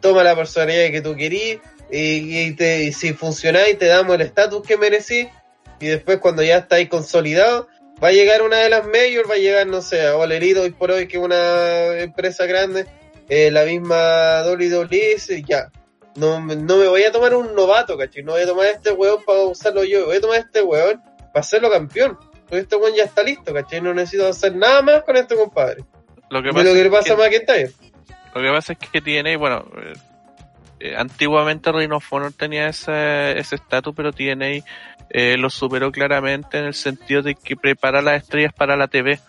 toma 0.00 0.22
la 0.22 0.34
personalidad 0.34 0.90
que 0.90 1.02
tú 1.02 1.14
querís, 1.14 1.58
y, 1.92 2.38
y 2.40 2.52
te, 2.56 2.84
y 2.84 2.92
si 2.92 3.12
funcionáis 3.12 3.78
te 3.78 3.86
damos 3.86 4.14
el 4.14 4.22
estatus 4.22 4.66
que 4.66 4.76
merecís, 4.76 5.28
y 5.78 5.86
después 5.86 6.18
cuando 6.18 6.42
ya 6.42 6.56
estáis 6.58 6.88
consolidados, 6.88 7.66
va 8.02 8.08
a 8.08 8.12
llegar 8.12 8.42
una 8.42 8.56
de 8.58 8.70
las 8.70 8.84
majors, 8.86 9.28
va 9.30 9.34
a 9.34 9.38
llegar, 9.38 9.66
no 9.66 9.82
sé, 9.82 10.00
a 10.06 10.14
Valerido 10.14 10.62
hoy 10.62 10.70
por 10.70 10.90
hoy, 10.90 11.06
que 11.06 11.18
es 11.18 11.22
una 11.22 11.98
empresa 11.98 12.46
grande, 12.46 12.86
eh, 13.28 13.50
la 13.50 13.64
misma 13.64 14.42
WWE, 14.46 15.16
ya. 15.46 15.70
No, 16.16 16.40
me- 16.40 16.56
no 16.56 16.76
me 16.76 16.88
voy 16.88 17.04
a 17.04 17.12
tomar 17.12 17.34
un 17.34 17.54
novato, 17.54 17.96
¿cachai? 17.96 18.22
No 18.22 18.32
voy 18.32 18.42
a 18.42 18.46
tomar 18.46 18.66
este 18.66 18.90
weón 18.92 19.22
para 19.24 19.40
usarlo 19.40 19.82
yo, 19.84 20.06
voy 20.06 20.16
a 20.16 20.20
tomar 20.20 20.38
este 20.40 20.62
weón 20.62 21.00
para 21.00 21.40
hacerlo 21.40 21.70
campeón. 21.70 22.18
Porque 22.48 22.58
este 22.58 22.76
weón 22.76 22.94
ya 22.94 23.04
está 23.04 23.22
listo, 23.22 23.54
¿cachai? 23.54 23.80
No 23.80 23.94
necesito 23.94 24.28
hacer 24.28 24.54
nada 24.54 24.82
más 24.82 25.02
con 25.04 25.16
este 25.16 25.34
compadre. 25.36 25.84
Lo 26.28 26.42
que 26.42 26.50
pasa, 26.50 26.64
lo 26.64 26.74
que 26.74 26.80
le 26.80 26.84
es 26.86 26.90
pasa 26.90 27.04
que- 27.04 27.12
a 27.12 27.16
McIntyre. 27.16 27.72
Lo 28.34 28.42
que 28.42 28.48
pasa 28.48 28.72
es 28.74 28.78
que 28.90 29.00
tiene, 29.00 29.36
bueno, 29.36 29.64
eh, 30.82 30.90
eh, 30.90 30.96
antiguamente 30.96 31.70
Ring 31.72 31.92
of 31.92 32.12
Honor 32.12 32.32
tenía 32.32 32.68
ese 32.68 33.38
ese 33.38 33.56
estatus, 33.56 33.94
pero 33.94 34.12
TNA 34.12 34.64
eh, 35.10 35.36
lo 35.36 35.50
superó 35.50 35.92
claramente 35.92 36.58
en 36.58 36.64
el 36.64 36.74
sentido 36.74 37.22
de 37.22 37.34
que 37.34 37.56
prepara 37.56 38.02
las 38.02 38.22
estrellas 38.22 38.52
para 38.52 38.76
la 38.76 38.88
TV. 38.88 39.20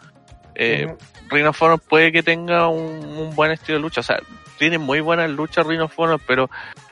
Eh, 0.55 0.87
Honor 1.31 1.79
puede 1.79 2.11
que 2.11 2.23
tenga 2.23 2.67
un, 2.67 3.17
un 3.17 3.35
buen 3.35 3.51
estilo 3.51 3.77
de 3.77 3.81
lucha, 3.81 4.01
o 4.01 4.03
sea, 4.03 4.19
tiene 4.57 4.77
muy 4.77 5.01
buenas 5.01 5.29
luchas 5.29 5.65
Ring 5.65 5.81
of 5.81 5.97
Honor, 5.97 6.21
pero 6.25 6.49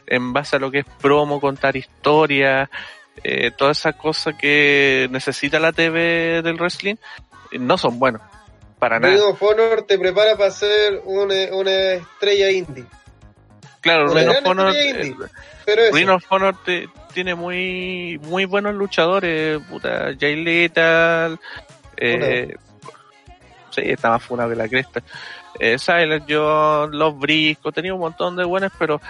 en 0.08 0.34
base 0.34 0.58
a 0.58 0.60
lo 0.60 0.72
que 0.72 0.80
es 0.80 0.86
promo, 1.02 1.40
contar 1.40 1.78
historias, 1.78 2.70
eh, 3.24 3.52
toda 3.58 3.72
esa 3.72 3.94
cosa 3.94 4.34
que 4.34 5.08
necesita 5.12 5.60
la 5.60 5.72
TV 5.72 6.42
del 6.42 6.56
wrestling, 6.56 6.96
eh, 7.52 7.60
no 7.60 7.78
son 7.78 8.00
buenos, 8.00 8.22
para 8.80 9.00
nada. 9.00 9.16
Honor 9.40 9.84
te 9.88 9.98
prepara 9.98 10.36
para 10.36 10.52
ser 10.52 11.02
una, 11.06 11.36
una 11.54 11.94
estrella 11.94 12.52
indie. 12.52 12.86
Claro, 13.82 14.14
Ring 14.14 14.30
of 14.30 14.38
Honor, 14.46 14.70
estrella 14.76 15.00
eh, 15.00 15.08
indie. 15.08 15.28
Pero 15.66 15.82
eso, 15.82 15.96
Ring 15.96 16.10
of 16.10 16.24
Honor 16.30 16.56
te- 16.64 16.90
tiene 17.14 17.36
muy 17.36 18.20
muy 18.24 18.46
buenos 18.46 18.74
luchadores, 18.76 19.60
puta, 19.70 20.12
Jay 20.20 20.36
Lethal, 20.44 21.40
eh, 21.98 22.56
sí, 23.72 23.82
está 23.86 24.10
más 24.10 24.24
funado 24.24 24.50
que 24.52 24.56
la 24.56 24.68
cresta, 24.70 25.02
eh, 25.60 25.78
Silent 25.78 26.26
John, 26.30 26.98
Los 26.98 27.18
Brisco, 27.20 27.72
tenía 27.72 27.94
un 27.94 28.00
montón 28.00 28.36
de 28.36 28.46
buenos, 28.46 28.72
pero 28.80 29.02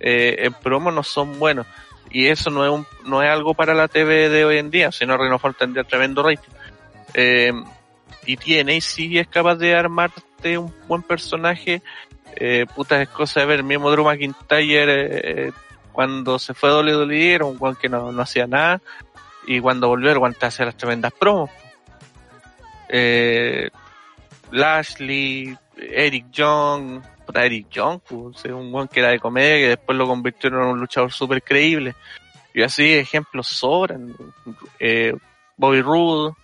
eh, 0.00 0.36
en 0.40 0.52
promo 0.54 0.90
no 0.90 1.02
son 1.02 1.38
buenos. 1.38 1.66
Y 2.10 2.28
eso 2.28 2.50
no 2.50 2.64
es 2.64 2.70
un, 2.70 2.86
no 3.04 3.22
es 3.22 3.28
algo 3.28 3.54
para 3.54 3.74
la 3.74 3.88
TV 3.88 4.28
de 4.28 4.44
hoy 4.44 4.58
en 4.58 4.70
día, 4.70 4.92
sino 4.92 5.16
Ring 5.16 5.32
of 5.32 5.44
Honor 5.44 5.56
tendría 5.58 5.84
tremendo 5.84 6.22
rating. 6.22 6.50
Eh, 7.14 7.52
y 8.26 8.36
tiene, 8.36 8.76
y 8.76 8.80
sí 8.80 9.18
es 9.18 9.26
capaz 9.28 9.56
de 9.56 9.74
armarte 9.74 10.56
un 10.58 10.72
buen 10.86 11.02
personaje, 11.02 11.82
eh, 12.36 12.66
puta 12.74 13.02
es 13.02 13.08
cosa 13.08 13.40
de 13.40 13.46
ver, 13.46 13.62
mismo 13.62 13.90
Drew 13.90 14.04
McIntyre, 14.04 15.46
eh, 15.46 15.52
cuando 15.92 16.38
se 16.38 16.54
fue 16.54 16.70
a 16.70 16.76
WWE 16.76 17.34
era 17.34 17.44
un 17.44 17.58
guan 17.58 17.74
que 17.74 17.88
no, 17.88 18.12
no 18.12 18.22
hacía 18.22 18.46
nada, 18.46 18.80
y 19.46 19.60
cuando 19.60 19.88
volvió 19.88 20.12
el 20.12 20.18
guan 20.18 20.34
te 20.34 20.46
hacía 20.46 20.66
las 20.66 20.76
tremendas 20.76 21.12
promos. 21.12 21.50
Eh, 22.88 23.70
Lashley, 24.50 25.56
Eric 25.76 26.30
Young, 26.30 27.02
puta, 27.24 27.44
Eric 27.44 27.68
Young, 27.70 28.00
pues, 28.06 28.44
es 28.44 28.52
un 28.52 28.70
guan 28.70 28.88
que 28.88 29.00
era 29.00 29.10
de 29.10 29.18
comedia 29.18 29.56
que 29.56 29.68
después 29.70 29.98
lo 29.98 30.06
convirtieron 30.06 30.62
en 30.62 30.68
un 30.68 30.80
luchador 30.80 31.12
súper 31.12 31.42
creíble. 31.42 31.94
Y 32.54 32.62
así 32.62 32.94
ejemplos 32.94 33.48
sobran. 33.48 34.14
Eh, 34.78 35.14
Bobby 35.56 35.82
Roode, 35.82 36.34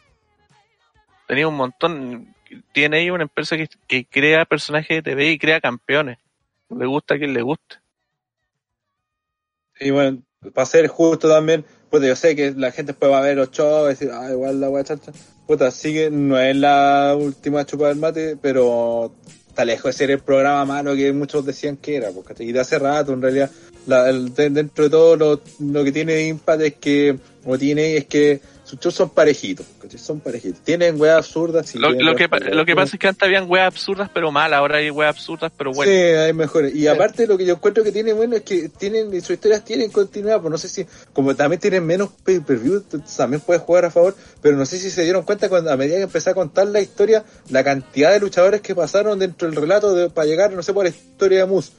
tenía 1.26 1.48
un 1.48 1.56
montón. 1.56 2.31
Tiene 2.72 2.98
ahí 2.98 3.10
una 3.10 3.24
empresa 3.24 3.56
que, 3.56 3.68
que 3.86 4.04
crea 4.06 4.44
personajes 4.44 4.96
de 4.98 5.02
TV 5.10 5.30
y 5.32 5.38
crea 5.38 5.60
campeones. 5.60 6.18
Le 6.70 6.86
gusta 6.86 7.14
a 7.14 7.18
quien 7.18 7.34
le 7.34 7.42
guste. 7.42 7.76
Y 9.80 9.90
bueno, 9.90 10.22
para 10.54 10.66
ser 10.66 10.86
justo 10.88 11.28
también, 11.28 11.64
puta, 11.90 12.06
yo 12.06 12.16
sé 12.16 12.36
que 12.36 12.52
la 12.52 12.70
gente 12.70 12.92
después 12.92 13.10
va 13.10 13.18
a 13.18 13.22
ver 13.22 13.36
los 13.36 13.50
shows 13.50 13.86
y 13.86 13.88
decir, 13.90 14.10
ah, 14.12 14.30
igual 14.30 14.60
la 14.60 14.68
wea 14.70 14.84
chancha. 14.84 15.12
Puta, 15.46 15.70
sigue, 15.70 16.10
no 16.10 16.38
es 16.38 16.54
la 16.56 17.16
última 17.18 17.64
chupa 17.66 17.88
del 17.88 17.96
mate, 17.96 18.36
pero 18.40 19.12
está 19.48 19.64
lejos 19.64 19.84
de 19.86 19.92
ser 19.92 20.10
el 20.10 20.20
programa 20.20 20.64
malo 20.64 20.94
que 20.94 21.12
muchos 21.12 21.44
decían 21.44 21.76
que 21.76 21.96
era, 21.96 22.10
porque 22.10 22.34
de 22.34 22.60
hace 22.60 22.78
rato, 22.78 23.12
en 23.12 23.22
realidad, 23.22 23.50
la, 23.86 24.08
el- 24.08 24.32
de- 24.34 24.50
dentro 24.50 24.84
de 24.84 24.90
todo 24.90 25.16
lo, 25.16 25.40
lo 25.58 25.84
que 25.84 25.92
tiene 25.92 26.26
Impact 26.28 26.62
es 26.62 26.74
que, 26.74 27.18
como 27.42 27.58
tiene, 27.58 27.96
es 27.96 28.06
que 28.06 28.40
sus 28.72 28.80
shows 28.80 28.94
son 28.94 29.10
parejitos. 29.10 29.66
Son 29.98 30.20
parejitos. 30.20 30.62
Tienen 30.62 30.98
weas 30.98 31.18
absurdas. 31.18 31.66
sí, 31.66 31.78
Lo, 31.78 31.90
que, 31.92 32.02
lo 32.02 32.64
que 32.64 32.74
pasa 32.74 32.96
es 32.96 32.98
que 32.98 33.06
antes 33.06 33.22
habían 33.22 33.44
weas 33.50 33.66
absurdas 33.66 34.08
pero 34.14 34.32
mal, 34.32 34.54
ahora 34.54 34.78
hay 34.78 34.90
weas 34.90 35.14
absurdas 35.14 35.52
pero 35.58 35.72
buenas. 35.74 35.94
Sí, 35.94 36.00
hay 36.00 36.32
mejores. 36.32 36.74
Y 36.74 36.86
aparte 36.86 37.26
lo 37.26 37.36
que 37.36 37.44
yo 37.44 37.52
encuentro 37.54 37.84
que 37.84 37.92
tiene 37.92 38.14
bueno 38.14 38.34
es 38.36 38.42
que 38.42 38.70
tienen, 38.70 39.10
sus 39.20 39.32
historias 39.32 39.62
tienen 39.62 39.90
continuidad, 39.90 40.40
pues 40.40 40.50
no 40.50 40.56
sé 40.56 40.68
si, 40.70 40.86
como 41.12 41.34
también 41.36 41.60
tienen 41.60 41.84
menos 41.84 42.08
pay-per-view, 42.24 42.80
t- 42.80 42.98
también 43.14 43.42
puedes 43.42 43.62
jugar 43.62 43.84
a 43.84 43.90
favor, 43.90 44.16
pero 44.40 44.56
no 44.56 44.64
sé 44.64 44.78
si 44.78 44.90
se 44.90 45.02
dieron 45.04 45.24
cuenta 45.24 45.50
cuando 45.50 45.70
a 45.70 45.76
medida 45.76 45.96
que 45.96 46.02
empecé 46.04 46.30
a 46.30 46.34
contar 46.34 46.66
la 46.68 46.80
historia, 46.80 47.24
la 47.50 47.62
cantidad 47.62 48.10
de 48.10 48.20
luchadores 48.20 48.62
que 48.62 48.74
pasaron 48.74 49.18
dentro 49.18 49.48
del 49.50 49.60
relato 49.60 49.94
de, 49.94 50.08
para 50.08 50.26
llegar, 50.26 50.50
no 50.52 50.62
sé, 50.62 50.72
por 50.72 50.84
la 50.84 50.90
historia 50.90 51.40
de 51.40 51.46
Moose. 51.46 51.72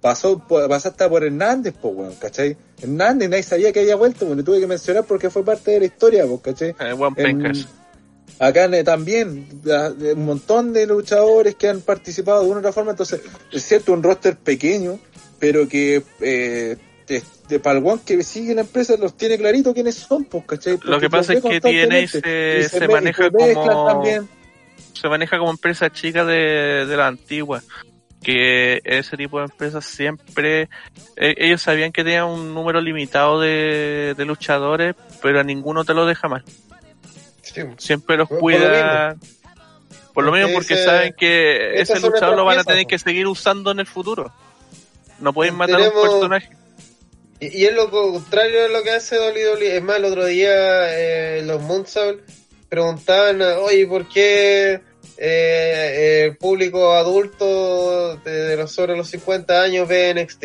Pasó, 0.00 0.40
hasta 0.70 1.08
por 1.08 1.24
Hernández, 1.24 1.74
pues, 1.80 1.92
weón, 1.94 2.14
¿cachai? 2.14 2.56
Hernández, 2.80 3.28
nadie 3.28 3.42
sabía 3.42 3.72
que 3.72 3.80
había 3.80 3.96
vuelto, 3.96 4.26
bueno, 4.26 4.44
tuve 4.44 4.60
que 4.60 4.66
mencionar 4.68 5.04
porque 5.04 5.28
fue 5.28 5.44
parte 5.44 5.72
de 5.72 5.80
la 5.80 5.86
historia, 5.86 6.24
pues, 6.26 6.40
¿cachai? 6.40 6.68
Eh, 6.70 6.94
En- 7.16 7.38
pencas. 7.40 7.66
Acá 8.38 8.66
eh, 8.66 8.84
también, 8.84 9.48
un 10.14 10.24
montón 10.24 10.72
de 10.72 10.86
luchadores 10.86 11.56
que 11.56 11.68
han 11.68 11.80
participado 11.80 12.42
de 12.42 12.46
una 12.46 12.56
u 12.56 12.58
otra 12.60 12.72
forma, 12.72 12.92
entonces 12.92 13.20
es 13.50 13.62
cierto, 13.64 13.92
un 13.92 14.02
roster 14.02 14.36
pequeño, 14.36 15.00
pero 15.40 15.66
que 15.68 16.04
eh, 16.20 16.76
de, 17.08 17.22
de 17.48 17.58
para 17.58 17.80
el 17.80 17.84
one 17.84 18.00
que 18.06 18.22
sigue 18.22 18.54
la 18.54 18.60
empresa 18.60 18.96
los 18.96 19.16
tiene 19.16 19.36
clarito 19.38 19.74
quiénes 19.74 19.96
son, 19.96 20.24
pues, 20.26 20.44
¿cachai? 20.46 20.78
Lo 20.84 21.00
que 21.00 21.10
pasa 21.10 21.32
es 21.32 21.42
que 21.42 21.60
TNA 21.60 22.06
se- 22.06 22.86
maneja 22.86 23.28
como- 23.30 23.86
también. 23.86 24.28
se 24.92 25.08
maneja 25.08 25.36
como 25.38 25.50
empresa 25.50 25.90
chica 25.90 26.24
de, 26.24 26.86
de 26.86 26.96
la 26.96 27.08
antigua. 27.08 27.62
Que 28.22 28.80
ese 28.84 29.16
tipo 29.16 29.38
de 29.38 29.44
empresas 29.44 29.84
siempre, 29.84 30.62
eh, 31.16 31.34
ellos 31.38 31.62
sabían 31.62 31.92
que 31.92 32.02
tenían 32.02 32.24
un 32.26 32.52
número 32.52 32.80
limitado 32.80 33.40
de, 33.40 34.14
de 34.16 34.24
luchadores, 34.24 34.96
pero 35.22 35.38
a 35.40 35.44
ninguno 35.44 35.84
te 35.84 35.94
lo 35.94 36.04
deja 36.04 36.28
mal. 36.28 36.42
Sí. 37.42 37.62
Siempre 37.78 38.16
los 38.16 38.28
Por- 38.28 38.40
cuida. 38.40 39.16
Por 40.12 40.24
lo 40.24 40.30
Porque 40.32 40.44
mismo, 40.44 40.58
porque 40.58 40.76
saben 40.76 41.14
que 41.16 41.80
ese 41.80 42.00
luchador 42.00 42.36
lo 42.36 42.44
van 42.44 42.58
a 42.58 42.64
tener 42.64 42.86
que 42.86 42.98
seguir 42.98 43.26
usando 43.28 43.70
en 43.70 43.78
el 43.78 43.86
futuro. 43.86 44.32
No 45.20 45.32
pueden 45.32 45.54
matar 45.54 45.80
a 45.80 45.88
un 45.90 46.02
personaje. 46.02 46.50
Y, 47.40 47.58
y 47.62 47.66
es 47.66 47.72
lo 47.72 47.88
contrario 47.88 48.62
de 48.64 48.68
lo 48.68 48.82
que 48.82 48.90
hace 48.90 49.16
WWE. 49.16 49.76
Es 49.76 49.82
más, 49.82 49.98
el 49.98 50.04
otro 50.06 50.26
día 50.26 50.50
eh, 50.98 51.42
los 51.44 51.62
Moonsault 51.62 52.20
preguntaban, 52.68 53.40
oye, 53.40 53.86
¿por 53.86 54.08
qué 54.08 54.80
eh, 55.16 56.24
el 56.26 56.36
público 56.36 56.92
adulto 56.92 58.16
de, 58.16 58.30
de 58.30 58.56
los 58.56 58.72
sobre 58.72 58.96
los 58.96 59.08
50 59.08 59.62
años 59.62 59.88
ve 59.88 60.14
NXT? 60.14 60.44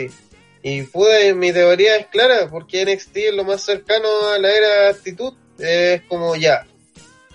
Y 0.64 0.84
pude, 0.84 1.34
mi 1.34 1.52
teoría 1.52 1.98
es 1.98 2.08
clara, 2.08 2.50
porque 2.50 2.86
NXT 2.86 3.18
es 3.18 3.34
lo 3.34 3.44
más 3.44 3.62
cercano 3.62 4.08
a 4.34 4.40
la 4.40 4.50
era 4.50 4.90
actitud. 4.90 5.34
Es 5.60 6.02
como 6.04 6.36
ya, 6.36 6.66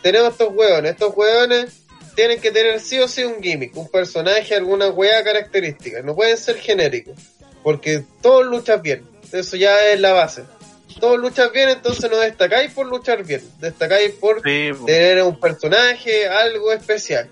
tenemos 0.03 0.33
estos 0.33 0.55
hueones, 0.55 0.93
estos 0.93 1.15
hueones 1.17 1.83
tienen 2.15 2.41
que 2.41 2.51
tener 2.51 2.81
sí 2.81 2.99
o 2.99 3.07
sí 3.07 3.23
un 3.23 3.43
gimmick, 3.43 3.77
un 3.77 3.89
personaje, 3.89 4.55
alguna 4.55 4.89
hueá 4.89 5.23
característica, 5.23 6.03
no 6.03 6.17
pueden 6.17 6.37
ser 6.37 6.57
genéricos, 6.57 7.17
porque 7.63 8.03
todos 8.21 8.45
luchan 8.47 8.83
bien, 8.83 9.09
eso 9.33 9.57
ya 9.57 9.93
es 9.93 10.01
la 10.01 10.13
base. 10.13 10.43
Todos 11.01 11.19
luchan 11.19 11.51
bien, 11.53 11.69
entonces 11.69 12.11
no 12.11 12.19
destacáis 12.19 12.73
por 12.73 12.87
luchar 12.87 13.25
bien, 13.25 13.43
destacáis 13.61 14.13
por 14.13 14.43
Sí, 14.43 14.71
tener 14.87 15.23
un 15.23 15.39
personaje, 15.39 16.27
algo 16.29 16.73
especial. 16.73 17.31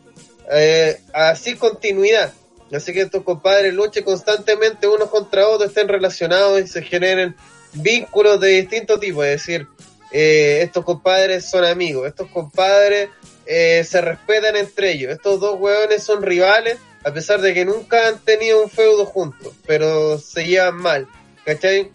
eh, 0.51 1.01
así 1.13 1.57
continuidad. 1.57 2.33
Así 2.73 2.93
que 2.93 3.03
estos 3.03 3.23
compadres 3.25 3.75
luchen 3.75 4.05
constantemente 4.05 4.87
unos 4.89 5.09
contra 5.11 5.47
otros, 5.49 5.71
estén 5.71 5.89
relacionados 5.89 6.61
y 6.61 6.67
se 6.69 6.83
generen 6.83 7.35
vínculos 7.73 8.41
de 8.41 8.49
distinto 8.49 8.99
tipo. 8.99 9.23
Es 9.25 9.41
decir, 9.41 9.67
eh, 10.13 10.61
estos 10.63 10.85
compadres 10.85 11.45
son 11.49 11.65
amigos, 11.65 12.07
estos 12.09 12.29
compadres 12.29 13.09
eh, 13.47 13.85
se 13.89 14.01
respetan 14.01 14.57
entre 14.57 14.93
ellos. 14.93 15.13
Estos 15.13 15.39
dos 15.41 15.59
hueones 15.61 16.03
son 16.03 16.23
rivales, 16.23 16.79
a 17.05 17.13
pesar 17.13 17.41
de 17.41 17.55
que 17.55 17.65
nunca 17.65 18.09
han 18.09 18.19
tenido 18.25 18.63
un 18.63 18.71
feudo 18.71 19.05
juntos, 19.07 19.53
pero 19.67 20.19
se 20.19 20.45
llevan 20.45 20.77
mal. 20.77 21.07
¿Cachai? 21.45 21.93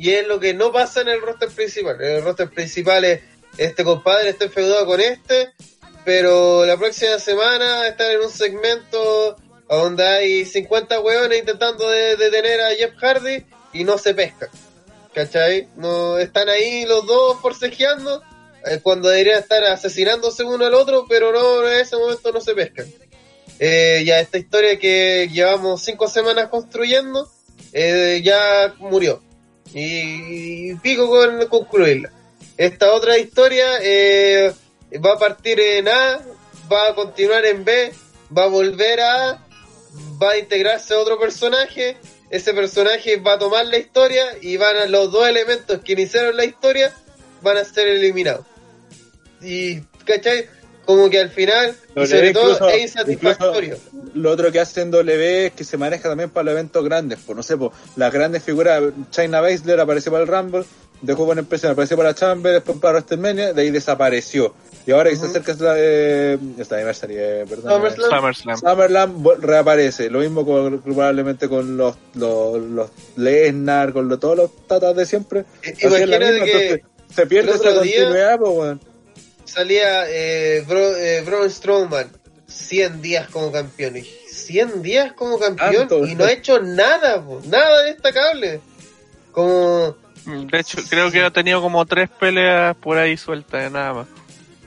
Y 0.00 0.12
es 0.14 0.26
lo 0.26 0.40
que 0.40 0.54
no 0.54 0.72
pasa 0.72 1.02
en 1.02 1.08
el 1.08 1.20
roster 1.20 1.50
principal. 1.50 2.00
En 2.00 2.16
el 2.16 2.22
roster 2.24 2.48
principal 2.48 3.04
es 3.04 3.20
este 3.58 3.84
compadre 3.84 4.30
está 4.30 4.48
feudado 4.48 4.86
con 4.86 5.00
este, 5.00 5.50
pero 6.04 6.64
la 6.64 6.76
próxima 6.78 7.18
semana 7.18 7.86
están 7.86 8.12
en 8.12 8.20
un 8.20 8.30
segmento 8.30 9.36
donde 9.68 10.06
hay 10.06 10.44
50 10.46 11.00
hueones 11.00 11.40
intentando 11.40 11.88
de- 11.90 12.16
detener 12.16 12.60
a 12.60 12.74
Jeff 12.74 12.94
Hardy 12.96 13.44
y 13.74 13.84
no 13.84 13.98
se 13.98 14.14
pescan. 14.14 14.48
¿Cachai? 15.14 15.68
No, 15.76 16.18
están 16.18 16.48
ahí 16.48 16.86
los 16.86 17.04
dos 17.06 17.38
forcejeando 17.42 18.22
eh, 18.64 18.78
cuando 18.82 19.08
deberían 19.08 19.40
estar 19.40 19.62
asesinándose 19.64 20.44
uno 20.44 20.64
al 20.64 20.74
otro, 20.74 21.04
pero 21.08 21.32
no, 21.32 21.66
en 21.68 21.80
ese 21.80 21.96
momento 21.96 22.32
no 22.32 22.40
se 22.40 22.54
pescan. 22.54 22.86
Eh, 23.58 24.02
ya 24.06 24.20
esta 24.20 24.38
historia 24.38 24.78
que 24.78 25.28
llevamos 25.30 25.82
cinco 25.82 26.08
semanas 26.08 26.48
construyendo 26.48 27.28
eh, 27.72 28.22
ya 28.24 28.74
murió. 28.78 29.22
Y, 29.74 30.74
pico 30.76 31.08
con 31.08 31.46
concluirla. 31.46 32.10
Esta 32.56 32.92
otra 32.92 33.18
historia 33.18 33.78
eh, 33.82 34.52
va 35.04 35.14
a 35.14 35.18
partir 35.18 35.60
en 35.60 35.88
A, 35.88 36.20
va 36.70 36.88
a 36.88 36.94
continuar 36.94 37.44
en 37.46 37.64
B, 37.64 37.92
va 38.36 38.44
a 38.44 38.48
volver 38.48 39.00
a 39.00 39.30
A, 39.30 39.46
va 40.22 40.32
a 40.32 40.38
integrarse 40.38 40.94
otro 40.94 41.18
personaje, 41.18 41.96
ese 42.30 42.52
personaje 42.54 43.16
va 43.16 43.34
a 43.34 43.38
tomar 43.38 43.66
la 43.66 43.78
historia 43.78 44.24
y 44.40 44.56
van 44.56 44.76
a 44.76 44.86
los 44.86 45.10
dos 45.10 45.26
elementos 45.28 45.80
que 45.80 45.92
iniciaron 45.92 46.36
la 46.36 46.44
historia 46.44 46.94
van 47.42 47.56
a 47.56 47.64
ser 47.64 47.88
eliminados. 47.88 48.46
Y, 49.40 49.80
¿cachai? 50.04 50.48
Como 50.90 51.10
que 51.10 51.20
al 51.20 51.30
final, 51.30 51.74
y 51.96 52.06
sobre 52.06 52.32
todo, 52.32 52.68
es 52.68 52.82
insatisfactorio. 52.82 53.76
Lo 54.14 54.30
otro 54.30 54.50
que 54.50 54.60
hace 54.60 54.80
en 54.82 54.90
W 54.90 55.46
es 55.46 55.52
que 55.52 55.64
se 55.64 55.76
maneja 55.76 56.08
también 56.08 56.30
para 56.30 56.44
los 56.44 56.52
eventos 56.52 56.84
grandes. 56.84 57.18
Pues 57.24 57.36
no 57.36 57.42
sé, 57.42 57.56
pues 57.56 57.70
las 57.96 58.12
grandes 58.12 58.42
figuras, 58.42 58.82
China 59.10 59.40
Baszler 59.40 59.78
apareció 59.80 60.10
para 60.12 60.22
el 60.24 60.28
Rumble, 60.28 60.64
dejó 61.02 61.24
buena 61.24 61.42
impresión, 61.42 61.72
apareció 61.72 61.96
para 61.96 62.14
Chamber, 62.14 62.52
después 62.52 62.78
para 62.78 62.94
WrestleMania, 62.98 63.52
de 63.52 63.62
ahí 63.62 63.70
desapareció. 63.70 64.54
Y 64.86 64.92
ahora 64.92 65.10
que 65.10 65.16
se 65.16 65.26
acerca 65.26 65.52
esta, 65.52 65.74
eh, 65.76 66.38
esta 66.58 66.74
anniversary, 66.76 67.14
eh, 67.18 67.44
perdón, 67.48 67.86
eh, 67.86 67.90
SummerSlam. 68.00 68.58
SummerSlam. 68.58 69.24
Reaparece. 69.40 70.08
Lo 70.10 70.20
mismo 70.20 70.44
con, 70.44 70.80
probablemente 70.80 71.48
con 71.48 71.76
los, 71.76 71.96
los, 72.14 72.58
los 72.60 72.90
Lesnar, 73.16 73.92
con 73.92 74.08
lo- 74.08 74.18
todos 74.18 74.36
los 74.36 74.66
tatas 74.66 74.96
de 74.96 75.04
siempre. 75.06 75.44
La 75.62 75.88
Imagínate 75.88 76.30
misma, 76.32 76.44
que 76.46 76.52
entonces, 76.70 76.80
se 77.14 77.26
pierde 77.26 77.50
esa 77.52 77.74
continuidad, 77.74 78.38
pues, 78.38 78.52
weón. 78.52 78.80
Salía 79.50 80.08
eh, 80.08 80.64
Bro, 80.66 80.96
eh, 80.96 81.22
Braun 81.22 81.50
Strowman 81.50 82.10
100 82.46 83.02
días 83.02 83.28
como 83.28 83.52
campeón. 83.52 83.96
Y 83.96 84.02
100 84.02 84.82
días 84.82 85.12
como 85.12 85.38
campeón 85.38 85.88
Tanto, 85.88 86.06
y 86.06 86.14
no 86.14 86.24
ha 86.24 86.32
hecho 86.32 86.60
nada, 86.60 87.24
po, 87.24 87.40
nada 87.44 87.82
destacable. 87.84 88.60
Como, 89.32 89.96
De 90.24 90.58
hecho, 90.58 90.78
creo 90.88 91.10
que 91.10 91.22
ha 91.22 91.30
tenido 91.30 91.60
como 91.60 91.86
tres 91.86 92.10
peleas 92.10 92.76
por 92.76 92.98
ahí 92.98 93.16
sueltas, 93.16 93.70
nada 93.70 93.92
más. 93.94 94.06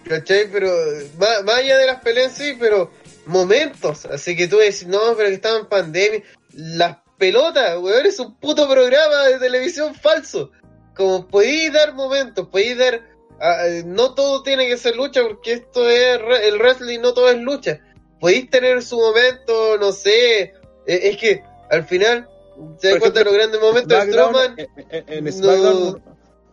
¿cachai? 0.04 0.50
Pero 0.52 0.70
más, 1.18 1.44
más 1.44 1.56
allá 1.56 1.78
de 1.78 1.86
las 1.86 2.02
peleas 2.02 2.34
sí, 2.34 2.56
pero 2.60 2.92
momentos. 3.26 4.06
Así 4.06 4.36
que 4.36 4.48
tú 4.48 4.58
decís, 4.58 4.88
no, 4.88 5.16
pero 5.16 5.30
que 5.30 5.36
estaba 5.36 5.60
en 5.60 5.66
pandemia. 5.68 6.24
Las 6.54 6.98
pelotas, 7.18 7.78
weón, 7.80 8.06
es 8.06 8.20
un 8.20 8.36
puto 8.36 8.70
programa 8.70 9.24
de 9.24 9.40
televisión 9.40 9.96
falso. 9.96 10.52
Como 10.96 11.28
podéis 11.28 11.74
dar 11.74 11.94
momentos, 11.94 12.48
podéis 12.48 12.78
dar... 12.78 13.13
ah, 13.44 13.68
eh, 13.68 13.84
no 13.86 14.14
todo 14.16 14.42
tiene 14.44 14.68
que 14.68 14.78
ser 14.78 14.96
lucha 14.96 15.22
porque 15.28 15.54
esto 15.54 15.88
es 15.90 16.20
re- 16.22 16.48
el 16.48 16.58
wrestling, 16.60 17.00
no 17.00 17.14
todo 17.14 17.30
es 17.30 17.38
lucha. 17.40 17.80
Podéis 18.20 18.50
tener 18.50 18.82
su 18.82 18.98
momento, 18.98 19.78
no 19.78 19.92
sé. 19.92 20.42
eh, 20.44 20.54
es 20.86 21.18
que 21.18 21.44
al 21.70 21.84
final 21.86 22.28
se 22.80 22.90
da 22.94 23.00
cuenta 23.00 23.20
de 23.20 23.26
los 23.26 23.34
grandes 23.34 23.62
momentos 23.62 24.06
de 24.06 24.12
Strowman. 24.12 24.56
en, 24.58 24.68
en- 25.08 25.28
en 25.28 25.42
no- 25.42 25.98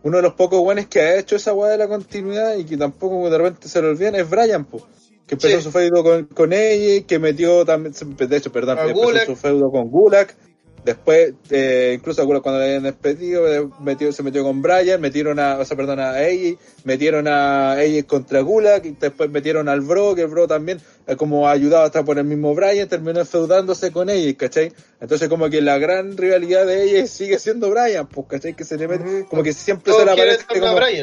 uno 0.03 0.17
de 0.17 0.23
los 0.23 0.33
pocos 0.33 0.59
buenos 0.61 0.87
que 0.87 0.99
ha 0.99 1.19
hecho 1.19 1.35
esa 1.35 1.53
weá 1.53 1.71
de 1.71 1.77
la 1.77 1.87
continuidad 1.87 2.55
y 2.57 2.65
que 2.65 2.75
tampoco 2.75 3.29
de 3.29 3.37
repente 3.37 3.67
se 3.69 3.81
lo 3.81 3.89
olvidan 3.89 4.15
es 4.15 4.27
Brian, 4.29 4.65
po, 4.65 4.79
que 5.27 5.35
empezó 5.35 5.57
Sí. 5.57 5.61
su 5.63 5.71
feudo 5.71 6.03
con, 6.03 6.25
con 6.25 6.53
ella, 6.53 7.05
que 7.05 7.19
metió 7.19 7.63
también, 7.65 7.93
de 8.17 8.35
hecho, 8.37 8.51
perdón, 8.51 8.79
empezó 8.79 9.25
su 9.27 9.35
feudo 9.35 9.69
con 9.71 9.89
Gulak. 9.91 10.35
Después, 10.83 11.33
eh, 11.51 11.93
incluso 11.95 12.25
cuando 12.25 12.59
le 12.59 12.65
habían 12.65 12.83
despedido, 12.83 13.71
metió, 13.81 14.11
se 14.11 14.23
metió 14.23 14.43
con 14.43 14.63
Brian, 14.63 14.99
metieron 14.99 15.37
a, 15.39 15.59
o 15.59 15.65
sea, 15.65 15.77
perdón, 15.77 15.99
a 15.99 16.11
AJ, 16.11 16.57
metieron 16.85 17.27
a 17.27 17.73
AJ 17.73 18.05
contra 18.07 18.41
Gulak, 18.41 18.85
y 18.85 18.91
después 18.99 19.29
metieron 19.29 19.69
al 19.69 19.81
Bro, 19.81 20.15
que 20.15 20.23
el 20.23 20.27
Bro 20.27 20.47
también, 20.47 20.81
eh, 21.05 21.15
como 21.15 21.47
ayudado 21.47 21.83
hasta 21.83 22.03
por 22.03 22.17
el 22.17 22.25
mismo 22.25 22.55
Brian, 22.55 22.87
terminó 22.87 23.23
feudándose 23.25 23.91
con 23.91 24.09
AJ, 24.09 24.35
¿cachai? 24.37 24.73
Entonces 24.99 25.29
como 25.29 25.49
que 25.51 25.61
la 25.61 25.77
gran 25.77 26.17
rivalidad 26.17 26.65
de 26.65 26.83
ella 26.83 27.05
sigue 27.05 27.37
siendo 27.37 27.69
Brian, 27.69 28.07
pues, 28.07 28.25
¿cachai? 28.27 28.55
Que 28.55 28.63
se 28.63 28.77
le 28.77 28.87
mete, 28.87 29.25
como 29.29 29.43
que 29.43 29.53
siempre 29.53 29.93
se 29.93 30.03
le 30.03 30.11
aparece 30.11 30.45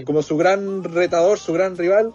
como 0.04 0.22
su 0.22 0.36
gran 0.36 0.82
retador, 0.82 1.38
su 1.38 1.52
gran 1.52 1.76
rival. 1.76 2.12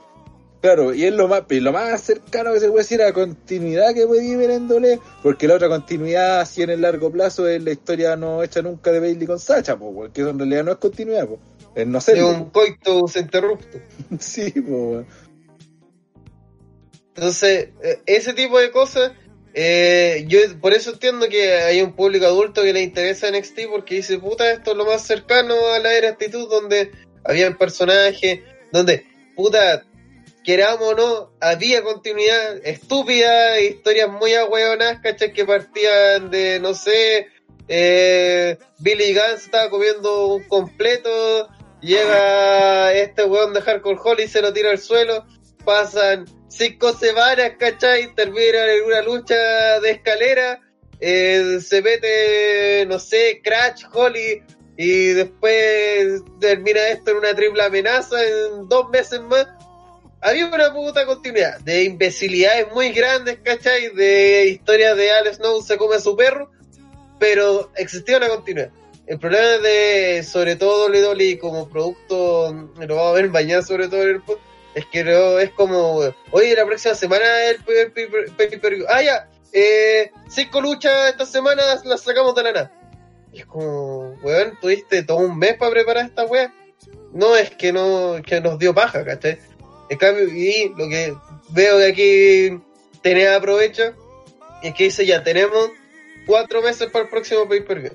Claro, 0.64 0.94
y 0.94 1.04
es 1.04 1.14
lo 1.14 1.28
más, 1.28 1.44
y 1.50 1.60
lo 1.60 1.74
más 1.74 2.00
cercano 2.00 2.54
que 2.54 2.62
se 2.62 2.70
puede 2.70 2.84
decir 2.84 3.02
a 3.02 3.12
continuidad 3.12 3.94
que 3.94 4.08
puede 4.08 4.38
ver 4.38 4.50
en 4.50 4.70
Dole, 4.70 4.98
porque 5.22 5.46
la 5.46 5.56
otra 5.56 5.68
continuidad, 5.68 6.40
así 6.40 6.62
en 6.62 6.70
el 6.70 6.80
largo 6.80 7.12
plazo, 7.12 7.50
es 7.50 7.62
la 7.62 7.72
historia 7.72 8.16
no 8.16 8.42
hecha 8.42 8.62
nunca 8.62 8.90
de 8.94 9.02
Bailey 9.02 9.28
con 9.28 9.40
Sacha, 9.40 9.76
porque 9.76 10.22
eso 10.22 10.30
en 10.30 10.40
realidad 10.40 10.64
no 10.64 10.72
es 10.72 10.78
continuidad, 10.78 11.28
pues, 11.28 11.42
es 11.76 11.86
no 11.86 12.00
sé, 12.00 12.14
de 12.14 12.24
un 12.24 12.50
coitus 12.50 13.18
interrupto. 13.18 13.78
sí, 14.22 14.52
pues, 14.52 15.06
Entonces, 17.14 17.72
eh, 17.84 18.00
ese 18.06 18.32
tipo 18.32 18.58
de 18.58 18.72
cosas, 18.72 19.12
eh, 19.54 20.24
yo 20.30 20.40
por 20.62 20.72
eso 20.72 20.92
entiendo 20.92 21.28
que 21.28 21.56
hay 21.56 21.82
un 21.82 21.92
público 21.92 22.26
adulto 22.26 22.62
que 22.62 22.72
le 22.72 22.84
interesa 22.84 23.30
NXT 23.30 23.64
porque 23.70 23.96
dice, 23.96 24.18
puta, 24.18 24.50
esto 24.50 24.72
es 24.72 24.78
lo 24.78 24.86
más 24.86 25.06
cercano 25.06 25.56
a 25.76 25.80
la 25.80 25.92
era 25.92 26.12
actitud 26.12 26.48
donde 26.50 26.92
habían 27.26 27.58
personajes, 27.58 28.40
donde, 28.72 29.06
puta, 29.36 29.84
queramos 30.44 30.94
o 30.94 30.96
no, 30.96 31.32
había 31.40 31.84
continuidad 31.84 32.58
estúpida, 32.66 33.60
historias 33.60 34.10
muy 34.10 34.34
ahueonadas, 34.34 35.00
¿cachai? 35.02 35.34
Que 35.34 35.46
partían 35.46 36.30
de, 36.32 36.60
no 36.60 36.74
sé, 36.74 37.28
eh, 37.68 38.58
Billy 38.80 39.14
Gunn 39.14 39.36
estaba 39.36 39.70
comiendo 39.70 40.28
un 40.28 40.44
completo, 40.44 41.50
llega 41.82 42.94
este 42.94 43.24
weón 43.24 43.54
de 43.54 43.62
Hardcore 43.62 44.00
Holly 44.04 44.24
y 44.24 44.28
se 44.28 44.42
lo 44.42 44.54
tira 44.54 44.72
al 44.72 44.80
suelo, 44.80 45.26
pasan 45.64 46.26
cinco 46.50 46.94
semanas, 46.94 47.54
¿cachai? 47.58 48.14
Terminan 48.16 48.70
en 48.70 48.84
una 48.84 49.02
lucha 49.02 49.80
de 49.80 49.92
escalera, 49.92 50.60
eh, 51.00 51.60
se 51.62 51.82
mete, 51.82 52.86
no 52.88 53.00
sé, 53.00 53.42
Crash, 53.44 53.84
Holly, 53.92 54.44
y 54.78 55.08
después 55.14 56.22
termina 56.40 56.88
esto 56.90 57.12
en 57.12 57.18
una 57.18 57.36
triple 57.36 57.64
amenaza 57.64 58.24
en 58.24 58.68
dos 58.68 58.90
meses 58.90 59.22
más. 59.22 59.48
Había 60.24 60.48
una 60.48 60.74
puta 60.74 61.06
continuidad 61.06 61.60
de 61.60 61.84
imbecilidades 61.84 62.72
muy 62.74 62.92
grandes, 62.92 63.40
¿cachai? 63.44 63.90
De 63.94 64.48
historias 64.48 64.96
de 64.96 65.12
Alex 65.12 65.38
Snow 65.38 65.62
se 65.62 65.78
come 65.78 65.96
a 65.98 66.00
su 66.00 66.16
perro, 66.16 66.50
pero 67.20 67.72
existía 67.76 68.18
una 68.18 68.30
continuidad. 68.30 68.70
El 69.06 69.20
problema 69.20 69.58
de, 69.58 70.24
sobre 70.24 70.56
todo, 70.56 70.88
WWE 70.88 71.38
como 71.40 71.68
producto, 71.70 72.54
lo 72.80 72.96
vamos 72.96 73.12
a 73.12 73.22
ver 73.22 73.30
mañana 73.30 73.62
sobre 73.62 73.90
todo 73.90 74.04
en 74.04 74.10
el 74.10 74.24
pod- 74.24 74.40
es 74.76 74.86
que 74.86 75.04
no, 75.04 75.40
es 75.40 75.52
como, 75.52 76.00
oye, 76.32 76.56
la 76.56 76.66
próxima 76.66 76.96
semana 76.96 77.26
el 77.46 77.58
pay- 77.58 78.86
Ah, 78.88 79.04
ya, 79.04 79.30
eh, 79.52 80.10
cinco 80.30 80.62
luchas 80.62 81.10
esta 81.10 81.26
semana 81.26 81.62
las 81.84 82.02
sacamos 82.02 82.34
de 82.34 82.44
la 82.44 82.52
nada. 82.54 82.72
Es 83.34 83.46
como, 83.46 84.14
weón, 84.24 84.58
tuviste 84.62 85.04
todo 85.04 85.18
un 85.18 85.38
mes 85.38 85.56
para 85.58 85.72
preparar 85.72 86.06
esta 86.06 86.24
weá. 86.26 86.54
No 87.12 87.36
es 87.36 87.52
que 87.52 87.72
no, 87.74 88.22
que 88.26 88.40
nos 88.42 88.58
dio 88.58 88.74
paja, 88.74 89.04
¿cachai? 89.04 89.38
En 89.94 90.00
cambio, 90.00 90.28
y 90.28 90.74
lo 90.76 90.90
que 90.90 91.16
veo 91.50 91.78
que 91.78 91.86
aquí 91.86 92.64
tenía 93.04 93.36
aprovecho 93.36 93.94
es 94.64 94.74
que 94.74 94.86
dice 94.86 95.06
ya 95.06 95.24
tenemos 95.24 95.70
cuatro 96.26 96.64
meses 96.64 96.90
para 96.90 97.04
el 97.06 97.12
próximo 97.12 97.48
pay 97.48 97.62
per 97.62 97.80
view. 97.80 97.94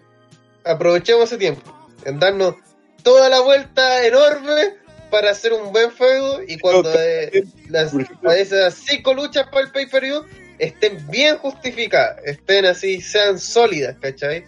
Aprovechemos 0.65 1.25
ese 1.25 1.39
tiempo 1.39 1.61
en 2.05 2.21
darnos 2.21 2.55
toda 3.03 3.29
la 3.29 3.41
vuelta 3.41 4.07
enorme 4.07 4.77
para 5.11 5.33
hacer 5.33 5.53
un 5.53 5.73
buen 5.73 5.91
feudo 5.91 6.41
y 6.47 6.57
cuando 6.61 6.89
eh, 6.95 7.43
las, 7.69 7.93
a 8.25 8.37
esas 8.37 8.75
cinco 8.75 9.13
luchas 9.13 9.49
para 9.49 9.67
el 9.67 9.73
pay 9.73 9.87
per 9.87 10.05
view 10.05 10.25
estén 10.61 11.05
bien 11.11 11.37
justificadas, 11.39 12.21
estén 12.25 12.65
así, 12.65 13.01
sean 13.01 13.41
sólidas, 13.41 13.97
¿cachai? 14.01 14.45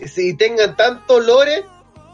Y 0.00 0.08
si 0.08 0.34
tengan 0.34 0.76
tanto 0.76 1.20
lore 1.20 1.62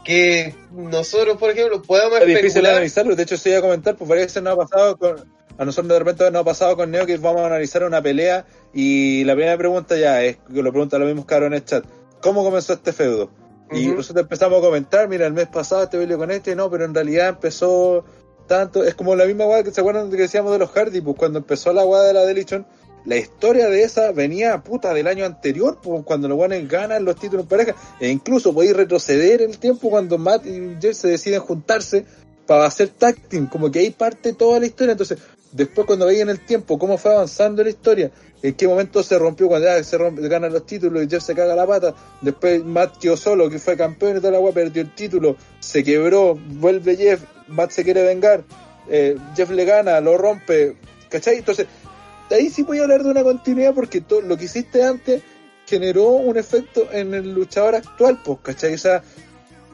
que 0.03 0.55
nosotros, 0.71 1.37
por 1.37 1.49
ejemplo, 1.49 1.81
podamos 1.81 2.19
Es 2.19 2.27
difícil 2.27 2.47
especular. 2.47 2.71
analizarlo, 2.73 3.15
de 3.15 3.23
hecho 3.23 3.37
se 3.37 3.49
iba 3.49 3.59
a 3.59 3.61
comentar, 3.61 3.95
pues 3.95 4.07
varias 4.07 4.27
veces 4.27 4.43
nos 4.43 4.53
ha 4.53 4.57
pasado 4.57 4.97
con, 4.97 5.15
a 5.57 5.65
nosotros 5.65 5.89
de 5.89 5.99
repente 5.99 6.31
nos 6.31 6.41
ha 6.41 6.45
pasado 6.45 6.75
con 6.75 6.91
Neo 6.91 7.05
que 7.05 7.17
vamos 7.17 7.41
a 7.41 7.45
analizar 7.45 7.83
una 7.83 8.01
pelea 8.01 8.45
y 8.73 9.23
la 9.23 9.33
primera 9.33 9.57
pregunta 9.57 9.97
ya 9.97 10.23
es, 10.23 10.37
que 10.37 10.61
lo 10.61 10.71
pregunta 10.71 10.97
lo 10.97 11.05
mismo 11.05 11.25
caro 11.25 11.45
en 11.45 11.53
el 11.53 11.63
chat, 11.63 11.85
¿cómo 12.21 12.43
comenzó 12.43 12.73
este 12.73 12.91
feudo? 12.91 13.29
Y 13.71 13.87
nosotros 13.87 14.23
empezamos 14.23 14.59
a 14.59 14.61
comentar, 14.61 15.07
mira, 15.07 15.25
el 15.25 15.33
mes 15.33 15.47
pasado 15.47 15.83
este 15.83 15.97
peleó 15.97 16.17
con 16.17 16.29
este, 16.29 16.55
no, 16.55 16.69
pero 16.69 16.85
en 16.85 16.93
realidad 16.93 17.29
empezó 17.29 18.05
tanto, 18.47 18.83
es 18.83 18.93
como 18.93 19.15
la 19.15 19.25
misma 19.25 19.45
weá 19.45 19.63
que 19.63 19.71
se 19.71 19.81
acuerdan 19.81 20.09
de 20.09 20.17
que 20.17 20.23
decíamos 20.23 20.51
de 20.51 20.59
los 20.59 20.69
Hardy, 20.69 21.01
pues 21.01 21.15
cuando 21.17 21.39
empezó 21.39 21.73
la 21.73 21.85
weá 21.85 22.03
de 22.03 22.13
la 22.13 22.21
Delichon, 22.25 22.67
la 23.05 23.17
historia 23.17 23.67
de 23.69 23.83
esa 23.83 24.11
venía 24.11 24.63
puta 24.63 24.93
del 24.93 25.07
año 25.07 25.25
anterior, 25.25 25.79
pues 25.81 26.03
cuando 26.05 26.27
los 26.27 26.37
guanes 26.37 26.67
ganan 26.67 27.03
los 27.03 27.15
títulos 27.17 27.43
en 27.43 27.49
pareja, 27.49 27.75
e 27.99 28.09
incluso 28.09 28.53
podéis 28.53 28.75
retroceder 28.75 29.41
el 29.41 29.57
tiempo 29.57 29.89
cuando 29.89 30.17
Matt 30.17 30.45
y 30.45 30.77
Jeff 30.81 30.95
se 30.95 31.09
deciden 31.09 31.41
juntarse 31.41 32.05
para 32.45 32.65
hacer 32.65 32.89
tag 32.89 33.15
team, 33.27 33.47
como 33.47 33.71
que 33.71 33.79
ahí 33.79 33.91
parte 33.91 34.33
toda 34.33 34.59
la 34.59 34.65
historia, 34.65 34.93
entonces 34.93 35.17
después 35.51 35.85
cuando 35.85 36.05
veían 36.05 36.29
el 36.29 36.39
tiempo, 36.39 36.79
cómo 36.79 36.97
fue 36.97 37.13
avanzando 37.13 37.63
la 37.63 37.69
historia, 37.69 38.11
en 38.41 38.53
qué 38.55 38.67
momento 38.67 39.03
se 39.03 39.17
rompió 39.17 39.47
cuando 39.47 39.67
ya 39.67 39.83
se 39.83 39.97
rompe, 39.97 40.27
ganan 40.27 40.51
los 40.51 40.65
títulos 40.65 41.03
y 41.03 41.09
Jeff 41.09 41.23
se 41.23 41.35
caga 41.35 41.55
la 41.55 41.67
pata, 41.67 41.93
después 42.21 42.63
Matt 42.63 42.97
quedó 42.97 43.17
solo, 43.17 43.49
que 43.49 43.59
fue 43.59 43.77
campeón 43.77 44.17
y 44.17 44.19
toda 44.19 44.31
la 44.31 44.39
weá, 44.39 44.53
perdió 44.53 44.81
el 44.81 44.93
título, 44.93 45.35
se 45.59 45.83
quebró, 45.83 46.35
vuelve 46.35 46.95
Jeff, 46.95 47.21
Matt 47.47 47.71
se 47.71 47.83
quiere 47.83 48.03
vengar, 48.03 48.43
eh, 48.89 49.17
Jeff 49.35 49.49
le 49.49 49.65
gana, 49.65 49.99
lo 50.01 50.17
rompe, 50.17 50.75
¿cachai? 51.09 51.37
Entonces, 51.37 51.67
ahí 52.33 52.49
sí 52.49 52.63
voy 52.63 52.79
a 52.79 52.83
hablar 52.83 53.03
de 53.03 53.11
una 53.11 53.23
continuidad 53.23 53.73
porque 53.73 54.01
todo 54.01 54.21
lo 54.21 54.37
que 54.37 54.45
hiciste 54.45 54.83
antes 54.83 55.21
generó 55.65 56.09
un 56.09 56.37
efecto 56.37 56.87
en 56.91 57.13
el 57.13 57.33
luchador 57.33 57.75
actual, 57.75 58.19
pues, 58.23 58.39
¿cachai? 58.41 58.73
O 58.73 58.77
sea, 58.77 59.03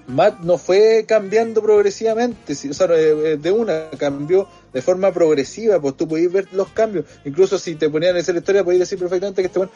Matt 0.08 0.40
no 0.40 0.58
fue 0.58 1.06
cambiando 1.08 1.62
progresivamente, 1.62 2.54
o 2.54 2.74
sea, 2.74 2.88
eh, 2.88 3.34
eh, 3.34 3.38
de 3.38 3.52
una, 3.52 3.90
cambió 3.98 4.48
de 4.74 4.82
forma 4.82 5.12
progresiva, 5.12 5.80
pues 5.80 5.98
tú 5.98 6.08
podías 6.08 6.32
ver 6.32 6.48
los 6.52 6.70
cambios. 6.70 7.06
Incluso 7.26 7.60
si 7.60 7.76
te 7.76 7.90
ponían 7.90 8.16
a 8.16 8.20
hacer 8.20 8.36
la 8.36 8.40
historia, 8.40 8.64
podías 8.64 8.82
decir 8.82 8.98
perfectamente 8.98 9.42
que 9.42 9.48
este 9.48 9.60
bueno, 9.60 9.72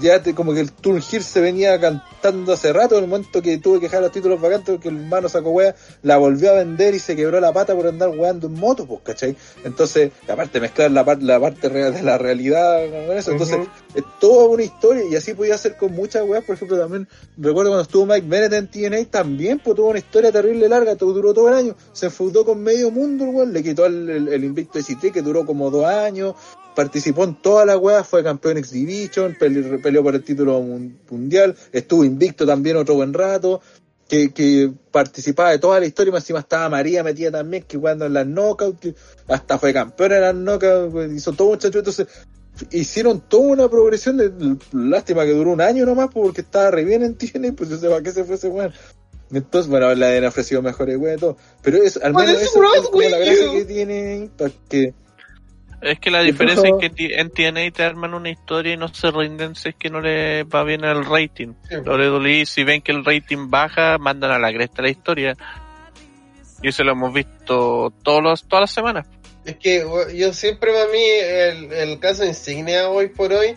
ya 0.00 0.22
te, 0.22 0.34
como 0.34 0.52
que 0.52 0.60
el 0.60 0.72
Turn 0.72 0.98
Here 0.98 1.22
se 1.22 1.40
venía 1.40 1.80
cantando 1.80 2.52
hace 2.52 2.72
rato, 2.72 2.98
en 2.98 3.04
el 3.04 3.10
momento 3.10 3.40
que 3.40 3.58
tuve 3.58 3.78
que 3.80 3.86
dejar 3.86 4.02
los 4.02 4.12
títulos 4.12 4.40
vacantes, 4.40 4.74
porque 4.74 4.88
el 4.88 4.96
hermano 4.98 5.28
sacó 5.28 5.50
wea, 5.50 5.74
la 6.02 6.18
volvió 6.18 6.50
a 6.50 6.54
vender 6.54 6.94
y 6.94 6.98
se 6.98 7.16
quebró 7.16 7.40
la 7.40 7.52
pata 7.52 7.74
por 7.74 7.86
andar 7.86 8.10
weando 8.10 8.48
en 8.48 8.54
moto, 8.54 8.86
pues, 8.86 9.00
¿cachai? 9.02 9.36
Entonces, 9.64 10.12
aparte 10.28 10.60
mezclar 10.60 10.90
la, 10.90 11.04
par- 11.04 11.22
la 11.22 11.40
parte 11.40 11.68
real 11.68 11.94
de 11.94 12.02
la 12.02 12.18
realidad 12.18 12.80
con 13.06 13.16
eso, 13.16 13.32
entonces 13.32 13.58
es 13.94 14.04
toda 14.20 14.46
una 14.48 14.62
historia 14.62 15.04
y 15.10 15.16
así 15.16 15.34
podía 15.34 15.54
hacer 15.54 15.76
con 15.76 15.92
muchas 15.92 16.22
weas, 16.24 16.44
por 16.44 16.54
ejemplo, 16.56 16.78
también 16.78 17.08
recuerdo 17.38 17.70
cuando 17.70 17.82
estuvo 17.82 18.06
Mike 18.06 18.26
Bennett 18.28 18.52
en 18.52 18.68
TNA 18.68 19.10
también, 19.10 19.58
pues 19.58 19.74
tuvo 19.76 19.88
una 19.88 19.98
historia 19.98 20.30
terrible 20.30 20.68
larga, 20.68 20.96
todo, 20.96 21.12
duró 21.12 21.32
todo 21.32 21.48
el 21.48 21.54
año, 21.54 21.74
se 21.92 22.06
enfudó 22.06 22.44
con 22.44 22.62
medio 22.62 22.90
mundo 22.90 23.24
el 23.24 23.30
weón, 23.34 23.52
le 23.52 23.62
quitó 23.62 23.86
el, 23.86 24.08
el, 24.10 24.28
el 24.28 24.44
invicto 24.44 24.78
de 24.78 24.84
CT 24.84 25.12
que 25.12 25.22
duró 25.22 25.46
como 25.46 25.70
dos 25.70 25.86
años, 25.86 26.34
participó 26.74 27.24
en 27.24 27.34
todas 27.40 27.66
las 27.66 27.76
weas, 27.76 28.06
fue 28.06 28.22
campeón 28.22 28.58
X 28.58 28.70
Division, 28.72 29.34
pele- 29.38 29.78
peleó 29.82 30.02
por 30.02 30.14
el 30.14 30.22
título 30.22 30.60
mun- 30.60 30.98
mundial, 31.10 31.54
estuvo 31.72 32.04
invicto 32.04 32.46
también 32.46 32.76
otro 32.76 32.94
buen 32.94 33.12
rato, 33.12 33.60
que, 34.08 34.30
que 34.32 34.70
participaba 34.90 35.50
de 35.50 35.58
toda 35.58 35.80
la 35.80 35.86
historia, 35.86 36.10
y 36.10 36.12
más 36.12 36.22
encima 36.22 36.40
estaba 36.40 36.68
María 36.68 37.02
metida 37.02 37.30
también, 37.30 37.62
que 37.64 37.76
jugando 37.78 38.04
en 38.06 38.12
las 38.12 38.26
knockouts, 38.26 38.78
que 38.80 38.94
hasta 39.28 39.58
fue 39.58 39.72
campeón 39.72 40.12
en 40.12 40.20
las 40.20 40.34
knockouts, 40.34 41.12
hizo 41.16 41.32
todo 41.32 41.48
muchacho, 41.48 41.78
entonces 41.78 42.06
hicieron 42.70 43.20
toda 43.28 43.44
una 43.44 43.68
progresión 43.70 44.18
de 44.18 44.30
lástima 44.72 45.24
que 45.24 45.32
duró 45.32 45.52
un 45.52 45.62
año 45.62 45.86
nomás 45.86 46.10
porque 46.12 46.42
estaba 46.42 46.70
re 46.70 46.84
bien 46.84 47.02
en 47.02 47.14
TNA 47.16 47.52
pues 47.56 47.70
yo 47.70 47.78
sé 47.78 47.88
para 47.88 48.02
qué 48.02 48.12
se 48.12 48.24
fue 48.24 48.34
ese 48.34 48.48
weón. 48.48 48.72
Entonces 49.32 49.70
bueno 49.70 49.94
le 49.94 50.18
han 50.18 50.24
ofrecido 50.26 50.60
mejores 50.60 50.98
weón 50.98 51.16
y 51.16 51.18
todo 51.20 51.36
pero 51.62 51.78
es 51.78 51.96
al 51.96 52.12
Pues 52.12 52.26
menos 52.26 52.42
es 52.42 52.48
eso 52.50 52.62
es 53.00 53.10
la 53.10 53.18
gracia 53.18 53.52
que 53.52 53.64
tiene 53.64 54.16
Impact 54.16 54.54
que 54.68 54.92
Es 55.82 55.98
que 55.98 56.10
la 56.10 56.22
diferencia 56.22 56.64
eso- 56.68 56.78
es 56.78 56.80
que 56.80 56.90
ti- 56.90 57.12
en 57.12 57.30
TNA 57.30 57.70
te 57.72 57.82
arman 57.82 58.14
una 58.14 58.30
historia 58.30 58.74
y 58.74 58.76
no 58.76 58.88
se 58.88 59.10
rinden 59.10 59.54
si 59.56 59.70
es 59.70 59.74
que 59.74 59.90
no 59.90 60.00
le 60.00 60.44
va 60.44 60.62
bien 60.64 60.84
el 60.84 61.04
rating. 61.04 61.54
Sí. 61.68 61.74
WWE, 61.76 62.46
si 62.46 62.62
ven 62.64 62.82
que 62.82 62.92
el 62.92 63.04
rating 63.04 63.50
baja, 63.50 63.98
mandan 63.98 64.30
a 64.30 64.38
la 64.38 64.52
cresta 64.52 64.80
la 64.82 64.90
historia. 64.90 65.36
Y 66.62 66.68
eso 66.68 66.84
lo 66.84 66.92
hemos 66.92 67.12
visto 67.12 67.92
todos 68.04 68.22
los, 68.22 68.44
todas 68.44 68.62
las 68.62 68.70
semanas. 68.72 69.06
Es 69.44 69.56
que 69.56 69.84
yo 70.14 70.32
siempre 70.32 70.72
para 70.72 70.86
mí 70.86 71.02
el, 71.02 71.72
el 71.72 71.98
caso 71.98 72.24
insignia 72.24 72.88
hoy 72.88 73.08
por 73.08 73.32
hoy 73.32 73.56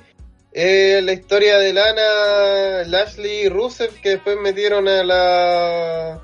es 0.52 1.04
la 1.04 1.14
historia 1.14 1.60
de 1.60 1.74
Lana, 1.74 2.88
Lashley 2.88 3.42
y 3.46 3.50
Rusev 3.50 3.92
que 4.02 4.10
después 4.12 4.36
metieron 4.42 4.88
a 4.88 5.04
la... 5.04 6.22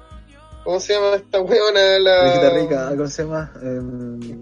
¿Cómo 0.64 0.80
se 0.80 0.94
llama 0.94 1.16
esta 1.16 1.42
weona? 1.42 2.00
La... 2.00 2.50
Rica 2.50 2.90
¿cómo 2.90 3.08
se 3.08 3.24
llama? 3.24 3.52
Em, 3.62 4.41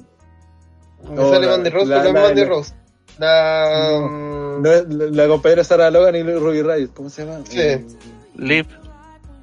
Me 1.04 1.20
Oh, 1.22 1.32
sale 1.34 1.46
la- 1.46 1.52
Mandy 1.54 1.70
Rose, 1.70 1.86
la- 1.88 2.02
pero 2.02 2.14
no 2.14 2.14
la- 2.14 2.20
es 2.20 2.26
Mandy 2.28 2.42
la- 2.42 2.48
Rose. 2.48 2.74
La... 3.18 3.90
No. 4.00 4.08
mm, 4.08 4.62
no 4.64 4.72
es 4.74 4.88
la, 4.90 5.06
la 5.24 5.28
compañera 5.28 5.64
Sarah 5.64 5.92
Logan 5.92 6.16
y 6.16 6.24
Ruby 6.24 6.62
Riot 6.62 6.94
¿cómo 6.94 7.10
se 7.10 7.26
llama? 7.26 7.42
Sí. 7.50 7.60
Em, 7.60 7.86
Liv, 8.36 8.66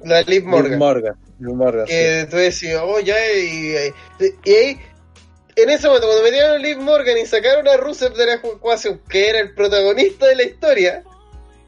La 0.03 0.19
Liv 0.21 0.29
Liv 0.29 0.45
Morgan. 0.45 0.79
Morgan 0.79 1.15
Liv 1.39 1.53
Morgan, 1.55 1.85
sí. 1.87 1.93
que 1.93 2.27
tú 2.29 2.37
decías, 2.37 2.81
oh, 2.83 2.99
ya, 2.99 3.15
y, 3.33 3.75
y, 4.19 4.49
y 4.49 4.55
ahí, 4.55 4.79
en 5.55 5.69
ese 5.69 5.87
momento, 5.87 6.07
cuando 6.07 6.23
metieron 6.23 6.51
a 6.51 6.57
Liv 6.57 6.79
Morgan 6.79 7.17
y 7.17 7.25
sacaron 7.27 7.67
a 7.67 7.77
Rusev 7.77 8.13
de 8.15 8.25
la 8.25 8.33
ecuación, 8.35 9.01
que 9.09 9.29
era 9.29 9.39
el 9.39 9.53
protagonista 9.53 10.25
de 10.27 10.35
la 10.35 10.43
historia, 10.43 11.03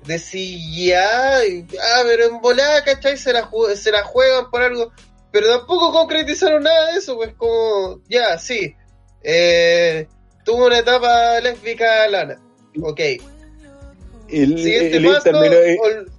decía, 0.05 1.05
ah, 1.37 2.01
pero 2.03 2.25
en 2.25 2.41
volada, 2.41 2.83
¿cachai? 2.83 3.17
Se 3.17 3.31
la, 3.33 3.49
se 3.75 3.91
la 3.91 4.03
juegan 4.03 4.49
por 4.49 4.61
algo, 4.61 4.91
pero 5.31 5.47
tampoco 5.59 5.91
concretizaron 5.91 6.63
nada 6.63 6.91
de 6.93 6.97
eso, 6.99 7.15
pues 7.15 7.33
como, 7.35 8.01
ya, 8.09 8.37
sí, 8.39 8.75
eh, 9.23 10.07
tuvo 10.45 10.67
una 10.67 10.79
etapa 10.79 11.39
lésbica 11.41 12.07
Lana, 12.07 12.39
ok. 12.81 12.99
y, 12.99 14.43
y, 14.43 14.57
Siguiente 14.57 14.99
Liv 14.99 15.11
paso, 15.13 15.23
terminó, 15.23 15.55
ol- 15.55 16.11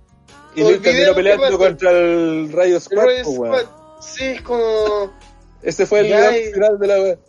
y 0.57 0.63
olvidemos 0.63 0.83
terminó 0.83 1.15
peleando 1.15 1.59
contra 1.59 1.91
el 1.91 2.53
Riot 2.53 2.81
Squad, 2.81 3.05
pues, 3.05 3.27
weón. 3.27 3.59
Squad. 3.61 3.67
Sí, 4.01 4.25
es 4.25 4.43
como... 4.43 5.13
ese 5.63 5.87
fue 5.87 6.01
el 6.01 6.09
gran 6.09 6.35
y- 6.35 6.53
final 6.53 6.79
de 6.79 6.87
la 6.87 6.95
weón. 7.01 7.21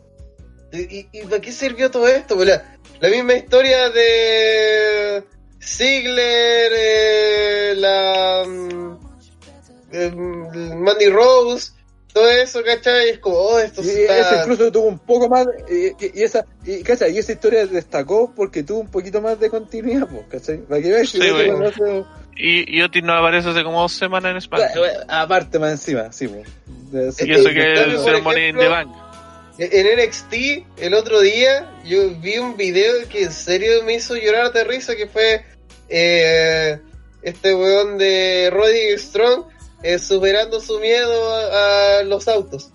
¿Y, 0.73 1.07
y, 1.11 1.21
para 1.25 1.41
qué 1.41 1.51
sirvió 1.51 1.91
todo 1.91 2.07
esto? 2.07 2.35
Pues 2.35 2.47
la, 2.47 2.77
la 3.01 3.09
misma 3.09 3.33
historia 3.33 3.89
de 3.89 5.21
Ziggler, 5.61 6.71
eh, 6.73 7.73
la 7.75 8.43
eh, 9.91 10.11
Mandy 10.11 11.09
Rose, 11.09 11.73
todo 12.13 12.29
eso, 12.29 12.61
¿cachai? 12.63 13.09
Es 13.09 13.19
como, 13.19 13.35
oh, 13.37 13.59
esto 13.59 13.81
Y 13.81 13.89
ese 13.89 14.03
está... 14.05 14.41
incluso 14.41 14.71
tuvo 14.71 14.87
un 14.87 14.99
poco 14.99 15.29
más, 15.29 15.47
y, 15.69 15.87
y- 16.05 16.11
y 16.15 16.23
esa, 16.23 16.45
y, 16.65 16.83
¿cachai? 16.83 17.13
y 17.13 17.19
esa 17.19 17.31
historia 17.31 17.65
destacó 17.65 18.33
porque 18.35 18.63
tuvo 18.63 18.79
un 18.79 18.91
poquito 18.91 19.21
más 19.21 19.39
de 19.39 19.49
continuidad, 19.49 20.07
pues, 20.07 20.23
¿cachai? 20.29 20.57
Para 20.59 20.81
que 20.81 20.89
veas 20.91 21.09
Sí, 21.09 21.19
que 21.19 22.03
y, 22.37 22.77
y 22.77 22.81
Otis 22.81 23.03
no 23.03 23.13
aparece 23.13 23.49
hace 23.49 23.63
como 23.63 23.81
dos 23.81 23.93
semanas 23.93 24.31
en 24.31 24.37
España. 24.37 24.67
aparte 25.07 25.59
más 25.59 25.71
encima, 25.71 26.11
sí, 26.11 26.27
pues. 26.27 26.47
Y 27.21 27.31
eso 27.31 27.49
que 27.49 27.73
es 27.73 28.23
Money 28.23 28.49
in 28.49 28.57
the 28.57 28.67
Bank. 28.67 28.89
En 29.59 29.85
NXT, 29.99 30.33
el 30.81 30.93
otro 30.95 31.19
día, 31.21 31.69
yo 31.85 32.09
vi 32.19 32.37
un 32.39 32.57
video 32.57 32.93
que 33.09 33.23
en 33.23 33.31
serio 33.31 33.83
me 33.83 33.93
hizo 33.95 34.15
llorar 34.15 34.51
de 34.53 34.63
risa, 34.63 34.95
que 34.95 35.05
fue 35.07 35.43
eh, 35.87 36.79
este 37.21 37.53
weón 37.53 37.97
de 37.99 38.49
Roddy 38.51 38.97
Strong 38.97 39.43
eh, 39.83 39.99
superando 39.99 40.59
su 40.59 40.79
miedo 40.79 41.33
a, 41.35 41.99
a 41.99 42.03
los 42.03 42.27
autos. 42.27 42.71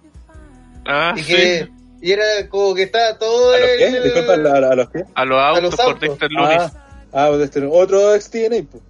Ah, 0.87 1.15
y 1.17 1.23
sí. 1.23 1.33
que 1.35 1.69
y 2.03 2.13
era 2.13 2.25
como 2.49 2.75
que 2.75 2.85
estaba 2.85 3.19
todo 3.19 3.53
¿A 3.55 3.59
los 3.59 3.69
qué? 3.79 3.87
el- 3.87 4.03
Disculpa, 4.05 4.33
¿a, 4.35 4.37
a- 4.37 4.73
a 4.73 4.75
los 4.77 4.91
qué? 4.91 5.03
A 5.15 5.25
los 5.25 5.41
autos, 5.43 5.63
los 5.63 5.77
por 5.77 5.85
autos. 5.87 6.01
Dexter 6.01 6.31
Lumis. 6.31 6.57
Ah, 6.59 6.73
ah, 7.13 7.31
otro 7.71 8.21
XTNA, 8.21 8.67
pues. 8.71 8.83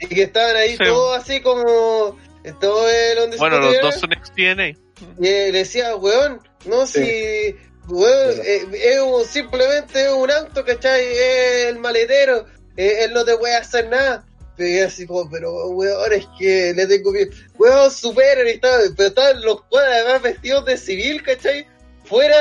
y 0.00 0.06
que 0.06 0.22
estaban 0.22 0.56
ahí 0.56 0.70
Sí. 0.76 0.84
todos 0.84 1.16
así 1.18 1.40
como 1.40 2.16
todo 2.60 2.88
el 2.88 3.16
donde 3.18 3.36
bueno, 3.36 3.58
los 3.60 3.80
dos 3.82 3.94
son 3.96 4.10
XTNA. 4.12 4.68
y 4.68 4.76
eh, 5.26 5.52
le 5.52 5.52
decía 5.52 5.94
weón 5.96 6.40
no 6.64 6.86
Sí. 6.86 7.04
si 7.04 7.56
weón 7.88 8.40
eh, 8.44 8.66
es 8.72 9.00
un- 9.00 9.24
simplemente 9.24 10.04
es 10.06 10.12
un 10.12 10.30
auto 10.30 10.64
¿cachai? 10.64 11.02
es 11.04 11.66
el 11.66 11.78
maletero 11.78 12.46
eh, 12.76 13.04
él 13.04 13.12
no 13.12 13.24
te 13.24 13.36
puede 13.36 13.54
hacer 13.56 13.88
nada 13.90 14.24
yo 14.66 14.86
así 14.86 15.06
como 15.06 15.28
pero 15.30 15.68
weón 15.68 16.12
es 16.12 16.26
que 16.38 16.72
le 16.74 16.86
tengo 16.86 17.12
miedo 17.12 17.30
weón 17.58 17.90
superen 17.90 18.46
y 18.46 18.50
estaba, 18.50 18.78
pero 18.96 19.08
estaban 19.08 19.42
los 19.42 19.62
cuadros 19.64 19.92
además 19.94 20.22
vestidos 20.22 20.64
de 20.66 20.76
civil 20.76 21.22
¿cachai? 21.22 21.66
fuera 22.04 22.36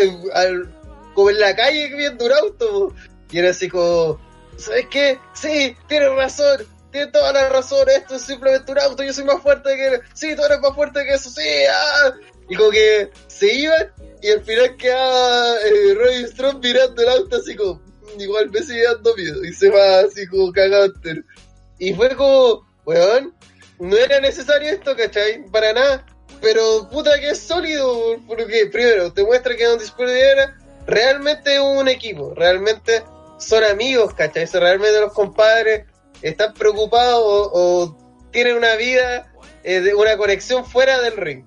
eh, 0.00 0.12
al- 0.34 0.72
como 1.14 1.30
en 1.30 1.40
la 1.40 1.54
calle 1.56 1.94
viendo 1.96 2.24
un 2.26 2.32
auto 2.32 2.94
y 3.30 3.38
era 3.38 3.50
así 3.50 3.68
como 3.68 4.20
¿sabes 4.56 4.86
qué? 4.90 5.18
sí 5.34 5.76
tienes 5.88 6.10
razón 6.14 6.66
tienes 6.92 7.12
toda 7.12 7.32
la 7.32 7.48
razón, 7.50 7.88
esto 7.88 8.16
es 8.16 8.22
simplemente 8.22 8.72
un 8.72 8.78
auto, 8.80 9.04
yo 9.04 9.12
soy 9.12 9.22
más 9.22 9.40
fuerte 9.40 9.76
que 9.76 9.86
él, 9.94 10.00
sí, 10.12 10.34
tú 10.34 10.42
eres 10.44 10.58
más 10.58 10.74
fuerte 10.74 11.04
que 11.04 11.14
eso, 11.14 11.30
sí, 11.30 11.40
ah. 11.72 12.12
Y 12.48 12.56
como 12.56 12.70
que 12.72 13.08
se 13.28 13.54
iban 13.54 13.92
y 14.20 14.28
al 14.32 14.42
final 14.42 14.76
quedaba 14.76 15.54
eh, 15.66 15.94
Roy 15.94 16.26
Strong 16.26 16.58
mirando 16.60 17.00
el 17.00 17.08
auto 17.10 17.36
así 17.36 17.54
como, 17.54 17.74
"Mm, 17.74 18.20
igual 18.20 18.50
me 18.50 18.60
sigue 18.60 18.82
dando 18.82 19.14
miedo, 19.14 19.44
y 19.44 19.52
se 19.52 19.70
va 19.70 20.00
así 20.00 20.26
como 20.26 20.50
cagado 20.52 20.86
entero. 20.86 21.22
Y 21.80 21.94
fue 21.94 22.14
como, 22.14 22.66
weón, 22.84 23.34
no 23.78 23.96
era 23.96 24.20
necesario 24.20 24.70
esto, 24.70 24.94
¿cachai? 24.94 25.42
Para 25.50 25.72
nada. 25.72 26.06
Pero 26.42 26.88
puta 26.90 27.18
que 27.18 27.30
es 27.30 27.40
sólido, 27.40 28.18
porque 28.26 28.66
primero 28.70 29.12
te 29.12 29.24
muestra 29.24 29.56
que 29.56 29.66
Discord 29.78 30.10
era, 30.10 30.58
realmente 30.86 31.54
es 31.54 31.60
un 31.60 31.88
equipo, 31.88 32.34
realmente 32.34 33.02
son 33.38 33.64
amigos, 33.64 34.14
¿cachai? 34.14 34.44
Realmente 34.46 35.00
los 35.00 35.12
compadres 35.14 35.86
están 36.20 36.52
preocupados 36.52 37.22
o, 37.24 37.96
tienen 38.30 38.56
una 38.56 38.76
vida, 38.76 39.32
eh, 39.64 39.92
una 39.94 40.16
conexión 40.18 40.64
fuera 40.66 41.00
del 41.00 41.16
ring. 41.16 41.44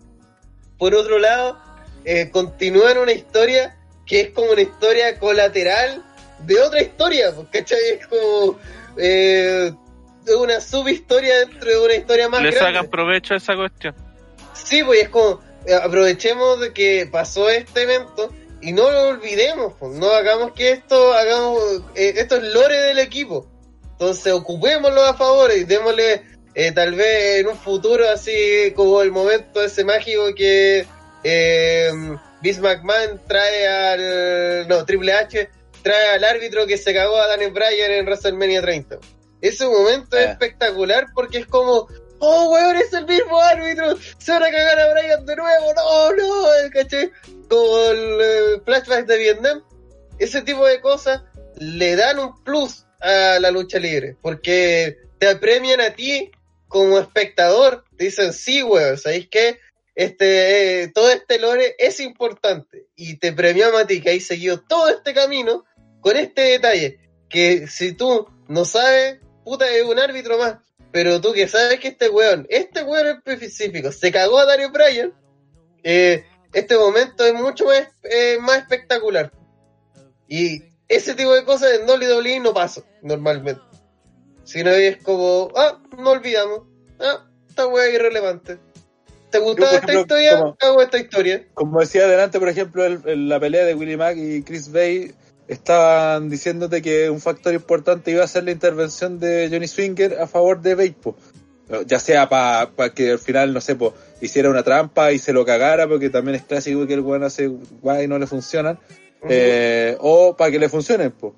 Por 0.79 0.95
otro 0.95 1.19
lado, 1.19 1.57
eh, 2.05 2.29
continúan 2.31 2.97
una 2.97 3.13
historia 3.13 3.77
que 4.05 4.21
es 4.21 4.29
como 4.31 4.51
una 4.51 4.61
historia 4.61 5.17
colateral 5.19 6.03
de 6.39 6.59
otra 6.59 6.81
historia, 6.81 7.31
pues, 7.33 7.47
¿cachai? 7.51 7.79
Es 7.99 8.07
como 8.07 8.59
eh, 8.97 9.71
una 10.37 10.61
subhistoria 10.61 11.39
dentro 11.39 11.69
de 11.69 11.79
una 11.79 11.95
historia 11.95 12.29
más 12.29 12.41
Le 12.41 12.51
grande. 12.51 12.71
sacan 12.73 12.89
provecho 12.89 13.33
a 13.33 13.37
esa 13.37 13.55
cuestión. 13.55 13.95
Sí, 14.53 14.83
pues 14.83 15.03
es 15.03 15.09
como, 15.09 15.41
eh, 15.65 15.73
aprovechemos 15.73 16.59
de 16.59 16.73
que 16.73 17.07
pasó 17.11 17.49
este 17.49 17.83
evento 17.83 18.31
y 18.61 18.71
no 18.71 18.89
lo 18.89 19.09
olvidemos, 19.09 19.73
pues, 19.79 19.91
no 19.93 20.09
hagamos 20.11 20.53
que 20.53 20.71
esto, 20.71 21.13
hagamos, 21.13 21.81
eh, 21.95 22.13
esto 22.17 22.37
es 22.37 22.43
lore 22.43 22.77
del 22.77 22.99
equipo. 22.99 23.47
Entonces 23.91 24.33
ocupémoslo 24.33 25.03
a 25.03 25.13
favor 25.15 25.51
y 25.51 25.65
démosle, 25.65 26.23
eh, 26.55 26.71
tal 26.71 26.95
vez 26.95 27.39
en 27.39 27.47
un 27.47 27.57
futuro 27.57 28.09
así 28.09 28.71
como 28.75 29.01
el 29.01 29.11
momento 29.11 29.61
ese 29.63 29.83
mágico 29.83 30.33
que 30.35 30.85
eh, 31.23 31.89
Vince 32.41 32.61
McMahon 32.61 33.21
trae 33.27 33.67
al, 33.67 34.67
no, 34.67 34.85
Triple 34.85 35.13
H 35.13 35.49
trae 35.83 36.15
al 36.15 36.23
árbitro 36.23 36.65
que 36.65 36.77
se 36.77 36.93
cagó 36.93 37.17
a 37.17 37.27
Daniel 37.27 37.51
Bryan 37.51 37.91
en 37.91 38.05
WrestleMania 38.05 38.61
30. 38.61 38.97
Ese 39.43 39.67
momento 39.67 40.17
es 40.17 40.27
Ah. 40.27 40.31
espectacular 40.31 41.07
porque 41.13 41.39
es 41.39 41.47
como, 41.47 41.87
oh 42.19 42.49
weón, 42.51 42.77
es 42.77 42.93
el 42.93 43.05
mismo 43.05 43.39
árbitro, 43.39 43.97
se 44.17 44.31
van 44.31 44.43
a 44.43 44.49
cagar 44.51 44.79
a 44.79 44.93
Bryan 44.93 45.25
de 45.25 45.35
nuevo, 45.35 45.73
no, 45.75 46.13
no, 46.13 46.45
¿cachai? 46.71 47.11
Como 47.49 47.79
el 47.91 48.17
eh, 48.21 48.61
flashback 48.65 49.05
de 49.05 49.17
Vietnam. 49.17 49.63
Ese 50.17 50.41
tipo 50.43 50.65
de 50.65 50.79
cosas 50.79 51.23
le 51.57 51.95
dan 51.97 52.19
un 52.19 52.41
plus 52.43 52.85
a 53.01 53.37
la 53.41 53.51
lucha 53.51 53.79
libre, 53.79 54.15
porque 54.21 54.97
te 55.19 55.27
apremian 55.27 55.81
a 55.81 55.93
ti 55.93 56.31
como 56.69 56.97
espectador, 56.97 57.83
te 57.97 58.05
dicen, 58.05 58.31
sí, 58.31 58.63
weón, 58.63 58.97
¿sabéis 58.97 59.27
qué? 59.29 59.59
Este, 59.93 60.83
eh, 60.83 60.87
todo 60.87 61.11
este 61.11 61.37
lore 61.37 61.75
es 61.77 61.99
importante 61.99 62.87
y 62.95 63.17
te 63.19 63.31
premiamos 63.33 63.81
a 63.81 63.85
ti 63.85 64.01
que 64.01 64.11
hay 64.11 64.19
seguido 64.21 64.61
todo 64.61 64.87
este 64.87 65.13
camino 65.13 65.65
con 65.99 66.15
este 66.15 66.41
detalle, 66.41 66.99
que 67.29 67.67
si 67.67 67.93
tú 67.93 68.27
no 68.47 68.65
sabes, 68.65 69.19
puta, 69.43 69.69
es 69.69 69.83
un 69.83 69.99
árbitro 69.99 70.37
más, 70.37 70.57
pero 70.91 71.19
tú 71.21 71.33
que 71.33 71.47
sabes 71.47 71.79
que 71.79 71.89
este 71.89 72.09
weón, 72.09 72.45
este 72.49 72.83
weón 72.83 73.07
en 73.07 73.17
específico, 73.27 73.91
se 73.91 74.11
cagó 74.11 74.39
a 74.39 74.45
Dario 74.45 74.71
Bryan, 74.71 75.13
eh, 75.83 76.25
este 76.53 76.77
momento 76.77 77.25
es 77.25 77.33
mucho 77.33 77.65
más, 77.65 77.87
eh, 78.03 78.37
más 78.39 78.59
espectacular. 78.59 79.31
Y 80.27 80.63
ese 80.87 81.15
tipo 81.15 81.33
de 81.33 81.43
cosas 81.43 81.71
en 81.73 81.87
WWE 81.89 82.39
no 82.39 82.53
pasa 82.53 82.81
normalmente. 83.01 83.61
Sino 84.43 84.69
es 84.71 84.97
como, 85.03 85.49
ah, 85.55 85.81
no 85.97 86.11
olvidamos, 86.11 86.61
ah, 86.99 87.25
esta 87.49 87.67
weá 87.67 87.87
es 87.87 87.93
irrelevante. 87.95 88.57
¿Te 89.31 89.39
gustaba 89.39 89.71
esta 89.77 89.93
historia? 89.99 90.37
como- 90.37 90.57
Hago 90.59 90.81
esta 90.81 90.97
historia. 90.99 91.47
Como 91.55 91.79
decía 91.79 92.03
adelante, 92.05 92.39
por 92.39 92.49
ejemplo, 92.49 92.85
el- 92.85 93.01
el- 93.05 93.29
la 93.29 93.39
pelea 93.39 93.65
de 93.65 93.73
Willie 93.73 93.97
Mack 93.97 94.17
y 94.17 94.43
Chris 94.43 94.71
Bay 94.71 95.11
estaban 95.47 96.29
diciéndote 96.29 96.81
que 96.81 97.09
un 97.09 97.21
factor 97.21 97.53
importante 97.53 98.11
iba 98.11 98.23
a 98.23 98.27
ser 98.27 98.43
la 98.43 98.51
intervención 98.51 99.19
de 99.19 99.49
Johnny 99.51 99.67
Swinger 99.67 100.19
a 100.19 100.27
favor 100.27 100.61
de 100.61 100.75
Bay, 100.75 100.91
po. 100.91 101.15
ya 101.85 101.99
sea 101.99 102.29
para 102.29 102.93
que 102.93 103.11
al 103.11 103.19
final, 103.19 103.53
no 103.53 103.61
sé, 103.61 103.75
po, 103.75 103.93
hiciera 104.21 104.49
una 104.49 104.63
trampa 104.63 105.11
y 105.11 105.19
se 105.19 105.33
lo 105.33 105.45
cagara, 105.45 105.87
porque 105.87 106.09
también 106.09 106.35
es 106.35 106.43
clásico 106.43 106.87
que 106.87 106.93
el 106.93 107.01
weón 107.01 107.23
hace 107.23 107.47
guay 107.47 108.05
y 108.05 108.07
no 108.07 108.19
le 108.19 108.27
funcionan, 108.27 108.79
eh, 109.29 109.97
o 109.99 110.35
para 110.35 110.51
que 110.51 110.59
le 110.59 110.69
funcionen, 110.69 111.11
po. 111.11 111.35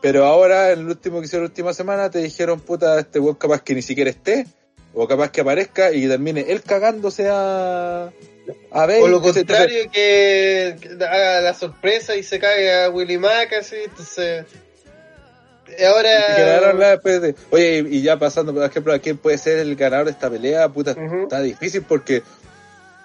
Pero 0.00 0.24
ahora, 0.26 0.72
en 0.72 0.80
el 0.80 0.86
último 0.86 1.18
que 1.18 1.26
hicieron 1.26 1.44
la 1.44 1.48
última 1.48 1.74
semana, 1.74 2.10
te 2.10 2.20
dijeron, 2.20 2.60
puta, 2.60 2.98
este 3.00 3.18
weón 3.18 3.36
capaz 3.36 3.62
que 3.62 3.74
ni 3.74 3.82
siquiera 3.82 4.10
esté, 4.10 4.46
o 4.94 5.06
capaz 5.06 5.30
que 5.30 5.40
aparezca 5.40 5.92
y 5.92 6.06
termine 6.06 6.46
él 6.48 6.62
cagándose 6.62 7.28
a, 7.30 8.10
a 8.70 8.86
Bay. 8.86 9.00
O 9.02 9.08
lo 9.08 9.20
contrario, 9.20 9.90
que, 9.92 10.76
que 10.80 11.04
haga 11.04 11.40
la 11.40 11.54
sorpresa 11.54 12.16
y 12.16 12.22
se 12.22 12.38
cague 12.38 12.72
a 12.84 12.90
Willy 12.90 13.18
Mack, 13.18 13.52
así, 13.54 13.76
entonces... 13.84 14.44
Y 15.78 15.84
Ahora... 15.84 16.72
la 16.72 16.90
después 16.92 17.20
de- 17.20 17.34
Oye, 17.50 17.86
y 17.90 17.98
y 17.98 18.02
ya 18.02 18.18
pasando, 18.18 18.54
por 18.54 18.64
ejemplo, 18.64 18.92
a 18.92 18.98
quién 18.98 19.18
puede 19.18 19.36
ser 19.38 19.58
el 19.58 19.76
ganador 19.76 20.06
de 20.06 20.12
esta 20.12 20.30
pelea, 20.30 20.68
puta, 20.68 20.96
está 21.22 21.40
difícil 21.40 21.82
porque, 21.82 22.22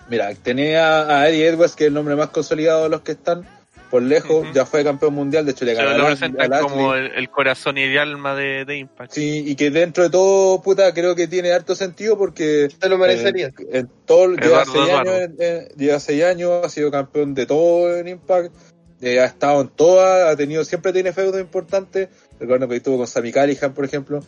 mira, 0.10 0.34
tenía 0.41 1.20
a 1.20 1.28
Eddie 1.28 1.48
Edwards, 1.48 1.76
que 1.76 1.84
es 1.84 1.88
el 1.90 1.94
nombre 1.94 2.15
más 2.15 2.30
consolidado 2.30 2.84
de 2.84 2.90
los 2.90 3.02
que 3.02 3.11
están, 3.11 3.45
por 3.94 4.02
lejos, 4.02 4.48
ya 4.56 4.65
fue 4.65 4.84
campeón 4.84 5.14
mundial, 5.14 5.45
de 5.45 5.52
hecho 5.52 5.65
le 5.65 5.76
Se 5.76 5.84
ganó 5.84 6.10
lo 6.10 6.56
a 6.56 6.60
como 6.61 6.95
el, 6.95 7.11
el 7.11 7.30
corazón 7.30 7.78
y 7.78 7.84
el 7.84 7.95
alma 7.99 8.34
de, 8.34 8.65
de 8.65 8.78
Impact. 8.80 9.11
Sí, 9.14 9.44
y 9.45 9.56
que 9.56 9.70
dentro 9.70 10.03
de 10.03 10.10
todo, 10.10 10.64
puta, 10.64 10.91
creo 10.95 11.14
que 11.14 11.28
tiene 11.28 11.52
harto 11.52 11.76
sentido 11.76 12.18
porque 12.18 12.70
Te 12.80 12.90
lo 12.90 12.98
merecería. 12.98 13.52
en 13.72 13.88
todo, 14.07 14.34
lleva 14.36 14.65
seis, 14.65 14.90
años, 14.90 15.30
lleva 15.78 15.99
seis 15.99 16.24
años, 16.24 16.65
ha 16.65 16.70
sido 16.70 16.90
campeón 16.90 17.36
de 17.36 17.45
todo 17.45 17.95
en 17.95 18.07
Impact, 18.07 18.52
eh, 18.99 19.20
ha 19.20 19.26
estado 19.26 19.61
en 19.61 19.68
todas, 19.68 20.28
ha 20.34 20.36
tenido, 20.36 20.64
siempre 20.65 20.91
tiene 20.91 21.14
feudos 21.14 21.40
importantes. 21.40 22.10
Recuerdo 22.40 22.68
que 22.68 22.78
estuvo 22.78 22.98
con 22.98 23.06
Sammy 23.06 23.32
Callihan, 23.32 23.76
por 23.76 23.86
ejemplo, 23.86 24.24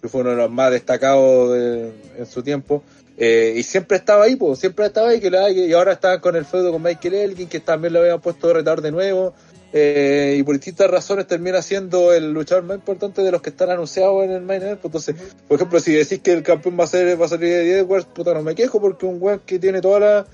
que 0.00 0.08
fue 0.08 0.22
uno 0.22 0.30
de 0.30 0.36
los 0.36 0.50
más 0.50 0.70
destacados 0.70 1.52
de- 1.52 1.92
en 2.16 2.24
su 2.24 2.42
tiempo. 2.42 2.82
Eh, 3.22 3.52
y 3.56 3.62
siempre 3.62 3.98
estaba 3.98 4.24
ahí, 4.24 4.34
pues, 4.36 4.58
siempre 4.58 4.86
estaba 4.86 5.10
ahí, 5.10 5.20
que 5.20 5.30
la- 5.30 5.50
y 5.50 5.70
ahora 5.74 5.92
está 5.92 6.18
con 6.22 6.36
el 6.36 6.46
feudo 6.46 6.72
con 6.72 6.82
Michael 6.82 7.14
Elgin, 7.14 7.48
que 7.50 7.60
también 7.60 7.92
lo 7.92 8.00
habían 8.00 8.18
puesto 8.20 8.48
de 8.48 8.54
retador 8.54 8.80
de 8.80 8.90
nuevo. 8.90 9.34
eh, 9.72 10.34
y 10.36 10.42
por 10.42 10.56
distintas 10.56 10.90
razones 10.90 11.28
termina 11.28 11.62
siendo 11.62 12.12
el 12.12 12.32
luchador 12.32 12.64
más 12.64 12.76
importante 12.78 13.22
de 13.22 13.30
los 13.30 13.40
que 13.40 13.50
están 13.50 13.70
anunciados 13.70 14.24
en 14.24 14.32
el 14.32 14.42
main 14.42 14.60
event. 14.62 14.84
Entonces, 14.84 15.14
por 15.46 15.54
ejemplo, 15.58 15.78
si 15.78 15.92
decís 15.92 16.18
que 16.18 16.32
el 16.32 16.42
campeón 16.42 16.76
va 16.80 16.82
a 16.82 16.86
ser 16.88 17.20
va 17.20 17.26
a 17.26 17.28
salir 17.28 17.50
de 17.50 17.78
Edwards, 17.78 18.06
puta, 18.06 18.34
no 18.34 18.42
me 18.42 18.56
quejo 18.56 18.80
porque 18.80 19.06
un 19.06 19.18
weón 19.22 19.40
que 19.46 19.60
tiene 19.60 19.80
todas 19.80 20.00
las 20.00 20.26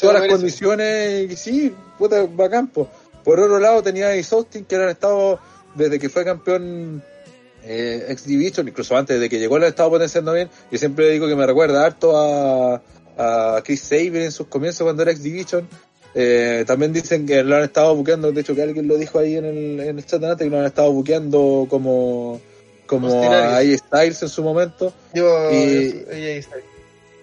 todas 0.00 0.14
las 0.20 0.28
condiciones 0.28 1.30
y 1.30 1.36
sí, 1.36 1.74
puta, 1.96 2.26
bacán, 2.28 2.66
po. 2.66 2.88
Por 3.22 3.38
otro 3.38 3.60
lado 3.60 3.84
tenía 3.84 4.08
a 4.08 4.14
Austin 4.14 4.64
que 4.64 4.74
han 4.74 4.88
estado 4.88 5.38
desde 5.76 6.00
que 6.00 6.08
fue 6.08 6.24
campeón 6.24 7.04
eh, 7.64 8.06
X 8.08 8.26
Division, 8.26 8.68
incluso 8.68 8.96
antes 8.96 9.20
de 9.20 9.28
que 9.28 9.38
llegó, 9.38 9.58
lo 9.58 9.64
han 9.66 9.70
estado 9.70 9.90
potenciando 9.90 10.32
bien. 10.32 10.48
Yo 10.70 10.78
siempre 10.78 11.10
digo 11.10 11.28
que 11.28 11.36
me 11.36 11.46
recuerda 11.46 11.84
harto 11.84 12.16
a, 12.16 12.82
a 13.18 13.62
Chris 13.62 13.80
Saber 13.80 14.16
en 14.22 14.32
sus 14.32 14.46
comienzos 14.46 14.84
cuando 14.84 15.02
era 15.02 15.12
X 15.12 15.22
Division. 15.22 15.68
Eh, 16.14 16.64
también 16.66 16.92
dicen 16.92 17.24
que 17.26 17.42
lo 17.44 17.56
han 17.56 17.62
estado 17.62 17.94
buqueando, 17.94 18.32
de 18.32 18.40
hecho 18.40 18.54
que 18.54 18.62
alguien 18.62 18.88
lo 18.88 18.96
dijo 18.96 19.18
ahí 19.20 19.36
en 19.36 19.44
el, 19.44 19.80
en 19.80 19.98
el 19.98 20.04
chat 20.06 20.22
antes, 20.24 20.44
que 20.44 20.50
lo 20.50 20.58
han 20.58 20.66
estado 20.66 20.90
buqueando 20.92 21.66
como, 21.70 22.40
como 22.86 23.06
Austin 23.08 23.32
a 23.32 23.56
Aries. 23.58 23.80
AJ 23.82 23.86
Styles 23.86 24.22
en 24.22 24.28
su 24.28 24.42
momento. 24.42 24.92
Yo, 25.14 25.50
Y- 25.52 26.04
ahí 26.12 26.24
está. 26.38 26.56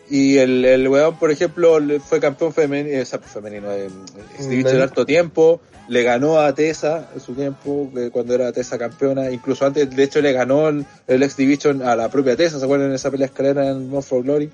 Y 0.10 0.38
el, 0.38 0.64
el 0.64 0.88
weón, 0.88 1.20
por 1.20 1.32
ejemplo, 1.32 1.78
fue 2.08 2.22
campeón 2.22 2.54
femenino, 2.54 3.06
femenino 3.06 3.70
de 3.70 3.88
X 4.36 4.50
Division 4.50 4.78
Mm, 4.78 4.82
harto 4.84 5.06
tiempo, 5.06 5.60
le 5.88 6.04
ganó 6.04 6.40
a 6.40 6.54
Tessa 6.54 7.10
en 7.14 7.20
su 7.20 7.34
tiempo, 7.34 7.90
que 7.94 8.10
cuando 8.12 8.34
era 8.34 8.52
Tessa 8.52 8.78
campeona, 8.78 9.32
incluso 9.32 9.66
antes, 9.66 9.90
de 9.90 10.04
hecho, 10.04 10.22
le 10.22 10.34
ganó 10.34 10.70
el, 10.70 10.86
el 11.08 11.24
X 11.24 11.38
Division 11.38 11.82
a 11.82 11.96
la 11.96 12.10
propia 12.10 12.36
Tessa, 12.36 12.60
¿se 12.60 12.66
acuerdan 12.66 12.90
en 12.90 12.96
esa 12.96 13.12
pelea 13.12 13.28
escalera 13.28 13.70
en 13.70 13.90
More 13.90 14.06
for 14.06 14.24
Glory? 14.24 14.50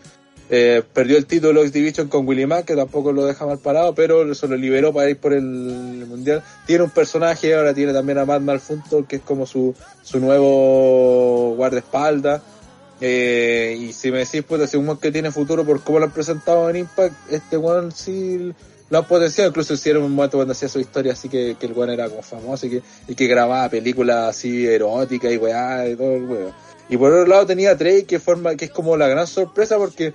Eh, 0.50 0.84
perdió 0.94 1.18
el 1.18 1.26
título 1.26 1.62
X 1.62 1.74
Division 1.74 2.10
con 2.10 2.28
Willie 2.28 2.46
Mack, 2.46 2.66
que 2.66 2.76
tampoco 2.76 3.12
lo 3.12 3.26
deja 3.26 3.46
mal 3.46 3.60
parado, 3.60 3.96
pero 3.96 4.30
eso 4.30 4.46
lo 4.48 4.56
liberó 4.56 4.94
para 4.94 5.10
ir 5.10 5.18
por 5.18 5.34
el 5.34 6.06
mundial. 6.08 6.44
Tiene 6.68 6.84
un 6.84 6.90
personaje, 6.90 7.56
ahora 7.56 7.74
tiene 7.74 7.94
también 7.94 8.18
a 8.18 8.26
Matt 8.26 8.42
Malfuntor, 8.42 9.08
que 9.08 9.16
es 9.16 9.22
como 9.22 9.46
su, 9.46 9.74
su 10.04 10.20
nuevo 10.20 11.56
guardaespaldas. 11.56 12.42
Eh, 13.02 13.78
y 13.80 13.94
si 13.94 14.12
me 14.12 14.20
decís, 14.20 14.44
pues, 14.48 14.70
si 14.70 14.78
un 14.78 14.96
que 14.98 15.12
tiene 15.12 15.32
futuro 15.32 15.66
por 15.66 15.82
cómo 15.82 16.00
lo 16.00 16.06
han 16.06 16.12
presentado 16.12 16.70
en 16.70 16.76
Impact, 16.76 17.16
este 17.32 17.58
weón 17.58 17.92
sí 17.92 18.54
lo 18.90 18.98
han 19.00 19.06
potenciado. 19.06 19.50
Incluso 19.50 19.74
hicieron 19.74 20.04
un 20.04 20.14
momento 20.14 20.38
cuando 20.38 20.52
hacía 20.54 20.70
su 20.70 20.80
historia 20.80 21.14
así 21.14 21.30
que, 21.30 21.56
que 21.60 21.66
el 21.66 21.74
weón 21.74 21.90
era 21.92 22.08
como 22.10 22.22
famoso 22.22 22.66
y 22.68 22.70
que, 22.70 22.82
y 23.08 23.16
que 23.16 23.28
grababa 23.28 23.70
películas 23.70 24.30
así 24.30 24.66
eróticas 24.68 25.32
y 25.32 25.38
weá 25.38 25.88
y 25.88 25.96
todo 25.96 26.16
el 26.16 26.24
weón. 26.26 26.54
Y 26.90 26.98
por 26.98 27.12
otro 27.14 27.26
lado 27.28 27.46
tenía 27.46 27.72
a 27.72 27.78
Trey 27.78 28.04
que 28.04 28.20
forma, 28.20 28.56
que 28.56 28.66
es 28.66 28.72
como 28.72 28.98
la 28.98 29.08
gran 29.08 29.26
sorpresa 29.28 29.78
porque 29.78 30.14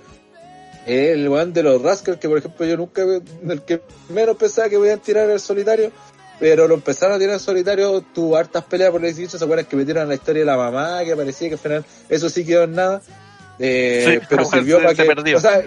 el 0.85 1.27
weón 1.27 1.51
de 1.53 1.63
los 1.63 1.81
Rascals, 1.81 2.19
que 2.19 2.29
por 2.29 2.37
ejemplo 2.37 2.65
yo 2.65 2.77
nunca, 2.77 3.01
el 3.03 3.61
que 3.63 3.81
menos 4.09 4.37
pensaba 4.37 4.69
que 4.69 4.77
voy 4.77 4.89
a 4.89 4.97
tirar 4.97 5.29
el 5.29 5.39
solitario, 5.39 5.91
pero 6.39 6.67
lo 6.67 6.75
empezaron 6.75 7.15
a 7.15 7.19
tirar 7.19 7.33
en 7.33 7.39
solitario, 7.39 8.01
tuvo 8.13 8.37
hartas 8.37 8.63
peleas 8.63 8.91
por 8.91 9.03
el 9.03 9.13
18, 9.13 9.37
se 9.37 9.43
acuerdan 9.43 9.65
que 9.65 9.75
metieron 9.75 10.07
la 10.07 10.15
historia 10.15 10.41
de 10.41 10.45
la 10.45 10.57
mamá, 10.57 11.03
que 11.03 11.15
parecía 11.15 11.49
que 11.49 11.55
al 11.55 11.59
final 11.59 11.85
eso 12.07 12.29
sí 12.29 12.45
quedó 12.45 12.63
en 12.63 12.75
nada, 12.75 13.01
eh, 13.59 14.19
Sí, 14.21 14.25
pero 14.29 14.45
sirvió 14.49 14.77
se- 14.77 14.83
para 14.83 14.95
se 14.95 15.01
que, 15.03 15.07
perdió. 15.07 15.37
o 15.37 15.41
sea, 15.41 15.63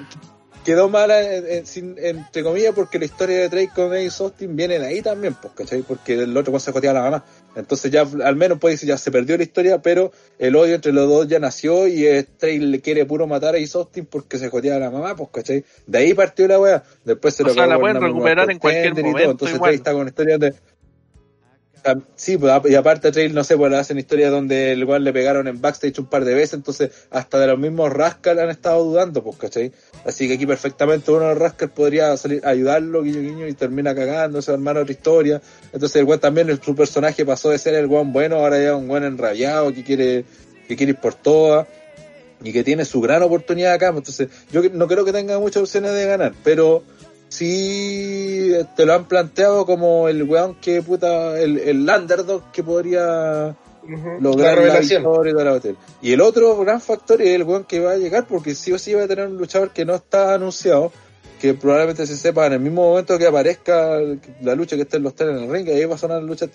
quedó 0.65 0.89
mala, 0.89 1.21
en- 1.23 1.47
en- 1.47 1.67
sin- 1.67 1.97
entre 1.99 2.43
comillas, 2.43 2.73
porque 2.75 2.99
la 2.99 3.05
historia 3.05 3.39
de 3.39 3.49
Drake 3.49 3.71
con 3.75 3.93
Ace 3.93 4.23
Austin 4.23 4.55
viene 4.57 4.79
de 4.79 4.87
ahí 4.87 5.03
también, 5.03 5.35
pues, 5.35 5.53
¿cachai? 5.55 5.83
Porque 5.83 6.15
el 6.15 6.37
otro 6.37 6.59
se 6.59 6.73
jotea 6.73 6.91
a 6.93 6.95
la 6.95 7.03
mamá. 7.03 7.25
Entonces 7.55 7.91
ya, 7.91 8.07
al 8.25 8.37
menos 8.37 8.59
puede 8.59 8.75
decir, 8.75 8.89
ya 8.89 8.97
se 8.97 9.11
perdió 9.11 9.37
la 9.37 9.43
historia, 9.43 9.83
pero 9.83 10.11
el 10.39 10.57
odio 10.57 10.75
entre 10.75 10.93
los 10.93 11.09
dos 11.09 11.29
ya 11.29 11.39
nació 11.39 11.87
y 11.87 12.03
Drake 12.05 12.59
le 12.59 12.81
quiere 12.81 13.05
puro 13.05 13.27
matar 13.27 13.55
a 13.55 13.59
Ace 13.59 13.77
Austin 13.77 14.07
porque 14.07 14.39
se 14.39 14.49
jotea 14.49 14.77
a 14.77 14.79
la 14.79 14.91
mamá, 14.91 15.15
pues, 15.17 15.29
¿cachai? 15.33 15.65
De 15.87 15.99
ahí 15.99 16.15
partió 16.15 16.49
la 16.49 16.59
wea. 16.59 16.83
Después 17.05 17.35
se 17.35 17.43
O 17.43 17.47
lo 17.47 17.55
sea, 17.55 17.67
la 17.67 17.79
pueden 17.79 18.01
recuperar 18.01 18.51
en 18.51 18.59
cualquier 18.59 18.95
momento 18.95 19.31
Entonces 19.33 19.57
igual. 19.57 19.71
Drake 19.71 19.77
está 19.77 19.93
con 19.93 20.07
historias 20.09 20.41
de, 20.41 20.55
Sí, 22.15 22.37
pues, 22.37 22.53
y 22.67 22.75
aparte 22.77 23.11
Trail, 23.11 23.35
no 23.35 23.43
sé, 23.43 23.57
pues 23.57 23.73
hacen 23.73 23.99
historias 23.99 24.31
donde 24.31 24.73
el 24.73 24.81
igual 24.81 25.03
le 25.03 25.13
pegaron 25.13 25.49
en 25.49 25.61
backstage 25.61 25.99
un 25.99 26.07
par 26.07 26.25
de 26.25 26.35
veces, 26.35 26.55
entonces 26.55 26.91
hasta 27.11 27.41
de 27.41 27.49
los 27.49 27.59
mismos 27.59 27.93
Rascal 27.93 28.39
han 28.39 28.51
estado 28.51 28.85
dudando, 28.85 29.23
pues, 29.25 29.37
¿cachai? 29.37 29.73
Así 30.05 30.29
que 30.29 30.35
aquí 30.35 30.47
perfectamente 30.47 31.11
uno 31.11 31.23
de 31.23 31.29
los 31.31 31.39
Rascal 31.39 31.71
podría 31.71 32.17
salir 32.17 32.47
ayudarlo, 32.47 33.03
guiño, 33.03 33.21
guiño, 33.21 33.49
y 33.49 33.55
termina 33.55 33.95
cagándose, 33.95 34.53
armar 34.53 34.79
otra 34.79 34.93
historia. 34.93 35.43
Entonces 35.73 35.97
el 35.97 36.05
weón 36.05 36.21
también, 36.21 36.61
su 36.63 36.75
personaje 36.77 37.27
pasó 37.27 37.51
de 37.51 37.59
ser 37.59 37.75
el 37.75 37.87
weón 37.87 38.13
bueno, 38.13 38.37
ahora 38.37 38.63
ya 38.63 38.77
un 38.77 38.89
weón 38.89 39.05
enrabiado 39.05 39.75
que 39.75 39.83
quiere, 39.83 40.25
que 40.69 40.77
quiere 40.77 40.93
ir 40.93 40.99
por 40.99 41.15
todas 41.15 41.67
y 42.45 42.53
que 42.53 42.63
tiene 42.65 42.85
su 42.85 43.01
gran 43.01 43.23
oportunidad 43.23 43.73
acá. 43.73 43.93
pues, 43.93 44.21
Entonces 44.21 44.29
yo 44.53 44.63
no 44.73 44.87
creo 44.87 45.05
que 45.05 45.13
tenga 45.13 45.39
muchas 45.41 45.63
opciones 45.63 45.93
de 45.95 46.07
ganar, 46.07 46.33
pero 46.45 46.85
sí 47.33 48.53
te 48.77 48.85
lo 48.85 48.93
han 48.93 49.07
planteado 49.07 49.65
como 49.65 50.09
el 50.09 50.23
weón 50.25 50.55
que 50.57 50.83
puta, 50.83 51.41
el, 51.41 51.59
el 51.59 51.89
underdog 51.89 52.53
que 52.53 52.63
podría 52.63 53.57
lograr 54.21 54.59
la 54.59 54.75
la, 54.75 54.81
victoria 54.81 55.33
la 55.33 55.53
hotel. 55.55 55.77
Y 56.03 56.13
el 56.13 56.21
otro 56.21 56.59
gran 56.59 56.81
factor 56.81 57.23
es 57.23 57.29
el 57.29 57.45
weón 57.45 57.65
que 57.65 57.81
va 57.81 57.93
a 57.93 57.97
llegar, 57.97 58.27
porque 58.27 58.55
sí 58.55 58.73
o 58.73 58.79
sí 58.79 58.93
va 58.93 59.05
a 59.05 59.09
tener 59.09 59.29
un 59.29 59.39
luchador 59.39 59.71
que 59.71 59.85
no 59.85 59.95
está 59.95 60.35
anunciado, 60.35 60.93
que 61.41 61.55
probablemente 61.55 62.07
se 62.07 62.17
sepa 62.17 62.47
en 62.47 62.55
el 62.55 62.61
mismo 62.61 62.91
momento 62.91 63.19
que 63.19 63.27
aparezca 63.27 63.99
la 64.43 64.55
lucha 64.55 64.77
que 64.77 64.83
esté 64.83 64.99
en 64.99 65.03
los 65.03 65.15
tres 65.15 65.31
en 65.31 65.45
el 65.45 65.51
ring, 65.51 65.69
ahí 65.69 65.85
va 65.87 65.95
a 65.95 65.99
sonar 65.99 66.21
la 66.21 66.29
lucha. 66.29 66.49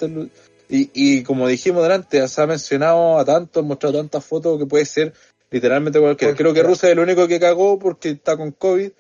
Y, 0.70 0.91
y 0.94 1.24
como 1.24 1.48
dijimos 1.48 1.82
delante, 1.82 2.26
se 2.28 2.41
ha 2.41 2.45
mencionado 2.45 3.18
a 3.18 3.26
tanto, 3.26 3.62
han 3.62 3.68
mostrado 3.68 3.98
tantas 3.98 4.24
fotos 4.24 4.60
que 4.60 4.66
puede 4.66 4.86
ser 4.86 5.14
literalmente 5.49 5.99
cualquiera. 5.99 6.36
Creo 6.36 6.54
que. 6.54 6.62
Rusia 6.62 6.88
es 6.88 6.94
el 6.94 6.99
único 6.99 7.28
que 7.28 7.40
cagó 7.40 7.80
porque 7.80 8.10
está 8.10 8.38
con 8.38 8.52
COVID. 8.52 8.91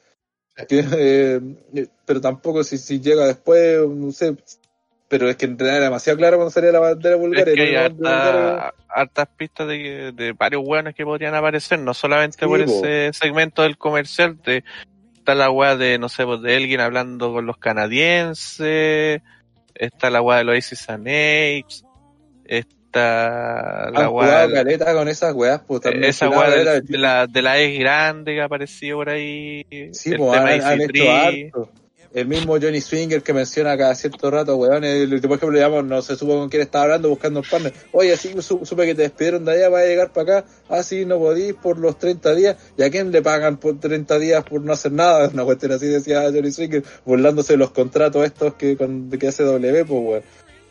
Eh, 0.69 1.39
pero 2.05 2.21
tampoco 2.21 2.63
si, 2.63 2.77
si 2.77 2.99
llega 2.99 3.25
después, 3.25 3.87
no 3.87 4.11
sé. 4.11 4.35
Pero 5.09 5.29
es 5.29 5.37
que 5.37 5.45
en 5.45 5.57
realidad 5.57 5.77
era 5.77 5.85
demasiado 5.85 6.17
claro 6.17 6.35
cuando 6.37 6.51
salía 6.51 6.71
la 6.73 6.79
bandera 6.79 7.15
Es 7.15 7.45
que 7.45 7.61
hay 7.61 7.75
harta- 7.75 8.73
hartas 8.89 9.27
pistas 9.37 9.67
de, 9.67 10.11
de 10.13 10.33
varios 10.33 10.63
hueones 10.65 10.95
que 10.95 11.05
podrían 11.05 11.33
aparecer, 11.33 11.79
no 11.79 11.93
solamente 11.93 12.37
Sí, 12.39 12.45
por 12.45 12.65
po. 12.65 12.71
ese 12.85 13.13
segmento 13.13 13.61
del 13.63 13.77
comercial, 13.77 14.37
de, 14.43 14.65
está 15.15 15.33
la 15.33 15.49
weá 15.49 15.77
de, 15.77 15.97
no 15.97 16.09
sé, 16.09 16.25
pues 16.25 16.41
de 16.41 16.57
alguien 16.57 16.81
hablando 16.81 17.31
con 17.31 17.45
los 17.45 17.57
canadienses, 17.57 19.21
está 19.75 20.09
la 20.09 20.21
weá 20.21 20.39
de 20.39 20.43
los 20.43 20.57
Aces 20.57 20.89
and 20.89 21.07
está 21.07 22.75
la 22.93 23.91
Han 23.95 24.09
weá 24.13 24.51
caleta 24.51 24.93
con 24.93 25.07
esas 25.07 25.33
weas, 25.33 25.61
pues 25.67 25.81
también. 25.81 26.05
esa 26.05 26.29
la 26.29 26.37
weá 26.37 26.49
de 26.81 26.97
la, 26.97 27.27
de 27.27 27.41
la 27.41 27.59
ex 27.59 27.79
grande 27.79 28.33
que 28.35 28.41
apareció 28.41 28.95
por 28.97 29.09
ahí, 29.09 29.65
Sí, 29.93 30.11
el 30.11 30.17
pues 30.17 30.31
tema 30.31 30.49
han, 30.51 30.61
han 30.63 30.81
hecho 30.81 30.91
EC3, 30.93 31.09
harto. 31.53 31.69
El 32.13 32.25
mismo 32.25 32.53
Johnny 32.59 32.79
Swinger 32.81 33.21
que 33.21 33.33
menciona 33.33 33.77
cada 33.77 33.93
cierto 33.93 34.31
rato, 34.31 34.55
weón, 34.55 34.83
el- 34.85 35.09
por 35.21 35.37
ejemplo, 35.37 35.51
digamos, 35.51 35.83
no 35.83 36.01
se 36.01 36.15
supo 36.15 36.37
con 36.39 36.49
quién 36.49 36.61
estaba 36.63 36.85
hablando 36.85 37.09
buscando 37.09 37.41
un 37.41 37.45
partner. 37.47 37.73
Oye, 37.91 38.15
sí, 38.15 38.33
su- 38.41 38.65
supe 38.65 38.85
que 38.85 38.95
te 38.95 39.01
despidieron 39.03 39.43
de 39.45 39.51
allá, 39.51 39.69
va 39.69 39.81
a 39.81 39.85
llegar 39.85 40.11
para 40.13 40.39
acá. 40.39 40.47
Ah, 40.69 40.81
sí, 40.83 41.05
no 41.05 41.19
podís 41.19 41.53
por 41.53 41.77
los 41.77 41.99
30 41.99 42.33
días. 42.33 42.55
¿Y 42.77 42.83
a 42.83 42.89
quién 42.89 43.11
le 43.11 43.21
pagan 43.21 43.57
por 43.57 43.77
30 43.79 44.17
días 44.19 44.43
por 44.45 44.61
no 44.61 44.71
hacer 44.73 44.93
nada? 44.93 45.29
Una 45.33 45.43
cuestión 45.43 45.73
así 45.73 45.85
decía 45.87 46.23
Johnny 46.23 46.51
Swinger, 46.51 46.81
burlándose 47.05 47.53
de 47.53 47.57
los 47.57 47.71
contratos 47.71 48.25
estos 48.25 48.53
que, 48.55 48.77
con, 48.77 49.09
que 49.11 49.27
hace 49.27 49.43
W, 49.43 49.85
pues, 49.85 50.01
weón. 50.01 50.23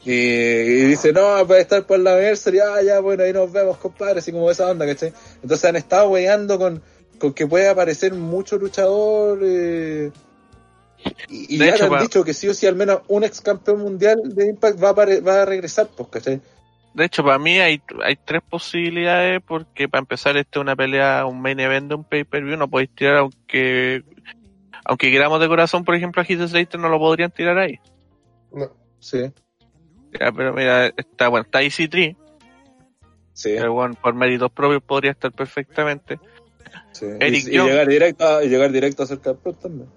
Y, 0.07 0.13
y 0.13 0.85
dice, 0.85 1.13
no, 1.13 1.21
va 1.21 1.57
a 1.57 1.59
estar 1.59 1.85
por 1.85 1.99
la 1.99 2.13
anniversary, 2.13 2.61
ah, 2.61 2.81
ya, 2.81 3.01
bueno, 3.01 3.25
ahí 3.25 3.33
nos 3.33 3.51
vemos, 3.51 3.77
compadre, 3.77 4.21
así 4.21 4.31
como 4.31 4.49
esa 4.49 4.71
onda, 4.71 4.87
¿cachai? 4.87 5.13
Entonces 5.43 5.65
han 5.65 5.75
estado 5.75 6.11
weyando 6.11 6.59
con, 6.59 6.81
con 7.19 7.35
que 7.35 7.45
puede 7.45 7.69
aparecer 7.69 8.15
mucho 8.15 8.57
luchador, 8.57 9.41
eh, 9.43 10.13
y, 11.29 11.59
ya 11.59 11.75
hecho, 11.75 11.93
han 11.93 12.03
dicho 12.03 12.23
que 12.23 12.35
sí 12.35 12.47
o 12.47 12.55
sí 12.55 12.69
al 12.69 12.77
menos 12.77 13.01
un 13.09 13.25
ex 13.25 13.41
campeón 13.41 13.81
mundial 13.81 14.17
de 14.25 14.47
Impact 14.47 14.83
va 14.83 14.91
a, 14.91 15.21
va 15.21 15.43
a 15.43 15.45
regresar, 15.45 15.89
pues, 15.89 16.09
¿cachai? 16.09 16.41
De 16.95 17.05
hecho, 17.05 17.25
para 17.25 17.41
mí 17.41 17.59
hay, 17.59 17.83
hay 18.05 18.17
tres 18.17 18.43
posibilidades, 18.49 19.43
porque 19.45 19.89
para 19.89 20.03
empezar, 20.03 20.37
esta 20.37 20.61
es 20.61 20.63
una 20.63 20.77
pelea, 20.77 21.27
un 21.27 21.43
main 21.43 21.59
event 21.59 21.89
de 21.89 21.97
un 21.97 22.05
pay-per-view, 22.05 22.57
no 22.57 22.69
podéis 22.69 22.91
tirar, 22.95 23.17
aunque 23.17 24.05
aunque 24.85 25.11
queramos 25.11 25.41
de 25.41 25.49
corazón, 25.49 25.85
por 25.85 25.97
ejemplo, 25.97 26.23
a 26.23 26.25
Heath 26.25 26.49
Slater 26.49 26.79
no 26.79 26.89
lo 26.89 27.01
podrían 27.01 27.33
tirar 27.33 27.59
ahí. 27.59 27.81
No. 28.53 28.71
Sí, 29.01 29.33
Ya, 30.19 30.33
pero 30.33 30.53
mira, 30.53 30.87
está, 30.97 31.29
bueno, 31.29 31.45
está 31.45 31.63
EC3, 31.63 32.17
sí, 33.33 33.51
el 33.51 33.69
bueno, 33.69 33.95
por 34.01 34.15
méritos 34.15 34.51
propios 34.53 34.83
podría 34.83 35.13
estar 35.13 35.33
perfectamente. 35.33 36.19
sí. 36.93 37.07
Eric 37.21 37.45
y, 37.47 37.51
y 37.51 37.53
Young. 37.55 37.69
llegar 37.69 37.89
directo 37.89 38.27
a, 38.27 38.45
y 38.45 38.49
llegar 38.49 38.73
directo 38.73 39.03
a 39.03 39.07
ser 39.07 39.21
campeón 39.21 39.55
también. 39.57 39.89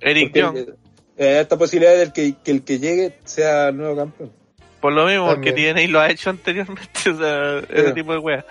Eric 0.00 0.32
Porque, 0.32 0.40
Young, 0.40 0.56
eh, 0.56 0.74
eh, 1.16 1.40
esta 1.40 1.56
posibilidad 1.56 1.96
del 1.96 2.12
que, 2.12 2.34
que 2.44 2.50
el 2.50 2.64
que 2.64 2.78
llegue 2.78 3.18
sea 3.24 3.68
el 3.68 3.76
nuevo 3.76 3.96
campeón. 3.96 4.32
por 4.80 4.92
lo 4.92 5.06
mismo, 5.06 5.26
porque 5.26 5.52
También. 5.52 5.76
TNA 5.76 5.88
lo 5.88 6.00
ha 6.00 6.10
hecho 6.10 6.30
anteriormente, 6.30 7.00
o 7.10 7.16
sea, 7.16 7.58
ese 7.70 7.92
tipo 7.92 8.12
de 8.12 8.18
weas. 8.18 8.44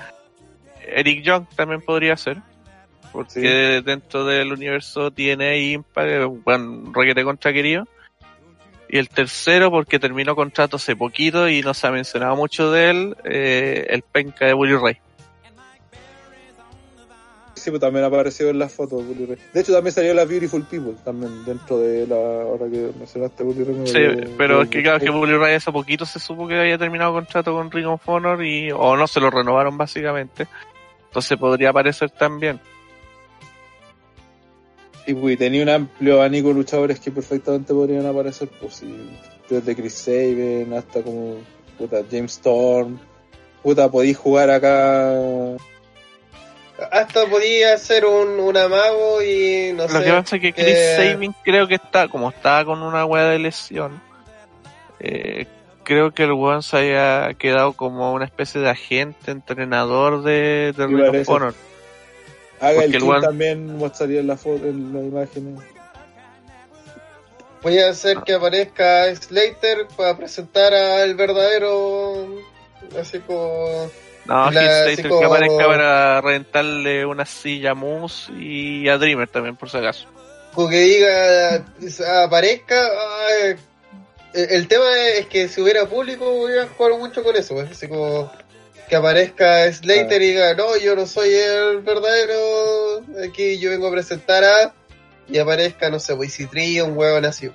Eric 0.87 1.23
Young 1.23 1.45
también 1.55 1.81
podría 1.81 2.17
ser. 2.17 2.37
Porque 3.11 3.83
dentro 3.85 4.25
del 4.25 4.51
universo 4.51 5.11
TNA 5.11 5.55
y 5.57 5.73
Impact, 5.73 6.09
es 6.09 6.25
un 6.25 6.43
buen 6.43 6.91
requete 6.91 7.23
contra 7.23 7.53
querido. 7.53 7.87
Y 8.93 8.99
el 8.99 9.09
tercero, 9.09 9.71
porque 9.71 9.97
terminó 9.97 10.35
contrato 10.35 10.75
hace 10.75 10.95
poquito 10.95 11.49
y 11.49 11.63
no 11.63 11.73
se 11.73 11.87
ha 11.87 11.89
mencionado 11.89 12.35
mucho 12.35 12.69
de 12.71 12.89
él, 12.91 13.17
eh, 13.23 13.87
el 13.89 14.03
penca 14.03 14.45
de 14.45 14.53
Bully 14.53 14.75
Ray. 14.75 14.97
Sí, 17.55 17.71
pues 17.71 17.81
también 17.81 18.03
ha 18.03 18.07
aparecido 18.09 18.51
en 18.51 18.59
las 18.59 18.71
fotos. 18.71 19.03
Bully 19.03 19.25
Ray. 19.25 19.37
De 19.51 19.61
hecho, 19.61 19.73
también 19.73 19.93
salió 19.95 20.13
la 20.13 20.25
Beautiful 20.25 20.63
People, 20.65 20.93
también 21.03 21.43
dentro 21.43 21.79
de 21.79 22.05
la. 22.05 22.15
Ahora 22.15 22.69
que 22.69 22.91
mencionaste 22.99 23.43
Bully 23.43 23.63
Ray. 23.63 23.87
Sí, 23.87 23.93
de- 23.99 24.29
pero 24.37 24.57
de- 24.59 24.63
es 24.65 24.69
que 24.69 24.83
claro, 24.83 24.99
que 24.99 25.09
Bully 25.09 25.37
Ray 25.37 25.55
hace 25.55 25.71
poquito 25.71 26.05
se 26.05 26.19
supo 26.19 26.47
que 26.47 26.59
había 26.59 26.77
terminado 26.77 27.13
contrato 27.13 27.51
con 27.51 27.71
Ring 27.71 27.87
of 27.87 28.07
Honor 28.07 28.45
y, 28.45 28.71
o 28.71 28.95
no 28.95 29.07
se 29.07 29.19
lo 29.19 29.31
renovaron 29.31 29.75
básicamente. 29.75 30.45
Entonces 31.07 31.35
podría 31.39 31.71
aparecer 31.71 32.11
también. 32.11 32.59
Y 35.05 35.13
pues, 35.13 35.37
tenía 35.37 35.63
un 35.63 35.69
amplio 35.69 36.15
abanico 36.15 36.49
de 36.49 36.53
luchadores 36.55 36.99
que 36.99 37.11
perfectamente 37.11 37.73
podrían 37.73 38.05
aparecer, 38.05 38.49
pues 38.59 38.75
sí, 38.75 39.09
desde 39.49 39.75
Chris 39.75 39.93
Sabin 39.95 40.73
hasta 40.73 41.01
como 41.01 41.37
puta, 41.77 41.97
James 42.09 42.31
Storm. 42.33 42.97
Puta, 43.61 43.89
podéis 43.89 44.17
jugar 44.17 44.49
acá. 44.49 45.11
Hasta 46.91 47.25
podía 47.27 47.77
ser 47.77 48.05
un, 48.05 48.39
un 48.39 48.57
amago 48.57 49.21
y 49.21 49.71
no 49.73 49.83
Lo 49.83 49.89
sé. 49.89 50.03
que 50.03 50.09
pasa 50.11 50.35
es 50.37 50.41
que 50.41 50.53
Chris 50.53 50.65
eh, 50.67 50.95
Sabin 51.13 51.35
creo 51.43 51.67
que 51.67 51.75
está, 51.75 52.07
como 52.07 52.29
estaba 52.29 52.65
con 52.65 52.81
una 52.81 53.05
wea 53.05 53.25
de 53.25 53.39
lesión, 53.39 54.01
eh, 54.99 55.45
creo 55.83 56.11
que 56.11 56.23
el 56.23 56.31
weón 56.33 56.63
se 56.63 56.77
había 56.77 57.33
quedado 57.35 57.73
como 57.73 58.11
una 58.13 58.25
especie 58.25 58.59
de 58.59 58.69
agente, 58.69 59.31
entrenador 59.31 60.23
de, 60.23 60.73
de 60.75 60.87
Sí, 60.87 60.93
Ring 60.95 61.21
of. 61.21 61.29
Honor. 61.29 61.53
Haga 62.63 62.83
el 62.85 62.97
King 62.97 63.11
también 63.21 63.77
mostraría 63.77 64.21
en 64.21 64.27
la 64.27 64.37
foto, 64.37 64.65
en 64.65 64.93
las 64.93 65.03
imágenes. 65.03 65.59
Voy 67.61 67.79
a 67.79 67.89
hacer 67.89 68.17
que 68.25 68.33
aparezca 68.33 69.13
Slater 69.15 69.87
para 69.95 70.17
presentar 70.17 70.73
al 70.73 71.15
verdadero. 71.15 72.25
Así 72.99 73.19
como. 73.19 73.89
No, 74.25 74.51
La- 74.51 74.83
Slater 74.85 75.09
como- 75.09 75.19
que 75.19 75.25
aparezca 75.25 75.65
para 75.67 76.21
rentarle 76.21 77.05
una 77.05 77.25
silla 77.25 77.71
a 77.71 77.75
Moose 77.75 78.31
y 78.33 78.87
a 78.87 78.97
Dreamer 78.97 79.27
también, 79.27 79.55
por 79.55 79.69
si 79.69 79.77
acaso. 79.77 80.07
como 80.53 80.69
que 80.69 80.79
diga. 80.79 81.65
Aparezca. 82.25 82.75
ay, 83.27 83.55
el, 84.33 84.67
tema 84.67 84.85
es 85.17 85.27
que 85.27 85.47
si 85.47 85.61
hubiera 85.61 85.85
público, 85.85 86.25
voy 86.31 86.57
a 86.57 86.67
jugar 86.67 86.97
mucho 86.97 87.23
con 87.23 87.35
eso. 87.35 87.55
pues, 87.55 87.71
Así 87.71 87.87
como. 87.87 88.31
Que 88.89 88.95
aparezca 88.97 89.71
Slater 89.71 90.21
y 90.21 90.27
diga, 90.31 90.53
no, 90.55 90.77
yo 90.77 90.95
no 90.95 91.05
soy 91.07 91.29
el 91.33 91.79
verdadero. 91.81 93.01
Aquí 93.27 93.57
yo 93.59 93.69
vengo 93.71 93.87
a 93.87 93.91
presentar 93.91 94.43
a. 94.43 94.73
Y 95.27 95.37
aparezca, 95.39 95.89
no 95.89 95.99
sé, 95.99 96.13
EC3 96.15 96.83
un 96.83 96.97
huevo 96.97 97.19
nacido. 97.21 97.53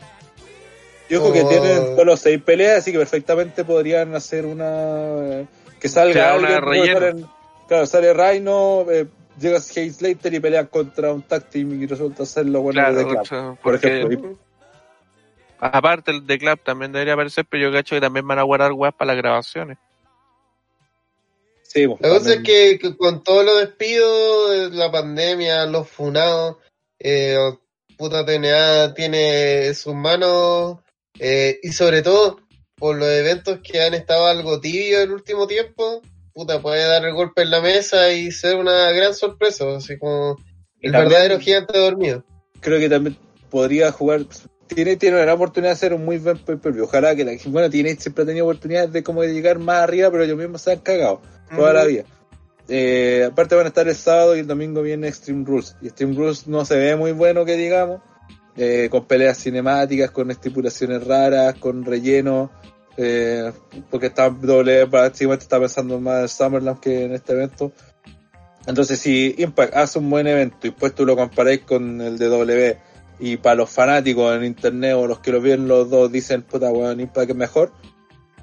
Y 1.10 1.14
ojo 1.14 1.32
que 1.32 1.44
tienen 1.44 1.96
solo 1.96 2.16
seis 2.16 2.42
peleas, 2.42 2.78
así 2.78 2.92
que 2.92 2.98
perfectamente 2.98 3.64
podrían 3.64 4.14
hacer 4.14 4.46
una. 4.46 5.46
Que 5.80 5.88
salga 5.88 6.12
Claro, 6.12 6.38
una 6.40 6.56
alguien, 6.56 6.94
salen- 6.96 7.26
claro, 7.68 7.86
sale 7.86 8.12
Rhino, 8.12 8.84
eh, 8.90 9.06
llega 9.38 9.58
Hayes 9.58 9.96
Slater 9.96 10.34
y 10.34 10.40
pelean 10.40 10.66
contra 10.66 11.12
un 11.12 11.22
tag 11.22 11.44
team 11.48 11.80
y 11.80 11.86
resulta 11.86 12.26
ser 12.26 12.46
lo 12.46 12.62
bueno 12.62 12.80
Claro, 12.80 12.96
de 12.96 13.04
Club, 13.04 13.16
contra- 13.18 13.54
por 13.62 13.74
ejemplo. 13.76 14.38
Aparte 15.60 16.10
el 16.10 16.26
de 16.26 16.38
Club 16.38 16.60
también 16.64 16.92
debería 16.92 17.14
aparecer, 17.14 17.44
pero 17.48 17.64
yo 17.68 17.72
cacho 17.72 17.94
que 17.96 18.00
también 18.00 18.26
van 18.26 18.38
a 18.38 18.42
guardar 18.42 18.72
weas 18.72 18.94
para 18.94 19.12
las 19.14 19.16
grabaciones. 19.22 19.78
Sí, 21.68 21.86
pues, 21.86 22.00
La 22.00 22.08
cosa 22.08 22.34
es 22.34 22.40
que, 22.42 22.78
que 22.80 22.96
con 22.96 23.22
todos 23.22 23.44
los 23.44 23.60
despidos, 23.60 24.70
de 24.72 24.76
la 24.76 24.90
pandemia, 24.90 25.66
los 25.66 25.88
funados, 25.88 26.56
eh, 26.98 27.38
puta 27.96 28.24
TNA 28.24 28.94
tiene 28.94 29.66
en 29.66 29.74
sus 29.74 29.94
manos 29.94 30.78
eh, 31.18 31.58
y 31.62 31.72
sobre 31.72 32.02
todo 32.02 32.40
por 32.76 32.96
los 32.96 33.08
eventos 33.08 33.58
que 33.62 33.80
han 33.82 33.94
estado 33.94 34.26
algo 34.26 34.60
tibios 34.60 35.02
el 35.02 35.12
último 35.12 35.46
tiempo, 35.46 36.00
puta 36.32 36.60
puede 36.60 36.84
dar 36.86 37.04
el 37.04 37.12
golpe 37.14 37.42
en 37.42 37.50
la 37.50 37.60
mesa 37.60 38.12
y 38.12 38.30
ser 38.30 38.56
una 38.56 38.90
gran 38.92 39.14
sorpresa, 39.14 39.64
así 39.76 39.98
como 39.98 40.36
el 40.80 40.92
también- 40.92 41.10
verdadero 41.10 41.40
gigante 41.40 41.78
dormido. 41.78 42.24
creo 42.60 42.78
que 42.78 42.88
también 42.88 43.16
podría 43.50 43.90
jugar 43.92 44.26
tiene, 44.68 44.96
tiene 44.96 45.22
una 45.22 45.34
oportunidad 45.34 45.70
de 45.70 45.74
hacer 45.74 45.94
un 45.94 46.04
muy 46.04 46.18
buen 46.18 46.38
pay-per-view. 46.38 46.84
Ojalá 46.84 47.16
que 47.16 47.24
la 47.24 47.32
bueno, 47.46 47.70
tiene 47.70 47.96
siempre 47.96 48.24
ha 48.24 48.26
tenido 48.26 48.44
oportunidades 48.44 48.92
de 48.92 49.02
como 49.02 49.22
de 49.22 49.32
llegar 49.32 49.58
más 49.58 49.82
arriba, 49.82 50.10
pero 50.10 50.24
ellos 50.24 50.36
mismos 50.36 50.60
se 50.60 50.72
han 50.72 50.80
cagado 50.80 51.22
toda 51.54 51.72
la 51.72 51.84
vida. 51.84 52.04
Eh, 52.68 53.26
aparte 53.30 53.54
van 53.54 53.64
a 53.64 53.68
estar 53.68 53.88
el 53.88 53.94
sábado 53.94 54.36
y 54.36 54.40
el 54.40 54.46
domingo 54.46 54.82
viene 54.82 55.08
Extreme 55.08 55.44
Rules. 55.44 55.76
Y 55.80 55.86
Extreme 55.86 56.14
Rules 56.14 56.46
no 56.46 56.64
se 56.64 56.76
ve 56.76 56.96
muy 56.96 57.12
bueno 57.12 57.44
que 57.44 57.56
digamos, 57.56 58.00
eh, 58.56 58.88
con 58.90 59.06
peleas 59.06 59.38
cinemáticas, 59.38 60.10
con 60.10 60.30
estipulaciones 60.30 61.06
raras, 61.06 61.54
con 61.54 61.84
relleno, 61.84 62.50
eh, 62.96 63.52
porque 63.90 64.06
está 64.06 64.28
doble, 64.28 64.86
prácticamente 64.86 65.44
está 65.44 65.60
pensando 65.60 66.00
más 66.00 66.22
en 66.22 66.28
Summerland 66.28 66.80
que 66.80 67.04
en 67.04 67.14
este 67.14 67.32
evento. 67.32 67.72
Entonces 68.66 68.98
si 68.98 69.34
Impact 69.38 69.74
hace 69.74 69.98
un 69.98 70.10
buen 70.10 70.26
evento 70.26 70.66
y 70.66 70.72
pues 70.72 70.94
tú 70.94 71.06
lo 71.06 71.16
comparáis 71.16 71.60
con 71.60 72.00
el 72.02 72.18
de 72.18 72.26
W 72.26 72.78
y 73.20 73.36
para 73.38 73.54
los 73.54 73.70
fanáticos 73.70 74.36
en 74.36 74.44
internet 74.44 74.94
o 74.94 75.06
los 75.06 75.20
que 75.20 75.32
lo 75.32 75.40
vieron 75.40 75.68
los 75.68 75.88
dos 75.88 76.12
dicen 76.12 76.42
puta 76.42 76.70
weón 76.70 77.00
Impact 77.00 77.30
es 77.30 77.36
mejor, 77.36 77.72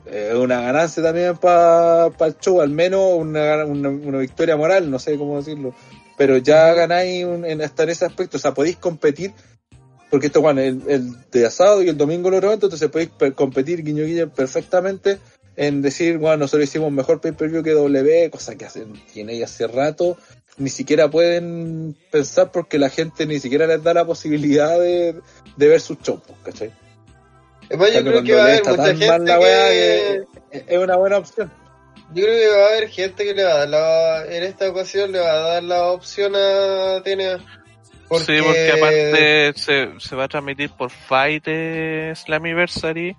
eh, 0.08 0.34
una 0.36 0.62
ganancia 0.62 1.02
también 1.04 1.38
para 1.38 2.08
el 2.08 2.38
show, 2.40 2.62
al 2.62 2.70
menos 2.70 3.14
una, 3.16 3.66
una, 3.66 3.90
una 3.90 4.18
victoria 4.20 4.56
moral, 4.58 4.90
no 4.92 5.00
sé 5.00 5.18
cómo 5.18 5.38
decirlo. 5.38 5.74
Pero 6.18 6.38
ya 6.38 6.74
ganáis 6.74 7.26
un- 7.26 7.46
en, 7.46 7.62
hasta 7.62 7.84
en 7.84 7.90
ese 7.90 8.06
aspecto, 8.06 8.38
o 8.38 8.40
sea, 8.40 8.54
podéis 8.54 8.78
competir, 8.78 9.34
porque 10.10 10.28
esto, 10.28 10.42
bueno, 10.42 10.62
el, 10.62 10.82
el 10.88 11.12
de 11.32 11.46
asado 11.46 11.82
y 11.84 11.90
el 11.90 11.98
domingo 11.98 12.30
otro 12.30 12.48
evento, 12.48 12.68
entonces 12.68 12.90
podéis 12.90 13.10
competir 13.34 13.84
guiño 13.84 14.06
guiño 14.06 14.30
perfectamente 14.34 15.18
en 15.58 15.82
decir, 15.82 16.18
bueno, 16.18 16.38
nosotros 16.38 16.70
hicimos 16.70 16.92
mejor 16.92 17.20
pay-per-view 17.22 17.64
que 17.64 17.72
W, 17.72 18.30
cosa 18.30 18.56
que 18.56 18.66
hacen, 18.66 18.94
tiene 19.14 19.38
ya 19.38 19.46
hace 19.46 19.68
rato, 19.68 20.18
ni 20.58 20.70
siquiera 20.70 21.10
pueden 21.10 21.98
pensar 22.12 22.52
porque 22.52 22.78
la 22.80 22.90
gente 22.90 23.26
ni 23.26 23.40
siquiera 23.40 23.66
les 23.68 23.82
da 23.84 23.94
la 23.94 24.06
posibilidad 24.06 24.80
de, 24.80 25.16
de 25.58 25.68
ver 25.68 25.82
sus 25.82 25.98
shows, 26.00 26.22
pues, 26.26 26.40
¿cachai? 26.44 26.72
Además, 27.70 27.94
yo 27.94 28.02
creo 28.04 28.24
que 28.24 28.36
va 28.36 28.42
a 28.42 28.46
haber 28.46 28.66
mucha 28.66 28.96
gente 28.96 29.34
que... 29.40 30.24
que 30.52 30.66
es 30.68 30.78
una 30.78 30.96
buena 30.98 31.18
opción. 31.18 31.52
Yo 32.14 32.24
creo 32.24 32.38
que 32.38 32.58
va 32.58 32.64
a 32.64 32.68
haber 32.70 32.90
gente 32.90 33.26
que 33.26 33.34
le 33.34 33.44
va 33.44 33.52
a 33.52 33.58
dar 33.58 33.70
la... 33.70 34.26
En 34.26 34.44
esta 34.44 34.70
ocasión 34.70 35.12
le 35.12 35.20
va 35.20 35.32
a 35.32 35.40
dar 35.40 35.64
la 35.64 35.86
opción 35.92 36.34
a 36.36 37.02
TNA. 37.04 37.40
Sí, 38.20 38.40
porque 38.40 38.72
aparte 38.72 39.54
se, 39.56 39.90
se 40.00 40.16
va 40.16 40.26
a 40.26 40.28
transmitir 40.28 40.70
por 40.70 40.92
Fight 40.92 41.48
Slammiversary 42.14 43.16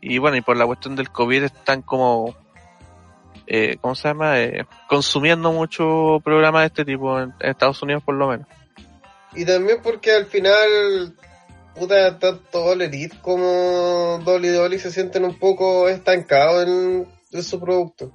y 0.00 0.18
bueno, 0.18 0.36
y 0.36 0.40
por 0.40 0.56
la 0.56 0.66
cuestión 0.66 0.96
del 0.96 1.10
COVID 1.10 1.44
están 1.44 1.82
como, 1.82 2.34
eh, 3.46 3.76
¿cómo 3.80 3.94
se 3.94 4.08
llama? 4.08 4.40
Eh, 4.40 4.66
consumiendo 4.88 5.52
mucho 5.52 6.20
programas 6.22 6.62
de 6.62 6.66
este 6.66 6.84
tipo 6.84 7.18
en, 7.18 7.34
en 7.40 7.50
Estados 7.50 7.82
Unidos 7.82 8.02
por 8.02 8.14
lo 8.14 8.28
menos. 8.28 8.46
Y 9.34 9.44
también 9.44 9.80
porque 9.82 10.12
al 10.12 10.26
final, 10.26 11.14
puta, 11.74 12.18
tanto 12.18 12.64
All 12.64 12.82
Elite 12.82 13.16
como 13.20 14.20
Dolly 14.24 14.48
Dolly 14.48 14.78
se 14.78 14.92
sienten 14.92 15.24
un 15.24 15.38
poco 15.38 15.88
estancados 15.88 16.66
en, 16.66 17.06
su 17.42 17.60
producto. 17.60 18.12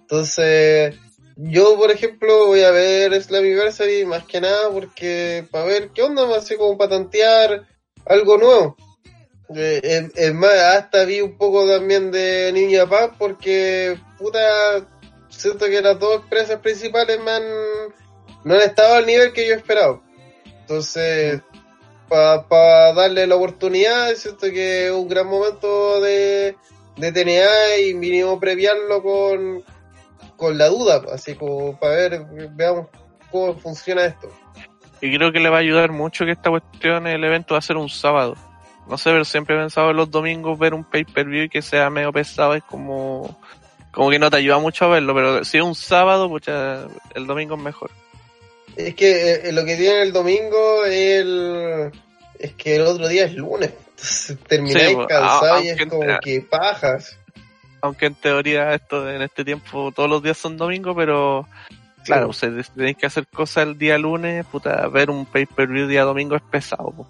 Entonces, 0.00 0.94
yo 1.36 1.76
por 1.76 1.90
ejemplo 1.90 2.46
voy 2.46 2.62
a 2.62 2.70
ver 2.70 3.20
Slammiversary 3.20 4.04
más 4.04 4.24
que 4.24 4.40
nada 4.40 4.70
porque 4.70 5.46
para 5.50 5.64
ver 5.64 5.90
qué 5.90 6.02
onda, 6.02 6.36
así 6.36 6.56
como 6.56 6.78
para 6.78 6.90
tantear 6.90 7.66
algo 8.06 8.38
nuevo. 8.38 8.76
Eh, 9.54 9.80
es, 9.82 10.12
es 10.14 10.34
más, 10.34 10.52
hasta 10.52 11.04
vi 11.04 11.20
un 11.20 11.36
poco 11.36 11.66
también 11.66 12.10
de 12.10 12.52
Niña 12.52 12.88
Paz 12.88 13.10
porque, 13.18 13.98
puta, 14.18 14.86
siento 15.28 15.66
que 15.66 15.80
las 15.80 15.98
dos 15.98 16.22
empresas 16.22 16.60
principales 16.60 17.20
me 17.20 17.30
han, 17.32 17.42
no 18.44 18.54
han 18.54 18.60
estado 18.60 18.94
al 18.94 19.06
nivel 19.06 19.32
que 19.32 19.48
yo 19.48 19.54
esperaba. 19.54 20.02
Entonces, 20.60 21.42
para 22.12 22.92
darle 22.92 23.26
la 23.26 23.36
oportunidad, 23.36 24.14
siento 24.14 24.46
que 24.48 24.86
es 24.86 24.92
un 24.92 25.08
gran 25.08 25.26
momento 25.26 26.00
de, 26.00 26.56
de 26.96 27.12
TNA 27.12 27.78
y 27.86 27.94
mínimo 27.94 28.38
previarlo 28.38 29.02
con, 29.02 29.64
con 30.36 30.58
la 30.58 30.68
duda, 30.68 31.02
así 31.12 31.34
como 31.34 31.78
para 31.78 31.94
ver, 31.94 32.26
veamos 32.50 32.88
cómo 33.30 33.54
funciona 33.54 34.04
esto. 34.04 34.28
Y 35.00 35.16
creo 35.16 35.32
que 35.32 35.40
le 35.40 35.48
va 35.48 35.56
a 35.56 35.60
ayudar 35.60 35.90
mucho 35.90 36.24
que 36.24 36.32
esta 36.32 36.50
cuestión, 36.50 37.06
el 37.06 37.24
evento 37.24 37.54
va 37.54 37.58
a 37.58 37.62
ser 37.62 37.76
un 37.76 37.88
sábado. 37.88 38.36
No 38.88 38.98
sé, 38.98 39.10
pero 39.10 39.24
siempre 39.24 39.56
he 39.56 39.58
pensado 39.58 39.90
en 39.90 39.96
los 39.96 40.10
domingos 40.10 40.58
ver 40.58 40.74
un 40.74 40.84
pay-per-view 40.84 41.44
y 41.44 41.48
que 41.48 41.62
sea 41.62 41.88
medio 41.90 42.12
pesado 42.12 42.54
es 42.54 42.62
como, 42.64 43.38
como 43.90 44.10
que 44.10 44.18
no 44.18 44.30
te 44.30 44.36
ayuda 44.36 44.58
mucho 44.58 44.84
a 44.84 44.88
verlo, 44.88 45.14
pero 45.14 45.44
si 45.44 45.58
es 45.58 45.64
un 45.64 45.74
sábado, 45.74 46.28
pucha, 46.28 46.86
el 47.14 47.26
domingo 47.26 47.56
es 47.56 47.62
mejor. 47.62 47.90
Es 48.76 48.94
que 48.94 49.34
eh, 49.34 49.52
lo 49.52 49.64
que 49.64 49.76
tiene 49.76 50.02
el 50.02 50.12
domingo 50.12 50.84
es, 50.86 51.20
el, 51.20 51.90
es 52.38 52.52
que 52.54 52.76
el 52.76 52.82
otro 52.82 53.06
día 53.08 53.24
es 53.26 53.34
lunes. 53.34 53.70
Entonces 53.90 54.38
termináis 54.48 54.88
Sí, 54.88 54.94
pues, 54.94 55.06
cansados 55.08 55.64
y 55.64 55.68
es 55.68 55.86
como 55.86 56.18
que 56.20 56.40
pajas. 56.40 57.18
aunque 57.82 58.06
en 58.06 58.14
teoría 58.14 58.74
esto 58.74 59.08
en 59.10 59.22
este 59.22 59.44
tiempo 59.44 59.92
todos 59.94 60.08
los 60.08 60.22
días 60.22 60.38
son 60.38 60.56
domingos, 60.56 60.94
pero 60.96 61.46
claro, 62.04 62.28
ustedes 62.30 62.70
tenéis 62.70 62.96
que 62.96 63.06
hacer 63.06 63.26
cosas 63.28 63.64
el 63.64 63.78
día 63.78 63.98
lunes, 63.98 64.44
puta, 64.46 64.88
ver 64.88 65.10
un 65.10 65.26
pay-per-view 65.26 65.86
día 65.86 66.02
domingo 66.02 66.34
es 66.34 66.42
pesado, 66.42 66.90
po. 66.90 67.08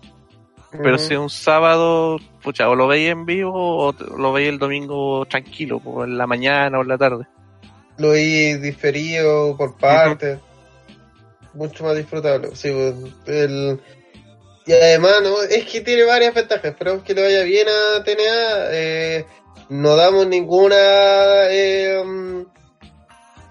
pero 0.83 0.99
si 0.99 1.15
es 1.15 1.21
un 1.21 1.31
sábado, 1.31 2.19
pucha, 2.43 2.69
o 2.69 2.75
lo 2.75 2.87
veis 2.89 3.11
en 3.11 3.25
vivo 3.25 3.53
o 3.89 3.93
lo 3.93 4.33
veis 4.33 4.49
el 4.49 4.59
domingo 4.59 5.25
tranquilo, 5.27 5.79
po, 5.81 6.05
en 6.05 6.19
la 6.19 6.27
mañana 6.27 6.79
o 6.79 6.83
en 6.83 6.89
la 6.89 6.99
tarde. 6.99 7.25
lo 7.99 8.13
vi 8.13 8.55
diferido 8.55 9.57
por 9.57 9.77
partes. 9.77 10.39
Mucho 11.55 11.85
más 11.85 11.97
disfrutable. 11.97 12.55
Sí, 12.55 12.69
el... 13.27 13.81
Y 14.65 14.73
además, 14.73 15.23
¿no? 15.23 15.43
es 15.43 15.65
que 15.65 15.81
tiene 15.81 16.05
varias 16.05 16.35
ventajas. 16.35 16.67
Esperamos 16.67 17.03
que 17.03 17.15
le 17.15 17.23
vaya 17.23 17.43
bien 17.43 17.67
a 17.69 18.05
TNA. 18.05 18.69
Eh, 18.71 19.27
no 19.69 19.97
damos 19.97 20.27
ninguna 20.27 20.77
eh, 21.51 22.03
mm, 22.05 22.43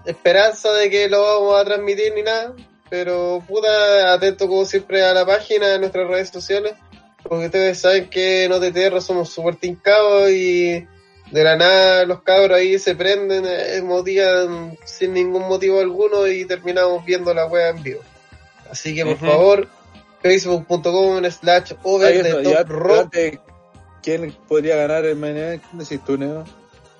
esperanza 0.06 0.72
de 0.72 0.88
que 0.88 1.08
lo 1.08 1.22
vamos 1.22 1.60
a 1.60 1.64
transmitir 1.64 2.14
ni 2.14 2.22
nada. 2.22 2.54
Pero 2.88 3.42
puta, 3.46 4.12
atento 4.12 4.48
como 4.48 4.64
siempre 4.64 5.02
a 5.02 5.12
la 5.12 5.26
página, 5.26 5.68
de 5.68 5.78
nuestras 5.78 6.08
redes 6.08 6.30
sociales. 6.30 6.74
Porque 7.22 7.46
ustedes 7.46 7.78
saben 7.78 8.08
que 8.08 8.44
en 8.44 8.52
OTTR 8.52 9.00
somos 9.00 9.30
súper 9.30 9.56
tincados 9.56 10.30
y 10.30 10.86
de 11.32 11.42
la 11.44 11.56
nada 11.56 12.04
los 12.04 12.22
cabros 12.22 12.58
ahí 12.58 12.78
se 12.78 12.94
prenden, 12.94 13.44
eh, 13.46 13.80
motivan 13.82 14.76
sin 14.84 15.14
ningún 15.14 15.48
motivo 15.48 15.80
alguno 15.80 16.26
y 16.26 16.44
terminamos 16.44 17.04
viendo 17.04 17.32
la 17.32 17.46
wea 17.46 17.70
en 17.70 17.82
vivo. 17.82 18.00
Así 18.70 18.94
que 18.94 19.04
por 19.04 19.16
favor, 19.16 19.68
facebook.com 20.22 21.24
slash 21.30 21.72
over 21.82 22.22
de 22.22 22.42
top 22.42 22.68
rock. 22.68 23.16
¿Quién 24.02 24.34
podría 24.48 24.76
ganar 24.76 25.04
el 25.06 25.16
main 25.16 25.36
event? 25.36 25.62
¿Quién 25.62 25.78
decís 25.78 26.00
tú, 26.04 26.18
Neo? 26.18 26.44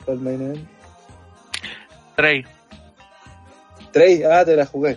¿El 0.07 0.19
main 0.21 0.41
event? 0.43 0.69
Trey. 2.17 2.45
Trey, 3.93 4.23
ah, 4.23 4.45
te 4.45 4.57
la 4.57 4.65
jugué. 4.67 4.97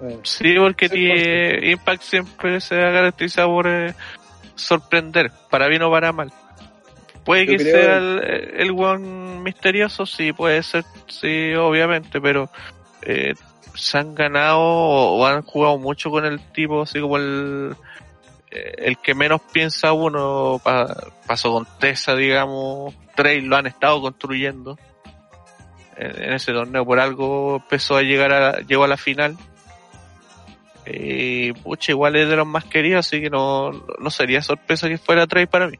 Bueno, 0.00 0.20
Sí, 0.24 0.54
porque 0.58 0.88
Sí, 0.88 0.94
tiene- 0.94 1.70
Impact 1.70 2.02
siempre 2.02 2.60
se 2.60 2.74
ha 2.74 2.92
caracterizado 2.92 3.48
por 3.48 3.66
eh, 3.68 3.94
sorprender, 4.54 5.30
para 5.50 5.68
bien 5.68 5.82
o 5.82 5.90
para 5.90 6.12
mal. 6.12 6.32
Puede 7.24 7.46
que 7.46 7.58
sea 7.58 7.96
el, 7.98 8.20
el 8.56 8.70
one 8.72 9.40
misterioso, 9.40 10.04
sí, 10.06 10.32
puede 10.32 10.62
ser, 10.62 10.84
sí, 11.08 11.54
obviamente, 11.54 12.20
pero 12.20 12.50
eh, 13.02 13.34
se 13.74 13.98
han 13.98 14.14
ganado 14.14 14.60
o, 14.60 15.26
han 15.26 15.42
jugado 15.42 15.78
mucho 15.78 16.10
con 16.10 16.24
el 16.26 16.38
tipo, 16.52 16.82
así 16.82 17.00
como 17.00 17.16
el, 17.16 17.74
eh, 18.50 18.74
el 18.78 18.98
que 18.98 19.14
menos 19.14 19.40
piensa 19.52 19.92
uno, 19.92 20.60
pa- 20.62 20.94
pasó 21.26 21.50
con 21.52 21.66
Tessa, 21.78 22.14
digamos, 22.14 22.94
Trey 23.16 23.40
lo 23.40 23.56
han 23.56 23.66
estado 23.66 24.00
construyendo 24.02 24.78
en, 25.96 26.22
en 26.24 26.32
ese 26.34 26.52
torneo, 26.52 26.84
por 26.84 27.00
algo 27.00 27.56
empezó 27.56 27.96
a 27.96 28.02
llegar 28.02 28.32
a, 28.32 28.60
llegó 28.60 28.84
a 28.84 28.88
la 28.88 28.96
final 28.98 29.36
y 30.86 31.52
pucha, 31.54 31.92
igual 31.92 32.16
es 32.16 32.28
de 32.28 32.36
los 32.36 32.46
más 32.46 32.64
queridos, 32.64 33.06
así 33.06 33.20
que 33.20 33.30
no, 33.30 33.70
no 33.98 34.10
sería 34.10 34.42
sorpresa 34.42 34.88
que 34.88 34.98
fuera 34.98 35.26
Trey 35.26 35.46
para 35.46 35.68
mí. 35.68 35.78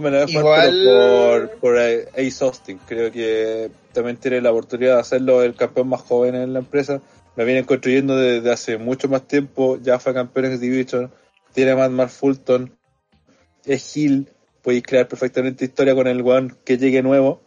Me 0.00 0.10
la 0.10 0.24
Igual- 0.24 0.84
por, 0.84 1.58
por 1.60 1.78
Ace 1.78 2.44
Austin. 2.44 2.78
Creo 2.86 3.10
que 3.12 3.70
también 3.92 4.16
tiene 4.16 4.40
la 4.40 4.50
oportunidad 4.50 4.94
de 4.94 5.00
hacerlo 5.00 5.42
el 5.42 5.54
campeón 5.54 5.88
más 5.88 6.02
joven 6.02 6.34
en 6.34 6.52
la 6.52 6.60
empresa. 6.60 7.00
Lo 7.36 7.44
vienen 7.44 7.64
construyendo 7.64 8.16
desde 8.16 8.50
hace 8.50 8.78
mucho 8.78 9.08
más 9.08 9.26
tiempo. 9.28 9.78
Ya 9.80 9.98
fue 9.98 10.12
campeón 10.14 10.46
en 10.46 10.60
Division. 10.60 11.10
Tiene 11.54 11.74
más 11.76 11.90
Mark 11.90 12.10
Fulton. 12.10 12.76
Es 13.64 13.96
Hill. 13.96 14.28
Podéis 14.62 14.82
crear 14.82 15.06
perfectamente 15.08 15.64
historia 15.64 15.94
con 15.94 16.06
el 16.06 16.20
one 16.22 16.50
que 16.64 16.78
llegue 16.78 17.02
nuevo. 17.02 17.42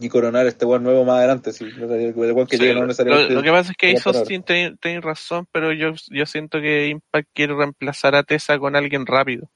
Y 0.00 0.08
coronar 0.08 0.46
este 0.46 0.64
one 0.64 0.82
nuevo 0.82 1.04
más 1.04 1.18
adelante. 1.18 1.52
Si 1.52 1.64
el 1.64 1.82
one 2.16 2.46
que 2.46 2.56
Sí, 2.56 2.62
llegue 2.62 2.74
no 2.74 2.80
lo, 2.80 2.86
necesariamente. 2.86 3.34
lo 3.34 3.42
que 3.42 3.50
pasa 3.50 3.70
es 3.72 3.76
que 3.76 3.90
Ace. 3.92 4.02
Austin 4.08 4.42
tiene 4.42 4.76
tiene 4.80 5.00
razón, 5.00 5.46
pero 5.52 5.72
yo, 5.72 5.92
yo 6.08 6.24
siento 6.26 6.60
que 6.60 6.88
Impact 6.88 7.28
quiere 7.34 7.54
reemplazar 7.54 8.14
a 8.14 8.22
Tessa 8.22 8.58
con 8.58 8.74
alguien 8.74 9.04
rápido. 9.06 9.50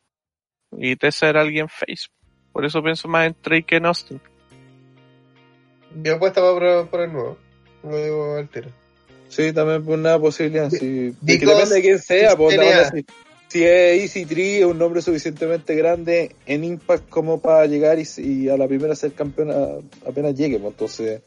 Y 0.77 0.97
Tessa 0.97 1.29
era 1.31 1.41
alguien 1.41 1.69
face. 1.69 2.09
Por 2.57 2.65
eso 2.65 2.83
pienso 2.83 3.07
más 3.07 3.27
en 3.27 3.35
Trey 3.35 3.63
que 3.65 3.77
en 3.77 3.85
Austin. 3.85 4.19
Mi 5.95 6.09
apuesta 6.09 6.41
va 6.41 6.55
por, 6.55 6.89
por 6.89 7.01
el 7.03 7.13
nuevo. 7.13 7.37
Lo 7.83 8.03
digo 8.03 8.37
al 8.37 8.49
tiro. 8.49 8.71
Sí, 9.29 9.53
también 9.53 9.85
por 9.85 9.99
una 9.99 10.19
posibilidad. 10.19 10.71
Sí. 10.71 11.15
Que 11.27 11.37
depende 11.37 11.75
de 11.75 11.83
quién 11.83 11.99
sea, 11.99 12.35
pues, 12.35 12.59
si 13.49 13.63
es 13.63 14.01
Easy 14.01 14.25
Tree, 14.25 14.61
es 14.61 14.65
un 14.65 14.79
nombre 14.79 15.03
suficientemente 15.03 15.75
grande 15.75 16.35
en 16.47 16.65
Impact 16.65 17.11
como 17.11 17.43
para 17.43 17.67
llegar 17.67 17.99
y, 17.99 18.07
y 18.23 18.49
a 18.49 18.57
la 18.57 18.67
primera 18.67 18.97
ser 18.97 19.13
campeón 19.13 19.87
apenas 20.09 20.35
llegue, 20.35 20.59
pues, 20.59 20.73
entonces 20.73 21.21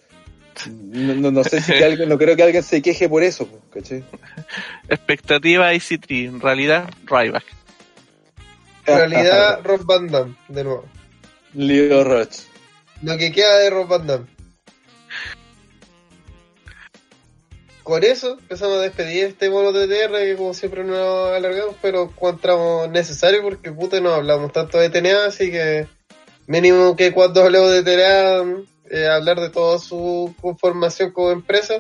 no, 0.68 1.14
no- 1.14 1.30
no 1.32 1.44
sé 1.44 1.62
si 1.62 1.74
que 1.74 1.86
alguien, 1.86 2.10
no 2.10 2.18
creo 2.18 2.36
que 2.36 2.42
alguien 2.42 2.64
se 2.64 2.82
queje 2.82 3.08
por 3.08 3.22
eso, 3.22 3.46
pues, 3.46 3.62
¿cachai? 3.84 4.04
Expectativa 4.90 5.72
IC3, 5.76 6.26
en 6.30 6.42
realidad 6.42 6.90
Ryback. 7.06 7.46
En 8.88 8.98
realidad, 8.98 9.60
Rob 9.64 9.86
Van 9.86 10.08
Damme, 10.08 10.36
de 10.48 10.64
nuevo. 10.64 10.86
Leo 11.54 12.04
Roach. 12.04 12.42
Lo 13.02 13.18
que 13.18 13.32
queda 13.32 13.58
de 13.60 13.70
Rob 13.70 13.88
Van 13.88 14.08
Damme. 14.08 14.28
Con 17.84 18.04
eso 18.04 18.38
empezamos 18.40 18.78
a 18.78 18.82
despedir 18.82 19.26
este 19.26 19.50
mono 19.50 19.72
TTR 19.72 20.12
que 20.12 20.36
como 20.38 20.54
siempre 20.54 20.84
nos 20.84 21.32
alargamos, 21.36 21.76
pero 21.82 22.04
encontramos 22.04 22.88
necesario 22.90 23.42
porque 23.42 23.72
puta 23.72 24.00
no 24.00 24.14
hablamos 24.14 24.54
tanto 24.54 24.78
de 24.78 24.92
TNA, 24.92 25.26
así 25.26 25.50
que 25.50 25.88
mínimo 26.46 26.96
que 26.96 27.12
cuando 27.12 27.42
hablemos 27.42 27.72
de 27.72 27.82
TNA, 27.82 28.64
eh, 28.92 29.08
hablar 29.08 29.40
de 29.40 29.50
toda 29.50 29.80
su 29.80 30.36
conformación 30.40 31.12
como 31.12 31.32
empresa. 31.32 31.80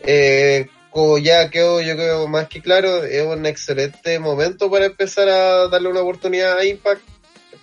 Eh, 0.00 0.68
como 0.90 1.18
ya 1.18 1.50
quedó 1.50 1.82
yo 1.82 1.94
creo 1.94 2.28
más 2.28 2.48
que 2.48 2.62
claro, 2.62 3.04
es 3.04 3.26
un 3.26 3.44
excelente 3.46 4.18
momento 4.20 4.70
para 4.70 4.86
empezar 4.86 5.28
a 5.28 5.68
darle 5.68 5.88
una 5.88 6.00
oportunidad 6.00 6.56
a 6.56 6.64
Impact, 6.64 7.02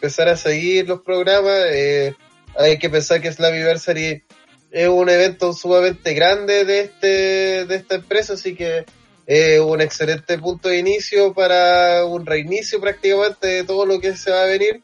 empezar 0.01 0.29
a 0.29 0.35
seguir 0.35 0.87
los 0.87 1.01
programas. 1.01 1.65
eh, 1.69 2.15
hay 2.57 2.79
que 2.79 2.89
pensar 2.89 3.21
que 3.21 3.31
Slammiversary 3.31 4.23
es 4.71 4.87
un 4.89 5.09
evento 5.09 5.53
sumamente 5.53 6.13
grande 6.15 6.65
de 6.65 6.79
este 6.81 7.65
de 7.65 7.75
esta 7.75 7.95
empresa, 7.95 8.33
así 8.33 8.55
que 8.55 8.85
es 9.27 9.59
un 9.59 9.79
excelente 9.79 10.39
punto 10.39 10.69
de 10.69 10.79
inicio 10.79 11.33
para 11.33 12.03
un 12.05 12.25
reinicio 12.25 12.81
prácticamente 12.81 13.47
de 13.47 13.63
todo 13.63 13.85
lo 13.85 13.99
que 13.99 14.17
se 14.17 14.31
va 14.31 14.43
a 14.43 14.47
venir. 14.47 14.81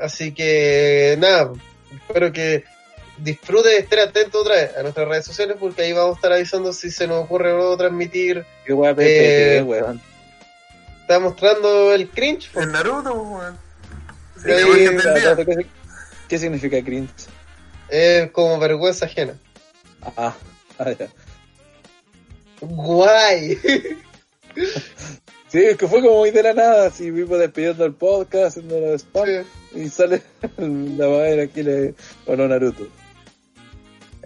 Así 0.00 0.32
que 0.32 1.16
nada, 1.20 1.52
espero 2.08 2.32
que 2.32 2.64
disfrute, 3.18 3.76
estén 3.76 3.98
atentos 3.98 4.40
otra 4.40 4.54
vez 4.54 4.76
a 4.76 4.82
nuestras 4.82 5.06
redes 5.06 5.26
sociales 5.26 5.58
porque 5.60 5.82
ahí 5.82 5.92
vamos 5.92 6.14
a 6.14 6.16
estar 6.16 6.32
avisando 6.32 6.72
si 6.72 6.90
se 6.90 7.06
nos 7.06 7.24
ocurre 7.24 7.52
luego 7.52 7.76
transmitir. 7.76 8.46
Qué 8.64 8.72
Eh, 8.72 9.62
weón. 9.62 10.00
Está 11.02 11.18
mostrando 11.18 11.92
el 11.92 12.08
cringe. 12.08 12.50
El 12.56 12.72
Naruto, 12.72 13.12
weón. 13.12 13.69
Del 14.44 14.94
día. 14.94 15.36
¿Qué, 15.36 15.66
qué 16.28 16.38
significa 16.38 16.82
cringe? 16.82 17.10
Es 17.88 18.30
como 18.30 18.58
vergüenza 18.58 19.06
ajena. 19.06 19.34
Ah, 20.16 20.34
ah, 20.78 20.92
ya. 20.92 21.08
Guay. 22.60 23.58
Sí, 25.50 25.58
es 25.64 25.76
que 25.76 25.88
fue 25.88 26.00
como 26.00 26.18
muy 26.18 26.30
de 26.30 26.44
la 26.44 26.52
nada, 26.52 26.86
así 26.86 27.10
mismo 27.10 27.36
despidiendo 27.36 27.84
el 27.84 27.94
podcast, 27.94 28.56
haciendo 28.56 28.78
los 28.78 29.02
spam, 29.02 29.44
y 29.74 29.88
sale 29.88 30.22
la 30.58 31.08
madera 31.08 31.42
aquí 31.42 31.64
le 31.64 31.94
bueno 32.24 32.46
Naruto. 32.46 32.86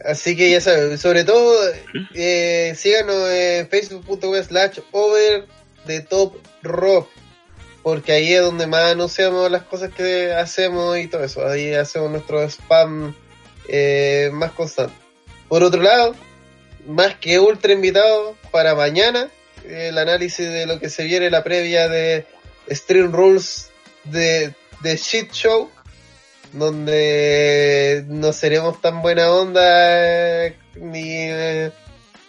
Así 0.05 0.37
que 0.37 0.51
ya 0.51 0.61
saben, 0.61 0.99
sobre 0.99 1.25
todo 1.25 1.57
eh, 2.15 2.75
síganos 2.77 3.31
en 3.31 3.69
facebook.com 3.69 4.35
slash 4.43 4.81
over 4.93 5.47
the 5.87 6.01
top 6.03 6.35
rock. 6.63 7.09
Porque 7.85 8.11
ahí 8.11 8.35
es 8.35 8.41
donde 8.41 8.67
más 8.67 8.93
anunciamos 8.93 9.49
las 9.49 9.63
cosas 9.63 9.93
que 9.95 10.33
hacemos 10.33 10.99
y 10.99 11.07
todo 11.07 11.23
eso. 11.23 11.47
Ahí 11.47 11.73
hacemos 11.73 12.11
nuestro 12.11 12.43
spam 12.43 13.15
eh, 13.69 14.31
más 14.33 14.51
constante. 14.51 14.95
Por 15.49 15.63
otro 15.63 15.81
lado, 15.81 16.17
más 16.87 17.15
que 17.17 17.39
ultra 17.39 17.73
invitado 17.73 18.37
para 18.51 18.75
mañana, 18.75 19.29
el 19.65 19.97
análisis 19.97 20.49
de 20.49 20.67
lo 20.67 20.81
que 20.81 20.91
se 20.91 21.05
viene 21.05 21.31
la 21.31 21.45
previa 21.45 21.89
de 21.89 22.27
Stream 22.69 23.13
Rules 23.13 23.71
de, 24.05 24.53
de 24.81 24.97
Shit 24.97 25.31
Show 25.31 25.71
donde 26.55 28.05
no 28.09 28.33
seremos 28.33 28.81
tan 28.81 29.03
buena 29.03 29.31
onda 29.33 30.47
eh, 30.47 30.57
ni 30.77 31.03
eh, 31.05 31.73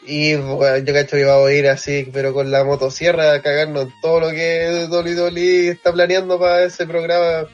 y 0.05 0.35
bueno, 0.35 0.77
yo 0.77 0.93
cacho 0.93 1.15
que 1.17 1.25
vamos 1.25 1.49
a 1.49 1.53
ir 1.53 1.67
así 1.67 2.09
pero 2.13 2.33
con 2.33 2.51
la 2.51 2.63
motosierra 2.63 3.33
a 3.33 3.41
cagarnos 3.41 3.85
en 3.85 3.93
todo 4.01 4.19
lo 4.19 4.29
que 4.31 4.87
WWE 4.89 5.69
está 5.69 5.91
planeando 5.91 6.39
para 6.39 6.65
ese 6.65 6.85
programa 6.85 7.47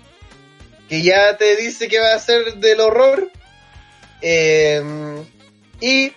que 0.89 1.01
ya 1.01 1.37
te 1.37 1.55
dice 1.55 1.87
que 1.87 1.99
va 1.99 2.13
a 2.13 2.19
ser 2.19 2.55
del 2.55 2.79
horror 2.79 3.31
Eh, 4.23 4.83
y 5.79 6.13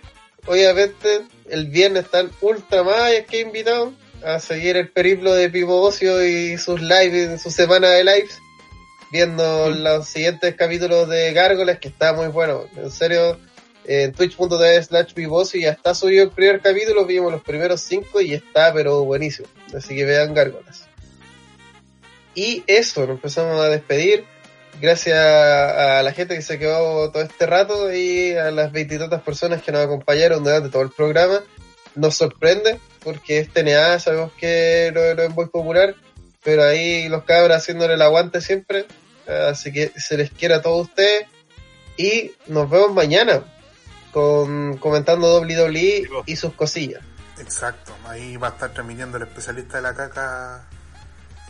obviamente 0.46 1.22
el 1.48 1.68
viernes 1.68 2.04
están 2.04 2.30
ultra 2.42 2.82
más 2.82 3.10
que 3.30 3.40
invitados 3.40 3.94
a 4.22 4.38
seguir 4.40 4.76
el 4.76 4.90
periplo 4.90 5.32
de 5.34 5.48
Pipo 5.48 5.80
Ocio 5.80 6.22
y 6.22 6.58
sus 6.58 6.82
lives, 6.82 7.40
su 7.40 7.50
semana 7.50 7.88
de 7.88 8.04
lives 8.04 8.38
viendo 9.14 9.70
los 9.70 10.08
siguientes 10.08 10.56
capítulos 10.56 11.08
de 11.08 11.32
Gárgolas, 11.32 11.78
que 11.78 11.86
está 11.86 12.12
muy 12.12 12.26
bueno. 12.26 12.64
En 12.76 12.90
serio, 12.90 13.38
en 13.86 14.12
twitch.tv 14.12 14.82
slash 14.82 15.12
Pivocio 15.12 15.60
ya 15.60 15.70
está 15.70 15.94
subido 15.94 16.24
el 16.24 16.30
primer 16.30 16.60
capítulo, 16.60 17.04
vimos 17.04 17.32
los 17.32 17.42
primeros 17.42 17.80
cinco 17.80 18.20
y 18.20 18.34
está 18.34 18.72
pero 18.72 19.04
buenísimo. 19.04 19.48
Así 19.74 19.94
que 19.94 20.04
vean 20.04 20.34
Gárgolas. 20.34 20.86
Y 22.34 22.64
eso, 22.66 23.02
nos 23.02 23.10
empezamos 23.10 23.60
a 23.60 23.68
despedir. 23.68 24.24
Gracias 24.80 25.16
a 25.16 26.02
la 26.02 26.12
gente 26.12 26.34
que 26.34 26.42
se 26.42 26.58
quedó 26.58 27.10
todo 27.12 27.22
este 27.22 27.46
rato 27.46 27.94
y 27.94 28.32
a 28.32 28.50
las 28.50 28.72
veintitantas 28.72 29.22
personas 29.22 29.62
que 29.62 29.70
nos 29.70 29.84
acompañaron 29.84 30.42
durante 30.42 30.68
todo 30.68 30.82
el 30.82 30.90
programa. 30.90 31.42
Nos 31.94 32.16
sorprende 32.16 32.80
porque 33.04 33.38
es 33.38 33.52
TNA, 33.52 34.00
sabemos 34.00 34.32
que 34.32 34.90
no, 34.92 35.00
es 35.00 35.30
muy 35.30 35.46
popular, 35.46 35.94
pero 36.42 36.64
ahí 36.64 37.08
los 37.08 37.22
cabros 37.22 37.56
haciéndole 37.56 37.94
el 37.94 38.02
aguante 38.02 38.40
siempre. 38.40 38.86
Así 39.28 39.72
que 39.72 39.92
se 39.96 40.16
les 40.16 40.30
quiere 40.30 40.54
a 40.54 40.62
todos 40.62 40.88
ustedes. 40.88 41.26
Y 41.96 42.32
nos 42.48 42.68
vemos 42.68 42.92
mañana 42.92 43.44
con 44.14 44.76
comentando 44.78 45.40
WWE 45.40 46.08
y 46.24 46.36
sus 46.36 46.52
cosillas. 46.52 47.02
Exacto, 47.40 47.92
ahí 48.06 48.36
va 48.36 48.48
a 48.48 48.50
estar 48.50 48.72
transmitiendo 48.72 49.16
el 49.16 49.24
especialista 49.24 49.78
de 49.78 49.82
la 49.82 49.92
caca. 49.92 50.62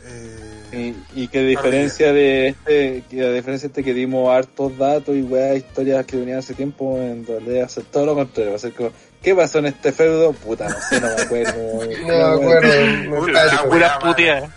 Eh, 0.03 0.95
Y, 1.15 1.25
y 1.25 1.29
que 1.29 1.41
diferencia 1.41 2.13
de 2.13 2.49
este, 2.49 3.05
que 3.11 3.23
a 3.23 3.31
diferencia 3.31 3.69
de 3.69 3.73
este 3.73 3.85
que 3.85 3.93
dimos 3.93 4.35
hartos 4.35 4.77
datos 4.79 5.15
y 5.15 5.21
weas, 5.21 5.59
historias 5.59 6.07
que 6.07 6.17
venían 6.17 6.39
hace 6.39 6.55
tiempo, 6.55 6.99
en 6.99 7.27
realidad 7.27 7.69
ser 7.69 7.85
todo 7.85 8.07
lo 8.07 8.15
contrario, 8.15 8.53
va 8.53 8.57
a 8.57 8.61
ser 8.61 8.73
como, 8.73 8.93
¿qué 9.23 9.35
pasó 9.35 9.59
en 9.59 9.67
este 9.67 9.93
feudo? 9.93 10.33
Puta, 10.33 10.67
no 10.67 10.81
sé, 10.89 11.01
no 11.03 11.09
me 11.09 11.23
acuerdo. 11.23 11.55
No 12.07 12.41
me 12.41 12.45
acuerdo. 12.45 12.87
no 13.11 13.71
Puta 13.71 13.99
puteadas. 13.99 14.51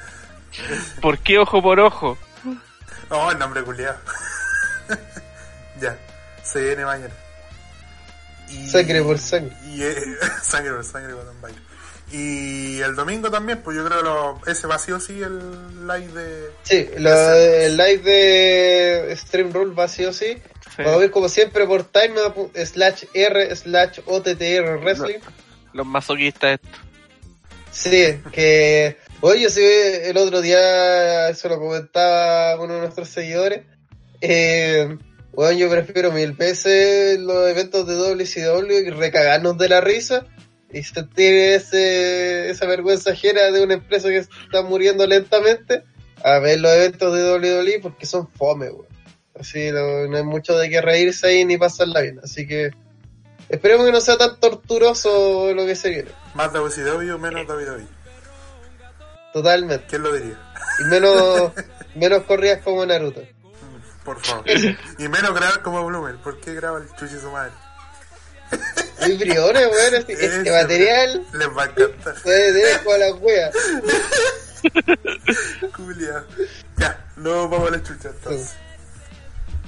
¿Por 1.02 1.20
qué 1.20 1.40
ojo 1.40 1.62
por 1.62 1.82
ojo? 1.82 2.18
Oh, 3.10 3.32
el 3.32 3.38
nombre 3.38 3.64
culiado. 3.64 3.98
ya, 5.82 5.98
se 6.44 6.62
viene 6.62 6.86
mañana. 6.86 7.14
Y, 8.50 8.68
Sangre 8.70 9.02
por 9.04 9.20
sangre. 9.20 9.56
Y, 9.68 9.84
eh, 9.84 9.96
sangre 10.44 10.74
por 10.74 10.84
sangre, 10.86 11.14
Bottom 11.14 11.42
Baile. 11.42 11.60
Y 12.12 12.80
el 12.80 12.96
domingo 12.96 13.30
también, 13.30 13.62
pues 13.62 13.76
yo 13.76 13.86
creo 13.86 14.02
lo, 14.02 14.42
ese 14.48 14.66
va 14.66 14.80
sí 14.80 14.94
o 14.94 15.00
sí 15.00 15.22
el 15.22 15.86
live 15.86 16.08
de. 16.14 16.50
Sí, 16.64 16.90
lo- 16.98 17.34
el 17.34 17.76
live 17.76 17.98
de 17.98 19.16
Stream 19.18 19.52
Rule 19.52 19.74
va 19.76 19.88
sí 19.90 20.06
o 20.06 20.14
sí. 20.14 20.38
Sí. 20.76 20.84
Vamos 20.84 20.94
a 20.94 20.98
ver 21.00 21.12
como 21.12 21.28
siempre 21.28 21.66
por 21.66 21.84
time 21.84 22.16
slash 22.66 23.04
r 23.14 23.56
slash 23.56 24.00
OTTR 24.06 24.78
Wrestling. 24.82 25.20
Los 25.74 25.86
masoquistas 25.86 26.60
estos. 26.62 26.82
Sí, 27.72 28.22
que 28.32 28.98
oye, 29.22 29.42
yo 29.42 29.50
sí, 29.50 29.62
el 29.64 30.16
otro 30.18 30.42
día 30.42 31.30
eso 31.30 31.50
lo 31.50 31.60
comentaba 31.60 32.56
uno 32.62 32.76
de 32.76 32.80
nuestros 32.82 33.10
seguidores. 33.10 33.64
Eh, 34.22 34.98
bueno, 35.38 35.56
yo 35.56 35.70
prefiero 35.70 36.12
mil 36.12 36.32
veces 36.32 37.20
los 37.20 37.48
eventos 37.48 37.86
de 37.86 37.94
WCW 37.94 38.72
y 38.72 38.90
recagarnos 38.90 39.56
de 39.60 39.70
la 39.70 39.82
risa 39.82 40.26
y 40.74 40.82
sentir 40.82 41.32
ese, 41.32 42.50
esa 42.50 42.66
vergüenza 42.66 43.12
ajena 43.12 43.52
de 43.52 43.62
una 43.62 43.76
empresa 43.76 44.10
que 44.10 44.18
está 44.18 44.64
muriendo 44.64 45.06
lentamente 45.06 45.84
a 46.24 46.40
ver 46.40 46.60
los 46.60 46.72
eventos 46.72 47.14
de 47.14 47.34
WWE 47.34 47.80
porque 47.84 48.08
son 48.08 48.28
fome, 48.28 48.72
weón. 48.72 48.88
Así 49.40 49.72
no, 49.72 50.08
no 50.08 50.18
hay 50.18 50.24
mucho 50.24 50.58
de 50.58 50.72
qué 50.72 50.82
reírse 50.82 51.28
ahí 51.28 51.46
ni 51.46 51.56
pasarla 51.56 52.02
bien. 52.02 52.20
Así 52.24 52.48
que 52.48 52.72
esperemos 53.48 53.86
que 53.86 53.92
no 53.92 54.02
sea 54.02 54.18
tan 54.18 54.40
torturoso 54.40 55.54
lo 55.54 55.68
que 55.68 55.76
se 55.76 55.90
viene. 55.92 56.10
Más 56.34 56.52
WCW, 56.52 57.16
menos 57.20 57.48
WWE. 57.48 57.86
Totalmente. 59.34 59.86
¿Quién 59.88 60.02
lo 60.02 60.14
diría? 60.14 60.40
Y 60.80 60.86
menos, 60.86 61.52
menos 61.96 62.24
corridas 62.24 62.64
como 62.64 62.84
Naruto. 62.88 63.22
Por 64.08 64.22
favor. 64.22 64.46
y 64.98 65.10
menos 65.10 65.34
grabar 65.36 65.62
como 65.62 65.86
Bloomer. 65.86 66.16
¿Por 66.16 66.40
qué 66.40 66.54
graba 66.54 66.80
el 66.80 66.88
chuchi 66.96 67.20
su 67.20 67.30
madre? 67.30 67.52
Hay 69.02 69.18
briones, 69.18 69.68
weón. 69.68 69.96
Este, 69.96 70.14
este 70.14 70.26
Ese, 70.28 70.52
material 70.64 71.28
Les 71.34 71.48
va 71.50 71.64
a 71.64 71.66
encantar. 71.66 72.16
puede 72.24 72.54
tener 72.54 72.84
con 72.86 73.00
la 73.02 73.14
wea. 73.16 73.52
Culiao. 75.76 76.24
Ya, 76.78 77.06
no 77.18 77.50
vamos 77.50 77.68
a 77.68 77.72
la 77.72 77.84
chucha 77.84 78.08
entonces. 78.08 78.56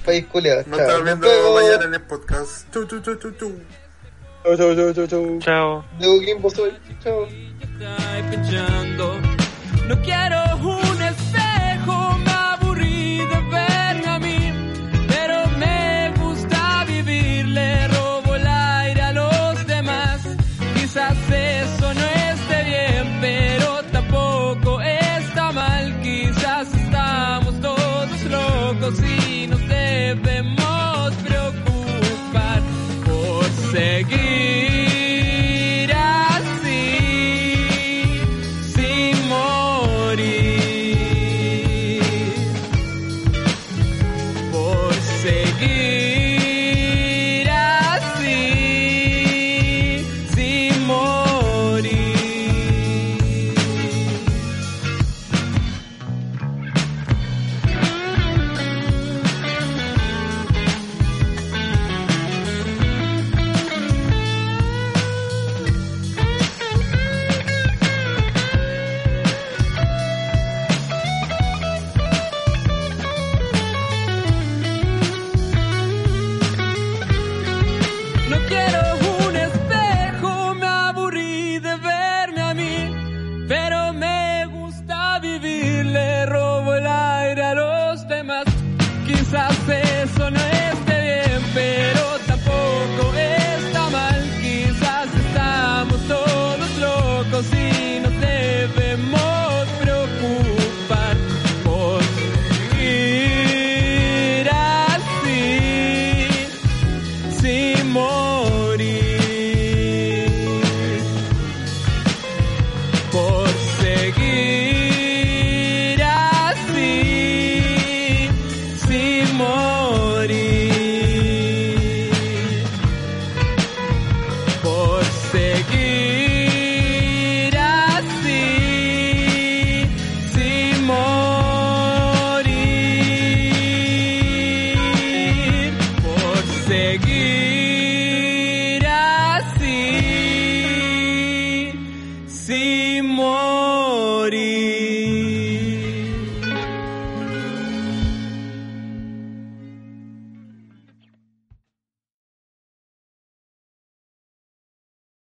País 0.06 0.24
culiado. 0.32 0.62
Nos 0.68 0.80
estamos 0.80 1.04
viendo 1.04 1.28
mañana 1.54 1.84
en 1.84 1.94
el 1.94 2.00
podcast. 2.00 2.72
Chu, 2.72 2.86
chu. 2.86 3.02
Chau, 3.02 4.56
chau, 4.56 4.74
chau, 4.74 4.94
chau, 4.94 5.06
chau. 5.06 5.38
Chao. 5.40 5.84
De 5.98 6.24
Kimbo 6.24 6.48
soy. 6.48 6.72
Chao. 7.04 7.28
No 9.86 10.00
quiero 10.02 10.79